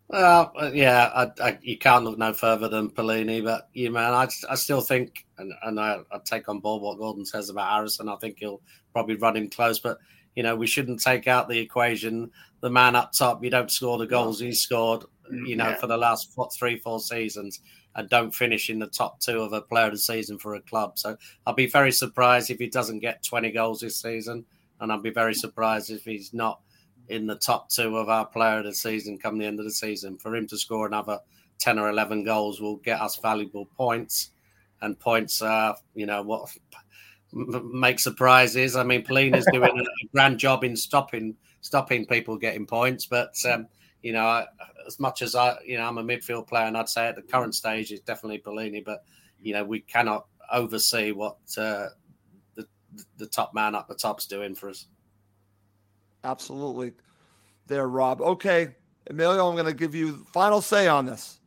Well, 0.10 0.54
uh, 0.58 0.72
yeah, 0.74 1.12
I, 1.14 1.50
I, 1.50 1.58
you 1.62 1.78
can't 1.78 2.06
look 2.06 2.18
no 2.18 2.32
further 2.34 2.70
than 2.70 2.90
Palhinha, 2.90 3.44
but 3.44 3.68
you 3.74 3.92
man, 3.92 4.14
I, 4.14 4.28
I 4.50 4.56
still 4.56 4.80
think, 4.80 5.26
and, 5.38 5.52
and 5.64 5.80
I, 5.80 6.00
I 6.12 6.20
take 6.24 6.48
on 6.48 6.60
board 6.60 6.82
what 6.82 6.98
Gordon 6.98 7.26
says 7.26 7.50
about 7.50 7.70
Harrison. 7.70 8.08
I 8.08 8.16
think 8.16 8.38
he'll 8.40 8.62
probably 8.94 9.16
run 9.16 9.36
him 9.36 9.50
close, 9.50 9.80
but 9.80 9.98
you 10.36 10.44
know, 10.44 10.56
we 10.56 10.68
shouldn't 10.68 11.02
take 11.02 11.28
out 11.28 11.50
the 11.50 11.60
equation. 11.60 12.32
The 12.62 12.70
man 12.70 12.96
up 12.96 13.12
top, 13.12 13.44
you 13.44 13.50
don't 13.50 13.72
score 13.72 13.98
the 13.98 14.06
goals 14.08 14.40
he 14.40 14.54
scored, 14.54 15.04
you 15.30 15.56
know, 15.58 15.70
Yeah. 15.70 15.76
for 15.78 15.88
the 15.88 15.98
last 15.98 16.32
what, 16.36 16.54
three, 16.54 16.78
four 16.78 17.00
seasons, 17.02 17.60
and 17.96 18.08
don't 18.08 18.34
finish 18.34 18.70
in 18.70 18.80
the 18.80 18.88
top 18.88 19.20
two 19.20 19.42
of 19.42 19.52
a 19.52 19.62
player 19.62 19.88
of 19.88 19.92
the 19.92 19.98
season 19.98 20.38
for 20.38 20.56
a 20.56 20.62
club. 20.62 20.98
So 20.98 21.18
I'll 21.46 21.54
be 21.54 21.68
very 21.68 21.92
surprised 21.92 22.50
if 22.50 22.60
he 22.60 22.68
doesn't 22.70 23.00
get 23.00 23.24
20 23.24 23.52
goals 23.52 23.82
this 23.82 24.00
season, 24.02 24.46
and 24.80 24.90
I'll 24.92 25.02
be 25.02 25.10
very 25.10 25.34
surprised 25.34 25.90
if 25.90 26.06
he's 26.06 26.34
not 26.34 26.62
in 27.10 27.26
the 27.26 27.36
top 27.36 27.70
two 27.70 27.98
of 27.98 28.10
our 28.10 28.26
player 28.26 28.60
of 28.60 28.66
the 28.66 28.74
season 28.74 29.18
come 29.18 29.38
the 29.38 29.46
end 29.46 29.60
of 29.60 29.66
the 29.66 29.72
season. 29.72 30.18
For 30.18 30.36
him 30.36 30.48
to 30.48 30.58
score 30.58 30.88
another 30.88 31.20
10 31.60 31.80
or 31.80 31.90
11 31.90 32.24
goals 32.24 32.62
will 32.62 32.78
get 32.78 33.02
us 33.02 33.18
valuable 33.18 33.66
points. 33.78 34.32
And 34.82 35.00
points 35.00 35.42
are, 35.42 35.76
you 35.96 36.06
know, 36.06 36.22
what 36.22 36.50
make 37.34 38.00
surprises. 38.00 38.76
I 38.76 38.84
mean, 38.84 39.04
Palhinha's 39.04 39.48
doing 39.52 39.80
a 39.80 40.08
grand 40.14 40.38
job 40.38 40.64
in 40.64 40.76
stopping 40.76 41.36
stopping 41.62 42.06
people 42.06 42.38
getting 42.38 42.66
points, 42.66 43.06
but 43.06 43.34
um, 43.46 43.68
you 44.02 44.14
know, 44.14 44.26
I, 44.26 44.46
as 44.86 45.00
much 45.00 45.22
as 45.22 45.36
I, 45.36 45.58
you 45.66 45.78
know, 45.78 45.86
I'm 45.86 45.98
a 45.98 46.04
midfield 46.04 46.48
player, 46.48 46.66
and 46.66 46.78
I'd 46.78 46.90
say 46.90 47.08
at 47.08 47.16
the 47.16 47.22
current 47.22 47.56
stage 47.56 47.92
it's 47.92 48.02
definitely 48.02 48.40
Palhinha, 48.40 48.84
but 48.86 49.04
you 49.42 49.54
know, 49.54 49.64
we 49.64 49.82
cannot 49.82 50.28
oversee 50.52 51.12
what 51.12 51.38
uh, 51.58 51.88
the 52.56 52.66
the 53.18 53.28
top 53.28 53.54
man 53.54 53.76
up 53.76 53.88
the 53.88 53.96
top's 53.96 54.26
doing 54.26 54.56
for 54.56 54.70
us. 54.70 54.88
Absolutely, 56.24 56.94
there, 57.68 57.88
Rob. 57.88 58.22
Okay, 58.22 58.76
Emilio, 59.10 59.48
I'm 59.48 59.56
going 59.56 59.68
to 59.68 59.74
give 59.74 59.96
you 59.96 60.26
final 60.34 60.62
say 60.62 60.88
on 60.88 61.06
this. 61.06 61.40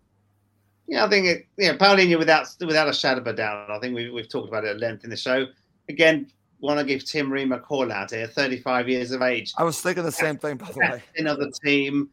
Yeah, 0.87 1.05
I 1.05 1.09
think 1.09 1.27
it, 1.27 1.47
yeah, 1.57 1.77
Palhinha 1.77 2.19
without 2.19 2.49
without 2.61 2.89
a 2.89 2.93
shadow 2.93 3.21
of 3.21 3.27
a 3.27 3.33
doubt. 3.33 3.71
I 3.71 3.79
think 3.79 3.95
we, 3.95 4.11
we've 4.11 4.29
talked 4.29 4.49
about 4.49 4.65
it 4.65 4.71
at 4.71 4.81
length 4.81 5.05
in 5.05 5.11
the 5.11 5.17
show. 5.17 5.47
Again, 5.89 6.31
want 6.61 6.79
to 6.79 6.85
give 6.85 7.05
Tim 7.05 7.33
Ream 7.33 7.53
a 7.53 7.59
call 7.59 7.93
out 7.93 8.11
here. 8.11 8.27
35 8.27 8.89
years 8.89 9.13
of 9.13 9.23
age. 9.23 9.53
I 9.57 9.65
was 9.65 9.81
thinking 9.81 10.05
the 10.05 10.13
same 10.13 10.37
thing, 10.37 10.57
by 10.57 10.71
the 10.73 10.79
way. 10.79 11.03
The 11.17 11.53
team, 11.65 12.11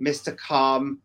Mr. 0.00 0.36
Calm. 0.36 1.00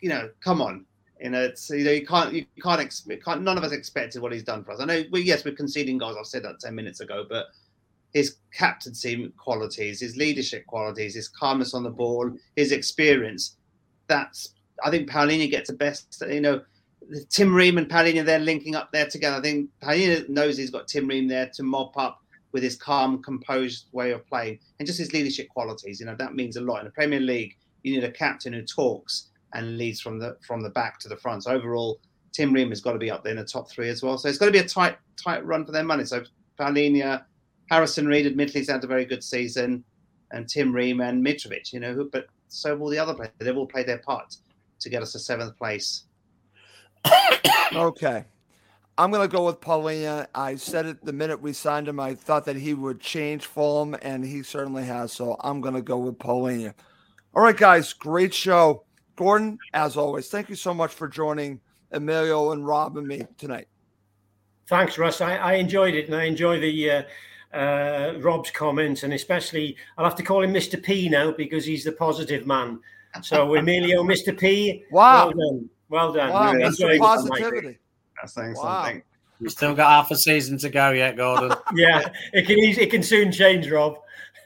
You 0.00 0.08
know, 0.08 0.30
come 0.40 0.62
on. 0.62 0.86
You 1.20 1.30
know, 1.30 1.42
it's 1.42 1.68
you 1.70 1.84
know 1.84 1.90
you 1.90 2.06
can't 2.06 2.32
you 2.32 2.46
can't 2.62 3.02
can't, 3.24 3.42
none 3.42 3.58
of 3.58 3.64
us 3.64 3.72
expected 3.72 4.22
what 4.22 4.32
he's 4.32 4.44
done 4.44 4.62
for 4.62 4.72
us. 4.72 4.80
I 4.80 4.84
know 4.84 5.02
we 5.10 5.22
yes 5.22 5.44
we're 5.44 5.54
conceding 5.54 5.98
goals. 5.98 6.16
I've 6.16 6.26
said 6.26 6.44
that 6.44 6.60
ten 6.60 6.76
minutes 6.76 7.00
ago, 7.00 7.26
but 7.28 7.46
his 8.12 8.36
captaincy 8.52 9.32
qualities, 9.36 10.00
his 10.00 10.16
leadership 10.16 10.66
qualities, 10.66 11.14
his 11.14 11.28
calmness 11.28 11.74
on 11.74 11.82
the 11.82 11.90
ball, 11.90 12.30
his 12.56 12.72
experience. 12.72 13.56
That's 14.06 14.54
I 14.82 14.90
think 14.90 15.08
Palhinha 15.10 15.50
gets 15.50 15.70
the 15.70 15.76
best. 15.76 16.22
You 16.28 16.40
know, 16.40 16.62
Tim 17.28 17.54
Ream 17.54 17.78
and 17.78 17.88
Palhinha 17.88 18.24
they're 18.24 18.38
linking 18.38 18.74
up 18.74 18.90
there 18.92 19.06
together. 19.06 19.36
I 19.36 19.40
think 19.40 19.70
Palhinha 19.82 20.28
knows 20.28 20.56
he's 20.56 20.70
got 20.70 20.88
Tim 20.88 21.06
Ream 21.06 21.28
there 21.28 21.50
to 21.54 21.62
mop 21.62 21.96
up 21.96 22.22
with 22.52 22.62
his 22.62 22.76
calm, 22.76 23.22
composed 23.22 23.86
way 23.92 24.12
of 24.12 24.26
playing 24.26 24.58
and 24.78 24.86
just 24.86 24.98
his 24.98 25.12
leadership 25.12 25.48
qualities. 25.48 26.00
You 26.00 26.06
know, 26.06 26.16
that 26.18 26.34
means 26.34 26.56
a 26.56 26.60
lot 26.60 26.78
in 26.78 26.86
the 26.86 26.90
Premier 26.90 27.20
League. 27.20 27.56
You 27.82 27.94
need 27.94 28.04
a 28.04 28.10
captain 28.10 28.52
who 28.52 28.62
talks 28.62 29.28
and 29.54 29.78
leads 29.78 30.00
from 30.00 30.18
the 30.18 30.36
from 30.46 30.62
the 30.62 30.70
back 30.70 30.98
to 31.00 31.08
the 31.08 31.16
front. 31.16 31.44
So 31.44 31.52
overall, 31.52 32.00
Tim 32.32 32.52
Ream 32.52 32.70
has 32.70 32.80
got 32.80 32.92
to 32.92 32.98
be 32.98 33.10
up 33.10 33.22
there 33.22 33.32
in 33.32 33.38
the 33.38 33.44
top 33.44 33.70
three 33.70 33.88
as 33.88 34.02
well. 34.02 34.18
So 34.18 34.28
it's 34.28 34.38
got 34.38 34.46
to 34.46 34.52
be 34.52 34.58
a 34.58 34.68
tight 34.68 34.96
tight 35.22 35.44
run 35.44 35.64
for 35.64 35.72
their 35.72 35.84
money. 35.84 36.04
So 36.04 36.22
Palhinha, 36.58 37.24
Harrison 37.68 38.06
Reed, 38.06 38.26
admittedly, 38.26 38.60
has 38.60 38.68
had 38.68 38.84
a 38.84 38.86
very 38.86 39.04
good 39.04 39.22
season, 39.22 39.84
and 40.30 40.48
Tim 40.48 40.72
Ream 40.72 41.00
and 41.00 41.24
Mitrovic. 41.24 41.72
You 41.72 41.80
know, 41.80 42.08
but 42.10 42.26
so 42.48 42.76
will 42.76 42.88
the 42.88 42.98
other 42.98 43.14
players. 43.14 43.32
They've 43.38 43.56
all 43.56 43.66
played 43.66 43.86
their 43.86 43.98
part 43.98 44.36
to 44.80 44.90
get 44.90 45.02
us 45.02 45.12
to 45.12 45.18
seventh 45.18 45.56
place. 45.56 46.04
okay. 47.74 48.24
I'm 48.96 49.12
going 49.12 49.28
to 49.28 49.32
go 49.32 49.46
with 49.46 49.60
Palhinha. 49.60 50.26
I 50.34 50.56
said 50.56 50.86
it 50.86 51.04
the 51.04 51.12
minute 51.12 51.40
we 51.40 51.52
signed 51.52 51.86
him. 51.86 52.00
I 52.00 52.16
thought 52.16 52.44
that 52.46 52.56
he 52.56 52.74
would 52.74 53.00
change 53.00 53.46
form, 53.46 53.96
and 54.02 54.24
he 54.24 54.42
certainly 54.42 54.84
has. 54.84 55.12
So 55.12 55.36
I'm 55.40 55.60
going 55.60 55.74
to 55.74 55.82
go 55.82 55.98
with 55.98 56.18
Palhinha. 56.18 56.74
All 57.34 57.42
right, 57.42 57.56
guys. 57.56 57.92
Great 57.92 58.34
show. 58.34 58.84
Gordon, 59.14 59.58
as 59.74 59.96
always, 59.96 60.28
thank 60.28 60.48
you 60.48 60.54
so 60.54 60.72
much 60.72 60.92
for 60.92 61.08
joining 61.08 61.60
Emilio 61.92 62.52
and 62.52 62.66
Rob 62.66 62.96
and 62.96 63.06
me 63.06 63.22
tonight. 63.36 63.68
Thanks, 64.68 64.98
Russ. 64.98 65.20
I, 65.20 65.36
I 65.36 65.52
enjoyed 65.54 65.94
it, 65.94 66.06
and 66.06 66.14
I 66.14 66.24
enjoy 66.24 66.60
the 66.60 66.90
uh, 66.90 67.02
uh, 67.54 68.14
Rob's 68.18 68.50
comments, 68.50 69.02
and 69.02 69.12
especially 69.12 69.76
I'll 69.96 70.04
have 70.04 70.16
to 70.16 70.22
call 70.22 70.42
him 70.42 70.52
Mr. 70.52 70.82
P 70.82 71.08
now 71.08 71.30
because 71.32 71.64
he's 71.64 71.84
the 71.84 71.92
positive 71.92 72.46
man. 72.46 72.80
So 73.22 73.54
Emilio, 73.56 74.02
Mr. 74.02 74.38
P. 74.38 74.84
Wow. 74.90 75.26
Well 75.26 75.32
done. 75.32 75.70
Well 75.88 76.12
done. 76.12 76.30
Wow, 76.32 76.52
Really 76.52 76.64
Mr. 76.64 76.68
enjoyed 76.70 76.90
it. 76.94 77.00
Positivity. 77.00 77.78
That's 78.20 78.34
saying 78.34 78.54
Wow. 78.54 78.82
something. 78.84 79.02
We've 79.40 79.50
still 79.52 79.74
got 79.74 79.88
half 79.90 80.10
a 80.10 80.16
season 80.16 80.58
to 80.58 80.68
go 80.68 80.90
yet, 80.90 81.16
Gordon. 81.16 81.56
Yeah, 81.74 82.08
it 82.32 82.46
can 82.46 82.58
it 82.58 82.90
can 82.90 83.02
soon 83.02 83.30
change, 83.32 83.70
Rob. 83.70 83.96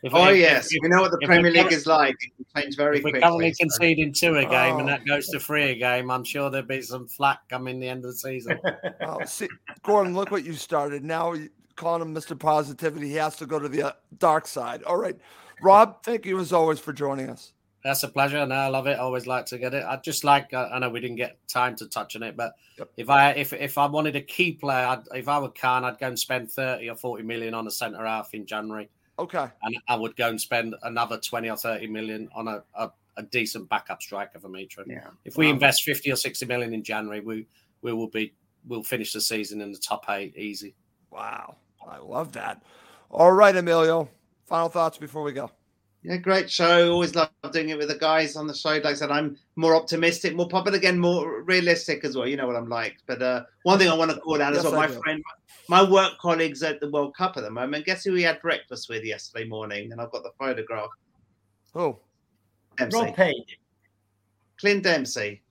If 0.02 0.12
Oh 0.14 0.30
we- 0.32 0.40
yes, 0.40 0.68
if- 0.70 0.78
we 0.82 0.88
know 0.88 1.00
what 1.00 1.10
the 1.12 1.18
Premier 1.26 1.50
League 1.50 1.72
is 1.72 1.86
like. 1.86 2.14
It 2.20 2.32
can 2.54 2.62
change 2.62 2.76
very 2.76 2.98
If 2.98 3.04
we're 3.04 3.10
quickly. 3.12 3.20
currently 3.22 3.52
so- 3.54 3.62
conceding 3.64 4.12
two 4.12 4.36
a 4.36 4.44
game 4.44 4.78
and 4.78 4.82
Oh. 4.82 4.92
that 4.92 5.06
goes 5.06 5.28
to 5.28 5.40
three 5.40 5.70
a 5.70 5.74
game, 5.74 6.10
I'm 6.10 6.24
sure 6.24 6.50
there'll 6.50 6.66
be 6.66 6.82
some 6.82 7.08
flack 7.08 7.38
coming 7.48 7.80
the 7.80 7.88
end 7.88 8.04
of 8.04 8.10
the 8.10 8.16
season. 8.16 8.58
Oh, 9.00 9.18
see, 9.24 9.48
Gordon, 9.82 10.14
look 10.14 10.30
what 10.30 10.44
you 10.44 10.52
started. 10.52 11.02
Now 11.04 11.32
you 11.32 11.48
calling 11.76 12.02
him 12.02 12.14
Mr. 12.14 12.38
Positivity. 12.38 13.08
He 13.08 13.14
has 13.16 13.36
to 13.36 13.46
go 13.46 13.58
to 13.58 13.68
the 13.68 13.82
uh, 13.82 13.92
dark 14.18 14.46
side. 14.46 14.82
All 14.84 14.96
right. 14.96 15.16
Rob, 15.62 16.02
thank 16.02 16.26
you 16.26 16.38
as 16.40 16.52
always 16.52 16.78
for 16.80 16.92
joining 16.92 17.28
us. 17.30 17.52
That's 17.84 18.02
a 18.04 18.08
pleasure. 18.08 18.44
No, 18.46 18.54
I 18.54 18.68
love 18.68 18.86
it. 18.86 18.98
Always 18.98 19.26
like 19.26 19.46
to 19.46 19.58
get 19.58 19.74
it. 19.74 19.84
I 19.84 19.96
just 19.96 20.22
like. 20.22 20.54
uh, 20.54 20.68
I 20.72 20.78
know 20.78 20.88
we 20.88 21.00
didn't 21.00 21.16
get 21.16 21.36
time 21.48 21.74
to 21.76 21.88
touch 21.88 22.14
on 22.14 22.22
it, 22.22 22.36
but 22.36 22.54
Yep. 22.78 22.90
if 22.96 23.10
I 23.10 23.30
if 23.32 23.52
if 23.52 23.76
I 23.76 23.86
wanted 23.86 24.14
a 24.14 24.20
key 24.20 24.52
player, 24.52 24.86
I'd, 24.86 25.02
if 25.16 25.26
I 25.28 25.38
were 25.40 25.48
Khan, 25.50 25.84
I'd 25.84 25.98
go 25.98 26.06
and 26.06 26.18
spend 26.18 26.50
thirty 26.52 26.88
or 26.88 26.94
forty 26.94 27.24
million 27.24 27.54
on 27.54 27.66
a 27.66 27.70
centre 27.72 28.04
half 28.06 28.34
in 28.34 28.46
January, 28.46 28.88
Okay. 29.18 29.46
and 29.62 29.76
I 29.88 29.96
would 29.96 30.14
go 30.14 30.28
and 30.28 30.40
spend 30.40 30.76
another 30.84 31.18
twenty 31.18 31.50
or 31.50 31.56
thirty 31.56 31.88
million 31.88 32.28
on 32.36 32.46
a 32.46 32.62
a, 32.74 32.90
a 33.16 33.24
decent 33.24 33.68
backup 33.68 34.00
striker 34.00 34.38
for 34.38 34.48
Mitro. 34.48 34.84
Yeah. 34.86 35.08
If 35.24 35.36
we 35.36 35.46
Wow. 35.48 35.54
invest 35.54 35.82
fifty 35.82 36.12
or 36.12 36.16
sixty 36.16 36.46
million 36.46 36.72
in 36.72 36.84
January, 36.84 37.18
we 37.20 37.46
we 37.82 37.92
will 37.92 38.08
be 38.08 38.32
we'll 38.68 38.84
finish 38.84 39.12
the 39.12 39.20
season 39.20 39.60
in 39.60 39.72
the 39.72 39.78
top 39.78 40.04
eight 40.08 40.36
easy. 40.36 40.76
Wow. 41.10 41.56
I 41.88 41.98
love 41.98 42.32
that. 42.32 42.62
All 43.10 43.32
right, 43.32 43.54
Emilio. 43.54 44.08
Final 44.46 44.68
thoughts 44.68 44.98
before 44.98 45.22
we 45.22 45.32
go. 45.32 45.50
Yeah, 46.02 46.16
great 46.16 46.50
show. 46.50 46.92
Always 46.92 47.14
love 47.14 47.30
doing 47.52 47.68
it 47.68 47.78
with 47.78 47.88
the 47.88 47.94
guys 47.94 48.34
on 48.34 48.48
the 48.48 48.54
show. 48.54 48.70
Like 48.70 48.86
I 48.86 48.94
said, 48.94 49.12
I'm 49.12 49.36
more 49.54 49.76
optimistic, 49.76 50.34
more 50.34 50.48
popular 50.48 50.76
again, 50.76 50.98
more 50.98 51.42
realistic 51.42 52.04
as 52.04 52.16
well. 52.16 52.26
You 52.26 52.36
know 52.36 52.46
what 52.48 52.56
I'm 52.56 52.68
like. 52.68 52.96
But 53.06 53.22
uh, 53.22 53.44
one 53.62 53.78
thing 53.78 53.88
I 53.88 53.94
want 53.94 54.10
to 54.10 54.16
call 54.18 54.42
out 54.42 54.52
as 54.52 54.64
Yes, 54.64 54.72
well, 54.72 54.80
I 54.80 54.86
my 54.88 54.92
do. 54.92 55.00
friend, 55.00 55.22
my 55.68 55.88
work 55.88 56.18
colleagues 56.18 56.62
at 56.64 56.80
the 56.80 56.90
World 56.90 57.14
Cup 57.14 57.36
at 57.36 57.44
the 57.44 57.50
moment. 57.50 57.86
Guess 57.86 58.02
who 58.04 58.12
we 58.12 58.22
had 58.22 58.40
breakfast 58.42 58.88
with 58.88 59.04
yesterday 59.04 59.44
morning? 59.46 59.92
And 59.92 60.00
I've 60.00 60.10
got 60.10 60.24
the 60.24 60.32
photograph. 60.38 60.88
Oh. 61.74 62.00
Dempsey. 62.76 62.98
Rob 62.98 63.14
Page. 63.14 63.58
Clint 64.58 64.82
Dempsey. 64.82 65.42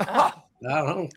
No, 0.62 1.08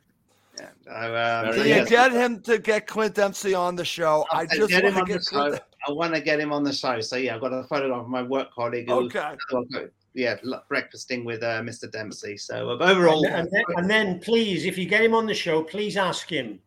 Yeah. 0.59 0.69
So, 0.84 1.47
um, 1.47 1.53
so 1.55 1.63
you 1.63 1.69
yes, 1.69 1.89
get 1.89 2.11
him 2.11 2.39
to 2.41 2.57
get 2.59 2.88
Clint 2.88 3.15
Dempsey 3.15 3.53
on 3.53 3.75
the 3.75 3.85
show? 3.85 4.25
I 4.31 4.41
I 4.41 4.45
just 4.45 4.69
get 4.69 4.85
him 4.85 4.95
want 4.95 5.03
on 5.03 5.07
to 5.07 5.13
the 5.13 5.19
get 5.19 5.27
Clint. 5.27 5.61
I 5.88 5.91
want 5.91 6.13
to 6.13 6.21
get 6.21 6.39
him 6.39 6.53
on 6.53 6.63
the 6.63 6.73
show. 6.73 7.01
So 7.01 7.15
yeah, 7.15 7.35
I've 7.35 7.41
got 7.41 7.53
a 7.53 7.63
photograph 7.63 8.01
of 8.01 8.09
my 8.09 8.21
work 8.21 8.53
colleague. 8.53 8.89
Who, 8.89 9.09
Okay. 9.51 9.88
Yeah, 10.15 10.35
breakfasting 10.69 11.25
with 11.25 11.41
uh, 11.41 11.61
Mr. 11.61 11.91
Dempsey. 11.91 12.38
So 12.38 12.69
uh, 12.69 12.77
overall, 12.84 13.25
And, 13.25 13.35
and 13.35 13.49
then, 13.51 13.63
and 13.77 13.89
then, 13.89 14.19
please, 14.19 14.65
if 14.65 14.77
you 14.77 14.85
get 14.85 15.01
him 15.01 15.15
on 15.15 15.25
the 15.25 15.34
show, 15.34 15.63
please 15.63 15.97
ask 15.97 16.31
him: 16.31 16.59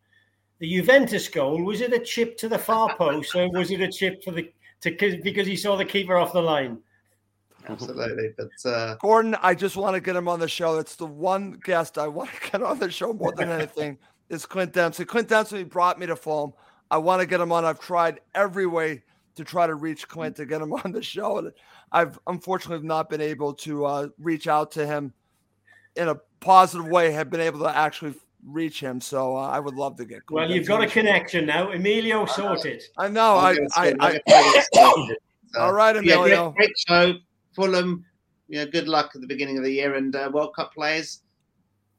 the 0.59 0.69
Juventus 0.69 1.29
goal 1.29 1.63
was 1.63 1.79
it 1.79 1.93
a 1.93 1.99
chip 1.99 2.37
to 2.39 2.49
the 2.49 2.59
far 2.59 2.93
post, 2.97 3.33
or 3.35 3.49
was 3.51 3.71
it 3.71 3.79
a 3.79 3.89
chip 3.89 4.21
for 4.21 4.31
the 4.31 4.51
to 4.81 5.19
because 5.23 5.47
he 5.47 5.55
saw 5.55 5.77
the 5.77 5.85
keeper 5.85 6.17
off 6.17 6.33
the 6.33 6.41
line? 6.41 6.79
absolutely. 7.71 8.29
But 8.37 8.69
uh, 8.69 8.95
Gordon, 8.95 9.35
I 9.41 9.53
just 9.55 9.75
want 9.75 9.95
to 9.95 10.01
get 10.01 10.15
him 10.15 10.27
on 10.27 10.39
the 10.39 10.47
show. 10.47 10.77
It's 10.79 10.95
the 10.95 11.05
one 11.05 11.59
guest 11.63 11.97
I 11.97 12.07
want 12.07 12.29
to 12.31 12.51
get 12.51 12.63
on 12.63 12.79
the 12.79 12.89
show 12.91 13.13
more 13.13 13.31
than 13.33 13.49
anything 13.59 13.97
is 14.29 14.45
Clint 14.45 14.73
Dempsey. 14.73 15.05
Clint 15.05 15.29
Dempsey 15.29 15.63
brought 15.63 15.99
me 15.99 16.05
to 16.05 16.15
Fulham. 16.15 16.53
I 16.89 16.97
want 16.97 17.21
to 17.21 17.25
get 17.25 17.41
him 17.41 17.51
on. 17.51 17.65
I've 17.65 17.79
tried 17.79 18.19
every 18.35 18.65
way 18.65 19.03
to 19.35 19.43
try 19.43 19.67
to 19.67 19.75
reach 19.75 20.07
Clint 20.07 20.35
to 20.37 20.45
get 20.45 20.61
him 20.61 20.73
on 20.85 20.91
the 20.91 21.01
show. 21.01 21.37
And 21.37 21.51
I've 21.91 22.19
unfortunately 22.27 22.85
not 22.87 23.09
been 23.09 23.21
able 23.21 23.53
to 23.55 23.85
uh, 23.85 24.07
reach 24.19 24.47
out 24.47 24.71
to 24.73 24.85
him 24.85 25.13
in 25.95 26.09
a 26.09 26.15
positive 26.39 26.87
way, 26.87 27.11
have 27.11 27.29
been 27.29 27.41
able 27.41 27.59
to 27.59 27.75
actually 27.75 28.13
reach 28.45 28.79
him. 28.79 29.01
So 29.01 29.35
uh, 29.35 29.47
I 29.49 29.59
would 29.59 29.73
love 29.75 29.97
to 29.97 30.05
get 30.05 30.25
Clint 30.25 30.49
Well, 30.49 30.51
you've 30.51 30.67
got 30.67 30.81
a 30.81 30.85
the 30.85 30.89
show. 30.89 30.93
connection 31.01 31.45
now. 31.45 31.71
Emilio 31.71 32.25
sorted. 32.25 32.83
I 32.97 33.07
know. 33.07 33.35
I, 33.35 33.51
I'm 33.51 33.55
gonna 33.55 33.67
I, 33.75 33.85
I, 33.85 33.89
I'm 33.89 33.97
gonna 33.99 34.53
get 34.53 34.65
started. 34.65 35.17
So, 35.53 35.61
all 35.61 35.73
right, 35.73 35.95
yeah, 35.95 36.01
great, 36.01 36.13
Emilio. 36.13 36.51
great 36.51 36.71
show. 36.87 37.13
Fulham, 37.57 38.05
you 38.47 38.59
know, 38.59 38.71
good 38.71 38.87
luck 38.87 39.11
at 39.15 39.21
the 39.21 39.27
beginning 39.27 39.57
of 39.57 39.63
the 39.63 39.71
year, 39.71 39.95
and 39.95 40.15
uh, 40.15 40.29
World 40.31 40.55
Cup 40.55 40.73
players 40.73 41.21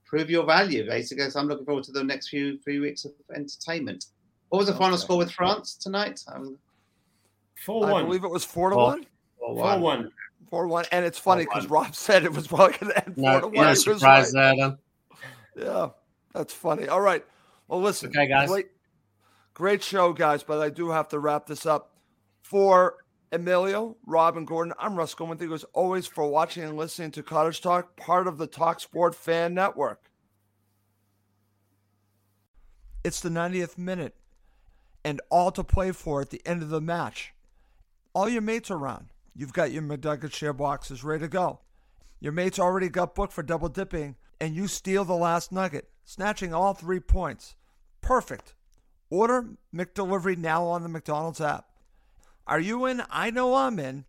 prove 0.06 0.30
your 0.30 0.46
value. 0.46 0.86
Basically, 0.86 1.28
so 1.28 1.40
I'm 1.40 1.48
looking 1.48 1.66
forward 1.66 1.84
to 1.84 1.92
the 1.92 2.04
next 2.04 2.28
few 2.28 2.58
few 2.60 2.80
weeks 2.80 3.04
of 3.04 3.12
entertainment. 3.34 4.06
What 4.50 4.60
was 4.60 4.68
the 4.68 4.74
final 4.74 4.96
score 4.96 5.18
with 5.18 5.32
France 5.32 5.74
tonight? 5.74 6.22
Um, 6.32 6.56
Four 7.66 7.86
I 7.86 7.92
one. 7.92 8.04
believe 8.06 8.22
it 8.22 8.30
was 8.30 8.44
four 8.44 8.70
to 8.70 8.76
Four. 8.76 8.84
one. 8.84 9.06
or 9.38 9.54
Four 9.56 9.64
one? 9.64 9.80
one. 9.82 10.12
Four 10.48 10.68
one. 10.68 10.84
And 10.92 11.04
it's 11.04 11.18
funny 11.18 11.44
because. 11.44 11.66
Rob 11.66 11.94
said 11.94 12.24
it 12.24 12.32
was 12.32 12.46
probably 12.46 12.78
going 12.78 12.92
to 12.92 13.04
end 13.04 13.16
four 13.16 13.40
to 13.40 13.46
one. 13.48 13.54
no 13.66 13.68
He 13.70 13.74
surprise 13.74 14.32
right. 14.32 14.56
there 14.56 14.68
then. 14.68 14.78
Yeah, 15.66 15.88
that's 16.32 16.54
funny. 16.54 16.86
All 16.88 17.00
right. 17.00 17.24
Well, 17.66 17.80
listen. 17.82 18.10
Okay, 18.10 18.28
guys. 18.28 18.48
Great, 18.48 18.68
great 19.54 19.82
show, 19.82 20.12
guys. 20.12 20.44
But 20.44 20.60
I 20.60 20.70
do 20.70 20.90
have 20.90 21.08
to 21.08 21.18
wrap 21.18 21.46
this 21.46 21.66
up. 21.66 21.90
For 22.42 22.94
Emilio, 23.30 23.96
Rob, 24.06 24.36
and 24.36 24.46
Gordon, 24.46 24.72
I'm 24.78 24.96
Russ 24.96 25.14
Goldman. 25.14 25.38
Thank 25.38 25.50
you 25.50 25.54
as 25.54 25.64
always 25.74 26.06
for 26.06 26.26
watching 26.26 26.62
and 26.62 26.76
listening 26.76 27.10
to 27.12 27.22
Cottage 27.22 27.60
Talk, 27.60 27.96
part 27.96 28.26
of 28.26 28.38
the 28.38 28.46
Talk 28.46 28.80
Sport 28.80 29.14
Fan 29.14 29.52
Network. 29.52 30.10
It's 33.04 33.20
the 33.20 33.28
90th 33.28 33.76
minute, 33.76 34.14
and 35.04 35.20
all 35.30 35.50
to 35.52 35.62
play 35.62 35.92
for 35.92 36.22
at 36.22 36.30
the 36.30 36.40
end 36.46 36.62
of 36.62 36.70
the 36.70 36.80
match. 36.80 37.34
All 38.14 38.28
your 38.28 38.42
mates 38.42 38.70
are 38.70 38.76
around. 38.76 39.08
You've 39.34 39.52
got 39.52 39.72
your 39.72 39.82
McNugget 39.82 40.32
share 40.32 40.54
boxes 40.54 41.04
ready 41.04 41.20
to 41.20 41.28
go. 41.28 41.60
Your 42.20 42.32
mates 42.32 42.58
already 42.58 42.88
got 42.88 43.14
booked 43.14 43.32
for 43.32 43.42
double 43.42 43.68
dipping, 43.68 44.16
and 44.40 44.56
you 44.56 44.66
steal 44.66 45.04
the 45.04 45.14
last 45.14 45.52
nugget, 45.52 45.90
snatching 46.04 46.54
all 46.54 46.72
three 46.72 47.00
points. 47.00 47.56
Perfect. 48.00 48.54
Order 49.10 49.50
McDelivery 49.74 50.36
now 50.36 50.64
on 50.64 50.82
the 50.82 50.88
McDonald's 50.88 51.40
app. 51.40 51.66
Are 52.48 52.58
you 52.58 52.86
in? 52.86 53.02
I 53.10 53.30
know 53.30 53.54
I'm 53.54 53.78
in. 53.78 54.06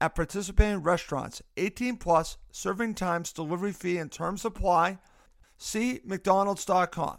At 0.00 0.16
participating 0.16 0.82
restaurants, 0.82 1.42
18 1.56 1.98
plus, 1.98 2.38
serving 2.50 2.94
times, 2.94 3.32
delivery 3.32 3.72
fee, 3.72 3.98
and 3.98 4.10
terms 4.10 4.44
apply. 4.44 4.98
See 5.58 6.00
McDonald's.com. 6.04 7.18